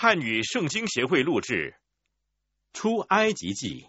[0.00, 1.74] 汉语圣经协会录制
[2.78, 3.82] 《出埃及记》。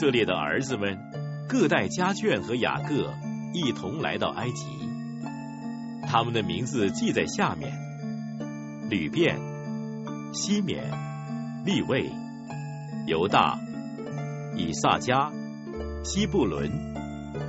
[0.00, 0.98] 色列的儿子们
[1.46, 3.12] 各带家眷和雅各
[3.52, 4.64] 一同来到埃及，
[6.08, 7.70] 他们的名字记在下面：
[8.88, 9.38] 吕便、
[10.32, 10.90] 西缅、
[11.66, 12.10] 利位、
[13.06, 13.58] 犹大、
[14.56, 15.30] 以萨迦、
[16.02, 16.70] 西布伦、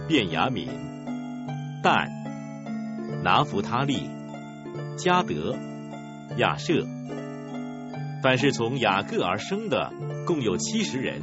[0.09, 0.67] 便雅敏、
[1.81, 2.09] 但、
[3.23, 4.09] 拿弗他利、
[4.97, 5.55] 加德、
[6.35, 6.85] 亚舍。
[8.21, 9.93] 凡是从雅各而生的，
[10.27, 11.21] 共有七十人。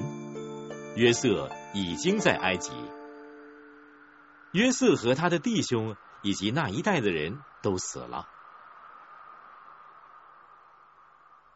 [0.99, 2.73] 约瑟已经在埃及。
[4.53, 8.27] 约瑟和他的弟兄以及那一代的人都死了。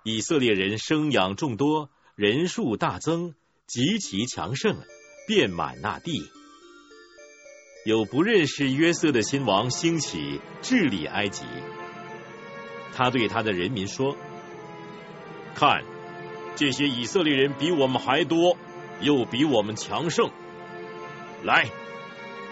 [0.04, 3.34] 以色列人生养众多，人数大增，
[3.66, 4.76] 极其强盛，
[5.26, 6.30] 遍满那地。
[7.84, 11.44] 有不认识约瑟的新王兴起，治理埃及。
[12.94, 14.16] 他对他的人民说
[15.56, 15.82] ：“看，
[16.54, 18.56] 这些以色列人比我们还多。”
[19.02, 20.30] 又比我们强盛，
[21.42, 21.66] 来，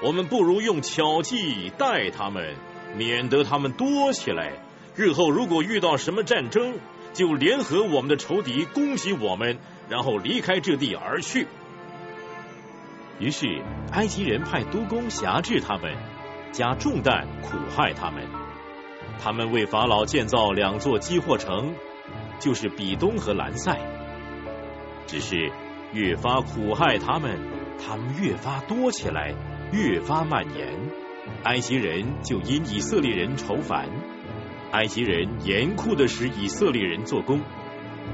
[0.02, 2.56] 我们不如用巧计待他们，
[2.96, 4.52] 免得他们多起来。
[4.96, 6.74] 日后如果遇到什么战争，
[7.12, 11.46] 就联合我们的仇敌攻击我们，然后离开这地而去。
[13.20, 13.62] 于是
[13.92, 15.96] 埃及人派督工辖制他们，
[16.50, 18.26] 加重担苦害他们。
[19.22, 21.74] 他们为法老建造两座积货城，
[22.40, 23.78] 就是比东和兰塞。
[25.06, 25.52] 只是。
[25.92, 27.38] 越发苦害他们，
[27.78, 29.34] 他们越发多起来，
[29.72, 30.78] 越发蔓延。
[31.44, 33.88] 埃及人就因以色列人愁烦，
[34.70, 37.40] 埃及人严酷的使以色列人做工，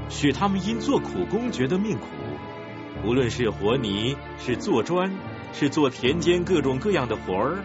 [0.08, 2.06] 使他们因做苦工觉得命苦。
[3.04, 5.12] 无论是活泥，是做砖，
[5.52, 7.64] 是做田间各种各样的活儿，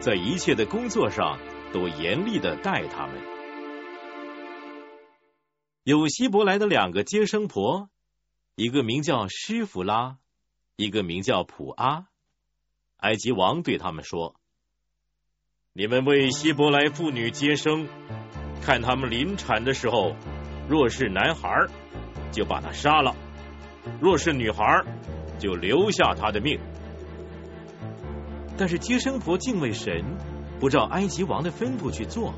[0.00, 1.38] 在一切的工作上
[1.72, 3.16] 都严厉的待他们。
[5.84, 7.90] 有希伯来的两个接生婆。
[8.60, 10.18] 一个名叫施弗拉，
[10.76, 12.08] 一个名叫普阿。
[12.98, 14.34] 埃及王对他们说
[15.72, 17.88] ：“你们为希伯来妇女接生，
[18.60, 20.14] 看他们临产的时候，
[20.68, 21.48] 若是男孩，
[22.32, 23.14] 就把他杀了；
[23.98, 24.84] 若是女孩，
[25.38, 26.60] 就留下他的命。”
[28.58, 30.04] 但是接生婆敬畏神，
[30.58, 32.34] 不照埃及王的吩咐去做，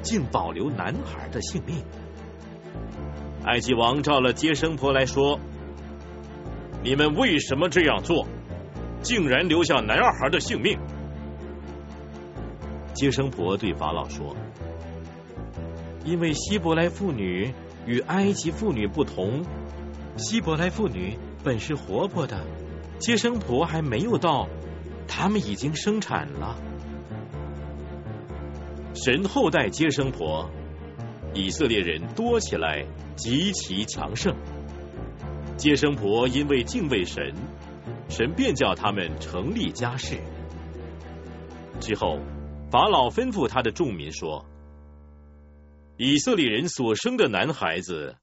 [0.00, 1.84] 竟保留男孩的性命。
[3.44, 5.38] 埃及王照了接生婆来说。
[6.82, 8.26] 你们为什么这样做？
[9.02, 10.78] 竟然留下男孩的性命？
[12.94, 14.36] 接生婆对法老说
[16.04, 17.52] ：“因为希伯来妇女
[17.86, 19.42] 与埃及妇女不同，
[20.16, 22.44] 希伯来妇女本是活泼的，
[22.98, 24.48] 接生婆还没有到，
[25.06, 26.56] 他们已经生产了。
[28.94, 30.50] 神后代接生婆，
[31.32, 32.84] 以色列人多起来，
[33.16, 34.34] 极其强盛。”
[35.60, 37.34] 接生婆因为敬畏神，
[38.08, 40.18] 神便叫他们成立家室。
[41.80, 42.18] 之后，
[42.70, 44.46] 法老吩咐他的众民说
[45.98, 48.16] ：“以色列人所生的男孩子，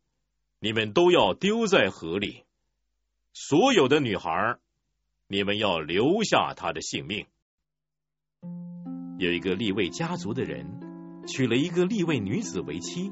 [0.59, 2.45] 你们都要丢在河里；
[3.33, 4.57] 所有的女孩，
[5.27, 7.27] 你们要留下他的性命。”
[9.19, 13.11] 有一个立位家族的人娶了一个立位女子为妻，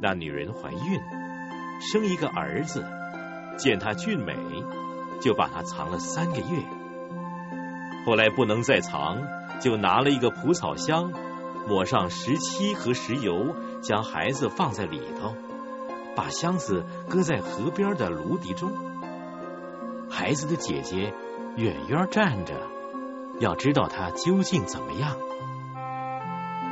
[0.00, 0.98] 那女人怀孕，
[1.82, 2.82] 生一个儿子。
[3.60, 4.34] 见她俊美，
[5.20, 6.64] 就把她藏了三个月。
[8.06, 9.18] 后来不能再藏，
[9.60, 11.12] 就拿了一个蒲草箱，
[11.68, 15.34] 抹上石漆和石油，将孩子放在里头，
[16.16, 18.72] 把箱子搁在河边的芦荻中。
[20.08, 21.12] 孩子的姐姐
[21.56, 22.54] 远远站着，
[23.40, 25.16] 要知道他究竟怎么样。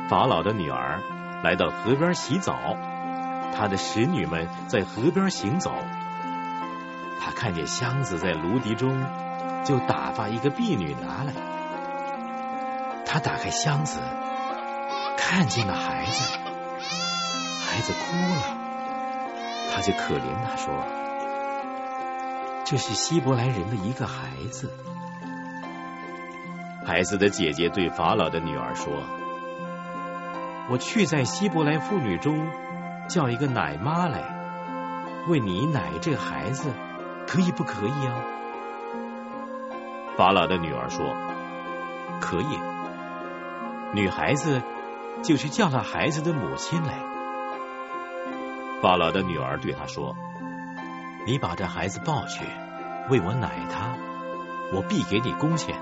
[0.09, 0.99] 法老的女儿
[1.43, 2.55] 来到河边洗澡，
[3.55, 5.71] 他的使女们在河边行走。
[7.19, 9.05] 他看见箱子在芦荻中，
[9.63, 11.33] 就打发一个婢女拿来。
[13.05, 13.99] 他打开箱子，
[15.17, 16.37] 看见了孩子，
[17.65, 18.57] 孩子哭了，
[19.73, 20.73] 他就可怜他说
[22.65, 24.71] ：“这是希伯来人的一个孩子。”
[26.85, 29.03] 孩子的姐姐对法老的女儿说
[30.71, 32.47] ：“我去在希伯来妇女中
[33.07, 34.37] 叫一个奶妈来。”
[35.27, 36.71] 为你奶这孩子，
[37.29, 38.15] 可以不可以啊？”
[40.17, 41.05] 法老的女儿说
[42.19, 42.59] ：“可以。”
[43.93, 44.63] 女孩子
[45.21, 46.95] 就去叫了孩子的母亲来。
[48.81, 50.15] 法老的女儿对他说
[51.27, 52.45] ：“你把这孩子抱去，
[53.09, 53.95] 为我奶他，
[54.73, 55.75] 我必给你工钱。”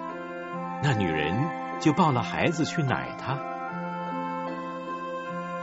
[0.84, 1.34] 那女人
[1.80, 3.40] 就抱了孩子去奶他。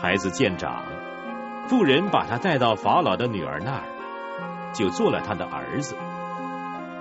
[0.01, 0.83] 孩子见长，
[1.69, 3.83] 妇人把他带到法老的女儿那儿，
[4.75, 5.97] 就做了他的儿子。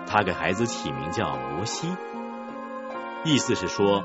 [0.06, 1.90] 他给孩子起名叫摩西，
[3.26, 4.04] 意思是说，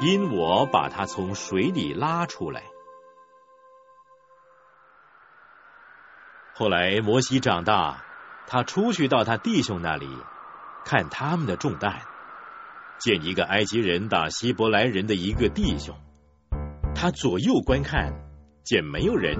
[0.00, 2.62] 因我把他从水里拉出来。
[6.54, 8.02] 后来摩西长大，
[8.46, 10.08] 他出去到他弟兄那里，
[10.84, 12.00] 看他们的重担，
[12.98, 15.94] 见一个埃及人打希伯来人的一个弟兄，
[16.94, 18.14] 他左右观看，
[18.64, 19.36] 见没有人，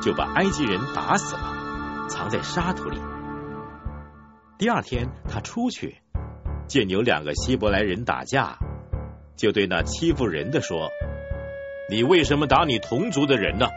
[0.00, 1.59] 就把埃及人打死了，
[2.10, 2.98] 藏在沙土里。
[4.58, 5.96] 第二天他出去，
[6.66, 8.58] 见有两个希伯来人打架，
[9.36, 10.90] 就对那欺负人的说
[11.88, 13.68] ：“你为什么打你同族的人呢？”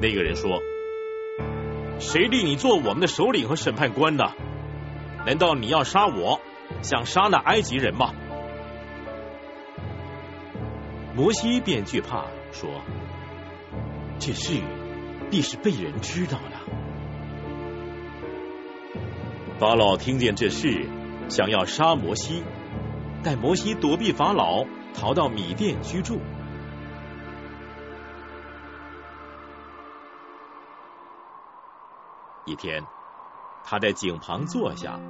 [0.00, 0.60] 那个人说
[1.98, 4.30] ：“谁立你做我们的首领和审判官的？
[5.26, 6.38] 难道你要杀我，
[6.82, 8.12] 想杀那埃及人吗？”
[11.16, 12.68] 摩西便惧怕，说
[14.20, 14.60] ：“这事
[15.30, 16.60] 必是被人知道了。”
[19.58, 20.88] 法老听见这事，
[21.28, 22.42] 想要杀摩西，
[23.22, 26.20] 但摩西躲避法老，逃到米店居住。
[32.46, 32.84] 一天，
[33.64, 35.00] 他在井旁坐下。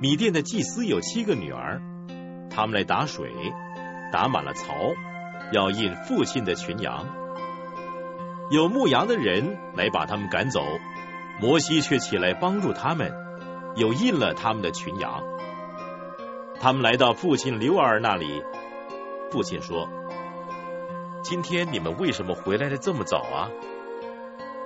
[0.00, 1.82] 米店的祭司有七个女儿，
[2.50, 3.32] 他们来打水，
[4.12, 4.94] 打满了槽，
[5.52, 7.25] 要印父亲的群羊。
[8.48, 10.62] 有牧羊的人来把他们赶走，
[11.40, 13.12] 摩西却起来帮助他们，
[13.74, 15.24] 又印了他们的群羊。
[16.60, 18.44] 他们来到父亲刘儿那里，
[19.32, 19.88] 父亲说
[21.22, 23.50] ：“今天你们为什么回来的这么早啊？”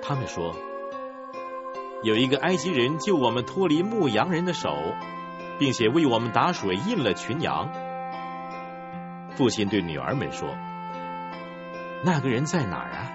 [0.03, 0.55] 他们说
[2.03, 4.77] ：“有一个埃及人救我们脱离牧羊人的手，
[5.57, 7.67] 并且为我们打水印了群羊。”
[9.35, 10.55] 父亲对女儿们说
[12.05, 13.11] ：“那个人在哪儿啊？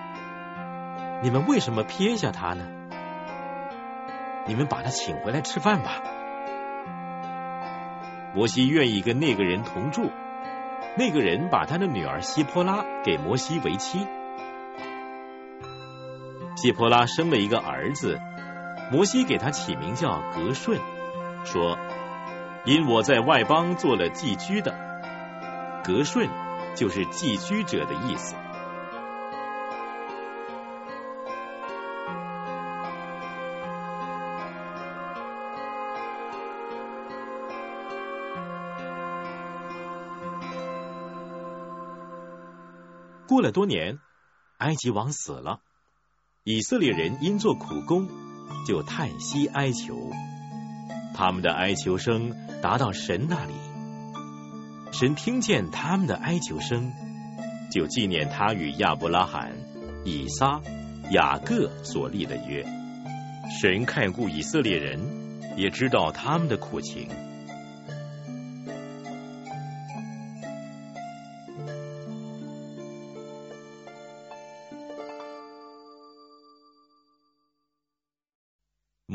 [1.22, 2.66] 你们为什么撇下他呢？
[4.46, 6.02] 你们把他请回来吃饭吧。”
[8.34, 10.10] 摩西愿意跟那个人同住，
[10.98, 14.06] 那个人把他的女儿希波拉给摩西为妻。
[16.56, 18.20] 希波拉生了一个儿子，
[18.92, 20.78] 摩西给他起名叫格顺，
[21.44, 21.78] 说
[22.64, 24.74] ：“因我在外邦做了寄居的，
[25.82, 26.28] 格顺
[26.74, 28.36] 就是寄居者的意思。”
[43.26, 43.98] 过了多年，
[44.58, 45.60] 埃及王死了。
[46.44, 48.08] 以色列人因做苦工，
[48.66, 50.12] 就叹息哀求，
[51.14, 52.32] 他们的哀求声
[52.62, 53.52] 达到神那里，
[54.92, 56.92] 神听见他们的哀求声，
[57.72, 59.52] 就纪念他与亚伯拉罕、
[60.04, 60.60] 以撒、
[61.10, 62.64] 雅各所立的约。
[63.60, 65.00] 神看顾以色列人，
[65.56, 67.08] 也知道他们的苦情。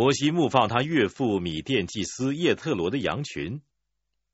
[0.02, 3.62] 摩西牧放他岳父米甸祭司叶特罗的羊群。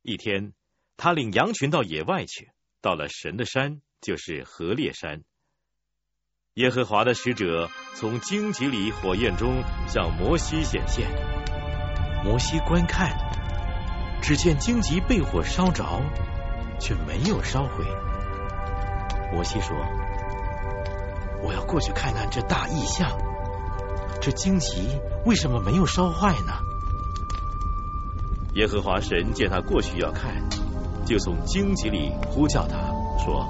[0.02, 0.54] 一天，
[0.96, 5.24] 他领羊群到野外去，到了神的山，就是何烈山。
[6.54, 11.06] 耶和华的使者从荆棘里火焰中向摩西显现。
[12.24, 13.12] 摩西观看，
[14.22, 15.84] 只见荆棘被火烧着，
[16.80, 17.84] 却没有烧毁。
[19.34, 19.76] 摩西说
[21.44, 23.12] ：“我要过去看看这大异象。”
[24.20, 24.88] 这荆棘
[25.26, 26.54] 为什么没有烧坏呢？
[28.56, 30.32] 耶和华神见他过去要看，
[31.06, 32.78] 就从荆棘里呼叫他
[33.24, 33.46] 说：“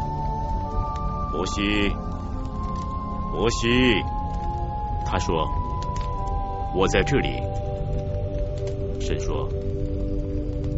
[1.31, 1.89] 摩西，
[3.31, 3.67] 摩西。”
[5.07, 5.47] 他说
[6.75, 7.41] ：“我在这里。”
[8.99, 9.47] 神说：“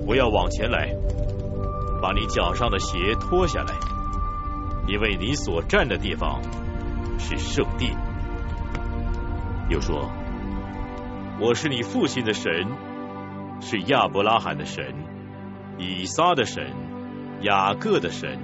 [0.05, 0.93] 我要往前来，
[2.01, 3.74] 把你脚上的鞋脱下来，
[4.88, 6.39] 因为你所站的地方
[7.17, 7.91] 是圣地。”
[9.69, 10.11] 又说
[11.39, 12.51] ：“我是你父亲的神，
[13.61, 14.83] 是亚伯拉罕的神，
[15.77, 16.73] 以撒的神，
[17.41, 18.39] 雅各的神。”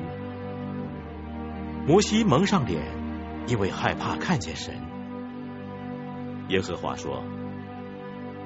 [1.88, 2.80] 摩西蒙上脸，
[3.48, 4.76] 因为害怕看见神。
[6.50, 7.24] 耶和华说：“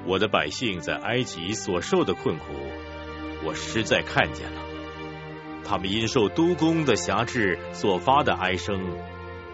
[0.08, 2.44] 我的百姓在埃及所受的困苦，
[3.44, 4.60] 我实在看见了；
[5.64, 8.80] 他们因受督工的辖制所发的哀声，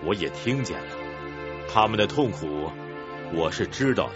[0.05, 0.93] 我也听见了。
[1.69, 2.71] 他们的痛苦，
[3.33, 4.15] 我是知道的。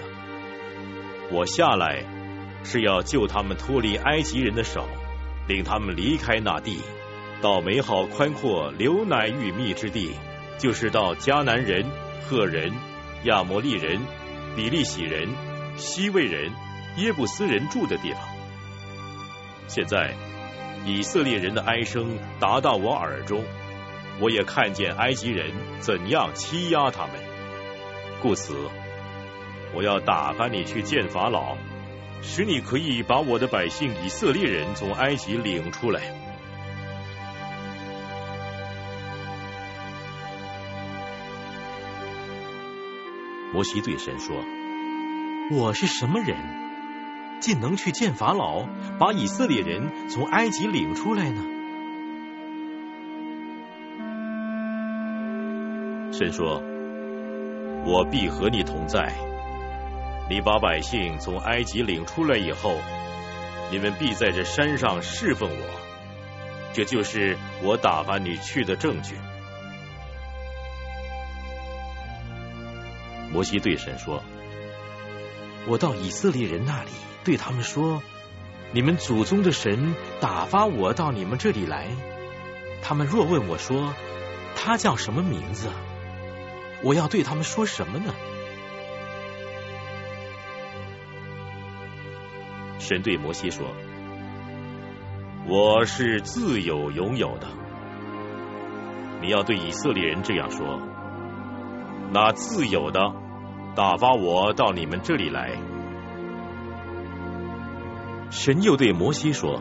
[1.31, 2.05] 我下来
[2.65, 4.89] 是要救他们脱离埃及人的手，
[5.49, 6.81] 令他们离开那地，
[7.41, 10.15] 到美好宽阔、流奶与蜜之地，
[10.59, 11.85] 就是到迦南人、
[12.23, 12.73] 赫人、
[13.25, 14.01] 亚摩利人。”
[14.57, 15.29] 比利洗人、
[15.77, 16.51] 西魏人、
[16.97, 18.21] 耶布斯人住的地方。
[19.69, 20.13] 现在
[20.85, 23.45] 以色列人的哀声达到我耳中，
[24.21, 27.13] 我也看见埃及人怎样欺压他们。
[28.21, 28.57] 故此，
[29.75, 31.57] 我要打发你去见法老，
[32.23, 36.03] 使你可以把我的百姓以色列人从埃及领出来。
[43.53, 44.37] 摩西对神说
[45.51, 46.37] ：“我是什么人，
[47.41, 48.67] 竟能去见法老，
[48.99, 51.45] 把以色列人从埃及领出来呢？”
[56.13, 56.63] 神说
[57.87, 59.30] ：“我必和你同在。
[60.31, 62.79] 你把百姓从埃及领出来以后，
[63.73, 65.81] 你们必在这山上侍奉我。
[66.73, 69.17] 这就是我打发你去的证据。”
[73.33, 74.23] 摩西对神说
[75.67, 76.91] ：“我到以色列人那里，
[77.25, 78.01] 对他们说：
[78.71, 81.89] 你们祖宗的神打发我到你们这里来。
[82.83, 83.93] 他们若问我说
[84.55, 85.71] 他叫什么名字，
[86.85, 88.15] 我要对他们说什么呢？”
[92.81, 93.67] 神对摩西说
[95.47, 97.47] ：“我是自有拥有的。
[99.21, 100.81] 你要对以色列人这样说。”
[102.13, 103.13] 那自有的
[103.77, 105.53] 打发我到你们这里来。
[108.31, 109.61] 神又对摩西说：“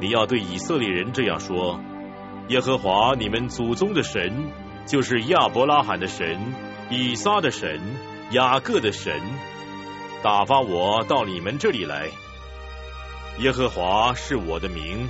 [0.00, 1.80] 你要对以色列人这样说：
[2.48, 4.32] 耶和华你们祖宗的神，
[4.86, 6.38] 就是亚伯拉罕的神、
[6.88, 7.80] 以撒的神、
[8.30, 9.20] 雅各的神，
[10.22, 12.10] 打发我到你们这里来。
[13.38, 15.08] 耶和华是我的名，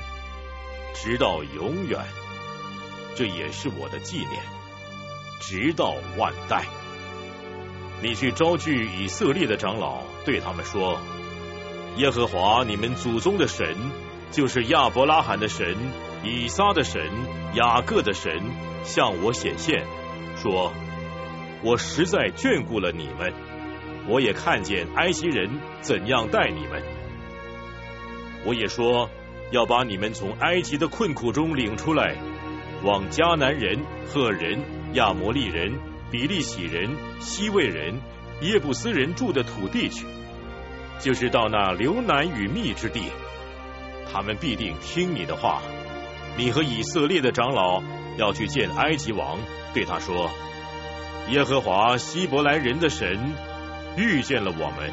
[0.95, 1.99] 直到永远，
[3.17, 4.41] 这也是我的纪念。”
[5.43, 6.65] 直到万代，
[8.03, 11.01] 你去招聚以色列的长老，对他们说
[11.97, 13.75] ：“耶和华你们祖宗的神，
[14.31, 15.75] 就是亚伯拉罕的神、
[16.23, 17.03] 以撒的神、
[17.55, 18.31] 雅各的神，
[18.85, 19.85] 向我显现，
[20.37, 20.73] 说：
[21.63, 23.33] 我实在眷顾了你们，
[24.07, 26.83] 我也看见埃及人怎样待你们。
[28.45, 29.11] 我也说
[29.51, 32.17] 要把你们从埃及的困苦中领出来，
[32.83, 34.59] 往迦南人、赫人。”
[34.95, 35.79] 亚摩利人、
[36.11, 36.91] 比利洗人、
[37.21, 38.01] 西魏人、
[38.41, 40.05] 耶布斯人住的土地去，
[40.99, 43.03] 就是到那流奶与蜜之地，
[44.13, 45.63] 他们必定听你的话。
[46.37, 47.81] 你和以色列的长老
[48.17, 49.39] 要去见埃及王，
[49.73, 50.29] 对他说
[51.31, 53.33] ：“耶和华希伯来人的神
[53.97, 54.93] 遇见了我们，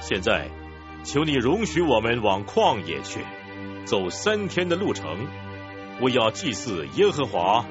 [0.00, 0.48] 现在
[1.04, 3.20] 求你容许我们往旷野去，
[3.84, 5.26] 走三天的路程，
[6.00, 7.64] 我要祭祀耶和华。”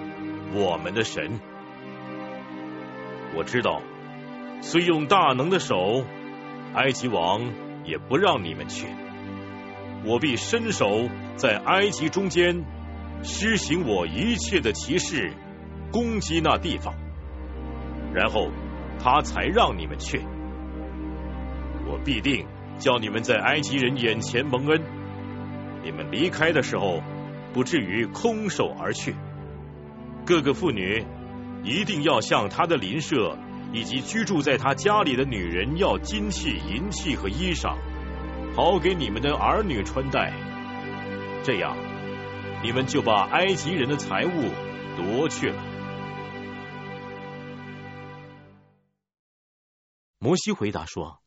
[0.54, 1.42] 我们的神，
[3.36, 3.82] 我知道，
[4.62, 6.06] 虽用大能的手，
[6.74, 7.52] 埃及王
[7.84, 8.88] 也不让你们去。
[10.06, 12.64] 我必伸手在埃及中间
[13.24, 15.34] 施行我一切的骑士，
[15.92, 16.96] 攻击那地方，
[18.14, 18.50] 然后
[19.04, 20.22] 他才让你们去。
[22.08, 22.48] 必定
[22.80, 24.82] 叫你们在埃及人眼前蒙恩，
[25.84, 27.04] 你们离开的时候
[27.54, 29.14] 不至于空手而去。
[30.26, 31.06] 各个妇女
[31.66, 33.38] 一定要向他的邻舍
[33.74, 37.76] 以及居住在他家里的女人要金器、银器和衣裳，
[38.56, 40.32] 好给你们的儿女穿戴。
[41.44, 41.76] 这样，
[42.64, 44.32] 你们就把埃及人的财物
[44.96, 45.62] 夺去了。
[50.20, 51.20] 摩西回答说：“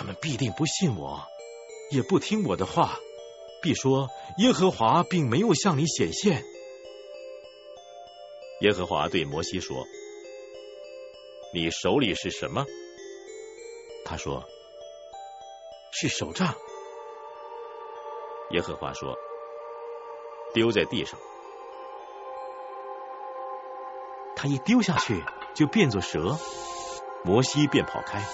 [0.00, 1.20] 他们必定不信我，
[1.90, 2.98] 也不听我的话，
[3.60, 6.42] 必说耶和华并没有向你显现。”
[8.62, 9.84] 耶和华对摩西说
[11.52, 12.64] ：“你手里是什么？”
[14.06, 14.42] 他说
[15.92, 16.54] ：“是手杖。”
[18.52, 19.18] 耶和华说
[20.54, 21.20] ：“丢在地上。”
[24.34, 25.22] 他一丢下去，
[25.54, 26.38] 就变作蛇，
[27.22, 28.24] 摩西便跑开。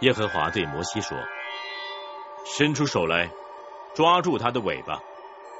[0.00, 1.16] 耶和华对摩西说
[2.44, 3.30] ：“伸出手来，
[3.94, 5.02] 抓住他的尾巴，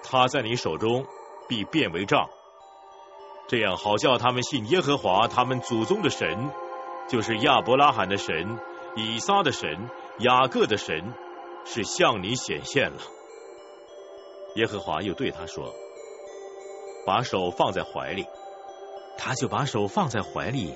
[0.02, 1.07] 他在你手中
[1.49, 2.28] 必变为杖。”
[3.49, 6.50] 这样好叫他们信耶和华他们祖宗的神，
[7.09, 8.59] 就是亚伯拉罕的神、
[8.95, 9.88] 以撒的神、
[10.19, 11.14] 雅各的神，
[11.64, 12.99] 是向你显现了。
[14.57, 15.73] 耶和华又对他说
[17.07, 18.26] ：“把手放在怀里。”
[19.19, 20.75] 他就把手放在怀里，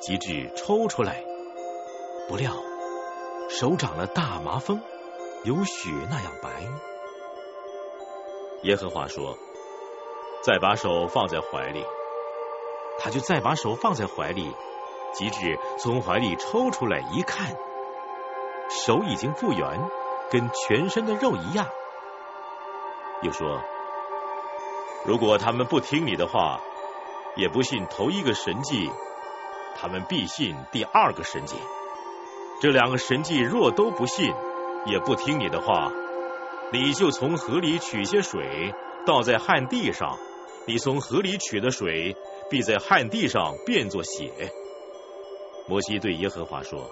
[0.00, 1.22] 及至抽出来，
[2.26, 2.54] 不料
[3.48, 4.80] 手长了大麻风，
[5.44, 6.50] 有雪那样白。
[8.62, 9.36] 耶和华说
[10.42, 11.84] ：“再把手放在怀里。”
[12.98, 14.54] 他就再把手放在怀里，
[15.12, 17.54] 及至从怀里抽出来一看，
[18.70, 19.90] 手已经复原，
[20.30, 21.66] 跟全身的肉一样。
[23.22, 23.60] 又说
[25.04, 26.60] ：“如果他们不听你的话，
[27.36, 28.90] 也不信头一个神迹，
[29.76, 31.56] 他们必信第二个神迹。
[32.60, 34.32] 这两个神迹若都不信，
[34.86, 35.92] 也不听你的话，
[36.72, 38.74] 你就从河里取些水，
[39.06, 40.18] 倒在旱地上。
[40.66, 42.16] 你从河里取的水，
[42.50, 44.32] 必在旱地上变作血。
[45.68, 46.90] 摩西对耶和华说：“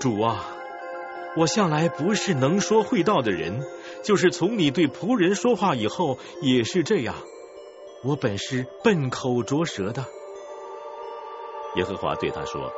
[0.00, 0.44] 主啊，
[1.36, 3.62] 我向来不是能说会道的人，
[4.02, 7.14] 就是从你对仆人说话以后，也是这样。”
[8.02, 10.04] 我本是笨口拙舌的。
[11.76, 12.72] 耶和华对他说：“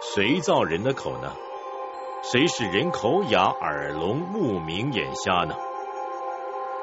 [0.00, 1.32] 谁造人的口呢？
[2.22, 5.56] 谁使人口哑、耳聋、目明、眼瞎呢？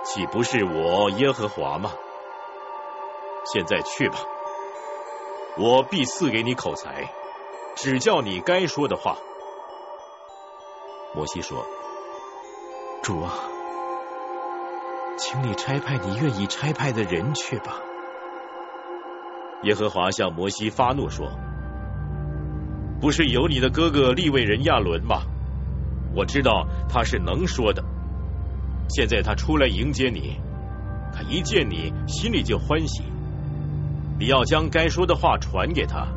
[0.04, 1.92] 岂不是我耶和华吗？
[3.54, 4.20] 现在去吧，
[5.58, 7.12] 我必赐给你口才，
[7.76, 9.18] 只叫你该说的话。”
[11.16, 11.66] 摩西说
[13.02, 13.34] ：“主啊。”
[15.18, 17.82] 请你差派你愿意差派的人去吧。
[19.64, 21.32] 耶和华向摩西发怒说
[23.00, 25.22] ：“不是有你的哥哥利未人亚伦吗？
[26.16, 27.84] 我知道他是能说的。
[28.90, 30.40] 现在他出来迎接你，
[31.14, 33.04] 他一见你心里就欢喜。
[34.18, 36.08] 你要将该说的话传给他，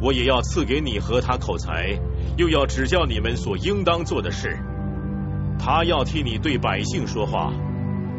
[0.00, 1.98] 我也要赐给你和他口才，
[2.36, 4.58] 又要指教你们所应当做的事。
[5.58, 7.52] 他要替你对百姓说话。”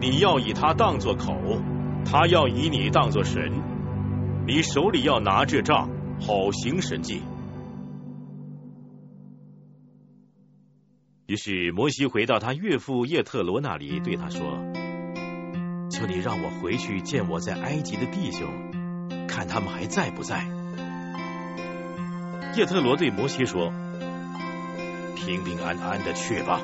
[0.01, 1.33] 你要以他当作口，
[2.03, 3.53] 他要以你当作神。
[4.45, 5.87] 你手里要拿着杖，
[6.19, 7.21] 好行神迹。
[11.33, 14.63] 于是摩西回到他岳父叶特罗那里，对他说
[15.89, 18.47] ：“求你让我回去见我在埃及的弟兄，
[19.27, 20.45] 看他们还在不在。”
[22.55, 23.73] 叶特罗对摩西说
[25.17, 26.61] ：“平平安安的去吧。”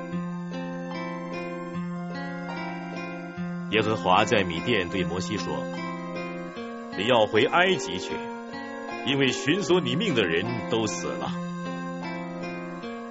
[3.72, 5.64] 耶和华在米店对摩西说
[6.96, 8.12] ：“你要回埃及去，
[9.08, 11.34] 因为寻索你命的人都死了。”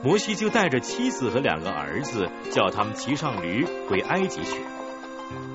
[0.00, 4.60] 摩西就带着妻子和两个儿子，叫他们骑上驴回埃及去。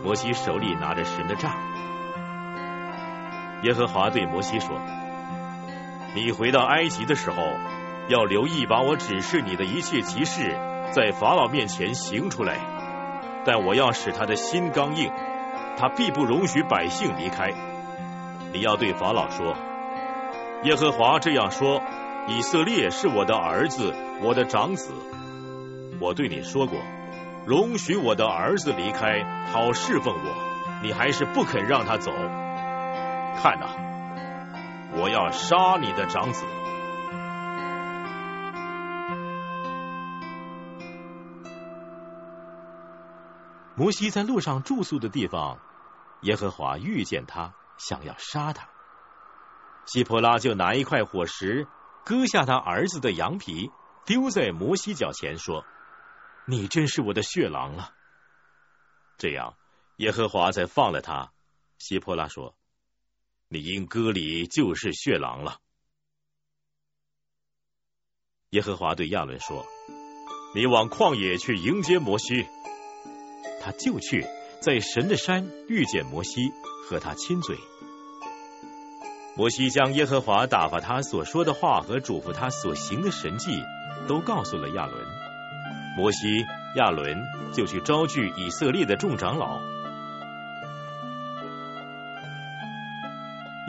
[0.03, 1.53] 摩西手里拿着神的杖。
[3.63, 4.77] 耶和华对摩西说
[6.13, 7.41] ：“你回到埃及的时候，
[8.10, 10.58] 要留意把我指示你的一切奇事，
[10.91, 12.58] 在法老面前行出来。”
[13.45, 15.10] 但我要使他的心刚硬，
[15.77, 17.51] 他必不容许百姓离开。
[18.51, 19.56] 你要对法老说
[20.63, 21.82] ：“耶和华这样说：
[22.25, 24.93] 以色列是我的儿子，我的长子。
[25.99, 26.79] 我对你说过，
[27.45, 30.33] 容许我的儿子离开，好侍奉我。
[30.81, 32.12] 你还是不肯让他走。
[32.12, 33.67] 看呐，
[34.95, 36.45] 我要杀你的长子。”
[43.75, 45.57] 摩西在路上住宿的地方，
[46.21, 48.69] 耶和华遇见他，想要杀他。
[49.86, 51.67] 希伯拉就拿一块火石，
[52.06, 53.72] 割下他儿子的羊皮，
[54.06, 55.66] 丢在摩西脚前，说
[56.46, 57.94] ：“你真是我的血狼了。”
[59.18, 59.56] 这样，
[59.98, 61.32] 耶和华才放了他。
[61.78, 62.56] 希婆拉说
[63.48, 65.60] ：“你因割礼就是血狼了。”
[68.52, 69.66] 耶和华对亚伦说
[70.54, 72.46] ：“你往旷野去迎接摩西。”
[73.63, 74.26] 他就去，
[74.62, 76.52] 在神的山遇见摩西，
[76.86, 77.58] 和他亲嘴。
[79.36, 83.63] 摩西将耶和华打发他所说的话和嘱咐他所行的神迹，
[84.08, 85.04] 都告诉了亚伦。
[85.98, 89.60] 摩西、亚伦就去招聚以色列的众长老。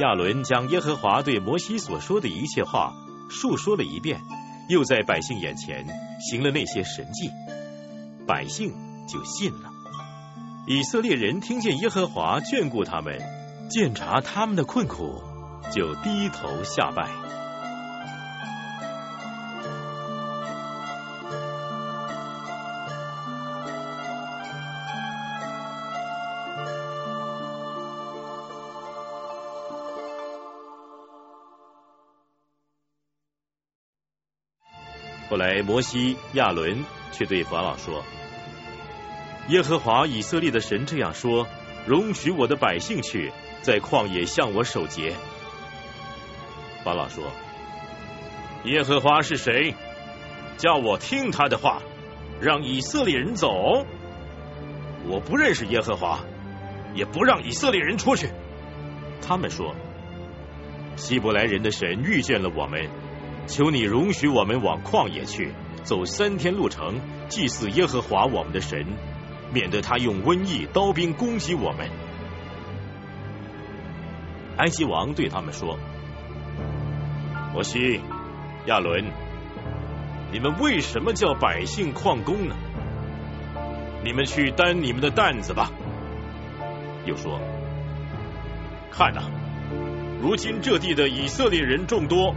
[0.01, 2.93] 亚伦将耶和华对摩西所说的一切话
[3.31, 4.21] 述说了一遍，
[4.69, 5.87] 又在百姓眼前
[6.21, 7.31] 行了那些神迹，
[8.27, 8.71] 百姓
[9.09, 9.71] 就信了。
[10.67, 13.19] 以色列人听见耶和华眷顾他们，
[13.71, 15.23] 鉴察他们的困苦，
[15.71, 17.35] 就低头下拜。
[35.35, 38.05] 后来摩西亚伦却对法老说
[39.49, 41.49] 耶和华以色列的神这样说
[41.89, 45.13] 容许我的百姓去在旷野向我守节。
[46.85, 47.25] 法老说
[48.65, 49.75] ：“耶和华是谁？
[50.59, 51.83] 叫我听他的话，
[52.41, 53.87] 让以色列人走。
[55.09, 56.21] 我不认识耶和华，
[56.95, 58.29] 也不让以色列人出去。”
[59.27, 59.75] 他们说
[60.97, 62.89] ：“希伯来人的神遇见了我们。”
[63.47, 68.87] 求你容许我们往旷野去，走三天路程，祭祀耶和华我们的神，
[69.53, 71.91] 免得他用瘟疫、刀兵攻击我们。
[74.57, 75.79] 埃及王对他们说
[77.55, 78.01] ：“摩西、
[78.67, 79.05] 亚伦，
[80.33, 82.57] 你们为什么叫百姓旷工呢？
[84.03, 85.71] 你们去担你们的担子吧。”
[87.07, 87.39] 又说
[88.91, 89.23] ：“看呐，
[90.21, 92.35] 如今这地的以色列人众多。”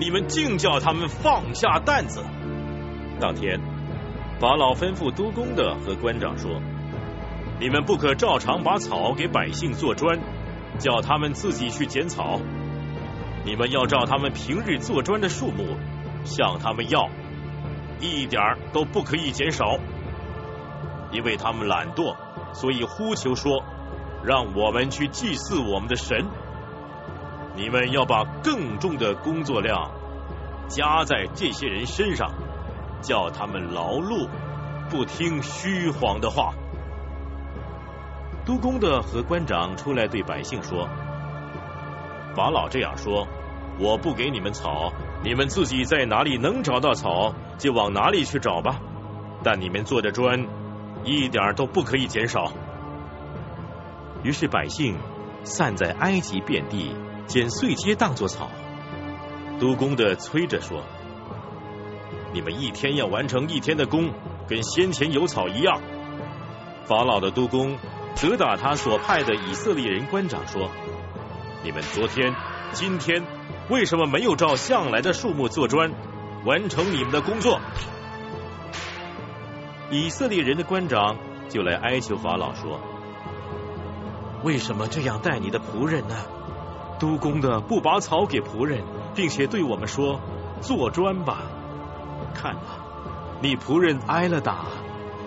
[0.00, 2.24] 你们竟叫他们放下担子。
[3.20, 3.60] 当天，
[4.40, 6.62] 法老吩咐督工的和官长说
[7.60, 10.18] ：“你们不可照常把草给百姓做砖，
[10.78, 12.40] 叫他们自己去捡草。
[13.44, 15.76] 你们要照他们平日做砖的数目
[16.24, 17.08] 向他们要，
[18.00, 18.40] 一点
[18.72, 19.78] 都不可以减少，
[21.12, 22.16] 因为他们懒惰，
[22.54, 23.62] 所以呼求说：
[24.24, 26.24] 让我们去祭祀我们的神。”
[27.56, 29.92] 你们要把更重的工作量
[30.66, 32.32] 加在这些人身上，
[33.00, 34.28] 叫他们劳碌，
[34.90, 36.52] 不听虚谎的话。
[38.44, 40.88] 督工的和官长出来对百姓说
[42.34, 43.26] ：“法老这样说，
[43.78, 44.92] 我不给你们草，
[45.22, 48.80] 你们自己在哪里能找到草，就往哪里去找吧。
[49.42, 50.46] 但你们做的砖
[51.04, 52.52] 一点都不可以减少。”
[54.22, 54.96] 于是百姓
[55.42, 56.94] 散在埃及遍地。
[57.26, 58.50] 捡碎秸当做草，
[59.58, 60.82] 督工的催着说
[62.34, 64.12] ：“你们一天要完成一天的工，
[64.46, 65.80] 跟先前有草一样。”
[66.84, 67.78] 法老的督工
[68.14, 70.70] 责打他所派的以色列人官长说
[71.64, 72.34] ：“你们昨天、
[72.72, 73.24] 今天
[73.70, 75.90] 为什么没有照向来的数目做砖，
[76.44, 77.58] 完成你们的工作？”
[79.90, 81.16] 以色列人的官长
[81.48, 82.78] 就来哀求法老说
[84.44, 86.14] ：“为什么这样待你的仆人呢？”
[87.00, 90.20] 督工的不拔草给仆人，并且对我们说
[90.60, 91.44] ：“做砖吧。”
[92.34, 92.84] 看吧，
[93.40, 94.66] 你仆人挨了打，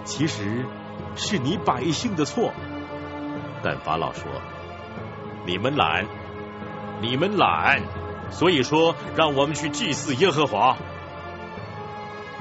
[0.04, 0.67] 其实
[1.15, 2.54] 是你百姓的错。
[3.63, 4.23] 但法老说
[5.45, 6.06] ：“你们懒，
[7.01, 7.81] 你们懒，
[8.31, 10.77] 所以说让我们去祭祀耶和华。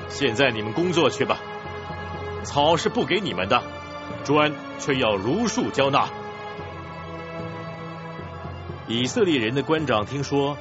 [0.08, 1.38] 现在你们工作去吧，
[2.42, 3.62] 草是不给你们的，
[4.24, 6.08] 砖却要如数交纳。”
[8.88, 10.56] 以色列人的官长听说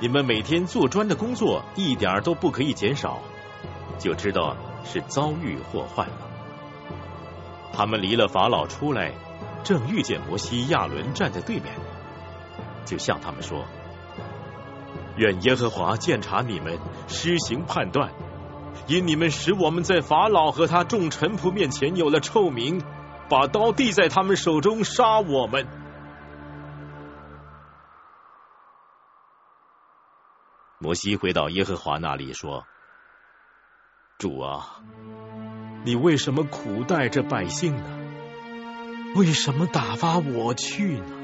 [0.00, 3.20] 你们每天做砖的工作一点都不可以减少，
[3.98, 6.14] 就知道是遭遇祸患了。
[7.72, 9.12] 他们离了法老出来，
[9.62, 11.74] 正遇见摩西、亚伦站在对面，
[12.86, 13.66] 就向他们说
[15.18, 18.12] ：“愿耶和华鉴察你们，施行判断，
[18.86, 22.82] 因你们使我们在法老和他众臣仆面前有了臭名，
[23.28, 25.66] 把刀递在他们手中杀我们。”
[30.78, 32.66] 摩西回到耶和华那里说
[34.18, 34.82] ：“主啊，
[35.84, 37.84] 你为什么苦待这百姓呢？
[39.14, 41.15] 为什么打发我去呢？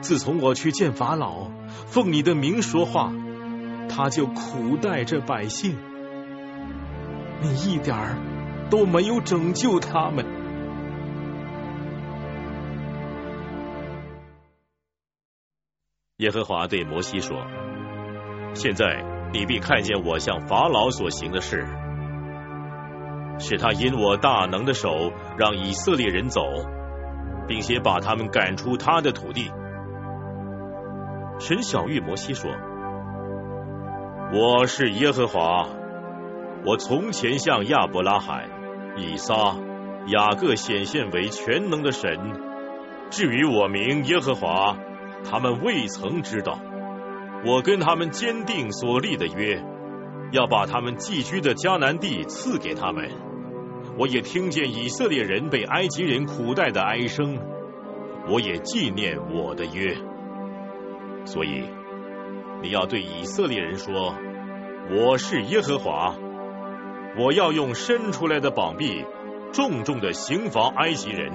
[0.00, 1.50] 自从我去见法老，
[1.86, 3.12] 奉你的名说话，
[3.88, 5.76] 他就苦待这百姓。
[7.42, 8.16] 你一点儿
[8.70, 10.26] 都没有拯救他们。”
[16.18, 17.46] 耶和华对摩西说。
[18.52, 21.66] 现在你必看见我向法老所行的事，
[23.38, 26.42] 是他因我大能的手让以色列人走，
[27.46, 29.50] 并且把他们赶出他的土地。
[31.40, 32.50] 神小玉摩西说
[34.30, 35.66] ：“我是耶和华，
[36.66, 38.44] 我从前向亚伯拉罕、
[38.98, 39.56] 以撒、
[40.08, 42.10] 雅各显现为全能的神。
[43.08, 44.76] 至于我名耶和华，
[45.24, 46.58] 他们未曾知道。”
[47.42, 49.64] 我跟他们坚定所立的约，
[50.32, 53.08] 要把他们寄居的迦南地赐给他们。
[53.96, 57.38] 我也听见以色列人被埃及人苦待的哀声，
[58.28, 59.96] 我也纪念我的约。
[61.24, 61.64] 所以
[62.62, 64.14] 你要对以色列人说
[64.90, 66.14] ：“我是耶和华，
[67.18, 69.04] 我要用伸出来的膀臂，
[69.52, 71.32] 重重的刑罚埃及人，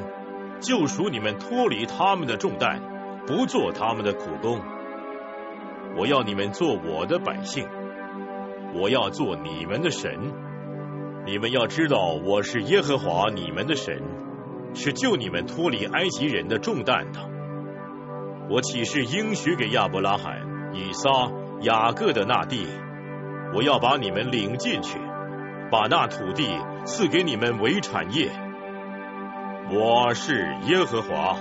[0.59, 2.81] 救赎你们脱离他们的重担，
[3.27, 4.61] 不做他们的苦工。”
[5.97, 7.65] 我要你们做我的百姓，
[8.73, 10.11] 我要做你们的神。
[11.25, 14.03] 你们要知道，我是耶和华你们的神，
[14.73, 17.34] 是救你们脱离埃及人的重担的。
[18.47, 20.39] 我岂是应许给亚伯拉罕、
[20.73, 21.09] 以撒、
[21.61, 22.67] 雅各的那地？
[23.55, 24.99] 我要把你们领进去，
[25.71, 26.45] 把那土地
[26.85, 28.29] 赐给你们为产业。
[29.71, 31.35] 我是耶和华。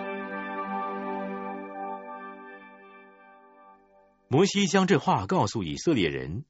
[4.28, 6.46] 摩西将这话告诉以色列人，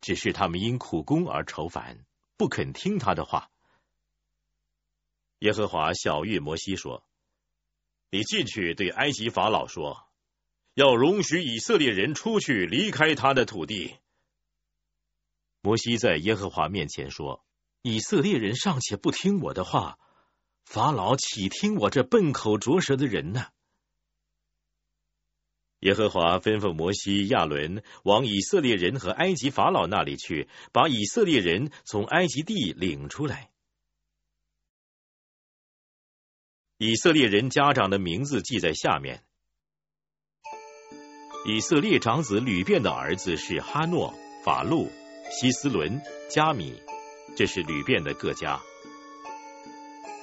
[0.00, 1.98] 只是他们因苦功而愁烦，
[2.38, 3.50] 不肯听他的话。
[5.40, 7.04] 耶和华小谕摩西说
[8.10, 10.08] ：“你进去对埃及法老说，
[10.74, 13.96] 要容许以色列人出去离开他的土地。”
[15.60, 17.44] 摩西在耶和华面前说
[17.82, 19.98] ：“以色列人尚且不听我的话，
[20.64, 23.46] 法老岂听我这笨口拙舌的人呢？”
[25.80, 33.50] 耶和华吩咐摩西、亚伦往以色列人和埃及法老那里去，把以色列人从埃及地领出来。
[36.80, 39.24] 以色列人家长的名字记在下面：
[41.44, 44.14] 以色列长子吕便的儿子是哈诺、
[44.44, 44.88] 法路、
[45.28, 46.80] 希斯伦、加米，
[47.36, 48.60] 这是吕便的各家。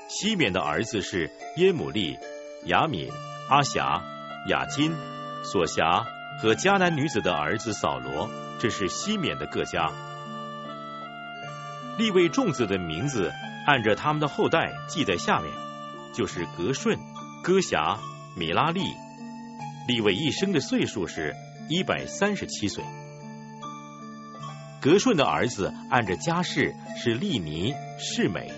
[0.08, 2.18] 西缅的儿子是耶姆利、
[2.64, 3.12] 雅敏、
[3.50, 4.02] 阿霞、
[4.48, 4.96] 雅金。
[5.44, 6.06] 所辖
[6.42, 9.92] 和迦南女子的儿子扫罗，这是西缅的各家。
[11.98, 13.34] 立位众子的名字
[13.68, 15.54] 按着他们的后代记在下面，
[16.16, 16.98] 就是格顺、
[17.44, 18.00] 哥辖、
[18.36, 18.82] 米拉利。
[19.88, 21.36] 利位一生的岁数是
[21.70, 22.84] 一百三十七岁。
[24.82, 28.52] 格顺的儿子按着家世是利尼、世美。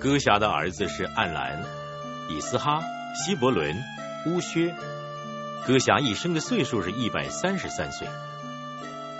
[0.00, 1.62] 戈霞的儿子是暗兰、
[2.28, 2.82] 以斯哈、
[3.14, 3.80] 希伯伦、
[4.26, 4.74] 乌薛。
[5.64, 8.08] 哥辖一生的岁数是一百三十三岁。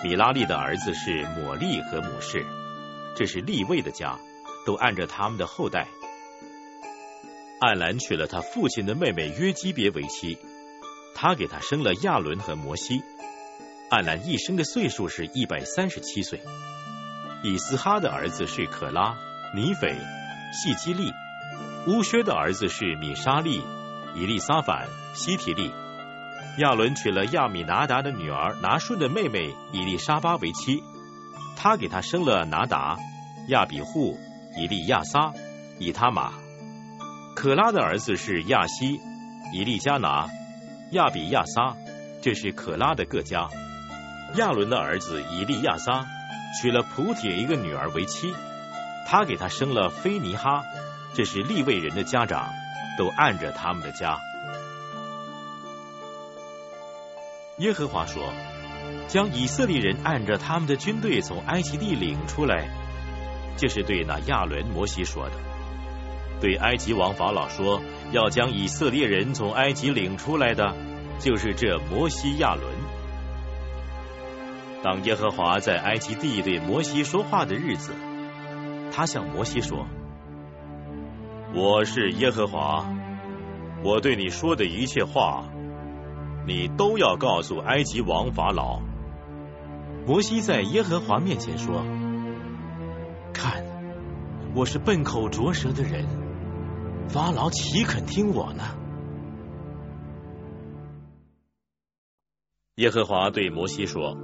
[0.02, 2.44] 米拉利的儿子是抹利和母氏，
[3.14, 4.18] 这是利位的家，
[4.66, 5.86] 都按着他们的后代。
[7.64, 10.36] 暗兰娶了他父亲的妹妹约基别为妻，
[11.14, 13.00] 他给他生了亚伦和摩西。
[13.88, 16.40] 暗兰一生的岁数是一百三十七岁。
[17.44, 19.16] 以斯哈的儿子是可拉、
[19.54, 19.96] 尼斐、
[20.52, 21.12] 细基利。
[21.86, 23.62] 乌薛的儿子是米沙利、
[24.16, 25.70] 以利撒反、西提利。
[26.58, 30.82] 亚伦娶了亚米拿达的女儿拿顺的妹妹以利沙巴为妻，
[31.56, 32.98] 他给他生了拿达、
[33.46, 34.18] 亚比户、
[34.58, 35.32] 以利亚撒、
[35.78, 36.32] 以他玛。
[37.34, 39.00] 可拉的儿子是亚西、
[39.52, 40.28] 以利加拿、
[40.90, 41.74] 亚比亚撒，
[42.20, 43.48] 这是可拉的各家。
[44.36, 46.06] 亚伦的儿子以利亚撒
[46.60, 48.32] 娶了普铁一个女儿为妻，
[49.06, 50.62] 他给他生了菲尼哈，
[51.14, 52.48] 这是利未人的家长，
[52.96, 54.18] 都按着他们的家。
[57.58, 58.32] 耶和华说
[59.08, 62.68] ：“将以色列人按着他们的军队从埃及地领出来，
[63.56, 65.51] 这是对那亚伦、摩西说的。
[66.42, 70.74] 对埃及王法老说，要将以色列人从埃及领出来的，
[71.20, 72.66] 就是这摩西、亚伦。
[74.82, 77.92] 当耶和华在埃及地对摩西说话的日子，
[78.90, 79.86] 他向摩西说
[81.54, 82.84] ：‘我是耶和华，
[83.84, 85.44] 我对你说的一切话。’”
[86.44, 88.80] 你都要告诉埃及王法老。
[90.04, 91.84] 摩西在耶和华面前说
[93.32, 93.64] ：“看，
[94.52, 96.04] 我是笨口拙舌的人，
[97.08, 98.62] 法老岂肯听我呢？”
[102.76, 104.16] 耶和华对摩西说：“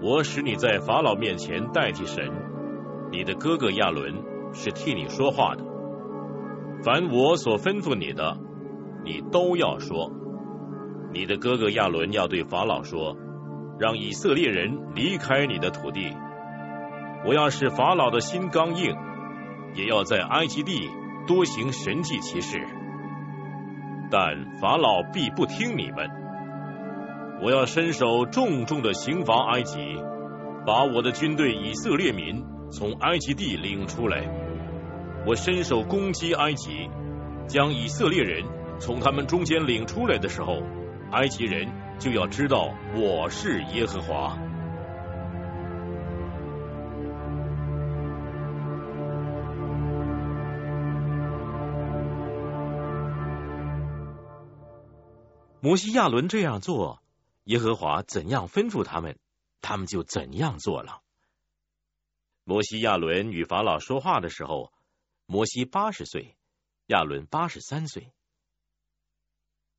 [0.00, 2.30] 我使你在法老面前代替神，
[3.10, 5.64] 你的哥哥亚伦是替你说话的。
[6.84, 8.38] 凡我所吩咐你的，
[9.04, 10.12] 你都要说。”
[11.12, 13.16] 你的哥哥亚伦要对法老说
[13.78, 16.16] ：“让以色列人离开你的土地。
[17.26, 18.96] 我要使法老的心刚硬，
[19.74, 20.88] 也要在埃及地
[21.26, 22.58] 多行神迹奇事。
[24.10, 26.10] 但法老必不听你们。
[27.42, 29.78] 我要伸手重重的刑罚埃及，
[30.66, 34.28] 把我的军队以色列民从埃及地领出来。
[35.26, 36.88] 我伸手攻击埃及，
[37.46, 38.44] 将以色列人
[38.78, 40.62] 从他们中间领出来的时候。”
[41.12, 44.38] 埃及人就要知道我是耶和华。
[55.64, 57.00] 摩西亚伦这样做，
[57.44, 59.16] 耶和华怎样吩咐他们，
[59.60, 61.02] 他们就怎样做了。
[62.42, 64.72] 摩西亚伦与法老说话的时候，
[65.24, 66.34] 摩西八十岁，
[66.86, 68.10] 亚伦八十三岁。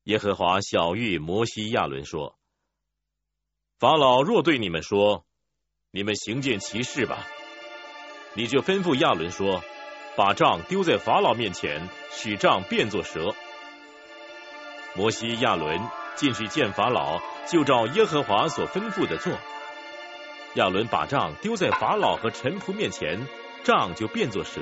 [0.04, 2.38] 耶和华小谕摩西亚伦说
[3.78, 5.26] ：“法老若对你们说，
[5.90, 7.26] 你们行见奇事吧。
[8.34, 9.62] 你就吩咐亚伦说，
[10.16, 13.34] 把杖丢在法老面前，使杖变作蛇。
[14.94, 15.80] 摩西、亚伦
[16.14, 19.32] 进去见法老，就照耶和华所吩咐的做。
[20.54, 23.26] 亚伦把杖丢在法老和臣仆面前，
[23.64, 24.60] 杖就变作蛇。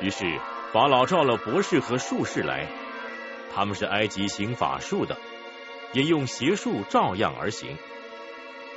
[0.00, 0.40] 于是
[0.72, 2.66] 法老召了博士和术士来，
[3.54, 5.18] 他们是埃及行法术的，
[5.92, 7.76] 也用邪术照样而行。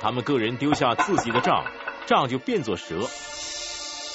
[0.00, 1.64] 他们个人丢下自己的杖，
[2.06, 3.08] 杖就变作蛇。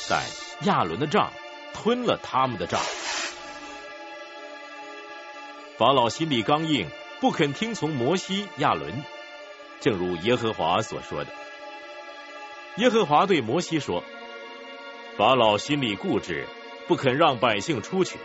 [0.08, 0.22] 但
[0.68, 1.34] 亚伦的杖
[1.74, 2.80] 吞了他们的杖。
[5.76, 6.88] 法老心里刚硬，
[7.20, 9.04] 不肯听从摩西、亚伦，
[9.80, 11.32] 正如耶和华所说的。
[12.76, 14.04] 耶和华对摩西说
[15.18, 16.46] ：“法老心里固执，
[16.88, 18.20] 不肯让百姓出去。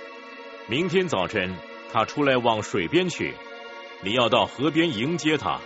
[0.67, 1.57] 明天早晨
[1.91, 3.35] 他出来往水边去，
[4.03, 5.59] 你要到河边迎接他，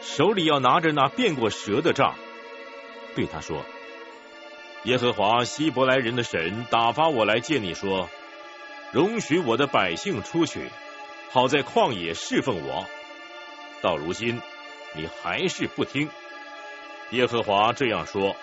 [0.00, 2.14] 手里要拿着那变过蛇的杖，
[3.14, 3.62] 对他说：
[4.84, 8.08] 耶和华希伯来人的神打发我来见你说，
[8.90, 10.62] 容许我的百姓出去。”
[11.32, 12.84] 好在旷野侍奉我，
[13.80, 14.40] 到如今
[14.96, 16.08] 你还是不听。
[17.12, 18.34] 耶和华这样说：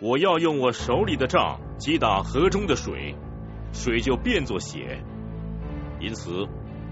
[0.00, 3.16] 我要用我手里的杖击打河中的水，
[3.72, 5.02] 水就变作血。
[5.98, 6.46] 因此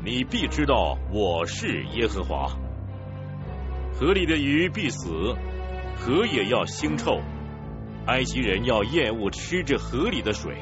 [0.05, 2.49] 你必知道我是耶和华。
[3.93, 5.37] 河里的鱼必死，
[5.97, 7.21] 河也要腥臭。
[8.07, 10.57] 埃及人要厌恶吃这河里的水。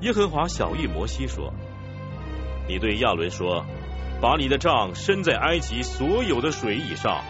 [0.00, 1.52] 耶和华小谕摩西说。
[2.68, 3.64] 你对亚伦说
[4.20, 7.24] ：“把你的杖伸在埃及所有的水以上，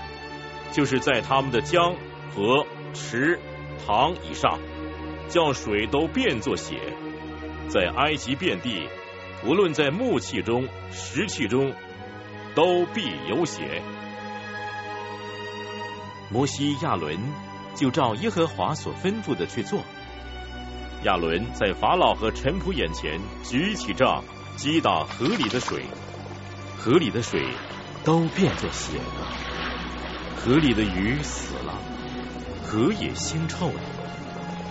[0.72, 1.94] 就是在他们的江、
[2.34, 3.38] 河、池、
[3.86, 4.58] 塘以上，
[5.28, 6.80] 叫水都变作血，
[7.68, 8.88] 在埃及遍地，
[9.46, 11.72] 无论在木器中、石器中，
[12.56, 13.80] 都必有血。”
[16.32, 17.16] 摩西、亚伦
[17.76, 19.80] 就照耶和华所吩咐的去做。
[21.04, 24.24] 亚伦在法老和臣仆眼前举起杖。
[24.58, 25.84] 击打河里的水，
[26.76, 27.40] 河里的水
[28.02, 29.28] 都变作血了。
[30.36, 31.78] 河里的鱼死了，
[32.64, 33.80] 河也腥臭了。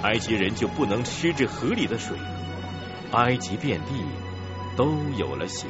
[0.04, 2.18] 埃及人就不能吃这河里的水，
[3.14, 3.94] 埃及遍地
[4.76, 5.68] 都有了血。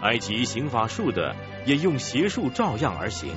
[0.00, 3.36] 埃及行法术的也用邪术照样而行。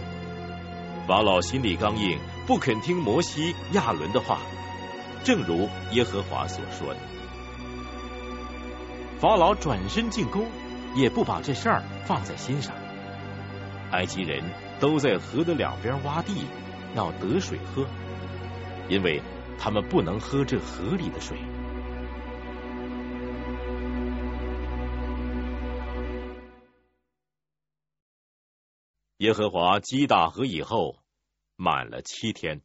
[1.08, 4.39] 法老心里刚硬，不肯听摩西、亚伦的话，
[5.23, 6.99] 正如耶和华所说的。
[9.20, 10.48] 法老转身进宫，
[10.96, 12.74] 也不把这事儿放在心上。
[13.92, 14.42] 埃及人
[14.80, 16.46] 都在河的两边挖地，
[16.96, 17.86] 要得水喝，
[18.88, 19.22] 因为
[19.60, 21.38] 他们不能喝这河里的水。
[29.18, 30.98] 耶和华击打河以后，
[31.58, 32.62] 满了七天。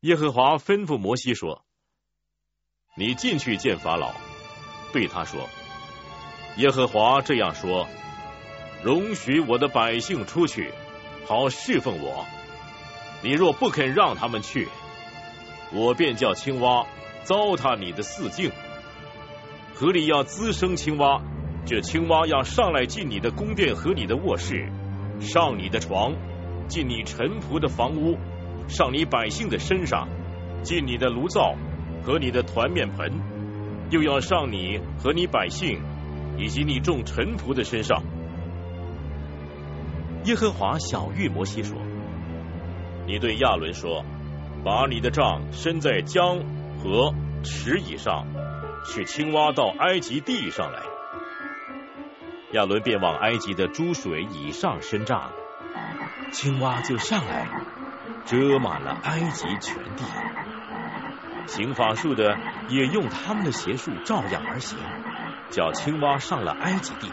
[0.00, 1.64] 耶和华吩咐摩西说。
[2.96, 4.10] 你进去见法老，
[4.92, 5.48] 对他说
[6.58, 7.86] ：“耶和华这样说：
[8.82, 10.72] 容许我的百姓出去，
[11.24, 12.26] 好侍奉我。
[13.22, 14.66] 你若不肯让他们去，
[15.72, 16.84] 我便叫青蛙
[17.22, 18.50] 糟蹋你的四境。
[19.72, 21.22] 河里要滋生青蛙，
[21.64, 24.68] 这青蛙要上来进你的宫殿和你的卧室，
[25.20, 26.12] 上你的床，
[26.66, 28.18] 进你臣仆的房屋，
[28.66, 30.08] 上你百姓的身上，
[30.64, 31.54] 进你的炉灶。”
[32.02, 33.12] 和你的团面盆，
[33.90, 35.80] 又要上你和你百姓
[36.38, 38.02] 以及你众臣仆的身上。
[40.24, 41.78] 耶和华小谕摩西说
[43.06, 44.04] ：“你对亚伦说，
[44.64, 46.38] 把你的杖伸在江
[46.78, 48.26] 河池以上，
[48.84, 50.82] 使青蛙到埃及地上来。
[52.52, 55.30] 亚伦便往埃及的诸水以上伸杖，
[56.32, 57.48] 青蛙就上来，
[58.26, 60.04] 遮满了埃及全地。”
[61.46, 62.38] 行法术的
[62.68, 64.78] 也用他们的邪术照样而行，
[65.50, 67.10] 叫青蛙上了埃及地。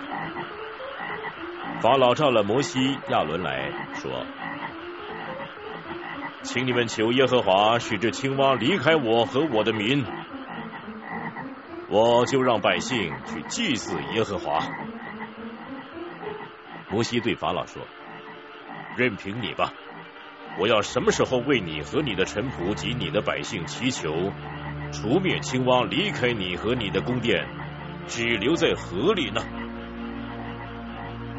[1.81, 4.25] 法老召了摩西、亚伦来说
[6.43, 10.05] ：“请你们求耶和华使这青蛙离开我和我的民，
[11.89, 14.67] 我就让百姓去祭祀耶和华。”
[16.89, 17.83] 摩西对法老说
[18.97, 19.73] ：“任凭你吧。”
[20.59, 24.31] 我要什么时候为你和你的臣仆及你的百姓祈求，
[24.91, 27.45] 除灭青蛙，离开你和你的宫殿，
[28.07, 29.41] 只留在河里呢？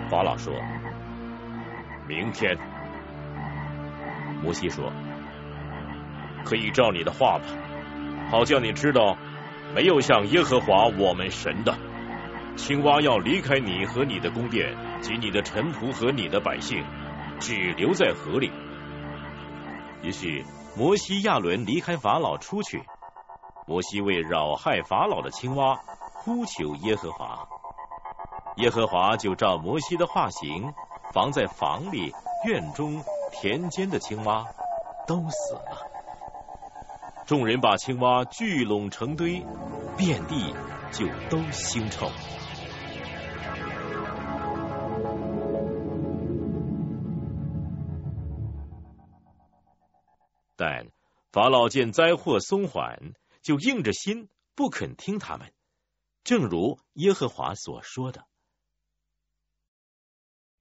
[0.09, 0.55] 法老说
[2.07, 2.57] ：“明天。”
[4.41, 4.93] 摩西说
[6.47, 7.45] ：“可以照你的话吧，
[8.31, 9.19] 好叫你知道，
[9.75, 11.77] 没有像耶和华我们神的
[12.55, 16.85] 青蛙要离开你和你的宫殿及你的臣仆和你的百姓。”
[17.41, 18.51] 只留在河里。
[20.03, 20.45] 于是
[20.77, 22.85] 摩西、亚伦离开法老出去。
[23.67, 25.79] 摩西为扰害法老的青蛙
[26.15, 27.47] 呼求耶和华，
[28.57, 30.73] 耶和华就照摩西的画行，
[31.13, 32.15] 防在房里、
[32.47, 34.47] 院中、田间的青蛙
[35.07, 35.87] 都死了。
[37.27, 39.45] 众人把青蛙聚拢成堆，
[39.99, 40.55] 遍地
[40.91, 42.11] 就都腥臭。
[50.59, 50.89] 但
[51.33, 53.15] 法老见灾祸松缓。
[53.41, 55.53] 就硬着心不肯听他们，
[56.23, 58.27] 正如耶和华所说的。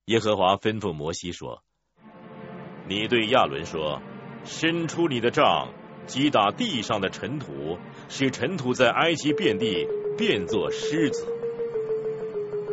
[0.06, 1.64] 耶和华吩咐摩西说
[2.88, 4.02] ：“你对亚伦说，
[4.46, 5.74] 伸出你的杖，
[6.06, 7.78] 击打地上的尘土，
[8.08, 9.86] 使尘土在埃及遍地
[10.18, 11.28] 变作狮子。”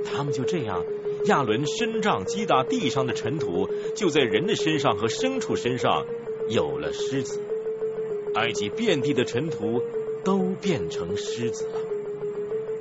[0.07, 0.85] 他们就这样，
[1.27, 6.07] 亚伦伸杖击打地上的尘土，就在人的身上和牲畜身上
[6.49, 7.40] 有了狮子。
[8.34, 9.82] 埃及遍地的尘土。
[10.24, 11.78] 都变成狮子了。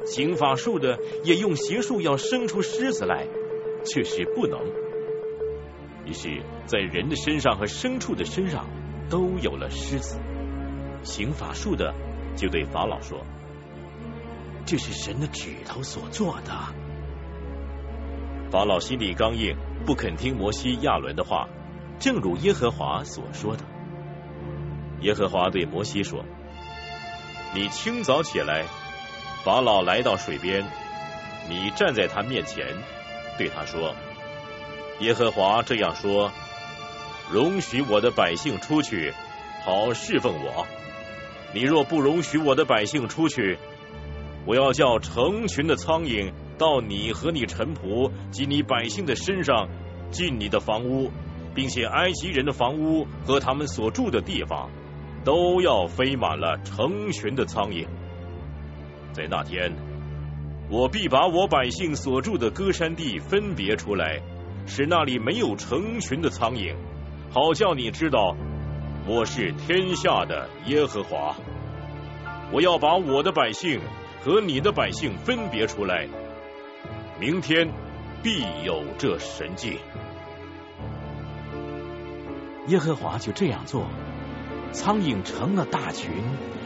[0.06, 3.28] 行法术的也用邪术要生出狮子来，
[3.84, 4.62] 却是不能。
[6.06, 8.70] 于是，在人的身上和牲畜的身上
[9.10, 10.22] 都有了狮子。
[11.04, 11.94] 行法术的
[12.38, 13.26] 就对法老说
[14.66, 16.52] ：“这是神的指头所做的。”
[18.50, 21.50] 法老心里刚硬，不肯听摩西、亚伦的话，
[22.04, 23.64] 正如耶和华所说的。
[25.00, 26.26] 耶和华对摩西说。
[27.56, 28.66] 你清早起来，
[29.46, 30.66] 法老来到水边，
[31.48, 32.68] 你站在他面前，
[33.38, 33.96] 对他说
[35.00, 36.30] ：“耶和华这样说：
[37.32, 39.14] 容许我的百姓出去，
[39.64, 40.68] 好侍奉我。
[41.54, 43.58] 你若不容许我的百姓出去，
[44.46, 49.70] 我要叫成群的苍蝇到你和你臣仆及你百姓的身上，
[50.12, 51.12] 进你的房屋，
[51.54, 54.70] 并且埃及人的房屋和他们所住的地方。”
[55.26, 57.88] 都要飞满了成群的苍蝇。
[59.14, 59.74] 在那天，
[60.70, 64.22] 我必把我百姓所住的歌山地分别出来，
[64.68, 66.76] 使那里没有成群的苍蝇，
[67.32, 68.36] 好叫你知道
[69.08, 71.34] 我是天下的耶和华。
[72.52, 73.80] 我要把我的百姓
[74.20, 76.06] 和你的百姓分别出来，
[77.18, 77.72] 明天
[78.22, 79.78] 必有这神迹。
[82.68, 83.88] 耶和华就这样做。
[84.72, 86.10] 苍蝇成了大群，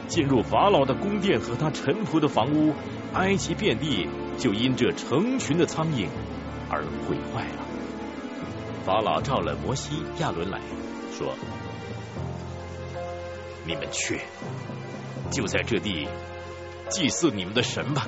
[0.07, 2.73] 进入法老的宫殿和他臣仆的房屋，
[3.13, 6.07] 埃及遍地就因这成群的苍蝇
[6.69, 7.65] 而毁坏了。
[8.85, 10.61] 法老召了摩西、亚伦来
[11.11, 11.33] 说
[13.67, 14.21] ：“你们去，
[15.29, 16.07] 就在这地
[16.89, 18.07] 祭祀你们的神吧。”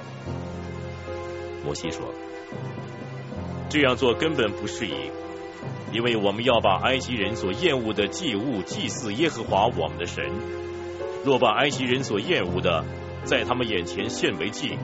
[1.65, 2.13] 摩西说
[3.67, 5.11] ：“这样做根本不适宜。”
[5.91, 10.23] 因为我们要把埃及人所厌恶的祭物祭祀耶和华我们的神，
[11.25, 12.85] 若把埃及人所厌恶的
[13.23, 14.77] 在他们眼前献为祭，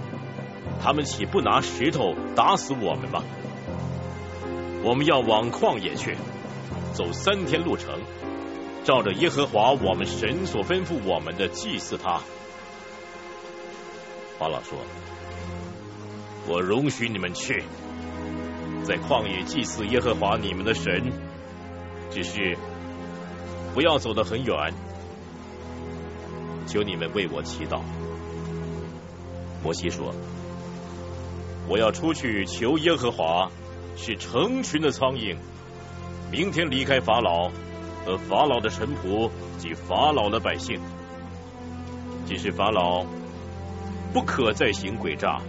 [0.82, 3.24] 他们岂不拿石头打死我们吗？
[4.84, 6.16] 我们要往旷野去，
[6.94, 8.00] 走三天路程，
[8.84, 12.20] 照着耶和华我们神所吩咐我们的祭祀他。
[14.38, 14.78] 法老说
[16.48, 17.64] ：“我容许你们去。”
[18.86, 21.12] 在旷野祭祀耶和华你们的神，
[22.12, 22.56] 只是
[23.74, 24.72] 不要走得很远。
[26.68, 27.82] 求你们为我祈祷。
[29.64, 30.14] 摩西说
[31.68, 33.50] ：“我要出去求耶和华，
[33.98, 35.36] 是成群的苍蝇，
[36.32, 37.50] 明天离开法老
[38.06, 40.80] 和法老的臣仆及法老的百姓。
[42.28, 43.04] 即使法老
[44.14, 45.42] 不可再行诡诈，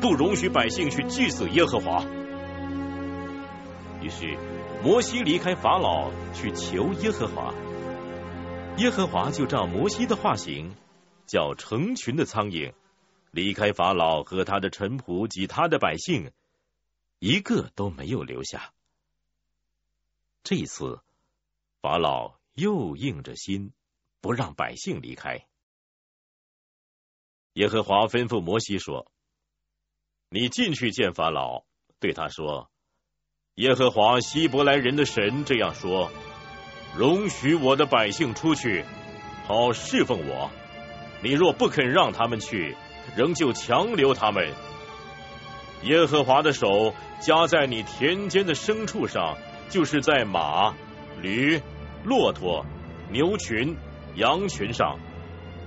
[0.00, 2.04] 不容许百姓去祭祀耶和华。”
[4.02, 4.38] 于是，
[4.82, 7.52] 摩西离开法老去求耶和华，
[8.78, 10.74] 耶和华就照摩西的话行，
[11.26, 12.72] 叫成群的苍蝇
[13.30, 16.32] 离开法老和他的臣仆及他的百姓，
[17.18, 18.72] 一个都没有留下。
[20.42, 21.02] 这一次，
[21.82, 23.72] 法老又硬着心
[24.22, 25.46] 不让百姓离开。
[27.52, 29.12] 耶和华吩咐摩西说
[30.30, 31.64] ：“你进去见法老，
[31.98, 32.69] 对他说。”
[33.56, 36.10] 耶和华希伯来人的神这样说
[36.96, 38.84] ：“容许我的百姓出去，
[39.46, 40.50] 好侍奉我。
[41.20, 42.76] 你若不肯让他们去，
[43.16, 44.48] 仍旧强留他们。
[45.82, 49.36] 耶和华的手加在你田间的牲畜上，
[49.68, 50.74] 就是在马、
[51.20, 51.60] 驴、
[52.04, 52.64] 骆驼、
[53.10, 53.76] 牛群、
[54.14, 54.98] 羊群上，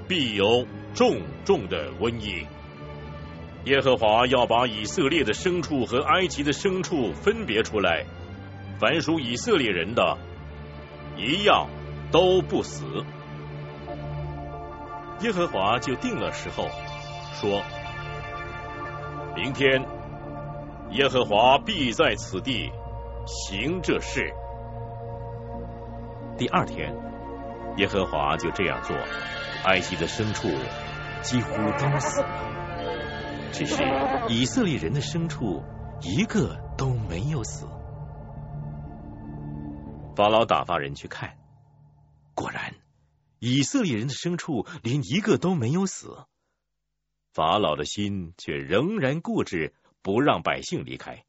[0.07, 0.65] 必有
[0.95, 2.47] 重重的瘟疫。”
[3.65, 8.05] 耶和华要把以色列的牲畜和埃及的牲畜分别出来，
[8.77, 10.17] 凡属以色列人的，
[11.15, 11.69] 一样
[12.11, 12.83] 都不死。
[15.21, 16.67] 耶和华就定了时候，
[17.39, 17.61] 说：
[19.35, 19.85] 明天，
[20.91, 22.69] 耶和华必在此地
[23.25, 24.33] 行这事。
[26.37, 26.93] 第二天，
[27.77, 28.93] 耶和华就这样做，
[29.63, 30.49] 埃及的牲畜
[31.21, 32.27] 几乎都死了，
[33.53, 33.83] 只是
[34.29, 35.63] 以色列人的牲畜
[36.01, 37.67] 一个都没有死。
[40.15, 41.37] 法老打发人去看，
[42.33, 42.75] 果然，
[43.39, 46.25] 以色列人的牲畜连一个都没有死。
[47.31, 51.23] 法老的心却仍然固执，不让百姓离开。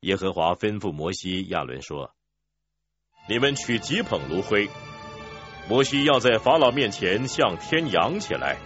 [0.00, 2.14] 耶和华吩咐摩西、亚伦说。
[3.28, 4.68] 你们取几捧炉灰，
[5.68, 8.58] 摩西要在法老面前向天扬起来。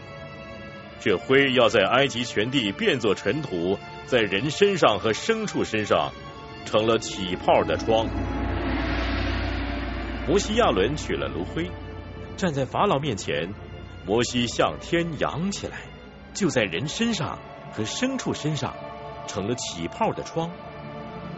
[1.01, 6.13] 这灰要在埃及全地变作尘土，在人身上和牲畜身上
[6.65, 8.07] 成了起泡的疮。
[10.27, 11.71] 摩西亚伦取了炉灰，
[12.37, 13.55] 站在法老面前，
[14.05, 15.83] 摩西向天扬起来，
[16.35, 17.39] 就在人身上
[17.73, 18.75] 和牲畜身上
[19.29, 20.51] 成了起泡的疮。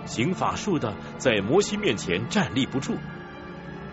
[0.07, 2.97] 行法术的在摩西面前站立不住，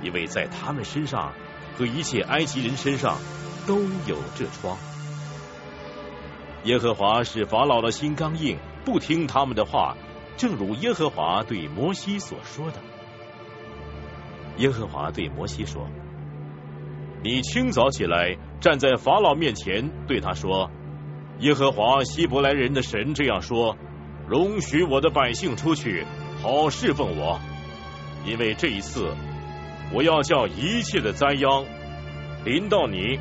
[0.01, 1.33] 因为在他们身上
[1.77, 3.17] 和一切埃及人身上
[3.67, 4.77] 都有这疮。
[6.65, 9.95] 耶和华使法老的心刚硬，不听他们的话，
[10.35, 12.79] 正如耶和华对摩西所说的。
[14.57, 15.87] 耶和华对摩西说
[17.23, 20.71] ：“你清早起来，站在法老面前，对他说：
[21.39, 23.77] 耶和华希伯来人的神这样说。”
[24.27, 26.03] 容许我的百姓出去，
[26.41, 27.39] 好侍奉我，
[28.25, 29.13] 因为这一次
[29.93, 31.63] 我要叫一切的灾殃
[32.43, 33.19] 临到你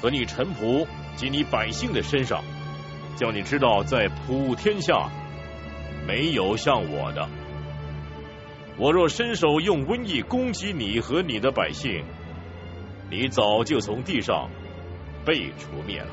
[0.00, 0.86] 和你臣仆
[1.16, 2.42] 及你百姓的身上，
[3.18, 5.10] 叫你知道，在普天下
[6.06, 7.28] 没有像我的。
[8.76, 12.04] 我若伸手用瘟疫攻击你和你的百姓，
[13.10, 14.48] 你早就从地上
[15.24, 16.10] 被除灭了。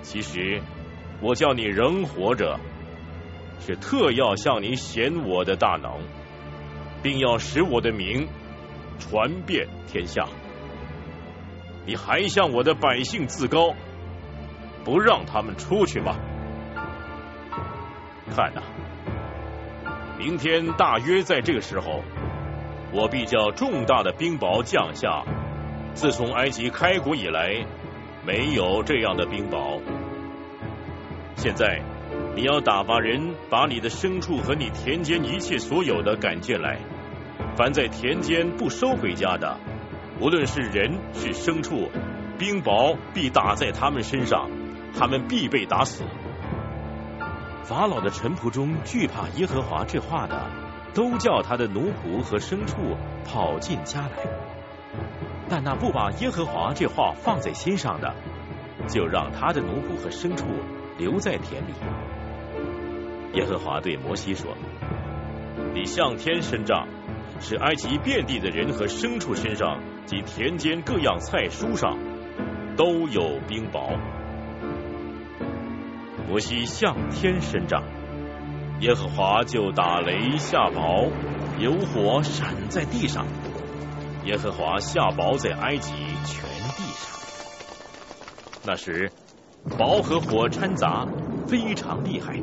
[0.00, 0.62] 其实
[1.20, 2.58] 我叫你仍活着。
[3.58, 5.90] 是特要向你显我的大能，
[7.02, 8.28] 并要使我的名
[8.98, 10.26] 传遍天下。
[11.86, 13.74] 你还向我的百姓自高，
[14.86, 16.14] 不让他们出去吗？
[18.32, 18.62] 看呐，
[20.16, 22.04] 明天大约在这个时候，
[22.92, 25.24] 我必叫重大的冰雹降下。
[25.94, 27.66] 自从埃及开国以来，
[28.24, 29.80] 没有这样的冰雹。
[31.34, 31.82] 现在。
[32.36, 36.78] 你要打发人把你的牲畜和你田间一切所有的赶进来，
[37.56, 39.56] 凡在田间不收回家的，
[40.20, 41.90] 无论是人是牲畜，
[42.38, 44.50] 冰雹必打在他们身上，
[44.98, 46.04] 他们必被打死。
[47.64, 50.46] 法老的臣仆中惧怕耶和华这话的，
[50.94, 54.16] 都叫他的奴仆和牲畜跑进家来；
[55.48, 58.14] 但那不把耶和华这话放在心上的，
[58.86, 60.46] 就让他的奴仆和牲畜
[60.96, 61.72] 留在田里。
[63.34, 64.56] 耶和华对摩西说
[65.74, 66.86] ：“你向天伸杖，
[67.40, 71.98] 使埃及遍地的人和牲畜身上及田间各样菜蔬上
[72.76, 73.98] 都有冰雹。”
[76.28, 77.84] 摩西向天伸张，
[78.80, 81.10] 耶和华就打雷下雹，
[81.58, 83.26] 有火闪在地上。
[84.24, 85.92] 耶和华下雹在埃及
[86.24, 86.42] 全
[86.74, 87.10] 地上。
[88.64, 89.12] 那时，
[89.78, 91.06] 雹和火掺杂，
[91.46, 92.42] 非常厉害。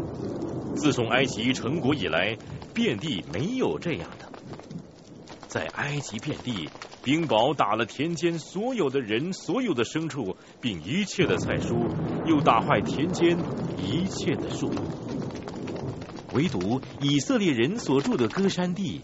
[0.76, 2.38] 自从埃及成国以来，
[2.74, 4.33] 遍地没有这样的。
[5.54, 6.68] 在埃及遍地，
[7.04, 11.88] 冰雹打了田间所有的人、所有的牲畜，并一切的菜蔬，
[12.26, 13.38] 又打坏田间
[13.78, 14.82] 一切的树木。
[16.34, 19.02] 唯独以色列人所住的歌山地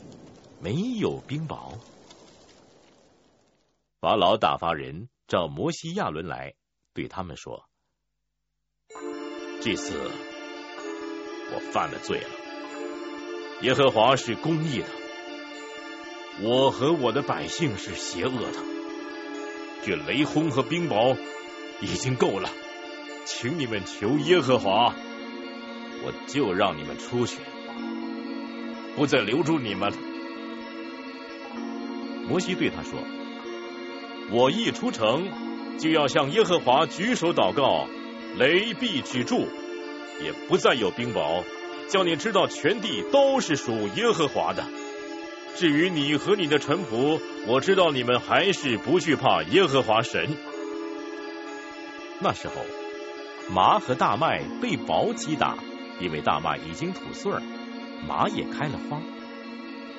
[0.59, 1.75] 没有冰雹。
[4.01, 6.55] 法老打发人召摩西亚伦来，
[6.95, 7.69] 对他们说
[9.61, 9.93] ：“这次。”
[11.53, 12.29] 我犯了罪了，
[13.61, 14.87] 耶和华是公义的，
[16.41, 18.59] 我和我的百姓是邪恶的。
[19.83, 21.17] 这雷轰和冰雹
[21.81, 22.49] 已经够了，
[23.25, 24.93] 请你们求耶和华，
[26.03, 27.37] 我就让你们出去，
[28.95, 29.91] 不再留住你们。
[32.27, 32.99] 摩西对他说
[34.31, 35.27] ：“我一出城，
[35.77, 37.87] 就要向耶和华举手祷告，
[38.37, 39.47] 雷必止住。”
[40.21, 41.45] 也不再有冰雹，
[41.87, 44.65] 叫你知道全地都是属耶和华的。
[45.55, 50.29] 至于你和你的臣仆，我知道你们还是不惧怕耶和华神。
[52.19, 52.53] 那时候，
[53.53, 55.57] 麻和大麦被雹击打，
[55.99, 57.41] 因为大麦已经吐穗儿，
[58.07, 59.01] 麻也开了花。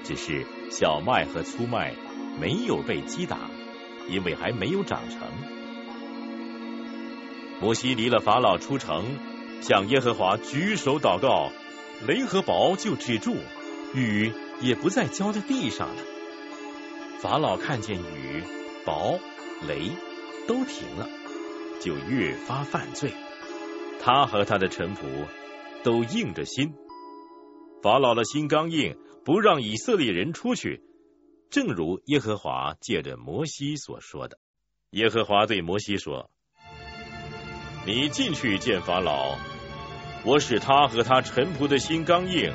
[0.03, 1.95] 只是小麦和粗麦
[2.41, 3.37] 没有被击打，
[4.09, 5.19] 因为还没有长成。
[7.61, 9.05] 摩西离了法老出城，
[9.61, 11.51] 向耶和华举手祷告，
[12.07, 13.37] 雷和雹就止住，
[13.95, 16.03] 雨也不再浇在地上了。
[17.21, 18.43] 法老看见雨、
[18.85, 19.19] 雹、
[19.67, 19.91] 雷
[20.47, 21.09] 都停了，
[21.81, 23.13] 就越发犯罪。
[24.03, 25.03] 他和他的臣仆
[25.83, 26.73] 都硬着心。
[27.83, 30.83] 法老的心刚硬，不让以色列人出去，
[31.51, 34.39] 正如耶和华借着摩西所说的。
[34.91, 36.31] 耶和华对摩西说
[37.87, 39.39] ：“你进去见法老，
[40.25, 42.53] 我使他和他臣仆的心刚硬，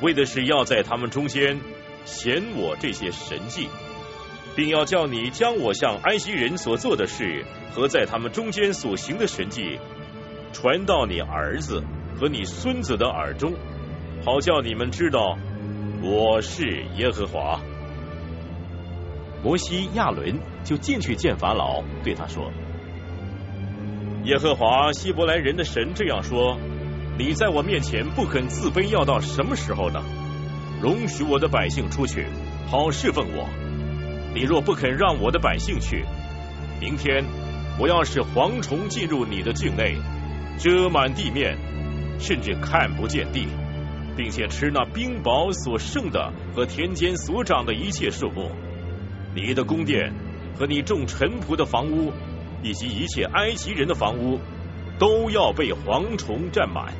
[0.00, 1.60] 为的是要在他们中间
[2.04, 3.68] 显我这些神迹。”
[4.56, 9.78] 并要叫你将我向埃及人所做的事和在他们中间所行的神迹
[10.52, 11.84] 传到你儿子
[12.18, 13.54] 和你孙子的耳中，
[14.24, 15.38] 好叫你们知道
[16.02, 17.60] 我是耶和华。
[19.44, 22.50] 摩西、亚伦就进去见法老，对他说
[24.26, 26.58] ：“耶和华希伯来人的神这样说：
[27.20, 30.02] 你在我面前不肯自卑，要到什么时候呢？
[30.80, 32.24] 容许我的百姓出去，
[32.66, 33.46] 好侍奉我。”
[34.34, 36.02] 你若不肯让我的百姓去，
[36.80, 37.22] 明天
[37.78, 39.98] 我要使蝗虫进入你的境内，
[40.58, 41.58] 遮满地面，
[42.18, 43.48] 甚至看不见地，
[44.16, 48.50] 并且吃那冰雹所剩的和田间所长的一切树木。
[49.34, 50.14] 你的宫殿
[50.58, 52.14] 和你众臣仆的房屋，
[52.62, 54.40] 以及一切埃及人的房屋，
[54.98, 56.94] 都要被蝗虫占满。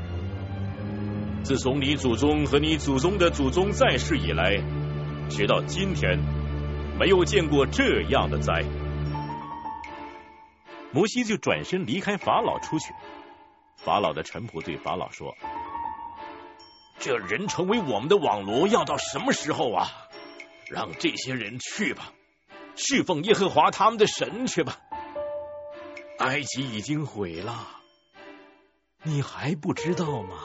[1.42, 4.56] 自从你祖宗和你祖宗的祖宗在世以来，
[5.28, 6.18] 直到今天。
[6.98, 8.62] 没有见过这样的灾，
[10.92, 12.92] 摩西就转身离开法老出去。
[13.76, 15.34] 法老的臣仆对法老说
[17.00, 19.88] ：“这人成为我们的网罗，要到什么时候啊？
[20.68, 22.12] 让这些人去吧，
[22.76, 24.76] 侍奉耶和华他们的神去吧。
[26.18, 27.66] 埃及已经毁了，
[29.04, 30.36] 你还不知道吗？”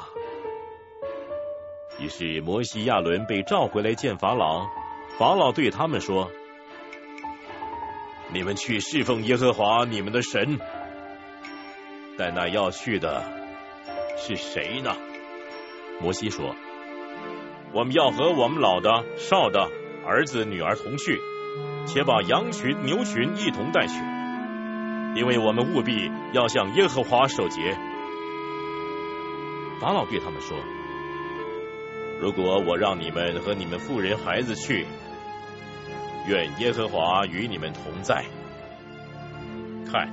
[2.00, 4.66] 于是摩西、亚伦被召回来见法老。
[5.18, 6.32] 法老对他们说。
[8.34, 10.60] 你们去侍奉耶和华你们的神，
[12.18, 13.24] 但那要去的
[14.18, 14.96] 是谁呢？
[16.02, 16.56] 摩西说
[17.72, 19.70] ：“我们要和我们老的、少的、
[20.06, 21.22] 儿子、女儿同去，
[21.86, 23.94] 且把羊群、牛群一同带去，
[25.16, 27.78] 因为我们务必要向耶和华守节。”
[29.80, 30.58] 法老对他们说
[32.20, 34.86] ：“如果我让你们和你们妇人、孩子去，”
[36.28, 38.26] 愿耶和华与你们同在。
[39.92, 40.12] 看，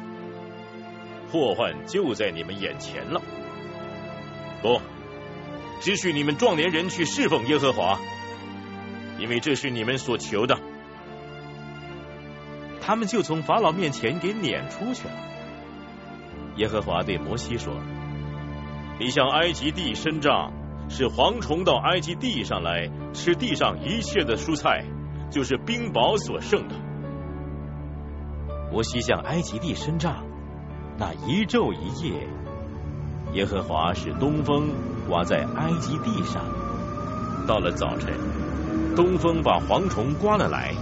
[1.30, 3.22] 祸患就在你们眼前了。
[4.60, 4.80] 不，
[5.80, 7.98] 只许你们壮年人去侍奉耶和华，
[9.18, 10.58] 因为这是你们所求的。
[12.82, 15.14] 他们就从法老面前给撵出去了。
[16.56, 17.74] 耶和华对摩西说
[19.00, 20.52] ：“你向埃及地伸杖，
[20.88, 24.84] 使蝗虫到埃及地上来吃地上一切的蔬菜。”
[25.32, 26.74] 就是冰雹所剩的。
[28.70, 30.26] 摩西向埃及地伸杖，
[30.98, 32.28] 那一昼一夜，
[33.32, 34.68] 耶和华使东风
[35.08, 36.44] 刮在埃及地上。
[37.48, 38.12] 到了早晨，
[38.94, 40.74] 东风把蝗虫刮了来，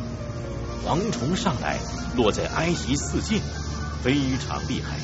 [0.85, 1.79] 蝗虫上来
[2.17, 3.39] 落在埃及四境，
[4.03, 4.99] 非常厉害。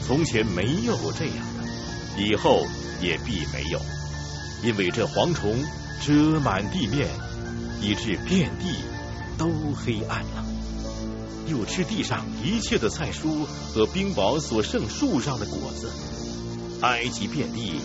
[0.00, 2.62] 从前没有过这样的，以后
[3.02, 3.78] 也必没有，
[4.62, 5.56] 因为这蝗虫
[6.00, 7.08] 遮满地面。
[7.84, 8.72] 以致遍地
[9.36, 10.44] 都黑暗了，
[11.48, 13.44] 又吃地上一切的菜蔬
[13.74, 15.90] 和冰雹所剩树上的果子。
[16.80, 17.80] 埃及遍地，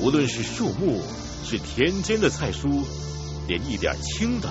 [0.00, 0.98] 无论是树木
[1.44, 2.86] 是田间的菜蔬，
[3.46, 4.48] 连一点青的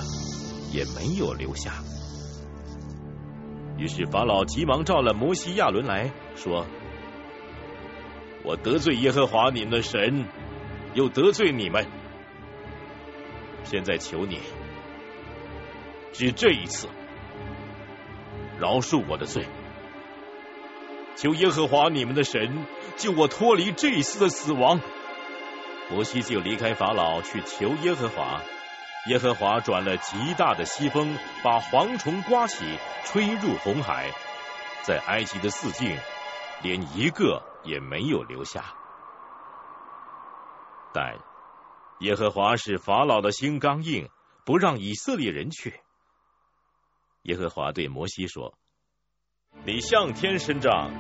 [0.72, 1.84] 也没有留下。
[3.80, 6.68] 于是法老急忙召了摩西亚伦来说
[8.46, 10.28] ：“我得罪耶和华你们的神，
[10.94, 11.86] 又得罪你们，
[13.64, 14.40] 现在求你。”
[16.14, 16.88] 只这一次，
[18.60, 19.48] 饶恕我的罪，
[21.16, 22.66] 求耶和华你们的神
[22.98, 24.80] 救我脱离这一次的死亡。
[25.90, 28.42] 摩西就离开法老去求耶和华，
[29.08, 32.64] 耶和华转了极大的西风，把蝗虫刮起，
[33.04, 34.12] 吹入红海，
[34.84, 35.98] 在埃及的四境，
[36.62, 38.76] 连一个也没有留下。
[40.94, 41.18] 但
[42.00, 44.10] 耶和华使法老的心刚硬，
[44.46, 45.74] 不让以色列人去。
[47.24, 48.54] 耶和华对摩西说
[49.66, 50.92] ：“你向天伸杖，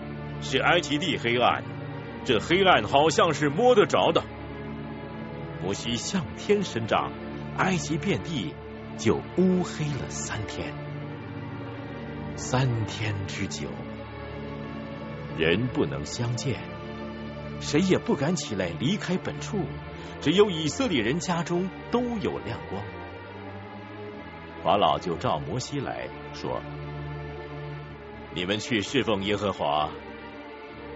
[0.41, 1.63] 使埃及地黑暗。
[2.25, 4.23] 这黑暗好像是摸得着的。”
[5.61, 7.11] 摩西向天伸杖，
[7.57, 8.53] 埃及遍地
[8.97, 10.73] 就乌黑了三天，
[12.37, 13.67] 三天之久，
[15.37, 16.59] 人不能相见，
[17.63, 19.65] 谁也不敢起来离开本处，
[20.21, 22.83] 只有以色列人家中都有亮光。
[24.61, 26.61] 法老就召摩西来说
[28.35, 29.89] ：“你们去侍奉耶和华，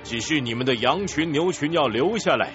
[0.03, 2.51] 只是你们的羊群、牛群要留下来，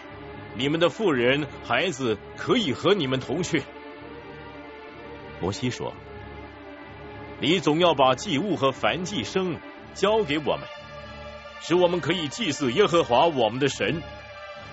[0.57, 3.63] 你们的妇人、孩子可以和你们同去。”
[5.41, 5.95] 摩西说
[7.41, 9.57] ：“你总要把祭物和燔祭牲
[9.95, 10.61] 交给我们，
[11.63, 14.03] 使我们可以祭祀耶和华我们的神。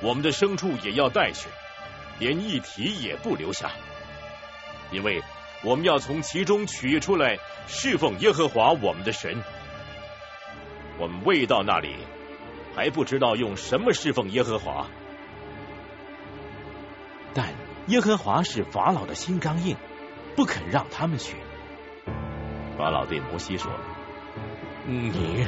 [0.02, 1.48] 我们的牲畜也要带去，
[2.20, 3.72] 连一蹄也不留下，
[4.92, 5.24] 因为。”
[5.62, 7.38] 我们要从其中取出来
[7.68, 9.44] 侍奉耶和华我们的神。
[10.98, 11.98] 我们未到那里，
[12.78, 14.88] 还不知道用什么侍奉耶和华。
[17.34, 17.54] 但
[17.88, 19.76] 耶和华是法老的心刚硬，
[20.38, 21.36] 不肯让他们去。
[22.78, 23.70] 法老对摩西说
[24.88, 25.46] ：“你，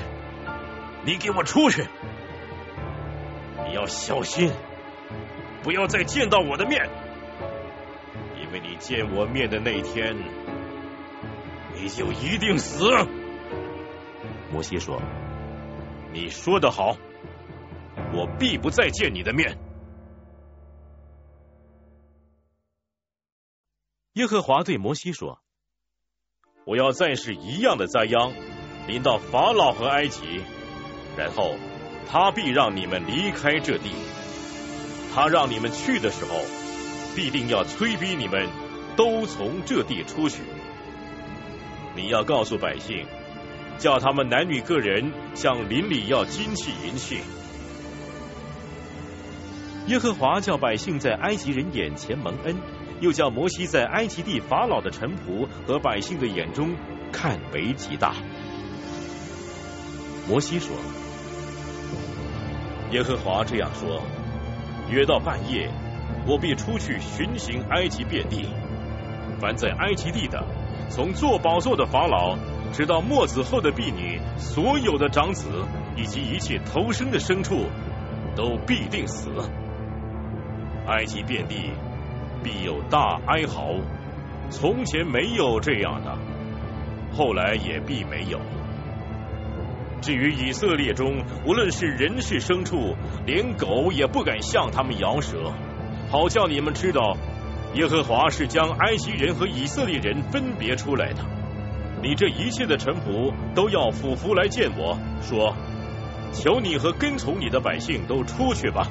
[1.06, 1.86] 你给我出去！
[3.68, 4.52] 你要小心，
[5.64, 6.90] 不要再见到我的面。”
[8.42, 10.18] 因为你见我面的那天，
[11.74, 12.90] 你就一定死。
[14.52, 15.02] 摩西说
[16.12, 16.98] ：“你说的好，
[18.14, 19.58] 我必不再见你的面。”
[24.14, 25.40] 耶和华对摩西说
[26.68, 28.34] ：“我要再是一样的灾殃
[28.86, 30.42] 临到法老和埃及，
[31.18, 31.56] 然后
[32.10, 33.92] 他必让你们离开这地。
[35.14, 36.42] 他让你们去的时候。”
[37.14, 38.48] 必定要催逼你们
[38.96, 40.44] 都从这地出去。
[41.94, 43.06] 你要告诉百姓，
[43.78, 47.20] 叫他们男女个人向邻里要金器银器。
[49.88, 52.56] 耶和华叫百姓在埃及人眼前蒙恩，
[53.02, 56.74] 又叫摩西在埃及地法老的臣仆和百姓的眼中
[57.12, 58.16] 看为极大。
[60.30, 60.70] 摩西说
[62.92, 64.02] ：“耶和华这样说，
[64.90, 65.70] 约到半夜。”
[66.28, 68.46] 我必出去巡行埃及遍地，
[69.40, 70.44] 凡在埃及地的，
[70.88, 72.38] 从坐宝座的法老，
[72.72, 75.50] 直到末子后的婢女，所有的长子
[75.96, 77.66] 以及一切投生的牲畜，
[78.36, 79.32] 都必定死。
[80.86, 81.72] 埃及遍地
[82.44, 83.74] 必有大哀嚎，
[84.52, 86.16] 从前没有这样的，
[87.18, 88.40] 后来也必没有。
[90.02, 92.96] 至于以色列中，无论是人是牲畜，
[93.26, 95.54] 连狗也不敢向他们摇舌。
[96.10, 97.16] 好叫你们知道，
[97.76, 101.24] 耶和华是将埃及人和以色列人分别出来的。
[102.02, 105.56] 你这一切的臣仆都要俯伏来见我说
[106.34, 108.88] ：“求你和跟从你的百姓都出去吧。”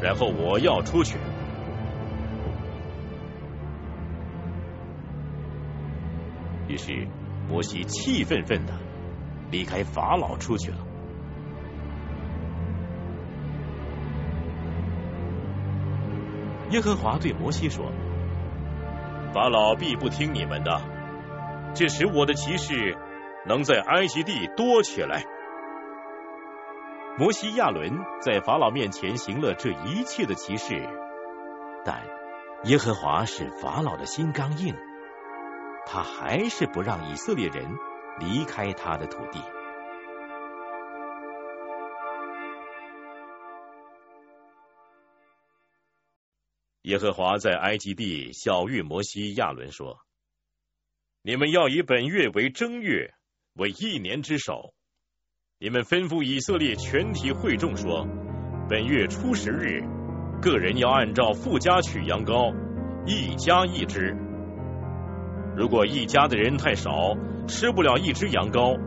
[0.00, 1.18] 然后我要出去。
[6.68, 7.08] 于是
[7.48, 8.72] 摩西气愤愤的
[9.54, 10.78] 离开法老出去了。
[16.70, 17.92] 耶和华对摩西说
[19.32, 20.80] ：“法老必不听你们的，
[21.72, 22.96] 这使我的骑士
[23.46, 25.22] 能在埃及地多起来。”
[27.16, 30.82] 摩西亚伦在法老面前行了这一切的骑士，
[31.84, 32.02] 但
[32.64, 34.74] 耶和华使法老的心刚硬，
[35.86, 37.68] 他还是不让以色列人
[38.18, 39.40] 离开他的土地。
[46.82, 50.00] 耶和华在埃及地小谕摩西、亚伦说
[51.22, 53.14] ：“你们要以本月为正月，
[53.54, 54.74] 为一年之首。
[55.58, 58.06] 你们吩咐以色列全体会众说：
[58.68, 59.80] 本月初十日，
[60.42, 62.54] 个人要按照富家取羊羔，
[63.06, 64.23] 一家一只。
[65.56, 68.78] 如果一家的人太少，吃不了一只羊羔，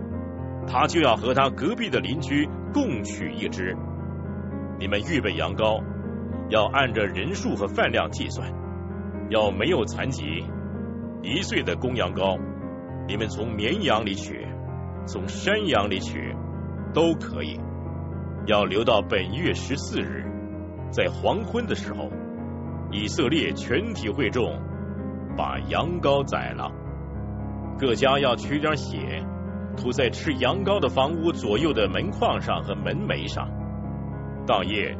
[0.67, 3.75] 他就要和他隔壁的邻居共取一只。
[4.79, 5.83] 你们预备羊羔。”
[6.49, 8.49] 要按着人数和饭量计算，
[9.29, 10.45] 要没有残疾，
[11.21, 12.39] 一岁的公羊羔，
[13.05, 14.47] 你们从绵羊里取，
[15.05, 16.33] 从山羊里取，
[16.93, 17.59] 都可以。
[18.45, 20.23] 要留到本月十四日，
[20.89, 22.09] 在黄昏的时候，
[22.93, 24.57] 以色列全体会众
[25.37, 26.71] 把羊羔宰了，
[27.77, 29.23] 各家要取点血，
[29.77, 33.47] 涂在吃羊羔的房屋左右的门框上和门楣上，
[34.47, 34.97] 当夜。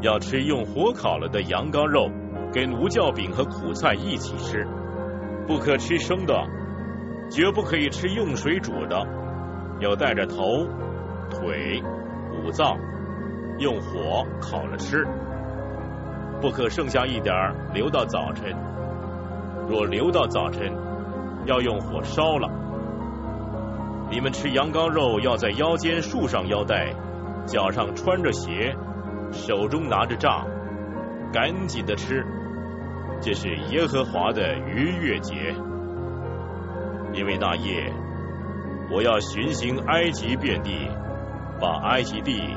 [0.00, 2.08] 要吃用火烤了的羊羔肉，
[2.52, 4.64] 跟无酵饼和苦菜一起吃，
[5.48, 6.32] 不可吃生的，
[7.32, 9.04] 绝不可以吃用水煮的，
[9.80, 10.36] 要带着头、
[11.28, 11.82] 腿、
[12.30, 12.78] 五脏，
[13.58, 15.04] 用火烤了吃，
[16.40, 17.34] 不可剩下一点
[17.74, 18.54] 留到早晨，
[19.68, 20.72] 若留到早晨，
[21.44, 22.48] 要用火烧了。
[24.10, 26.94] 你们吃羊羔肉，要在腰间束上腰带，
[27.46, 28.74] 脚上穿着鞋，
[29.30, 30.46] 手中拿着杖，
[31.32, 32.24] 赶紧的吃。
[33.20, 35.54] 这是耶和华的逾越节，
[37.12, 37.92] 因为那夜
[38.90, 40.88] 我要巡行埃及遍地，
[41.60, 42.56] 把埃及地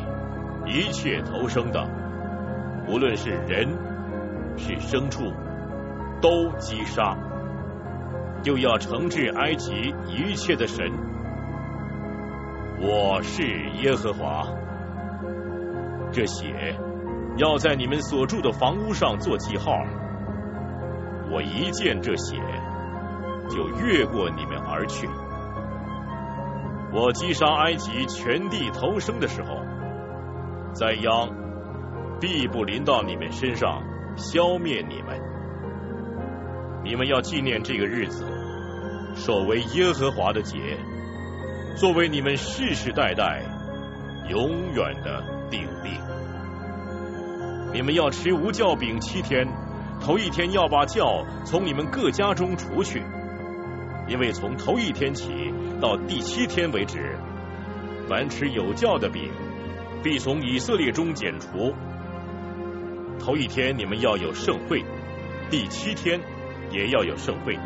[0.66, 1.84] 一切投生的，
[2.88, 3.68] 无论是人
[4.56, 5.34] 是牲畜，
[6.22, 7.18] 都击杀，
[8.44, 9.74] 又要惩治埃及
[10.08, 10.86] 一切的神。
[12.80, 13.42] 我是
[13.82, 14.44] 耶和华，
[16.12, 16.78] 这血
[17.38, 19.72] 要在你们所住的房屋上做记号。
[21.32, 22.38] 我一见这血，
[23.50, 25.10] 就越过你们而去。
[26.94, 29.56] 我击杀埃及全地投生的时候，
[30.74, 31.30] 灾殃
[32.20, 33.82] 必不临到你们身上，
[34.18, 35.31] 消灭你们。
[36.84, 38.26] 你们要纪念这个日子，
[39.16, 40.58] 守为耶和华的节。
[41.76, 43.44] 作为你们世世代代
[44.30, 45.98] 永远的定力，
[47.74, 49.48] 你们要吃无酵饼七天，
[50.02, 53.04] 头一天要把酵从你们各家中除去，
[54.08, 57.16] 因为从头一天起到第七天为止，
[58.10, 59.32] 凡吃有酵的饼，
[60.04, 61.74] 必从以色列中剪除。
[63.20, 64.84] 头一天你们要有盛会，
[65.50, 66.20] 第七天
[66.72, 67.58] 也要有盛会，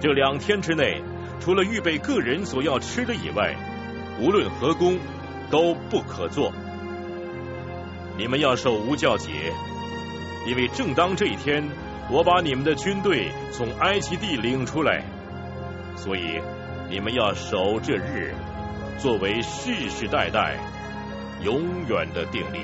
[0.00, 1.02] 这两天之内。
[1.40, 3.56] 除了预备个人所要吃的以外，
[4.20, 4.98] 无论何工
[5.50, 6.52] 都不可做。
[8.18, 9.30] 你们要守无教节，
[10.46, 11.66] 因为正当这一天，
[12.10, 15.02] 我把你们的军队从埃及地领出来，
[15.96, 16.42] 所以
[16.90, 18.34] 你们要守这日，
[18.98, 20.58] 作为世世代代
[21.42, 22.58] 永远的定力。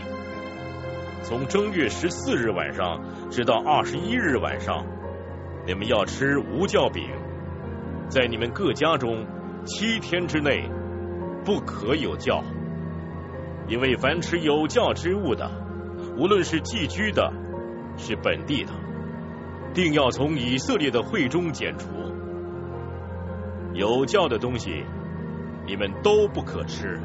[1.23, 3.01] 从正月十四日晚上
[3.31, 4.85] 直到二十一日晚上，
[5.67, 7.11] 你们要吃无教饼。
[8.09, 9.27] 在你们各家中，
[9.65, 10.71] 七天之内
[11.45, 12.41] 不可有教，
[13.67, 15.51] 因为凡吃有教之物的，
[16.17, 17.33] 无论是寄居的，
[17.97, 18.71] 是本地的，
[19.75, 21.89] 定要从以色列的会中剪除。
[23.75, 24.85] 有教的东西，
[25.67, 27.01] 你们都不可吃。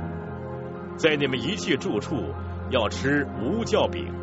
[0.97, 2.16] 在你们一切住处，
[2.70, 4.14] 要吃无教饼。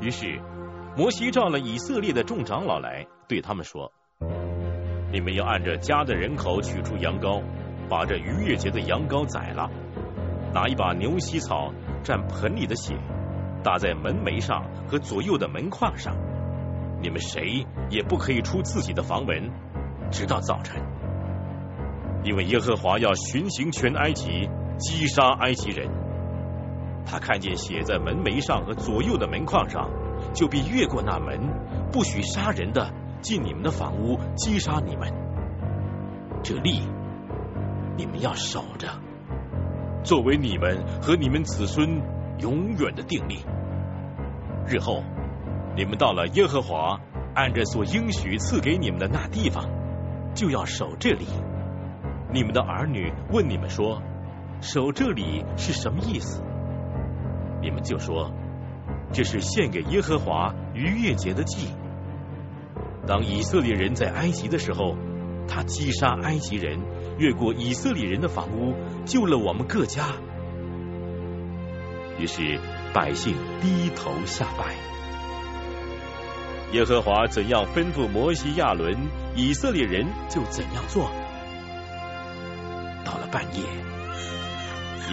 [0.00, 0.40] 于是，
[0.94, 3.90] 摩西召了以色列的众长老来，对他们说。
[5.10, 7.42] 你们要按着家的人口取出羊羔，
[7.88, 9.70] 把这逾越节的羊羔宰了，
[10.52, 11.72] 拿一把牛膝草
[12.04, 12.94] 蘸盆里的血，
[13.64, 16.14] 打在门楣上和左右的门框上。
[17.00, 19.50] 你们谁也不可以出自己的房门，
[20.10, 20.82] 直到早晨，
[22.22, 25.88] 因为耶和华要巡行全埃及，击杀埃及人。
[27.06, 29.90] 他看见血在门楣上和左右的门框上，
[30.32, 31.38] 就必越过那门，
[31.90, 32.92] 不许杀人的。
[33.22, 35.08] 进你们的房屋，击杀你们。
[36.42, 36.80] 这例
[37.96, 38.88] 你们要守着，
[40.02, 42.02] 作为你们和你们子孙
[42.40, 43.44] 永远的定力。
[44.66, 45.04] 日后
[45.76, 46.98] 你们到了耶和华
[47.32, 49.70] 按着所应许赐给你们的那地方，
[50.34, 51.26] 就要守这里。
[52.32, 54.02] 你们的儿女问你们说
[54.60, 56.42] ：“守这里是什么意思？”
[57.62, 58.32] 你们就说
[59.12, 61.68] ：“这是献给耶和华逾越节的祭。”
[63.06, 64.96] 当以色列人在埃及的时候，
[65.48, 66.78] 他击杀埃及人，
[67.18, 70.08] 越过以色列人的房屋，救了我们各家。
[72.18, 72.60] 于是
[72.94, 74.76] 百姓低头下拜。
[76.72, 78.96] 耶和华怎样吩咐摩西、亚伦，
[79.34, 81.10] 以色列人就怎样做。
[83.04, 83.62] 到了半夜，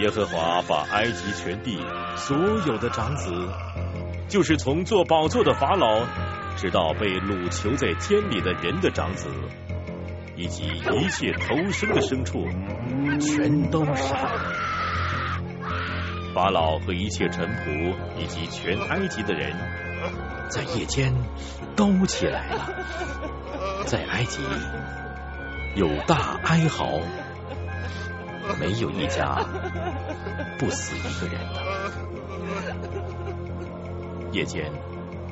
[0.00, 1.76] 耶和华把埃及全地
[2.16, 3.30] 所有的长子，
[4.30, 6.06] 就是从做宝座的法老。
[6.56, 9.28] 直到被掳囚在监里的人的长子，
[10.36, 12.46] 以及一切投生的牲畜，
[13.18, 14.52] 全都杀了。
[16.34, 19.56] 法老和一切臣仆以及全埃及的人，
[20.50, 21.14] 在夜间
[21.76, 22.74] 都起来了，
[23.86, 24.42] 在埃及
[25.76, 27.00] 有大哀嚎，
[28.60, 29.46] 没有一家
[30.58, 31.69] 不死一个人的。
[34.32, 34.70] 夜间。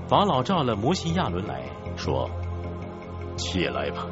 [0.09, 1.65] 法老召了摩西亚伦来
[1.97, 2.31] 说
[3.37, 4.07] ：“起来吧，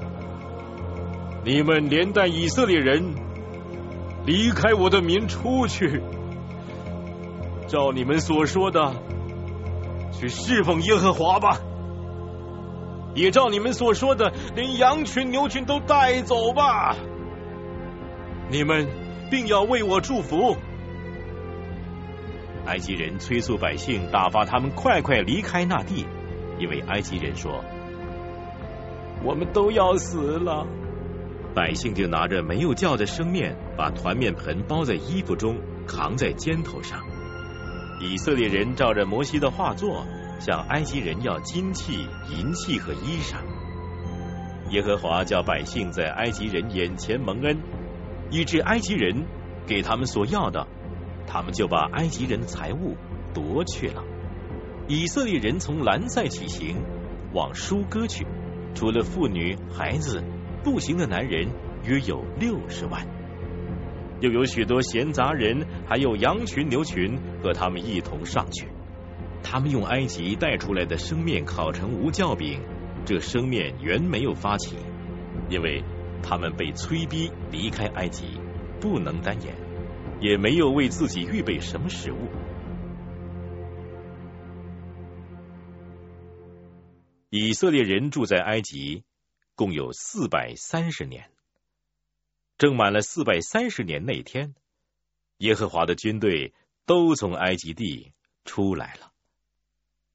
[1.44, 3.14] 你们连带以色列人
[4.26, 6.02] 离开我的民出去，
[7.66, 8.94] 照你们所说的
[10.12, 11.60] 去侍奉耶和华吧。
[13.14, 16.94] 也照你们所说的，连羊群牛群都带走吧。
[18.50, 18.86] 你们
[19.30, 20.56] 并要为我祝福。”
[22.66, 26.06] 埃及人催促百姓，打发他们快快离开那地，
[26.58, 27.64] 因为埃及人说
[29.24, 30.66] ：“我们都要死了。
[31.54, 37.00] 百姓就拿着没有叫的生面，把团面盆包在衣服中，扛在肩头上。
[38.00, 40.04] 以色列人照着摩西的画作，
[40.38, 43.36] 向埃及人要金器、银器和衣裳。
[44.70, 47.56] 耶和华叫百姓在埃及人眼前蒙恩，
[48.30, 49.24] 以致埃及人
[49.66, 50.66] 给他们所要的，
[51.26, 52.96] 他们就把埃及人的财物
[53.34, 54.04] 夺去了。
[54.88, 56.76] 以色列人从兰塞起行，
[57.32, 58.26] 往舒歌去，
[58.74, 60.22] 除了妇女、孩子，
[60.62, 61.48] 步行的男人
[61.84, 63.06] 约有六十万，
[64.20, 68.68] 又有许多闲杂人，还有羊群、牛群和他们一同上去。
[69.42, 72.60] 他们用埃及带出来的生面烤成无酵饼。
[73.04, 74.76] 这生面原没有发起，
[75.48, 75.84] 因为
[76.24, 78.40] 他们被催逼离开埃及，
[78.80, 79.54] 不能单言，
[80.20, 82.18] 也没有为自己预备什么食物。
[87.30, 89.04] 以色列人住在埃及，
[89.54, 91.30] 共有四百三十年。
[92.58, 94.54] 正满了四百三十年那天，
[95.38, 96.54] 耶和华的军队
[96.86, 98.12] 都从埃及地
[98.44, 99.12] 出来了。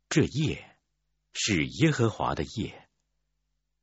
[0.10, 0.68] 这夜。
[1.34, 2.90] 是耶和华的夜，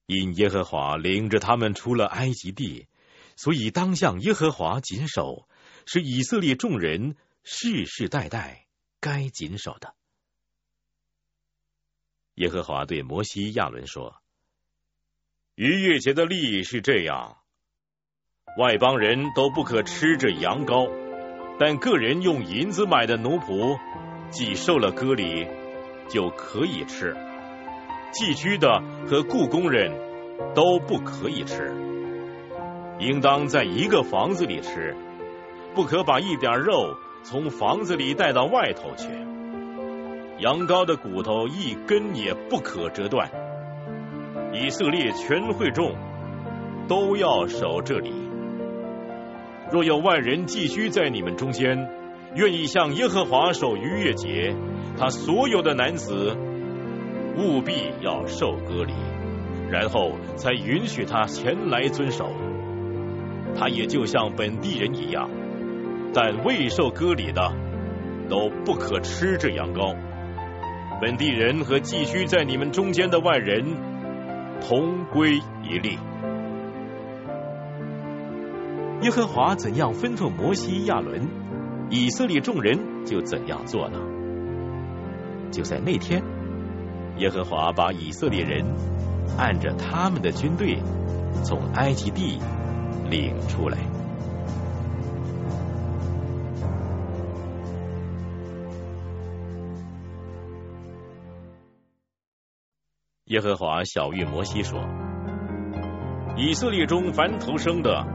[0.05, 2.89] 因耶和华领着他们出了埃及地，
[3.37, 5.48] 所以当向耶和华谨守，
[5.91, 8.67] 是以色列众人世世代代
[9.01, 9.95] 该谨守的。
[12.35, 14.21] 耶和华对摩西亚伦说
[15.57, 17.39] ：“逾越节的例是这样，
[18.59, 20.93] 外邦人都不可吃这羊羔，
[21.59, 23.81] 但个人用银子买的奴仆，
[24.31, 25.49] 既受了割礼，
[26.11, 27.17] 就可以吃。”
[28.13, 28.69] 寄居的
[29.07, 29.91] 和雇工人
[30.55, 31.73] 都不可以吃，
[33.01, 34.95] 应当在一个房子里吃，
[35.75, 39.09] 不可把一点肉从房子里带到外头去。
[40.39, 43.31] 羊羔的骨头一根也不可折断。
[44.53, 45.95] 以色列全会众
[46.87, 48.13] 都要守这里。
[49.71, 51.91] 若有外人寄居在你们中间，
[52.35, 54.55] 愿意向耶和华守逾越节，
[54.99, 56.37] 他所有的男子。
[57.37, 58.93] 务必要受隔离，
[59.71, 62.33] 然后才允许他前来遵守。
[63.57, 65.31] 他也就像本地人一样，
[66.13, 67.53] 但未受割礼的
[68.29, 69.97] 都不可吃这羊羔。
[71.01, 73.65] 本地人和寄居在你们中间的外人
[74.61, 75.99] 同归一例。
[79.03, 81.29] 耶和华怎样吩咐摩西、亚伦，
[81.91, 84.01] 以色列众人就怎样做了。
[85.53, 86.23] 就在那天。
[87.19, 88.65] 耶和华把以色列人
[89.37, 90.79] 按着他们的军队
[91.43, 92.39] 从埃及地
[93.11, 93.79] 领出来。
[103.29, 104.81] 耶和华小谕摩西说
[106.35, 108.07] ：“以色列中凡投生的，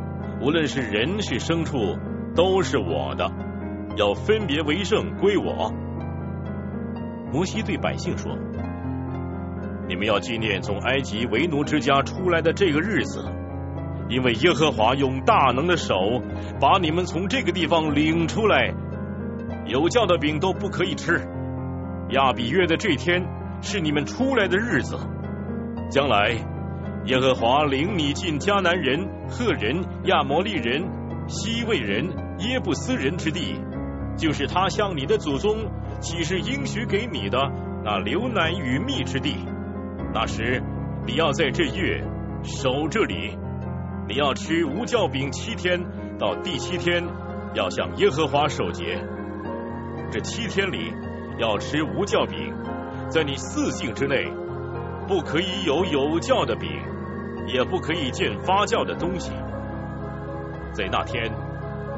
[0.42, 1.96] 无论是人是牲畜，
[2.36, 3.32] 都是我的，
[3.96, 5.72] 要分别为圣归我。”
[7.32, 8.36] 摩西对百姓说。
[9.88, 13.24] 你们要纪念从埃及为奴之家出来的这个日子，
[14.10, 16.24] 因为耶和华用大能的手
[16.60, 18.74] 把你们从这个地方领出来。
[19.68, 21.22] 有教的饼都不可以吃。
[22.10, 23.24] 亚比约的这天
[23.64, 25.00] 是你们出来的日子。
[25.90, 26.38] 将来
[27.06, 30.84] 耶和华领你进迦南人、赫人、亚摩利人、
[31.28, 32.08] 西魏人、
[32.40, 33.60] 耶布斯人之地，
[34.18, 37.40] 就是他向你的祖宗岂是应许给你的
[37.84, 39.36] 那流奶与蜜之地。
[40.14, 40.62] 那时，
[41.06, 42.04] 你要在这月
[42.44, 43.38] 守这里，
[44.08, 45.84] 你要吃无酵饼七天，
[46.20, 47.04] 到第七天
[47.54, 49.04] 要向耶和华守节。
[50.12, 50.94] 这七天里
[51.40, 52.54] 要吃无酵饼，
[53.10, 54.32] 在你四境之内
[55.08, 56.70] 不可以有有酵的饼，
[57.48, 59.32] 也不可以见发酵的东西。
[60.74, 61.32] 在那天，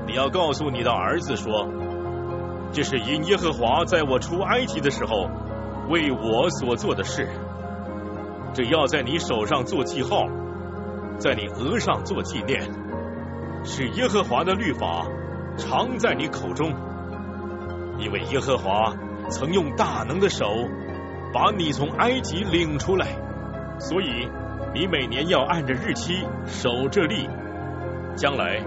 [0.06, 1.70] 你要告诉你的儿子说
[2.74, 5.30] ：“这是因耶和华在我出埃及的时候
[5.88, 7.30] 为我所做的事。”
[8.53, 10.28] 这要在你手上做记号，
[11.18, 12.62] 在你额上做纪念，
[13.64, 15.06] 是耶和华的律法
[15.58, 16.74] 常在你口中，
[17.97, 18.93] 因为耶和华
[19.30, 20.45] 曾用大能的手
[21.36, 23.07] 把你从埃及领出来，
[23.77, 24.25] 所以
[24.73, 27.27] 你每年要按着日期守这例。
[28.15, 28.63] 将来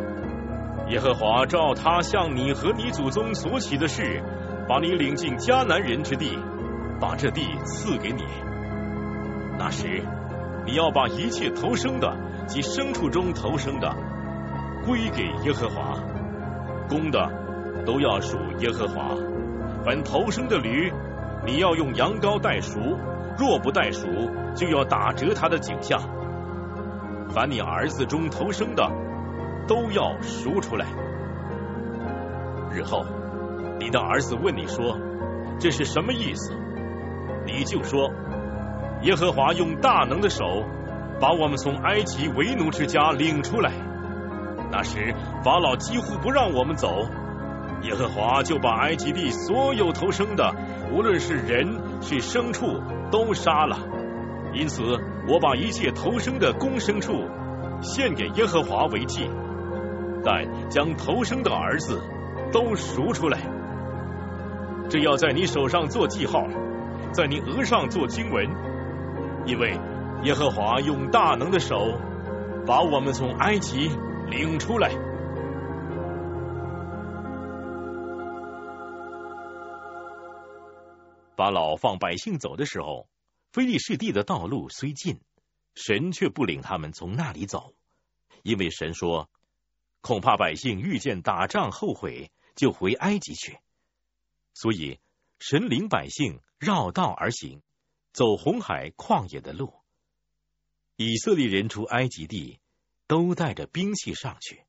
[0.90, 4.22] 耶和华照他向你和你祖宗所起的事，
[4.68, 6.38] 把你领进迦南人之地，
[7.00, 8.22] 把这地赐给你。
[9.58, 10.02] 那时，
[10.66, 12.14] 你要把一切投生的
[12.46, 13.90] 及牲畜中投生的
[14.84, 15.98] 归给耶和华，
[16.86, 17.30] 公的
[17.86, 19.16] 都要属耶和华。
[19.86, 20.92] 凡投生的驴，
[21.48, 22.78] 你要用羊羔代赎；
[23.38, 24.06] 若不代赎，
[24.54, 25.98] 就要打折他的颈项。
[27.30, 28.86] 凡你儿子中头生的，
[29.66, 30.84] 都要赎出来。
[32.70, 33.02] 日后
[33.80, 34.98] 你的儿子问你说
[35.58, 36.52] 这是什么意思，
[37.46, 38.10] 你就说
[39.00, 40.44] 耶和华用大能的手
[41.18, 43.72] 把我们从埃及为奴之家领出来。
[44.70, 47.06] 那时法老几乎不让我们走，
[47.82, 50.54] 耶和华就把埃及地所有投生的，
[50.92, 53.78] 无论是人是牲畜，都杀了。
[54.52, 54.82] 因此，
[55.28, 57.28] 我把一切投生的公牲畜
[57.80, 59.30] 献给耶和华为祭，
[60.24, 62.02] 但将投生的儿子
[62.52, 63.38] 都赎出来。
[64.88, 66.46] 这要在你手上做记号，
[67.12, 68.48] 在你额上做经文，
[69.44, 69.78] 因为
[70.22, 71.92] 耶和华用大能的手
[72.66, 73.90] 把我们从埃及
[74.28, 74.90] 领出来。
[81.38, 83.08] 法老放百姓走的时候。
[83.52, 85.20] 菲利士地的道路虽近，
[85.76, 87.74] 神却不领他们从那里走，
[88.42, 89.30] 因为神说，
[90.00, 93.58] 恐怕百姓遇见打仗后悔，就回埃及去。
[94.52, 94.98] 所以
[95.38, 97.62] 神领百姓绕道而行，
[98.12, 99.72] 走红海旷野的路。
[100.96, 102.58] 以色列人出埃及地，
[103.06, 104.64] 都带着兵器上去。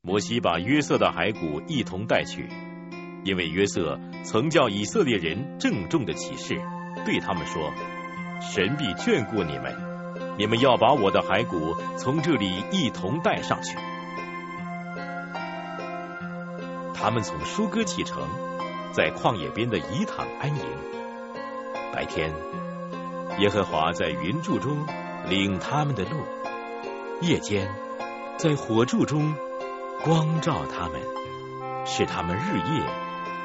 [0.00, 2.48] 摩西把约瑟的骸骨一同带去，
[3.24, 6.60] 因为约瑟曾叫以色列人郑重的启示。
[7.04, 7.72] 对他们说
[8.42, 9.74] ：“神必眷顾你们，
[10.36, 13.76] 你们要把我的骸骨从这里一同带上去。”
[16.92, 18.28] 他们从舒哥启程，
[18.92, 20.62] 在旷野边的以坦安营。
[21.94, 22.34] 白天，
[23.38, 24.84] 耶和华在云柱中
[25.26, 26.18] 领他们的路；
[27.22, 27.68] 夜间，
[28.36, 29.34] 在火柱中
[30.04, 31.00] 光照他们，
[31.86, 32.84] 使他们日夜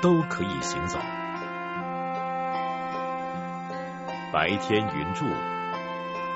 [0.01, 0.99] 都可以行走。
[4.33, 5.25] 白天云住，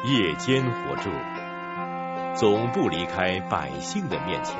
[0.05, 1.09] 夜间火住，
[2.33, 4.55] 总不离开百姓的面前。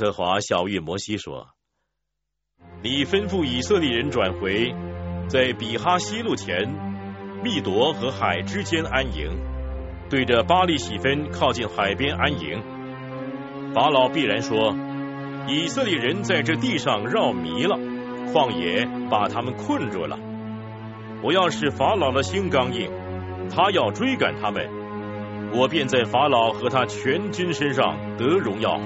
[0.00, 1.48] 和华小谕摩西说
[2.82, 4.74] ：“你吩咐以色列人转回。”
[5.28, 6.68] 在比哈西路前，
[7.44, 9.38] 密夺和海之间安营，
[10.08, 12.60] 对着巴利喜分靠近海边安营。
[13.72, 14.74] 法老必然说：
[15.46, 17.76] 以色列人在这地上绕迷了，
[18.32, 20.18] 旷野把他们困住了。
[21.22, 22.90] 我要使法老的心刚硬，
[23.50, 24.68] 他要追赶他们，
[25.52, 28.80] 我便在法老和他全军身上得荣耀。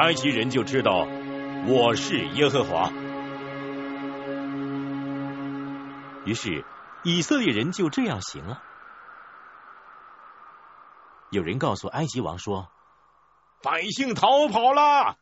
[0.00, 1.06] 埃及人就知道
[1.66, 2.90] 我是耶和华。
[6.24, 6.64] 于是，
[7.04, 8.62] 以色列人就这样行了。
[11.30, 12.72] 有人告诉埃及王说
[13.62, 15.18] ：“百姓逃跑了。”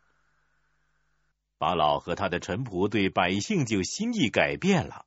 [1.59, 5.07] 法老和他的臣仆对百姓就心意改变了，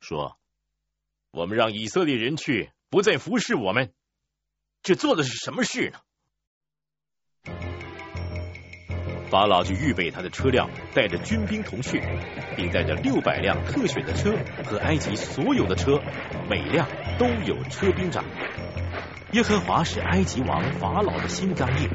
[0.00, 0.36] 说
[1.30, 3.94] ：“我们让以色列人去，不再服侍我们，
[4.82, 6.00] 这做的是什么事呢？”
[9.32, 12.02] 法老就预备他的车辆，带着军兵同去，
[12.54, 15.98] 并带着六百辆特选的车和埃及所有的车，
[16.50, 16.86] 每辆
[17.18, 18.22] 都有车兵长。
[19.30, 21.88] 耶和华是埃及王法老的心刚硬，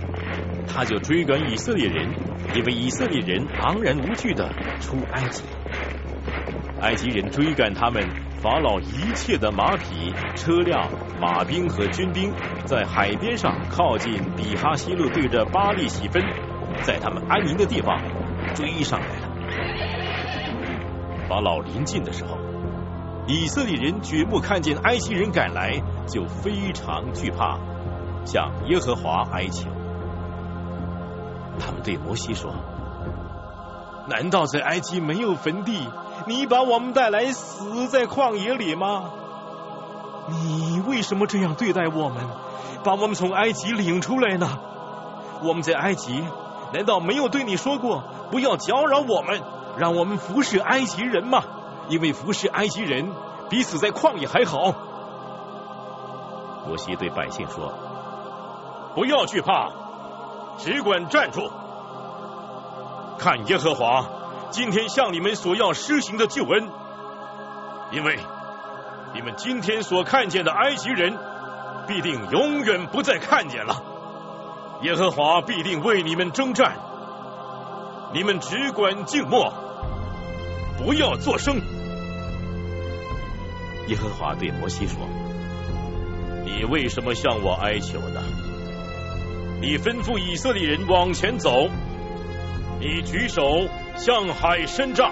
[0.67, 2.09] 他就追赶以色列人，
[2.55, 4.51] 因为以色列人昂然无惧的
[4.81, 5.43] 出埃及。
[6.81, 8.03] 埃及人追赶他们，
[8.41, 10.89] 法老一切的马匹、车辆、
[11.21, 12.33] 马兵和军兵，
[12.65, 16.23] 在海边上靠近比哈西路，对着巴利喜分。
[16.83, 18.01] 在他们安营的地方
[18.55, 19.27] 追上来了。
[21.27, 22.37] 法老临近的时候，
[23.27, 27.59] 以色列人举目看见埃及人赶来，就非常惧怕，
[28.25, 29.69] 向耶和华哀求。
[31.59, 32.53] 他们对摩西说
[34.07, 35.85] ：“难道在埃及没有坟地？
[36.27, 39.11] 你把我们带来死在旷野里吗？
[40.29, 42.25] 你为什么这样对待我们，
[42.83, 44.59] 把我们从埃及领出来呢？
[45.43, 46.23] 我们在埃及。”
[46.73, 49.41] 难道没有对你说过不要搅扰我们，
[49.77, 51.43] 让我们服侍埃及人吗？
[51.87, 53.13] 因为服侍埃及人
[53.49, 54.73] 比死在旷野还好。
[56.67, 57.73] 摩西对百姓说
[58.93, 59.69] ：“不要惧怕，
[60.57, 61.49] 只管站住，
[63.17, 64.05] 看耶和华
[64.51, 66.69] 今天向你们所要施行的救恩，
[67.91, 68.19] 因为
[69.13, 71.17] 你们今天所看见的埃及人，
[71.87, 73.81] 必定永远不再看见了。”
[74.83, 76.77] 耶和华必定为你们征战，
[78.13, 79.51] 你们只管静默，
[80.77, 81.59] 不要作声。
[83.87, 84.99] 耶和华对摩西说
[86.45, 88.21] ：“你为什么向我哀求呢？
[89.59, 91.69] 你吩咐以色列人往前走，
[92.79, 95.11] 你举手向海伸杖，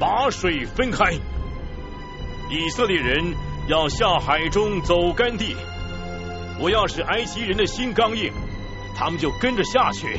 [0.00, 1.12] 把水分开。
[2.48, 3.34] 以色列人
[3.68, 5.54] 要下海中走干地。
[6.58, 8.32] 我要使埃及人的心刚硬，
[8.96, 10.18] 他们就跟着下去。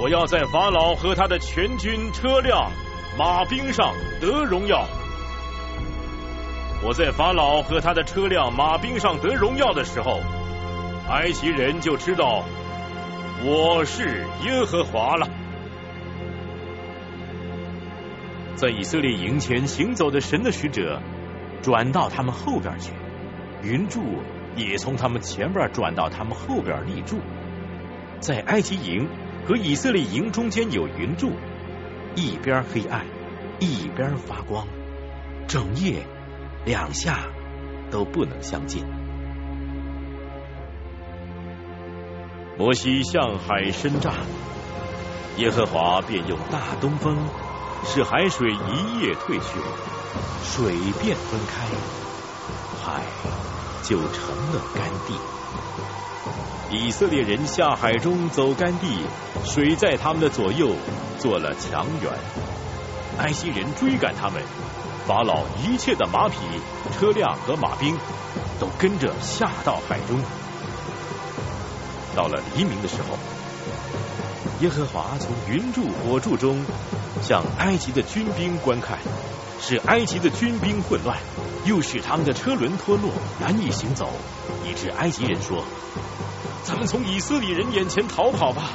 [0.00, 2.70] 我要在法老和他的全军车辆、
[3.18, 4.86] 马兵上得荣耀。
[6.82, 10.20] 我在法老和他的车辆、马兵上得荣耀的时候，
[11.10, 12.44] 埃及人就知道
[13.44, 15.28] 我是耶和华了。
[18.54, 21.02] 在以色列营前行走的神的使者，
[21.62, 22.92] 转到他们后边去，
[23.62, 24.00] 云柱。
[24.56, 27.18] 也从他们前边转到他们后边立柱，
[28.20, 29.08] 在埃及营
[29.46, 31.32] 和以色列营中间有云柱，
[32.14, 33.06] 一边黑暗，
[33.60, 34.66] 一边发光，
[35.46, 36.06] 整夜
[36.64, 37.20] 两下
[37.90, 38.84] 都不能相见。
[42.58, 44.14] 摩西向海伸杖，
[45.36, 47.16] 耶和华便用大东风
[47.84, 49.60] 使海水一夜退去，
[50.42, 51.66] 水便分开，
[52.82, 53.02] 海。
[53.84, 55.14] 就成了干地。
[56.70, 59.00] 以色列人下海中走干地，
[59.44, 60.72] 水在他们的左右
[61.18, 62.12] 做了墙垣。
[63.18, 64.42] 埃及人追赶他们，
[65.06, 66.36] 法老一切的马匹、
[66.92, 67.96] 车辆和马兵
[68.60, 70.20] 都跟着下到海中。
[72.14, 73.16] 到了黎明的时候，
[74.60, 76.64] 耶和华从云柱火柱中
[77.22, 78.98] 向埃及的军兵观看。
[79.60, 81.18] 使埃及的军兵混乱，
[81.64, 84.08] 又使他们的车轮脱落，难以行走，
[84.64, 85.64] 以致埃及人说
[86.64, 88.72] ：“咱们从以色列人眼前逃跑吧，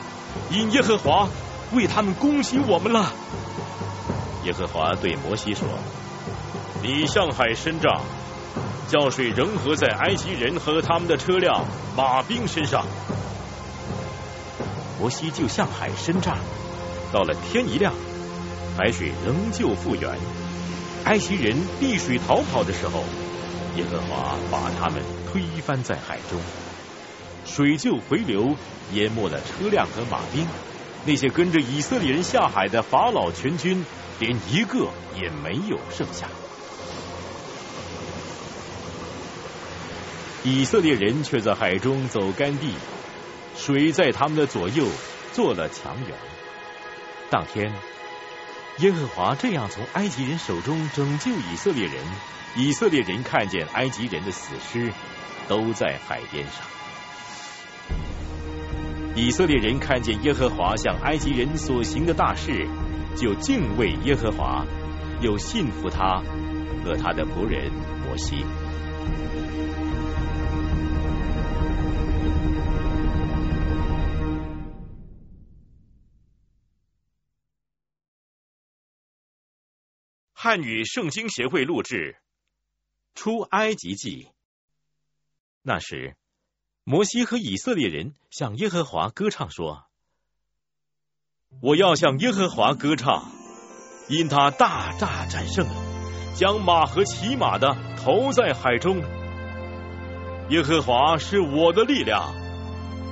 [0.49, 1.27] 因耶和华
[1.73, 3.13] 为他们攻击我们了。”
[4.45, 5.67] 耶和华对摩西说
[6.83, 8.01] ：“你向海伸杖，
[8.89, 11.65] 叫水仍合在埃及人和他们的车辆、
[11.95, 12.85] 马兵身上。”
[14.99, 16.37] 摩西就向海伸杖，
[17.11, 17.93] 到了天一亮，
[18.77, 20.17] 海水仍旧复原。
[21.05, 23.03] 埃及人避水逃跑的时候，
[23.75, 25.01] 耶和华把他们
[25.31, 26.39] 推翻在海中，
[27.45, 28.55] 水就回流，
[28.93, 30.47] 淹没了车辆和马兵。
[31.05, 33.85] 那些跟着以色列人下海的法老全军，
[34.19, 36.27] 连一个也没有剩下。
[40.43, 42.73] 以色列人却在海中走干地，
[43.57, 44.87] 水在他们的左右
[45.31, 46.15] 做了墙垣。
[47.29, 47.73] 当天。
[48.79, 51.93] 耶和华这样从埃及人手中拯救以色列人，
[52.55, 54.91] 以色列人看见埃及人的死尸
[55.47, 56.55] 都在海边上。
[59.15, 62.67] 以色列人看见耶和华向埃及人所行的大事，
[63.15, 64.65] 就敬畏耶和华，
[65.21, 66.19] 又信服他
[66.83, 67.71] 和他的仆人
[68.01, 68.43] 摩西。
[80.33, 82.17] 汉语圣经协会录制
[83.21, 84.23] 《出埃及记》。
[85.61, 86.17] 那时，
[86.85, 89.85] 摩西和以色列人向耶和华歌唱说
[91.63, 93.31] ：“我要向耶和华歌唱，
[94.09, 95.65] 因他大大战胜，
[96.35, 99.01] 将马和骑马的投在海中。
[100.49, 102.35] 耶和华是我的力量，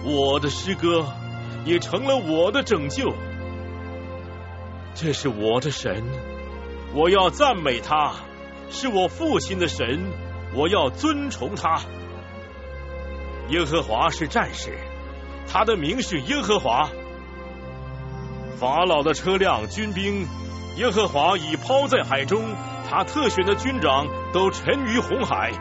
[0.04, 1.08] 我的诗歌
[1.64, 3.14] 也成了我的拯救。
[4.94, 6.04] 这是我的神。”
[6.94, 8.16] 我要赞美他，
[8.70, 10.12] 是我父亲的神，
[10.54, 11.82] 我要尊崇他。
[13.52, 14.78] 耶和华是战士，
[15.46, 16.90] 他的名是耶和华。
[18.58, 20.26] 法老的车辆、军兵，
[20.78, 22.42] 耶和华已抛在海中，
[22.90, 25.52] 他特选的军长都沉于红海，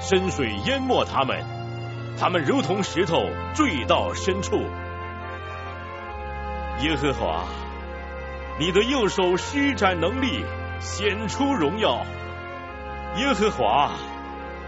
[0.00, 1.44] 深水淹没他们，
[2.16, 3.16] 他们如同石头
[3.54, 4.56] 坠到深处。
[6.82, 7.44] 耶和华。
[8.60, 10.44] 你的右手施展能力，
[10.78, 12.04] 显出荣耀。
[13.16, 13.90] 耶和华，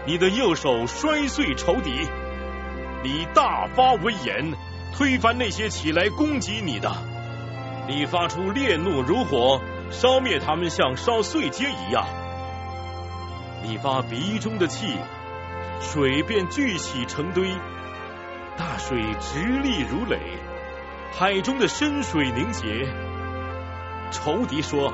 [0.07, 2.07] 你的右手摔碎仇敌，
[3.03, 4.53] 你大发威严，
[4.95, 6.91] 推翻那些起来攻击你的。
[7.87, 9.59] 你发出烈怒如火，
[9.89, 12.05] 烧灭他们，像烧碎秸一样。
[13.63, 14.95] 你发鼻中的气，
[15.81, 17.49] 水便聚起成堆，
[18.57, 20.19] 大水直立如垒，
[21.17, 22.87] 海中的深水凝结。
[24.11, 24.93] 仇敌说：“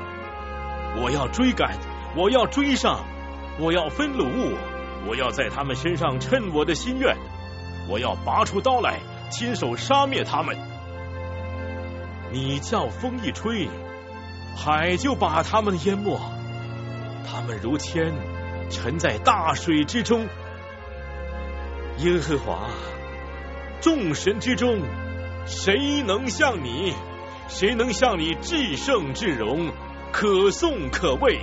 [0.96, 1.76] 我要追赶，
[2.16, 3.04] 我要追上，
[3.58, 4.56] 我要分掳，
[5.06, 7.16] 我要在他们身上趁我的心愿，
[7.88, 9.00] 我要拔出刀来，
[9.30, 10.56] 亲手杀灭他们。
[12.30, 13.68] 你叫风一吹，
[14.56, 16.18] 海就把他们淹没，
[17.26, 18.12] 他们如铅
[18.70, 20.26] 沉在大水之中，
[21.98, 22.68] 耶和华，
[23.80, 24.80] 众神之中，
[25.46, 26.94] 谁能像你？
[27.48, 29.72] 谁能像你至圣至荣，
[30.10, 31.40] 可颂可畏，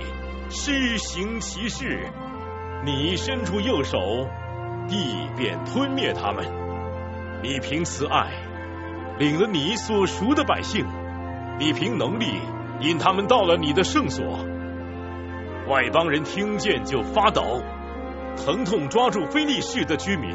[0.48, 2.08] 施行其事？
[2.84, 3.98] 你伸出右手，
[4.88, 6.44] 地便吞灭他们；
[7.42, 8.30] 你凭慈爱
[9.18, 10.86] 领了你所赎的百姓，
[11.58, 12.40] 你凭能力
[12.80, 14.24] 引他们到了你的圣所。
[15.68, 17.62] 外邦人听见就发抖，
[18.36, 20.34] 疼痛抓住非利士的居民。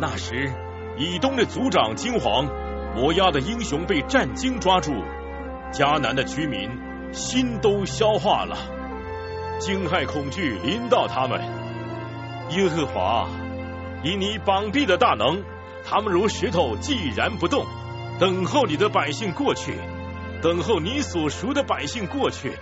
[0.00, 0.52] 那时，
[0.96, 2.46] 以东的族长金黄。
[2.94, 4.94] 摩押的英雄被战惊抓住，
[5.70, 6.70] 迦南的居民
[7.12, 8.56] 心都消化了，
[9.58, 11.40] 惊骇恐惧临到他们。
[12.50, 13.28] 耶和华，
[14.04, 15.42] 以你膀臂的大能，
[15.84, 17.66] 他们如石头寂然不动，
[18.20, 19.74] 等候你的百姓过去，
[20.42, 22.52] 等候你所赎的百姓过去。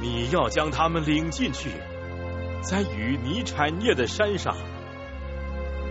[0.00, 1.70] 你要将他们领进去，
[2.62, 4.56] 在与你产业的山上，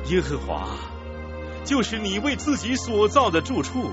[0.07, 0.67] 耶和华。
[1.63, 3.89] 就是你为自己所造的住处，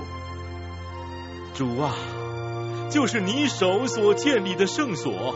[1.53, 1.95] 主啊，
[2.89, 5.33] 就是你手所建立的圣所。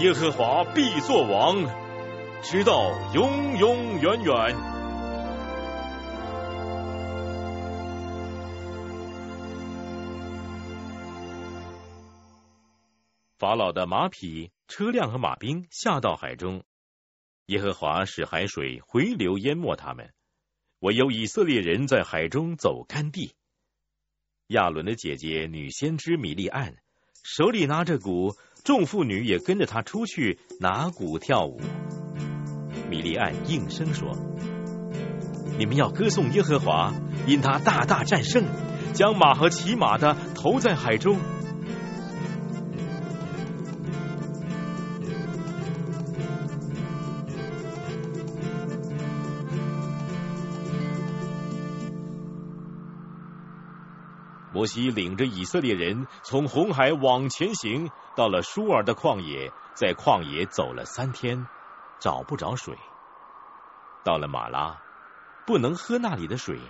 [0.00, 1.62] 耶和华必作王，
[2.42, 4.56] 直到永永远远。
[13.36, 16.64] 法老的马匹、车辆和马兵下到海中，
[17.44, 20.14] 耶和华使海水回流淹没他们。
[20.78, 23.34] 唯有以色列人在海中走干地。
[24.46, 26.78] 亚伦的姐姐女先知米利安
[27.22, 28.34] 手里拿着鼓，
[28.64, 31.60] 众妇女也跟着他出去拿鼓跳舞。
[32.88, 34.16] 米利安应声说
[35.58, 36.92] ：“你们要歌颂耶和华，
[37.26, 38.44] 因他大大战胜，
[38.92, 41.18] 将马和骑马的投在海中。”
[54.60, 61.46] 摩西领着以色列人从红海往前行，到了舒尔的旷野，在旷野走了三天，
[61.98, 62.76] 找不着水。
[64.04, 64.78] 到了马拉，
[65.46, 66.60] 不能喝那里的水，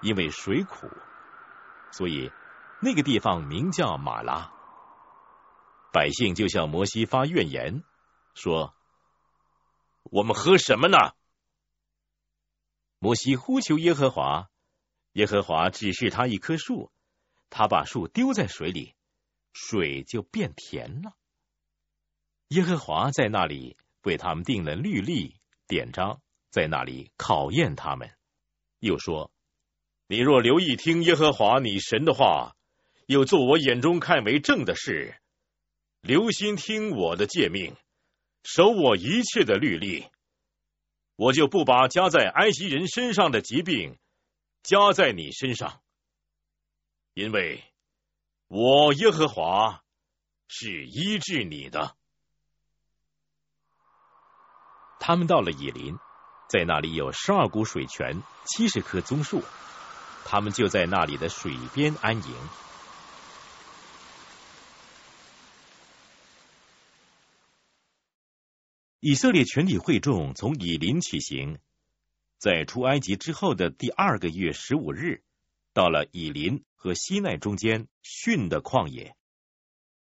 [0.00, 0.88] 因为水苦，
[1.90, 2.32] 所以
[2.80, 4.50] 那个地方名叫马拉。
[5.92, 7.84] 百姓就向摩西发怨言，
[8.32, 8.72] 说
[10.04, 10.96] ：“我们喝什么呢？”
[12.98, 14.48] 摩西呼求耶和华，
[15.12, 16.90] 耶和华指示他一棵树。
[17.50, 18.94] 他把树丢在水里，
[19.52, 21.14] 水就变甜了。
[22.48, 26.20] 耶和华在那里为他们定了律例典章，
[26.50, 28.10] 在那里考验他们。
[28.78, 29.32] 又说
[30.06, 32.54] ：“你若留意听耶和华你神的话，
[33.06, 35.20] 又做我眼中看为正的事，
[36.00, 37.74] 留心听我的诫命，
[38.44, 40.06] 守我一切的律例，
[41.16, 43.98] 我就不把加在埃及人身上的疾病
[44.62, 45.82] 加在你身上。”
[47.18, 47.64] 因为
[48.46, 49.82] 我耶和华
[50.46, 51.96] 是医治你的。
[55.00, 55.98] 他们到了以林，
[56.48, 59.42] 在那里有十二股水泉，七十棵棕树，
[60.24, 62.48] 他们就在那里的水边安营。
[69.00, 71.58] 以色列全体会众从以林起行，
[72.38, 75.24] 在出埃及之后的第二个月十五日，
[75.78, 76.64] 到了以林。
[76.80, 79.16] 和西奈中间逊的旷野，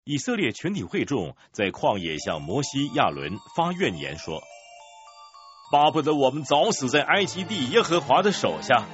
[0.06, 4.42] 以色列全体会众在旷野向摩西、亚伦发怨言说
[5.72, 8.86] ：“巴不得我们早死在埃及地耶和华的手下。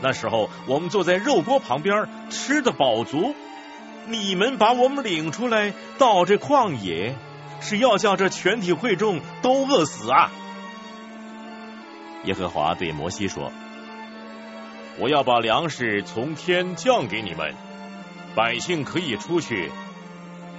[0.00, 3.34] 那时候我们坐在肉锅旁边吃的饱足。
[4.08, 7.14] 你们把我们领出来到这旷野，
[7.60, 10.32] 是要叫这全体会众都饿死啊！”
[12.24, 13.52] 耶和华对摩西说。
[14.96, 17.54] 我要把粮食从天降给你们，
[18.36, 19.70] 百姓可以出去，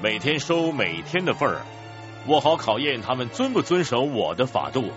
[0.02, 1.62] 每天收每天的份儿，
[2.28, 4.92] 我好考验他们遵不遵守我的法度。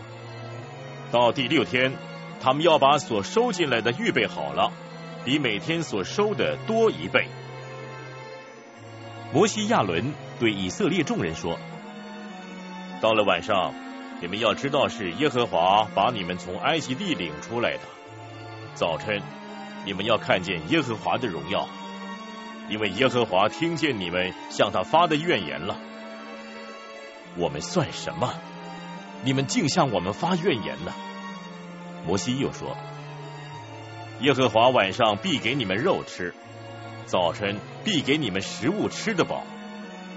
[1.12, 1.92] 到第六天，
[2.40, 4.72] 他们要把所收进来的预备好了，
[5.24, 7.28] 比每天所收的多一倍。
[9.32, 11.58] 摩西亚伦对以色列众人说
[13.00, 13.72] ：“到了晚上，
[14.20, 17.80] 你们要知道是耶和华把你们从埃及地领出来的。”
[18.78, 19.20] 早晨，
[19.84, 21.68] 你们要看见耶和华的荣耀，
[22.68, 25.76] 因为耶和华听见你们向他发的怨言了。
[27.36, 28.32] 我们算什么？
[29.24, 30.94] 你们竟向我们发怨言呢？
[32.06, 32.76] 摩西又说：
[34.20, 36.32] 耶和华晚上必给你们肉吃，
[37.04, 39.42] 早晨必给你们食物吃得饱，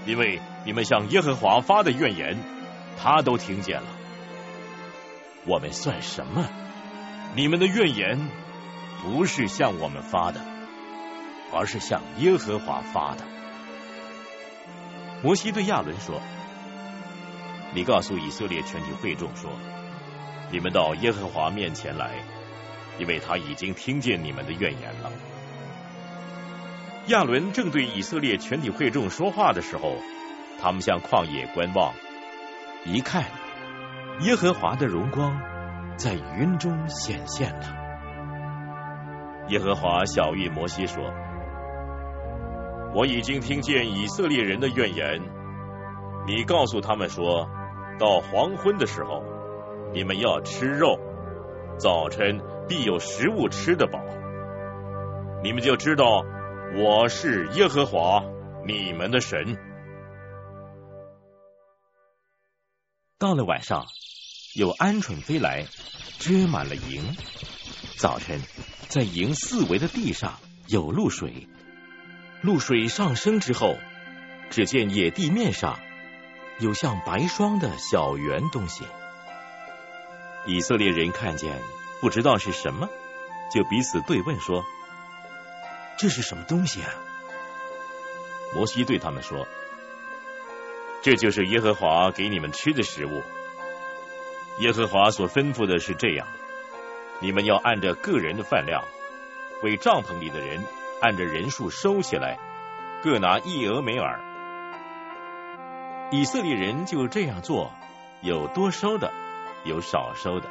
[0.06, 2.38] 因为你们向耶和华发的怨言，
[2.96, 3.88] 他都听见了。
[5.46, 6.48] 我们算什么？
[7.34, 8.28] 你们的怨言
[9.02, 10.40] 不是向我们发的，
[11.52, 13.24] 而是向耶和华发的。
[15.22, 16.20] 摩西对亚伦说
[17.74, 19.50] ：“你告诉以色列全体会众说，
[20.50, 22.12] 你们到耶和华面前来，
[22.98, 25.10] 因为他已经听见你们的怨言了。”
[27.08, 29.96] 亚伦正对以色列全体会众说话的时候，
[30.60, 31.92] 他们向旷野观望，
[32.84, 33.24] 一看，
[34.20, 35.40] 耶和华的荣光
[35.96, 37.81] 在云中显现了。
[39.48, 41.02] 耶和华小谕摩西说。
[42.94, 45.22] 我已经听见以色列人的怨言，
[46.26, 47.48] 你告诉他们说，
[47.98, 49.22] 到黄昏的时候，
[49.94, 50.98] 你们要吃肉，
[51.78, 53.98] 早晨必有食物吃得饱，
[55.42, 56.22] 你们就知道
[56.76, 58.22] 我是耶和华
[58.66, 59.56] 你们的神。
[63.18, 63.86] 到了晚上，
[64.54, 65.64] 有鹌鹑飞来，
[66.18, 67.02] 遮满了营。
[67.98, 68.40] 早晨，
[68.88, 71.48] 在营四围的地上有露水。
[72.40, 73.78] 露水上升之后，
[74.50, 75.78] 只见野地面上
[76.58, 78.84] 有像白霜的小圆东西。
[80.46, 81.60] 以色列人看见，
[82.00, 82.88] 不知道是什么，
[83.54, 84.64] 就彼此对问说
[85.96, 86.88] ：“这是什么东西啊？”
[88.54, 89.46] 摩西对他们说
[91.00, 93.22] ：“这就是耶和华给你们吃的食物。
[94.58, 96.26] 耶和华所吩咐的是这样：
[97.22, 98.82] 你们要按着个人的饭量，
[99.62, 100.62] 为帐篷里的人。”
[101.02, 102.38] 按着人数收起来，
[103.02, 104.20] 各拿一俄梅尔。
[106.12, 107.72] 以色列人就这样做，
[108.20, 109.12] 有多收的，
[109.64, 110.48] 有少收的。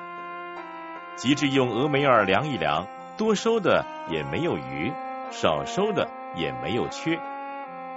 [1.15, 2.85] 及至用俄梅尔量一量，
[3.17, 4.91] 多收的也没有余，
[5.31, 7.17] 少收的也没有缺。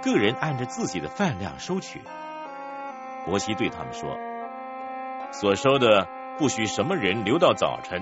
[0.01, 1.99] 个人按着自己的饭量收取。
[3.27, 4.17] 摩西对他们说
[5.35, 6.07] ：“所收的
[6.37, 8.01] 不许什么人留到早晨。”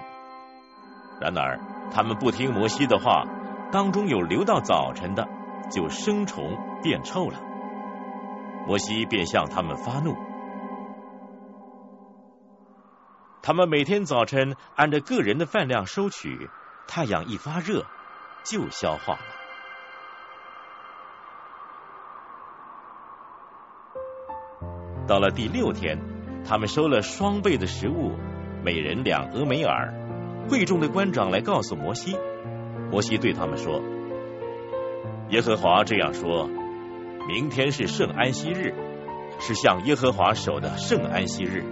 [1.23, 1.59] 然而
[1.91, 3.23] 他们不听摩西的话。
[3.71, 5.27] 当中有留到早晨的，
[5.71, 7.39] 就生虫变臭了。
[8.67, 10.15] 摩西便向他们发怒。
[13.41, 16.51] 他们每天早晨按照个人的饭量收取，
[16.87, 17.83] 太阳一发热
[18.43, 19.21] 就消化了。
[25.07, 25.99] 到了第六天，
[26.47, 28.11] 他们收了双倍的食物，
[28.63, 30.02] 每人两俄梅尔。
[30.49, 32.17] 会众的官长来告诉摩西。
[32.91, 33.81] 摩西对他们说
[35.29, 36.47] ：“耶和华这样说：
[37.27, 38.73] 明天是圣安息日，
[39.39, 41.63] 是向耶和华守的圣安息日。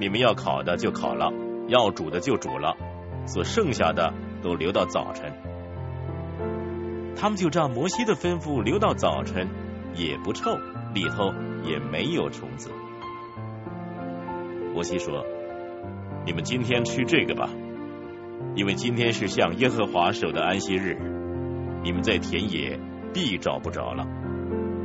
[0.00, 1.32] 你们要烤的就烤了，
[1.68, 2.74] 要煮的就煮了，
[3.26, 4.12] 所剩下的
[4.42, 5.32] 都留到早晨。
[7.14, 9.46] 他们就照摩西的吩咐留到早晨，
[9.94, 10.56] 也不臭，
[10.94, 11.32] 里头
[11.62, 12.70] 也没有虫子。
[14.74, 15.26] 摩西说：
[16.24, 17.50] 你们今天吃这个吧。”
[18.54, 20.98] 因为今天是向耶和华守的安息日，
[21.82, 22.78] 你们在田野
[23.12, 24.06] 必找不着了。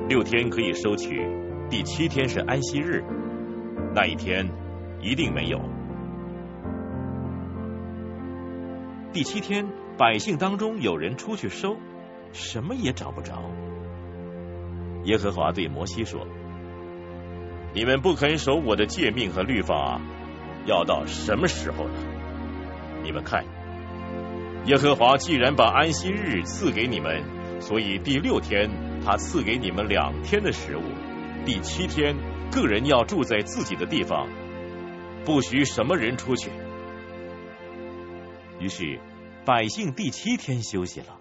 [0.07, 1.27] 六天可以收取，
[1.69, 3.03] 第七天是安息日，
[3.93, 4.47] 那一天
[5.01, 5.59] 一定没有。
[9.11, 9.65] 第七天，
[9.97, 11.77] 百姓当中有人出去收，
[12.33, 13.41] 什么也找不着。
[15.05, 16.27] 耶和华对摩西说
[17.73, 20.01] ：“你们不肯守我的诫命和律法，
[20.65, 21.93] 要到什么时候呢？
[23.05, 23.45] 你们看。”
[24.67, 28.67] 耶和华既然把安息日赐给你们，所以第六天
[29.05, 30.81] 他赐给你们两天的食物。
[31.45, 32.15] 第七天，
[32.51, 34.27] 个人要住在自己的地方，
[35.23, 36.49] 不许什么人出去。
[38.59, 38.99] 于是
[39.45, 41.19] 百姓第七天休息了。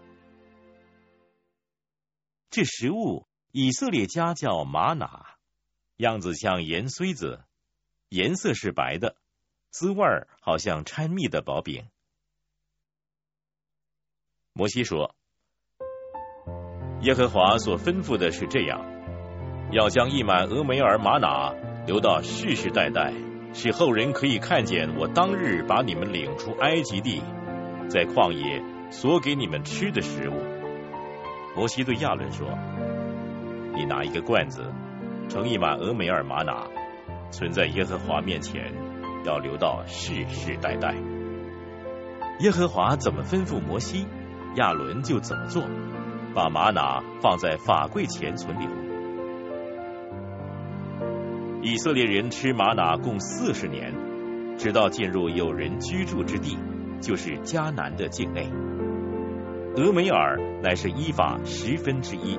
[2.48, 5.36] 这食物以色列家叫玛拿，
[5.96, 7.44] 样子像盐穗子，
[8.08, 9.16] 颜色是白的，
[9.74, 10.06] 滋味
[10.40, 11.86] 好像掺蜜的薄饼。
[14.52, 15.16] 摩西说
[17.02, 18.80] ：“耶和华所吩咐的是这样，
[19.72, 21.52] 要将一满俄梅尔玛拿
[21.88, 23.12] 留到世世代代，
[23.52, 27.20] 使后人可以看见我当日把你们领出埃及地，
[27.88, 30.36] 在旷野所给你们吃的食物。”
[31.58, 32.46] 摩西对亚伦说
[33.74, 34.72] ：“你拿一个罐子，
[35.28, 36.70] 盛一满俄梅尔玛拿，
[37.32, 38.72] 存在耶和华面前，
[39.24, 40.94] 要留到世世代代。
[42.40, 44.06] 耶和华怎么吩咐摩西？”
[44.56, 45.64] 亚伦就怎么做，
[46.32, 48.68] 把玛瑙放在法柜前存留。
[51.60, 53.92] 以色列人吃玛瑙共四十年，
[54.56, 56.56] 直到进入有人居住之地，
[57.00, 58.48] 就是迦南的境内。
[59.76, 62.38] 俄梅尔乃是依法十分之一。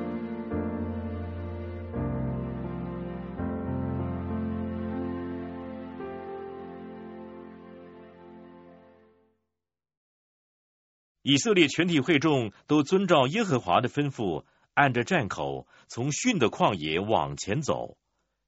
[11.28, 14.46] 以色列全体会众都遵照耶和华的吩咐，
[14.76, 17.98] 按着站口从逊的旷野往前走，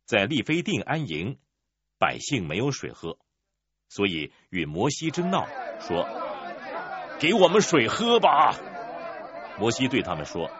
[0.05, 1.39] 在利非定安营。
[1.97, 3.17] 百姓没有水喝，
[3.89, 5.47] 所以与摩西争闹，
[5.79, 6.07] 说
[7.19, 8.55] ：“给我们水喝吧。”
[9.57, 10.51] 摩西对他们说：“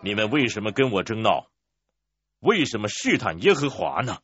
[0.00, 1.50] 你们为什么跟我争闹？
[2.40, 4.20] 为什么试探耶和华呢？”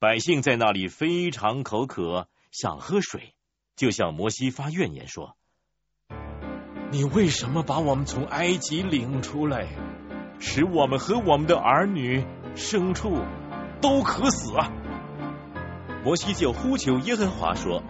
[0.00, 3.36] 百姓在那里非常口渴，想喝水，
[3.76, 5.36] 就向摩西发怨言说
[6.90, 9.68] ：“你为什么把我们从埃及领出来，
[10.38, 12.24] 使我们和我们的儿女、
[12.54, 13.22] 牲畜
[13.80, 14.70] 都渴死啊？”
[16.04, 17.82] 摩西就呼求耶和华说：“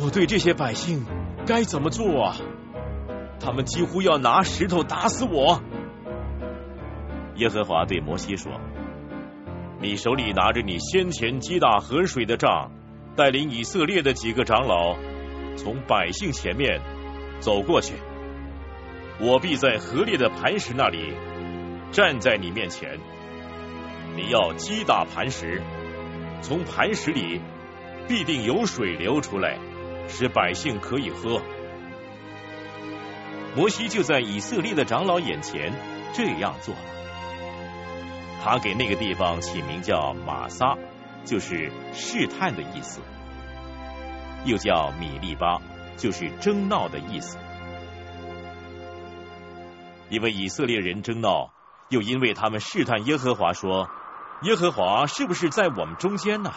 [0.00, 1.06] 我对这些百姓。”
[1.46, 2.36] 该怎么做啊？
[3.40, 5.62] 他们几乎要拿石头打死我。
[7.36, 8.52] 耶和华对摩西说
[9.80, 12.70] ：“你手里拿着你先前击打河水的杖，
[13.18, 14.96] 带领以色列的几个长老，
[15.56, 16.80] 从百姓前面
[17.40, 17.94] 走过去。
[19.18, 21.12] 我必在河裂的磐石那里
[21.90, 22.96] 站在你面前。
[24.14, 25.60] 你要击打磐石，
[26.42, 27.40] 从磐石里
[28.06, 29.58] 必定有水流出来。”
[30.10, 31.42] 使百姓可以喝。
[33.54, 35.70] 摩西就在以色列的长老眼前
[36.14, 36.74] 这样做。
[38.42, 40.78] 他给那个地方起名叫马撒，
[41.28, 43.02] 就是试探的意思；
[44.46, 45.60] 又叫米利巴，
[45.98, 47.36] 就是争闹的意思。
[50.08, 51.52] 因为以色列人争闹，
[51.90, 53.90] 又因为他们试探耶和华，说
[54.40, 56.50] ：“耶和华是不是在我们中间呢？”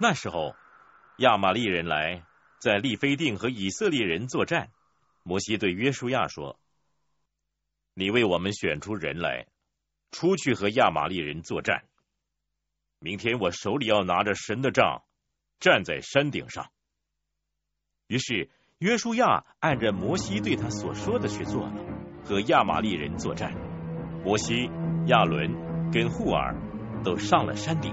[0.00, 0.56] 那时候，
[1.18, 2.24] 亚玛利人来
[2.58, 4.70] 在利非定和以色列人作战。
[5.22, 6.58] 摩西对约书亚说
[7.92, 9.48] ：“你为我们选出人来，
[10.14, 11.82] 出去和亚玛力人作战。
[13.00, 15.02] 明天我手里要拿着神的杖，
[15.58, 16.70] 站在山顶上。”
[18.06, 21.74] 于是约书亚按着摩西对他所说的去做了，
[22.24, 23.52] 和亚玛力人作战。
[24.22, 24.70] 摩西、
[25.06, 26.54] 亚伦跟户尔
[27.02, 27.92] 都上了山顶。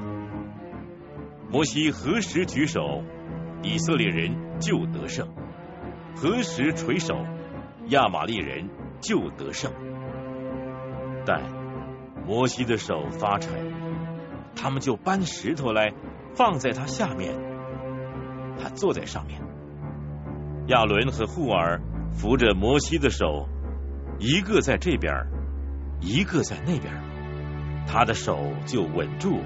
[1.50, 3.04] 摩西何时举手，
[3.64, 5.26] 以色列人就得胜；
[6.16, 7.26] 何时垂手，
[7.88, 8.70] 亚玛力人
[9.02, 9.74] 就得胜。
[11.26, 11.42] 但
[12.32, 13.52] 摩西的手发沉，
[14.56, 15.92] 他们就搬石头来
[16.34, 17.38] 放在他下面，
[18.58, 19.42] 他坐在上面。
[20.68, 21.82] 亚伦和户尔
[22.14, 23.50] 扶着摩西的手，
[24.18, 25.14] 一个在这边，
[26.00, 26.94] 一个在那边，
[27.86, 29.42] 他的手就稳住。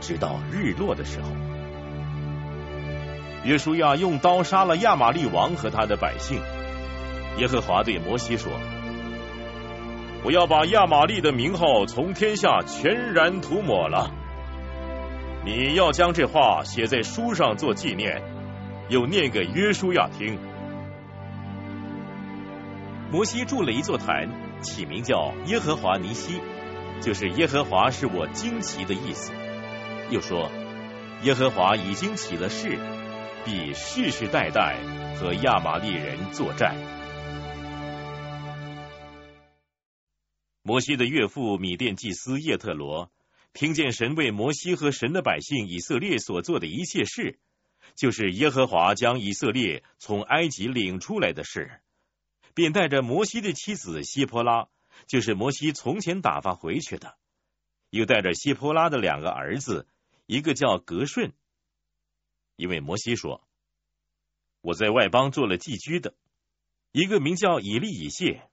[0.00, 1.28] 直到日落的时候，
[3.44, 6.40] 约书亚用刀杀了亚玛利王和他的百姓。
[7.38, 8.50] 耶和华对摩西说
[10.22, 14.10] ：“我要把亚玛利的名号从天下全然涂抹了。
[15.44, 18.22] 你要将这话写在书上做纪念，
[18.90, 20.38] 又念给约书亚听。”
[23.10, 24.28] 摩西筑了一座坛，
[24.60, 26.40] 起名叫耶和华尼西，
[27.00, 29.32] 就是耶和华是我惊奇的意思。
[30.10, 30.50] 又说
[31.24, 32.78] ：“耶和华已经起了誓，
[33.44, 34.76] 必世世代代
[35.16, 36.76] 和亚玛利人作战。”
[40.62, 43.10] 摩西的岳父米甸祭司叶特罗
[43.52, 47.38] 听见神为摩西和神的百姓以色列所做的一切事，
[47.94, 51.80] 就是耶和华将以色列从埃及领出来的事，
[52.54, 54.68] 便带着摩西的妻子希波拉，
[55.06, 57.16] 就是摩西从前打发回去的，
[57.88, 59.88] 又带着希波拉的两个儿子。
[60.26, 61.32] 一个叫格顺，
[62.54, 63.42] 因为摩西说
[64.62, 66.14] ：“我在外邦做了寄居的。”
[66.92, 68.48] 一个名叫以利以谢，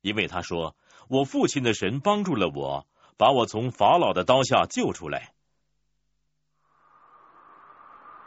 [0.00, 0.76] 因为他说
[1.10, 2.86] ：“我父亲的神帮助了我，
[3.18, 5.32] 把我从法老的刀下救出来。”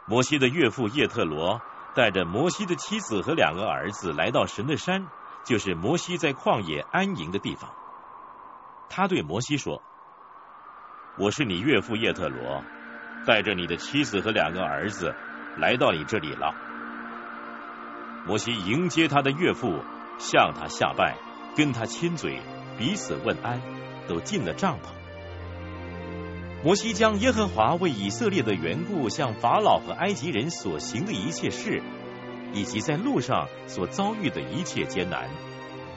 [0.06, 1.62] 摩西的岳父叶特罗
[1.94, 5.06] 带着摩西的妻子和两个儿子来到神的山，
[5.46, 7.72] 就是摩西在旷野安营的地方。
[8.90, 9.82] 他对摩西说。
[11.16, 12.62] 我是你岳父叶特罗，
[13.24, 15.14] 带着你的妻子和两个儿子
[15.56, 16.52] 来到你这里了。
[18.26, 19.80] 摩西迎接他的岳父，
[20.18, 21.16] 向他下拜，
[21.56, 22.42] 跟他亲嘴，
[22.78, 23.60] 彼此问安，
[24.08, 24.88] 都进了帐篷。
[26.64, 31.82] 摩西将耶和华为以色列的缘故向法老和埃及人所行的一切事，
[32.52, 35.28] 以及在路上所遭遇的一切艰难，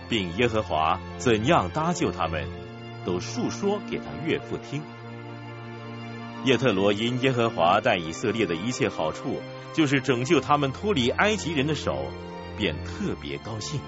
[0.09, 2.45] 并耶和华怎样搭救他们，
[3.05, 4.81] 都述说给他岳父听。
[6.43, 9.41] 叶特罗因耶和华带以色列的一切好处，
[9.73, 12.11] 就是拯救他们脱离埃及人的手，
[12.57, 13.79] 便特别高兴。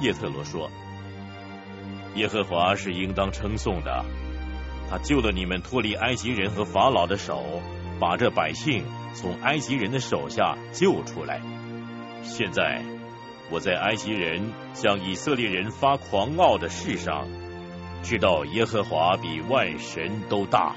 [0.00, 0.68] 叶特罗说
[2.14, 4.04] ：“耶和华是应当称颂的，
[4.88, 7.60] 他救了你们脱离埃及人和法老的手，
[7.98, 8.84] 把这百姓
[9.14, 11.42] 从埃及人的手下救出来。
[12.22, 12.82] 现在
[13.50, 17.28] 我在埃及人向以色列人发狂傲的事上，
[18.02, 20.76] 知道耶和华比万神都大。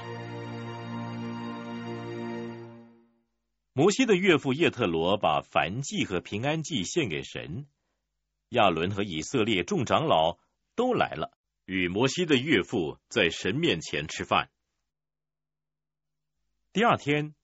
[3.72, 7.66] 摩西的岳父叶特罗把燔祭和平安祭献给神，
[8.48, 10.36] 亚伦和以色列众长老
[10.78, 11.32] 都来了，
[11.66, 14.48] 与摩西的岳父在神面前吃饭。
[16.72, 17.34] 第二天，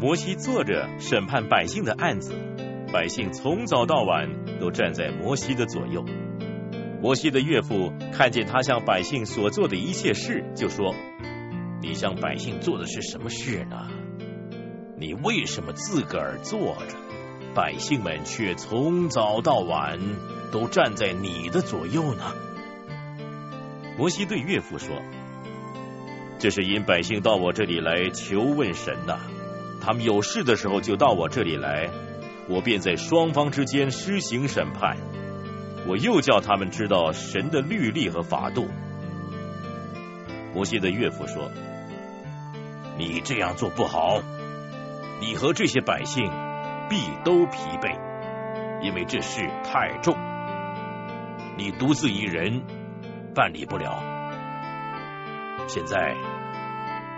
[0.00, 2.34] 摩西坐着审判百姓的案子，
[2.92, 6.04] 百姓从早到晚都站在摩西的左右。
[7.00, 10.92] 摩西的岳父看见他向百姓所做的一切事，就说
[11.80, 13.88] ：“你向百姓做的是什么事呢？”
[14.98, 16.96] 你为什么自个儿坐着，
[17.54, 20.00] 百姓们却从早到晚
[20.50, 22.34] 都站在你的左右呢？
[24.00, 24.96] 摩西对岳父说
[26.40, 29.18] ：“这是因百姓到我这里来求问神呐，
[29.78, 31.90] 他们有事的时候就到我这里来，
[32.48, 34.96] 我便在双方之间施行审判。
[35.86, 38.68] 我又叫他们知道神的律例和法度。”
[40.56, 41.50] 摩西的岳父说
[42.96, 44.22] ：“你这样做不好。”
[45.20, 46.24] 你和这些百姓
[46.88, 47.94] 必都疲惫，
[48.82, 50.16] 因为这事太重，
[51.58, 52.62] 你独自一人
[53.40, 54.02] 办理不了。
[55.66, 56.14] 现在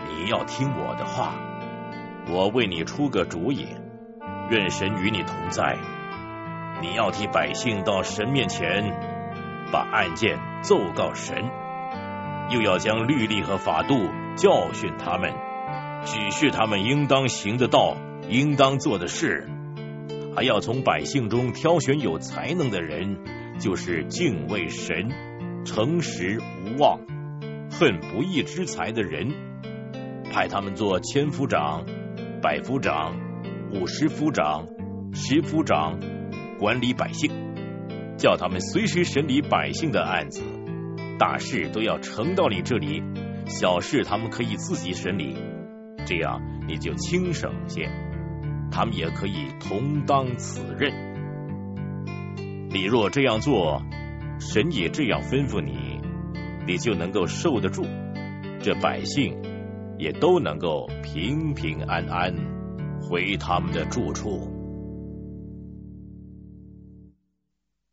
[0.06, 1.34] 你要听我的话，
[2.28, 3.66] 我为你出个主意，
[4.48, 5.76] 愿神与你同在。
[6.80, 8.84] 你要替百姓到神面前，
[9.72, 11.50] 把案件奏告神，
[12.50, 15.32] 又要将律例和法度教训他们。
[16.04, 17.96] 指示他们应当行的道，
[18.28, 19.48] 应当做的事，
[20.36, 23.24] 还要从百姓中挑选有才能的人，
[23.58, 25.10] 就是敬畏神、
[25.64, 26.98] 诚实无妄、
[27.70, 29.32] 恨不义之财的人，
[30.32, 31.84] 派他们做千夫长、
[32.42, 33.16] 百夫长、
[33.72, 34.66] 五十夫长、
[35.12, 36.00] 十夫长，
[36.58, 37.30] 管理百姓，
[38.18, 40.42] 叫他们随时审理百姓的案子，
[41.18, 43.02] 大事都要呈到你这里，
[43.46, 45.36] 小事他们可以自己审理。
[46.04, 47.88] 这样你就轻省些，
[48.72, 50.92] 他们也可以同当此任。
[52.70, 53.82] 你若这样做，
[54.44, 56.00] 神也这样吩咐你，
[56.66, 57.84] 你就能够受得住，
[58.60, 59.40] 这百姓
[59.98, 62.34] 也都能够平平安安
[63.00, 64.50] 回他们的住处。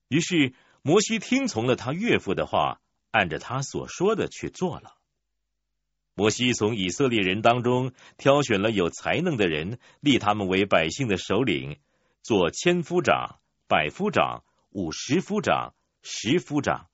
[0.10, 2.82] 于是摩西听从了他岳父的话，
[3.12, 4.96] 按着他所说的去做了。
[6.16, 11.78] 摩西从以色列人当中挑选了有才能的人，立他们为百姓的首领，
[12.22, 13.40] 做千夫长、
[13.70, 16.88] 百夫长、五十夫长、十夫长。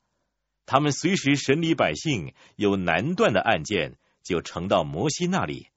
[0.66, 5.70] 他们随时审理百姓有难断的案件，就呈到摩西那里。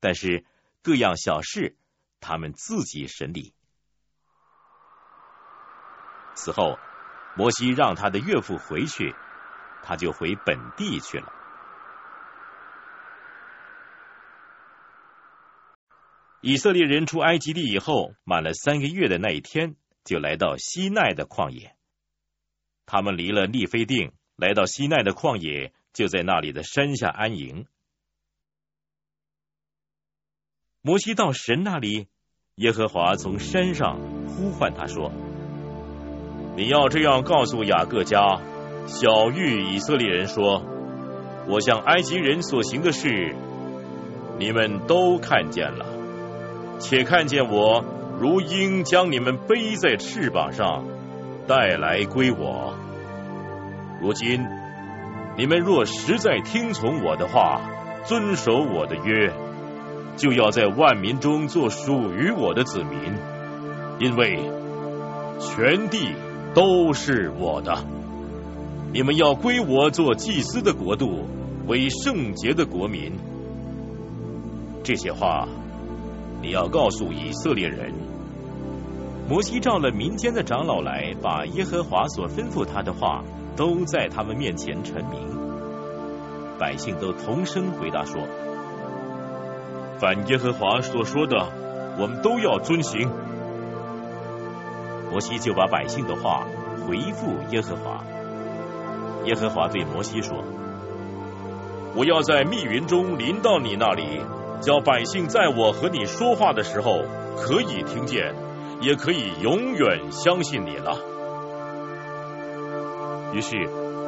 [0.00, 0.44] 但是
[0.82, 1.76] 各样小事，
[2.18, 3.54] 他们自己审理。
[6.34, 6.78] 此后，
[7.36, 9.14] 摩西让他的岳父回去，
[9.84, 11.32] 他就回本地去了。
[16.40, 21.73] 以色列人出埃及地以后，满了三个月的那一天，就来到西奈的旷野。
[22.86, 27.66] 他们离了利非定，来到西奈的旷野，就在那里的山下安营。
[30.80, 32.08] 摩西到神那里，
[32.56, 35.10] 耶和华从山上呼唤他说
[36.56, 38.40] ：“你要这样告诉雅各家、
[38.86, 40.62] 小玉以色列人说：
[41.48, 43.34] 我向埃及人所行的事，
[44.38, 45.86] 你们都看见了。”
[46.80, 47.84] 且看见我
[48.20, 50.84] 如鹰将你们背在翅膀上
[51.46, 52.74] 带来归我。
[54.00, 54.46] 如今
[55.36, 57.60] 你们若实在听从我的话，
[58.04, 59.32] 遵守我的约，
[60.16, 62.98] 就要在万民中做属于我的子民，
[63.98, 64.50] 因为
[65.38, 66.14] 全地
[66.54, 67.84] 都是我的。
[68.92, 71.26] 你们要归我做祭司的国度，
[71.66, 73.12] 为圣洁的国民。
[74.82, 75.48] 这些话。
[76.42, 77.94] 你要告诉以色列人，
[79.26, 83.24] 摩西召了民间的长老来，把耶和华所吩咐他的话
[83.56, 85.18] 都在他们面前陈明。
[86.58, 88.20] 百姓都同声回答说
[89.98, 91.48] ：“凡耶和华所说的，
[91.98, 93.10] 我们都要遵行。”
[95.10, 96.46] 摩西就把百姓的话
[96.86, 98.04] 回复耶和华。
[99.24, 100.44] 耶和华对摩西说
[101.96, 104.20] ：“我要在密云中临到你那里。”
[104.60, 107.02] 叫百姓在我和你说话的时候
[107.36, 108.34] 可以听见，
[108.84, 110.98] 也可以永远相信你了。
[113.32, 113.56] 于是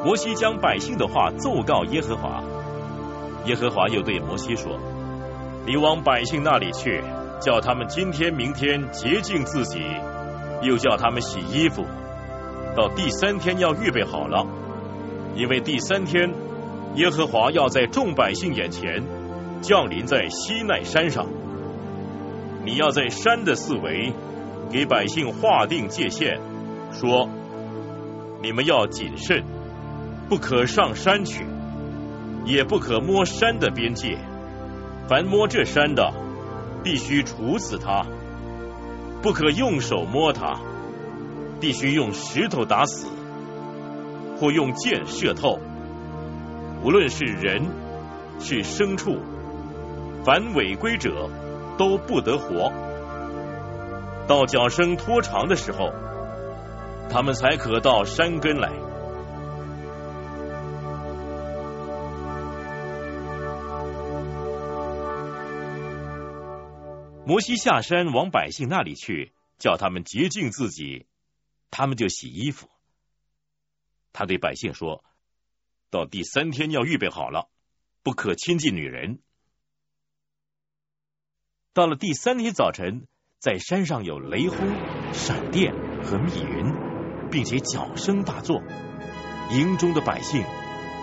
[0.05, 2.43] 摩西将百姓的话奏告耶和华。
[3.45, 4.77] 耶和华又对摩西说
[5.65, 7.01] ：“你往百姓那里去，
[7.39, 9.81] 叫他们今天、明天洁净自己，
[10.61, 11.83] 又叫他们洗衣服，
[12.75, 14.45] 到第三天要预备好了，
[15.35, 16.33] 因为第三天
[16.95, 19.03] 耶和华要在众百姓眼前
[19.61, 21.25] 降临在西奈山上。
[22.65, 24.13] 你要在山的四围
[24.69, 26.39] 给百姓划定界限，
[26.91, 27.29] 说：
[28.41, 29.43] 你们要谨慎，
[30.27, 31.45] 不可上山去，
[32.45, 34.17] 也不可摸山的边界。
[35.07, 36.13] 凡摸这山的，
[36.83, 38.05] 必须处死他；
[39.21, 40.59] 不可用手摸他，
[41.61, 43.07] 必须用石头打死，
[44.37, 45.59] 或用箭射透。
[46.83, 47.65] 无论是人
[48.39, 49.17] 是牲畜，
[50.23, 51.29] 凡违规者
[51.77, 52.71] 都不得活。
[54.27, 55.89] 到脚声拖长的时候，
[57.09, 58.69] 他们才可到山根来。
[67.25, 71.07] 摩西下山往百姓那里去，叫他们洁净自己，
[71.71, 72.69] 他们就洗衣服。
[74.11, 75.05] 他对百姓说
[75.89, 77.49] ：“到第三天要预备好了，
[78.03, 79.19] 不可亲近女人。”
[81.73, 83.07] 到了第三天早晨，
[83.39, 84.57] 在山上有雷轰、
[85.13, 85.73] 闪电
[86.03, 86.73] 和密云，
[87.31, 88.61] 并且脚声大作，
[89.51, 90.43] 营中的百姓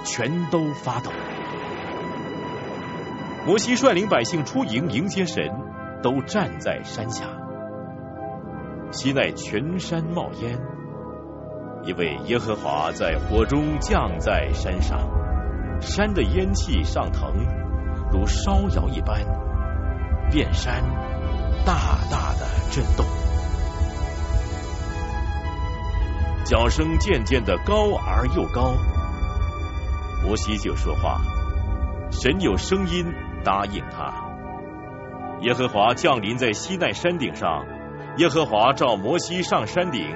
[0.04, 1.10] 全都发抖。
[3.46, 5.50] 摩西率领百姓出营迎接神。
[6.02, 7.24] 都站在山下，
[8.90, 10.60] 西奈全山冒烟，
[11.86, 15.00] 因为耶和华在火中降在山上，
[15.80, 17.32] 山的烟气上腾，
[18.12, 19.24] 如烧窑一般，
[20.30, 20.82] 遍山
[21.64, 23.06] 大大的震动，
[26.44, 28.74] 脚声渐渐的高而又高。
[30.22, 31.22] 摩西就说话，
[32.10, 33.06] 神有声音
[33.42, 34.12] 答应他。
[35.40, 37.64] 耶和华降临在西奈山顶上，
[38.18, 40.06] 耶和华召摩西上山顶，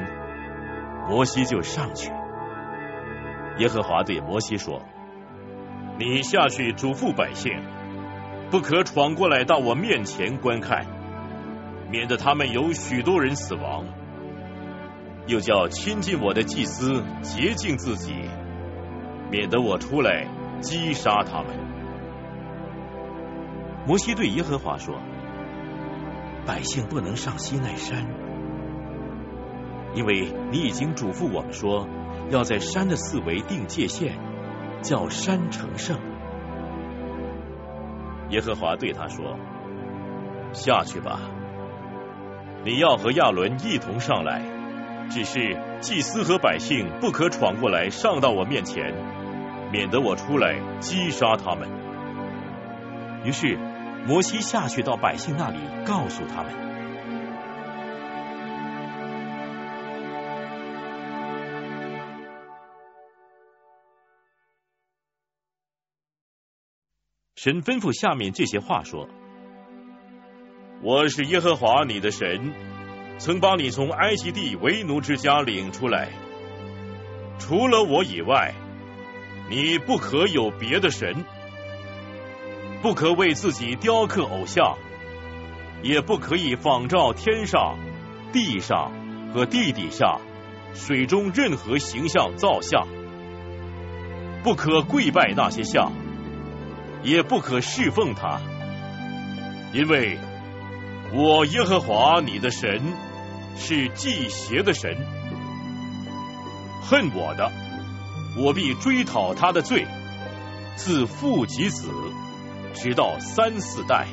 [1.08, 2.12] 摩西就上去。
[3.56, 4.82] 耶和华对摩西说
[5.98, 7.52] ：“你下去嘱咐百姓，
[8.50, 10.86] 不可闯过来到我面前观看，
[11.90, 13.84] 免得他们有许多人死亡。
[15.26, 18.14] 又叫亲近我的祭司洁净自己，
[19.30, 20.26] 免得我出来
[20.60, 21.48] 击杀他们。”
[23.86, 24.98] 摩西对耶和华说。
[26.46, 28.06] 百姓不能上西奈山，
[29.92, 31.86] 因为你已经嘱咐我们说，
[32.30, 34.18] 要在山的四围定界限，
[34.80, 36.00] 叫山成圣。
[38.30, 39.38] 耶和华对他说
[40.54, 41.20] ：“下去吧，
[42.68, 44.42] 你要和亚伦一同上来，
[45.08, 48.92] 只是祭司和百姓不可闯过来上到我面前，
[49.72, 51.66] 免得我出来击杀他们。”
[53.24, 53.58] 于是。
[54.06, 56.52] 摩西下去到百姓那里，告诉他们：
[67.34, 69.08] 神吩咐下面这些话说
[70.80, 72.52] ：“我是耶和华你的神，
[73.18, 76.10] 曾把你从埃及地为奴之家领出来。
[77.38, 78.54] 除了我以外，
[79.50, 81.24] 你不可有别的神。”
[82.80, 84.78] 不可为自己雕刻偶像，
[85.82, 87.76] 也不可以仿照天上、
[88.32, 88.92] 地上
[89.34, 90.20] 和地底下、
[90.74, 92.86] 水中任何形象造像。
[94.44, 95.90] 不可跪拜那些像，
[97.02, 98.40] 也不可侍奉他，
[99.72, 100.16] 因为
[101.12, 102.82] 我耶和华你的神
[103.56, 104.96] 是祭邪的神，
[106.82, 107.50] 恨我的，
[108.36, 109.86] 我必追讨他的罪，
[110.76, 111.90] 自父及子。
[112.74, 114.06] 直到三四代，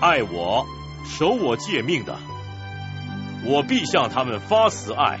[0.00, 0.66] 爱我、
[1.06, 2.18] 守我诫命的，
[3.46, 5.20] 我必向他们发慈爱，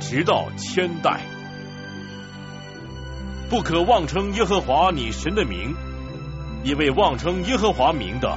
[0.00, 1.20] 直到千代。
[3.48, 5.76] 不可妄称耶和华你神的名，
[6.64, 8.36] 因为妄称耶和华名的，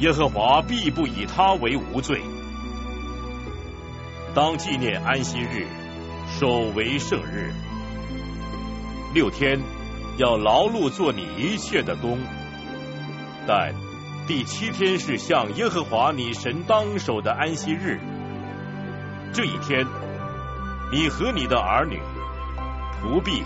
[0.00, 2.20] 耶和华必不以他为无罪。
[4.34, 5.66] 当纪念安息日，
[6.38, 7.52] 守为圣日，
[9.14, 9.58] 六天。
[10.18, 12.18] 要劳碌做你一切的工，
[13.46, 13.72] 但
[14.26, 18.00] 第七天是向耶和华你神当守的安息日。
[19.32, 19.86] 这一天，
[20.90, 22.00] 你和你的儿女、
[23.00, 23.44] 仆婢、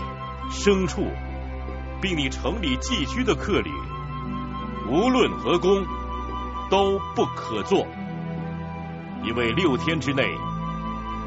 [0.49, 1.05] 牲畜，
[2.01, 3.69] 并你城里寄居的客旅，
[4.89, 5.85] 无论何工，
[6.73, 7.85] 都不可做，
[9.23, 10.23] 因为六天之内，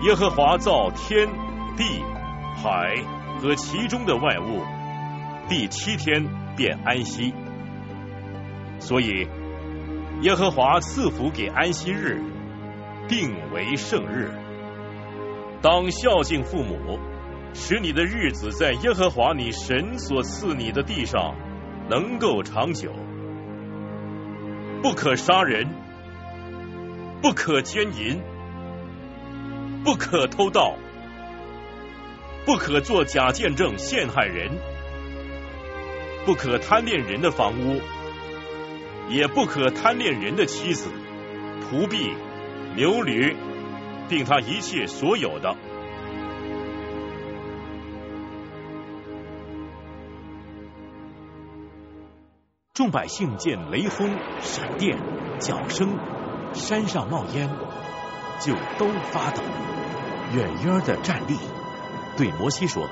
[0.03, 1.29] 耶和华造天
[1.77, 2.03] 地
[2.57, 2.97] 海
[3.41, 4.65] 和其中的万物。
[5.49, 7.33] 第七天便安息，
[8.81, 9.29] 所以
[10.23, 12.21] 耶和华赐福给安息日，
[13.07, 14.33] 定为圣日。
[15.63, 16.99] 当孝敬父母，
[17.55, 21.37] 使你的日子在耶和华你神所赐你的地上
[21.89, 22.91] 能够长久。
[24.83, 25.67] 不可杀人，
[27.23, 28.21] 不可奸淫，
[29.85, 30.77] 不可偷盗，
[32.45, 34.51] 不可作假见证陷害人，
[36.25, 37.81] 不可贪恋人的房屋，
[39.09, 40.91] 也不可贪恋人的妻子、
[41.63, 42.15] 仆婢、
[42.75, 43.37] 牛驴。
[44.09, 45.57] 并他一切所有的。
[52.77, 54.99] 众百姓见雷轰、闪电、
[55.41, 55.99] 脚声，
[56.53, 57.49] 山上冒烟，
[58.39, 59.43] 就都发抖，
[60.35, 61.39] 远远的站立，
[62.19, 62.87] 对摩西说：“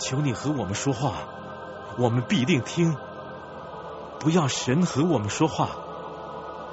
[0.00, 1.16] 求你和我们说话，
[1.98, 2.94] 我们必定听；
[4.18, 5.68] 不要神和我们说话，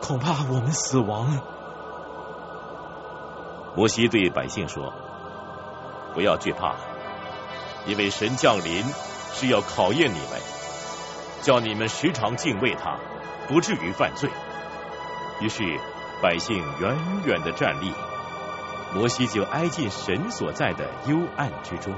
[0.01, 1.37] 恐怕我们死亡。”
[3.75, 4.93] 摩西对百姓说
[6.15, 6.77] ：“不要惧怕，
[7.85, 8.85] 因为神降临
[9.33, 10.39] 是要考验你们，
[11.45, 12.97] 叫你们时常敬畏他，
[13.47, 14.27] 不至于犯罪。”
[15.39, 15.61] 于是
[16.23, 17.93] 百姓远远的站立，
[18.95, 21.93] 摩西就挨近神所在的幽暗之中。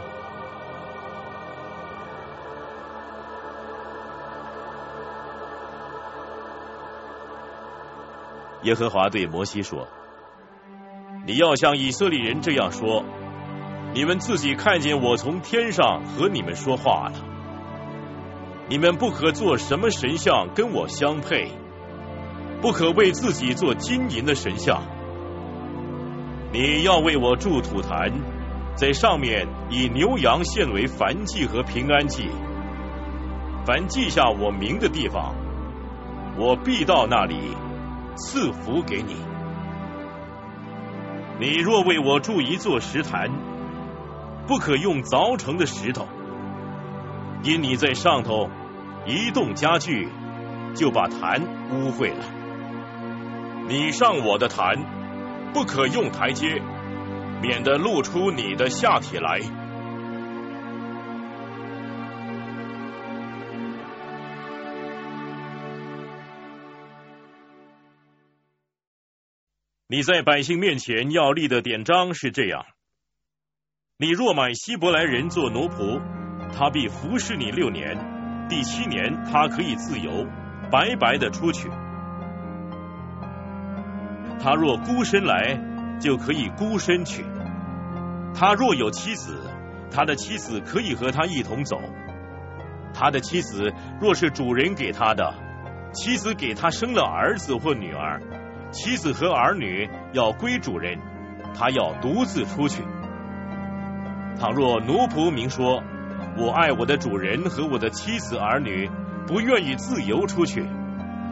[8.64, 9.88] 耶和华对摩西说。
[11.26, 13.06] 你要像以色列人这样说：
[13.94, 17.36] 你们自己看见我从天上和你们说话了。
[18.69, 21.52] 你们不可做什么神像跟我相配，
[22.61, 24.84] 不可为自己做金银的神像。
[26.52, 28.11] 你要为我筑土坛，
[28.76, 32.30] 在上面以牛羊献为燔祭和平安祭。
[33.65, 35.34] 凡记下我名的地方，
[36.38, 37.35] 我必到那里
[38.15, 39.15] 赐福给你。
[41.39, 43.30] 你若为我筑一座石坛，
[44.45, 46.06] 不可用凿成的石头，
[47.43, 48.49] 因你在上头
[49.05, 50.09] 移动家具，
[50.76, 51.41] 就把坛
[51.72, 52.26] 污秽了。
[53.69, 54.77] 你上我的坛，
[55.53, 56.61] 不可用台阶，
[57.41, 59.39] 免得露出你的下体来。
[69.89, 72.65] 你在百姓面前要立的典章是这样：
[73.97, 76.01] 你若买希伯来人做奴仆，
[76.56, 77.98] 他必服侍你六年，
[78.49, 80.26] 第七年他可以自由，
[80.72, 81.69] 白白的出去。
[84.40, 85.60] 他若孤身来，
[85.99, 87.24] 就可以孤身去；
[88.34, 89.40] 他若有妻子，
[89.91, 91.82] 他的妻子可以和他一同走。
[92.94, 95.34] 他的妻子若是主人给他的，
[95.94, 98.22] 妻子给他生了儿子或女儿。
[98.72, 100.99] 妻子和儿女要归主人，
[101.56, 102.84] 他要独自出去。
[104.40, 105.82] 倘若奴仆明说
[106.38, 108.89] ：“我爱我的主人和我的妻子儿女，
[109.26, 110.65] 不愿意自由出去。”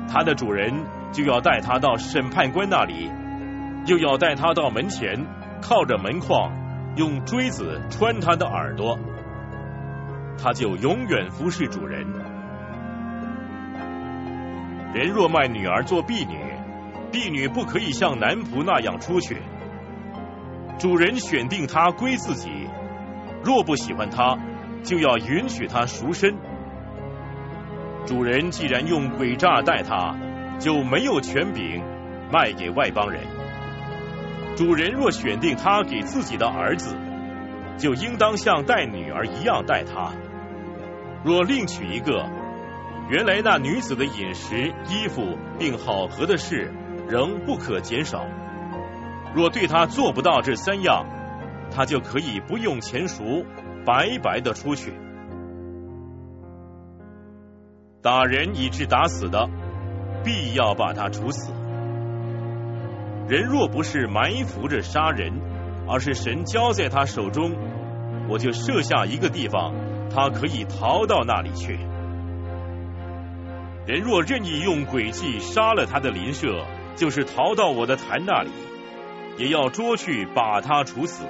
[0.09, 0.73] 他的主人
[1.11, 3.11] 就要带他到审判官那里，
[3.85, 5.25] 又要带他到门前，
[5.61, 6.51] 靠着门框，
[6.95, 8.97] 用锥子穿他的耳朵。
[10.37, 12.05] 他就永远服侍主人。
[14.93, 16.37] 人若卖女儿做婢女，
[17.11, 19.37] 婢女不可以像男仆那样出去。
[20.77, 22.49] 主人选定她归自己，
[23.43, 24.37] 若不喜欢她，
[24.85, 26.37] 就要允许他赎身。
[28.05, 30.15] 主人既然用诡诈待他，
[30.59, 31.83] 就没有权柄
[32.31, 33.21] 卖给外邦人。
[34.55, 36.95] 主人若选定他给自己的儿子，
[37.77, 40.13] 就应当像待女儿一样待他。
[41.23, 42.29] 若另娶一个，
[43.09, 46.71] 原来那女子的饮食、衣服并好合的事。
[47.07, 48.25] 仍不可减少。
[49.35, 51.05] 若对他做不到这三样，
[51.69, 53.45] 他就可以不用钱赎，
[53.85, 54.93] 白白的出去。
[58.01, 59.49] 打人以致打死的，
[60.23, 61.53] 必要把他处死。
[63.27, 65.33] 人若不是埋伏着杀人，
[65.87, 67.51] 而是神交在他手中，
[68.27, 69.73] 我就设下一个地方，
[70.13, 71.79] 他可以逃到那里去。
[73.87, 78.51] 人若任意用诡计杀了他的邻舍，就是逃到我的坛那里，
[79.37, 81.25] 也要捉去把他处死。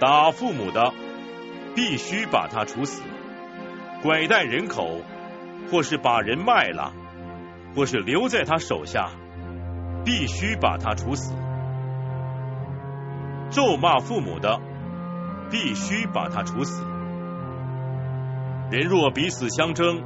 [0.00, 0.94] 打父母的，
[1.76, 3.02] 必须把他处死；
[4.02, 5.02] 拐带人口，
[5.70, 6.94] 或是把人卖了，
[7.76, 9.10] 或是留在他手下，
[10.02, 11.34] 必须把他处死。
[13.50, 14.58] 咒骂父母的，
[15.50, 16.82] 必须把他处死。
[18.70, 20.02] 人若彼此相争，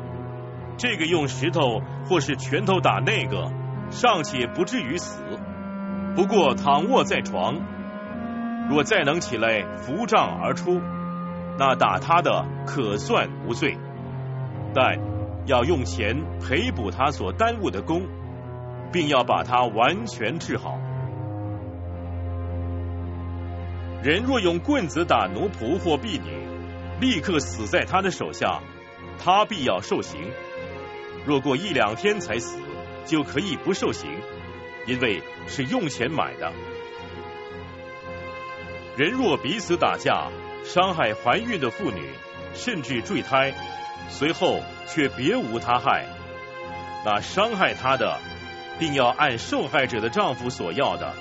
[0.77, 3.53] 这个用石头或是拳头打那个，
[3.91, 5.23] 尚且不至于死。
[6.17, 7.61] 不过躺卧在床，
[8.69, 10.81] 若再能起来扶杖而出，
[11.59, 13.77] 那打他的可算无罪，
[14.75, 14.99] 但
[15.47, 18.07] 要用钱赔补他所耽误的功，
[18.91, 20.79] 并要把他完全治好。
[24.03, 26.47] 人若用棍子打奴仆或婢女，
[27.01, 28.61] 立刻死在他的手下，
[29.19, 30.21] 他必要受刑。
[31.27, 32.59] 若过一两天才死，
[33.07, 34.11] 就可以不受刑，
[34.87, 36.53] 因为是用钱买的。
[38.97, 40.29] 人若彼此打架，
[40.63, 42.11] 伤害怀孕的妇女，
[42.55, 43.53] 甚至坠胎，
[44.09, 46.07] 随后却别无他害，
[47.05, 48.19] 那伤害他的，
[48.79, 51.13] 并要按受害者的丈夫所要的，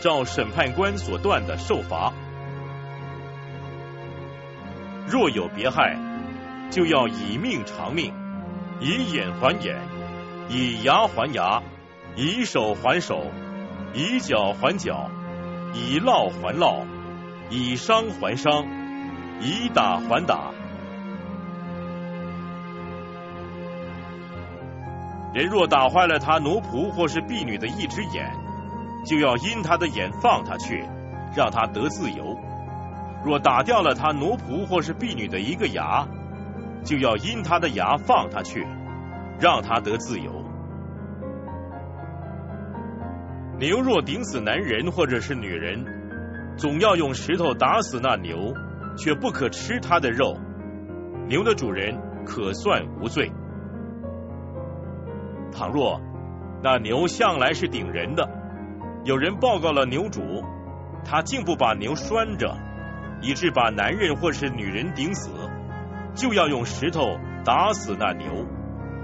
[0.00, 2.12] 照审判官所断的受罚。
[5.06, 5.96] 若有别害，
[6.72, 8.12] 就要以命偿命，
[8.80, 9.76] 以眼还眼，
[10.48, 11.62] 以牙还牙，
[12.16, 13.26] 以手还手，
[13.94, 15.08] 以脚还脚，
[15.72, 16.84] 以烙还烙，
[17.54, 18.64] 以伤还伤，
[19.38, 20.52] 以打还打。
[25.34, 28.32] 人若打坏了他奴仆或是婢女的一只眼，
[29.04, 30.82] 就要因他的眼放他去，
[31.36, 32.38] 让他得自由。
[33.22, 36.08] 若打掉了他奴仆或是婢女的一个牙，
[36.82, 38.66] 就要因他的牙放他去，
[39.38, 40.42] 让他得自由。
[43.58, 45.91] 牛若顶死男人或者是女人，
[46.62, 48.54] 总要用石头打死那牛，
[48.96, 50.36] 却不可吃他的肉。
[51.26, 53.32] 牛的主人可算无罪。
[55.50, 56.00] 倘若
[56.62, 58.30] 那牛向来是顶人的，
[59.02, 60.22] 有人报告了牛主，
[61.04, 62.56] 他竟不把牛拴着。
[63.22, 65.30] 以致把男人或是女人顶死，
[66.14, 68.46] 就要用石头打死那牛，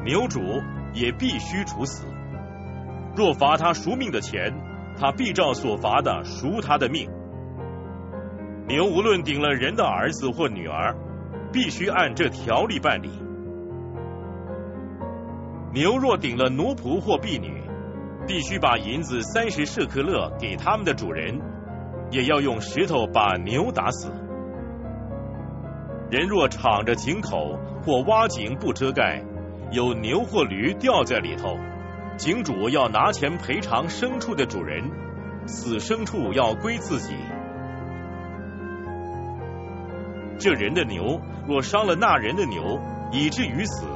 [0.05, 0.41] 牛主
[0.95, 2.07] 也必须处死。
[3.17, 4.55] 若罚他赎命的钱，
[4.97, 7.11] 他必照所罚的赎他的命。
[8.69, 10.95] 牛无论顶了人的儿子或女儿，
[11.51, 13.11] 必须按这条例办理。
[15.73, 17.63] 牛若顶了奴仆或婢女，
[18.27, 21.41] 必须把银子三十舍克勒给他们的主人。
[22.11, 24.11] 也要用石头把牛打死。
[26.11, 29.23] 人若敞着井口或挖井不遮盖，
[29.73, 31.59] 有牛或驴掉在里头，
[32.17, 34.91] 井主要拿钱赔偿牲畜的主人，
[35.47, 37.15] 死牲畜要归自己。
[40.39, 42.79] 这人的牛若伤了那人的牛，
[43.11, 43.87] 以至于死，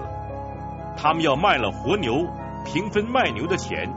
[0.97, 2.27] 他们要卖了活牛，
[2.65, 3.89] 平分卖牛的钱，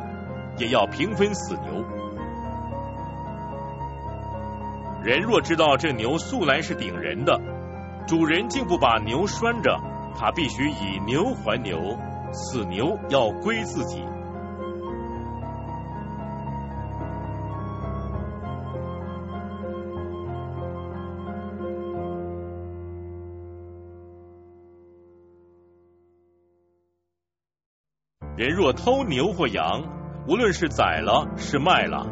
[0.58, 1.84] 也要平分死牛。
[5.04, 7.40] 人若知道这牛素来是顶人的，
[8.08, 9.80] 主人竟不把牛拴着，
[10.18, 11.98] 他必须以牛还牛，
[12.32, 14.04] 死牛要归自己。
[28.38, 29.84] 人若偷牛或羊，
[30.28, 32.06] 无论是宰了是卖了，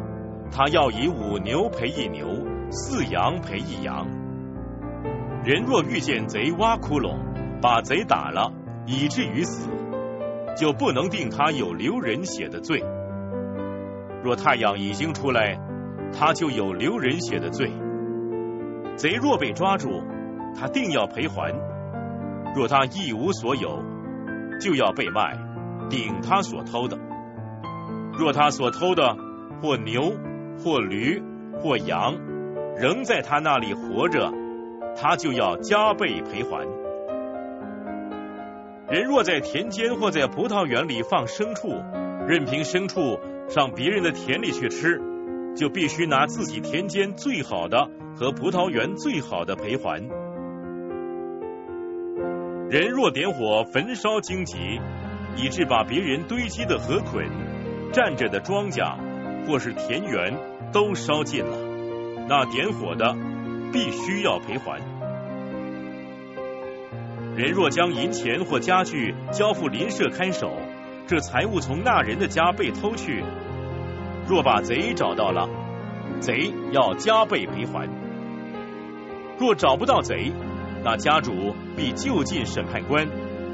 [0.50, 2.26] 他要以五牛赔一牛。
[2.70, 4.08] 四羊赔一羊。
[5.44, 7.14] 人若遇见贼挖窟窿，
[7.60, 8.50] 把贼打了，
[8.86, 9.70] 以至于死，
[10.56, 12.82] 就不能定他有流人血的罪。
[14.24, 15.60] 若太阳已经出来，
[16.12, 17.70] 他就有流人血的罪。
[18.96, 20.02] 贼若被抓住，
[20.58, 21.54] 他定要赔还。
[22.56, 23.82] 若他一无所有，
[24.60, 25.38] 就要被卖，
[25.88, 26.98] 顶他所偷的。
[28.18, 29.16] 若他所偷的
[29.60, 30.12] 或牛
[30.58, 31.22] 或驴
[31.60, 32.16] 或羊，
[32.76, 34.32] 仍在他那里活着，
[34.96, 36.66] 他就要加倍赔还。
[38.88, 41.68] 人若在田间或在葡萄园里放牲畜，
[42.28, 45.00] 任凭牲畜上别人的田里去吃，
[45.56, 50.08] 就必须拿自己田间最好的和葡萄园最好的赔还。
[52.70, 54.80] 人若点火焚烧荆棘，
[55.36, 57.26] 以致把别人堆积的禾捆、
[57.92, 58.96] 站着的庄稼
[59.46, 60.38] 或是田园
[60.72, 61.56] 都烧尽了。
[62.28, 63.14] 那点火的
[63.72, 64.80] 必须要赔还。
[67.36, 70.52] 人若将银钱或家具交付邻舍看守，
[71.06, 73.24] 这财物从那人的家被偷去，
[74.28, 75.48] 若把贼找到了，
[76.20, 77.88] 贼要加倍赔还。
[79.38, 80.32] 若找不到贼，
[80.84, 83.08] 那家主必就近审判官，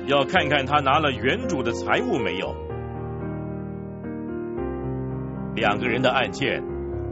[0.06, 2.54] 要看看他拿了原主的财物没有。
[5.54, 6.62] 两个人的案件。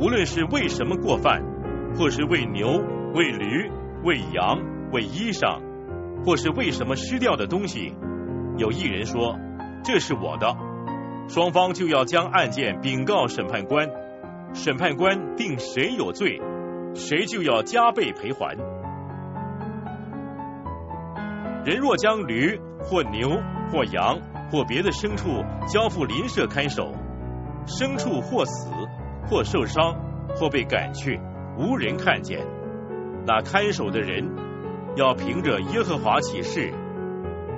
[0.00, 1.42] 无论是为什么过犯，
[1.96, 2.68] 或是为牛、
[3.14, 3.68] 为驴、
[4.04, 4.60] 为羊、
[4.92, 5.60] 为衣裳，
[6.24, 7.96] 或是为什么失掉的东西，
[8.56, 9.36] 有一人说
[9.82, 10.56] 这是我的，
[11.26, 13.88] 双方就要将案件禀告审判官，
[14.54, 16.40] 审判官定谁有罪，
[16.94, 18.56] 谁就要加倍赔还。
[21.64, 23.40] 人若将驴或牛
[23.70, 24.18] 或羊
[24.50, 26.92] 或别的牲畜交付邻舍看守，
[27.66, 28.70] 牲畜或死
[29.28, 29.94] 或受伤
[30.36, 31.20] 或被赶去，
[31.58, 32.46] 无人看见，
[33.26, 34.24] 那看守的人
[34.96, 36.72] 要凭着耶和华起誓，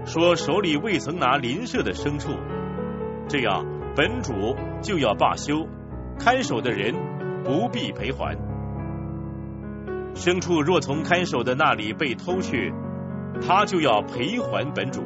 [0.05, 2.31] 说手里未曾拿邻舍的牲畜，
[3.29, 3.65] 这样
[3.95, 5.69] 本主就要罢休，
[6.19, 6.95] 看守的人
[7.45, 8.37] 不必赔还。
[10.15, 12.75] 牲畜若从看守的那里被偷去，
[13.47, 15.03] 他就要赔还本主；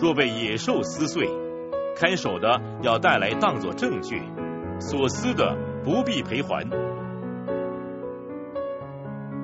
[0.00, 1.28] 若被野兽撕碎，
[1.96, 4.22] 看守的要带来当作证据，
[4.78, 6.68] 所撕的不必赔还。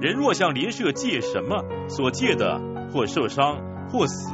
[0.01, 2.61] 人若向邻舍借什么，所借的
[2.93, 3.57] 或受伤
[3.91, 4.31] 或死，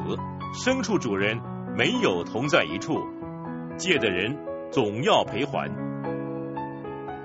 [0.63, 1.41] 牲畜主人
[1.77, 2.99] 没有同在一处，
[3.79, 4.37] 借的人
[4.71, 5.71] 总要赔还。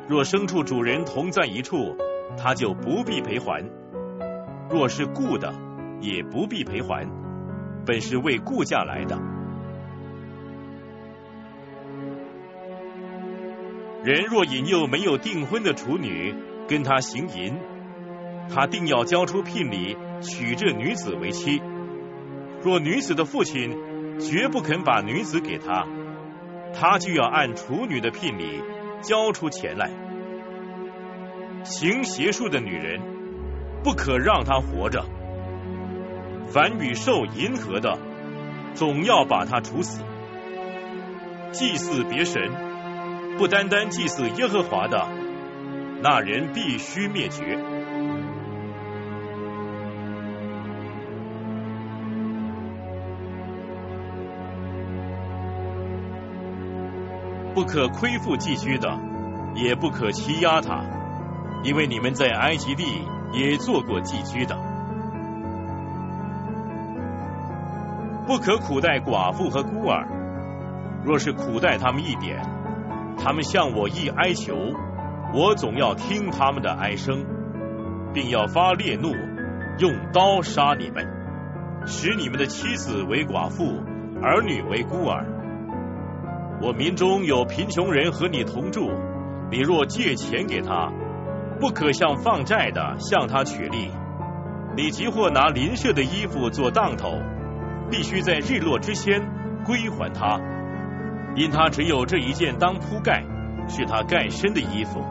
[0.07, 1.97] 若牲畜主人同在一处，
[2.37, 3.65] 他就不必赔还；
[4.69, 5.53] 若是雇的，
[5.99, 7.09] 也不必赔还，
[7.85, 9.17] 本是为顾家来的。
[14.03, 16.35] 人若引诱没有订婚的处女
[16.67, 17.55] 跟他行淫，
[18.53, 21.61] 他定要交出聘礼娶这女子为妻。
[22.61, 23.75] 若女子的父亲
[24.19, 25.87] 绝不肯把女子给他，
[26.73, 28.61] 他就要按处女的聘礼
[29.01, 29.89] 交出钱来。
[31.63, 33.01] 行邪术的女人
[33.83, 35.03] 不可让她活着。
[36.47, 37.97] 凡与兽银合的，
[38.73, 40.03] 总要把他处死。
[41.51, 42.41] 祭祀别神，
[43.37, 45.07] 不单单祭祀耶和华的，
[46.01, 47.57] 那人必须灭绝。
[57.53, 58.99] 不可亏负寄居的，
[59.55, 60.83] 也不可欺压他，
[61.63, 62.83] 因为你们在埃及地
[63.31, 64.64] 也做过寄居的。
[68.25, 70.07] 不可苦待寡妇和孤儿，
[71.03, 72.41] 若是苦待他们一点，
[73.19, 74.55] 他们向我一哀求，
[75.31, 77.23] 我总要听他们的哀声，
[78.13, 79.11] 并要发烈怒，
[79.77, 81.05] 用刀杀你们，
[81.85, 83.79] 使你们的妻子为寡妇，
[84.23, 85.23] 儿女为孤儿。
[86.61, 88.89] 我民中有贫穷人和你同住，
[89.51, 90.91] 你若借钱给他，
[91.59, 93.91] 不可像放债的向他取利。
[94.75, 97.19] 你即或拿邻舍的衣服做当头，
[97.89, 99.21] 必须在日落之前
[99.65, 100.39] 归还他，
[101.35, 103.23] 因他只有这一件当铺盖，
[103.67, 105.03] 是他盖身的衣服。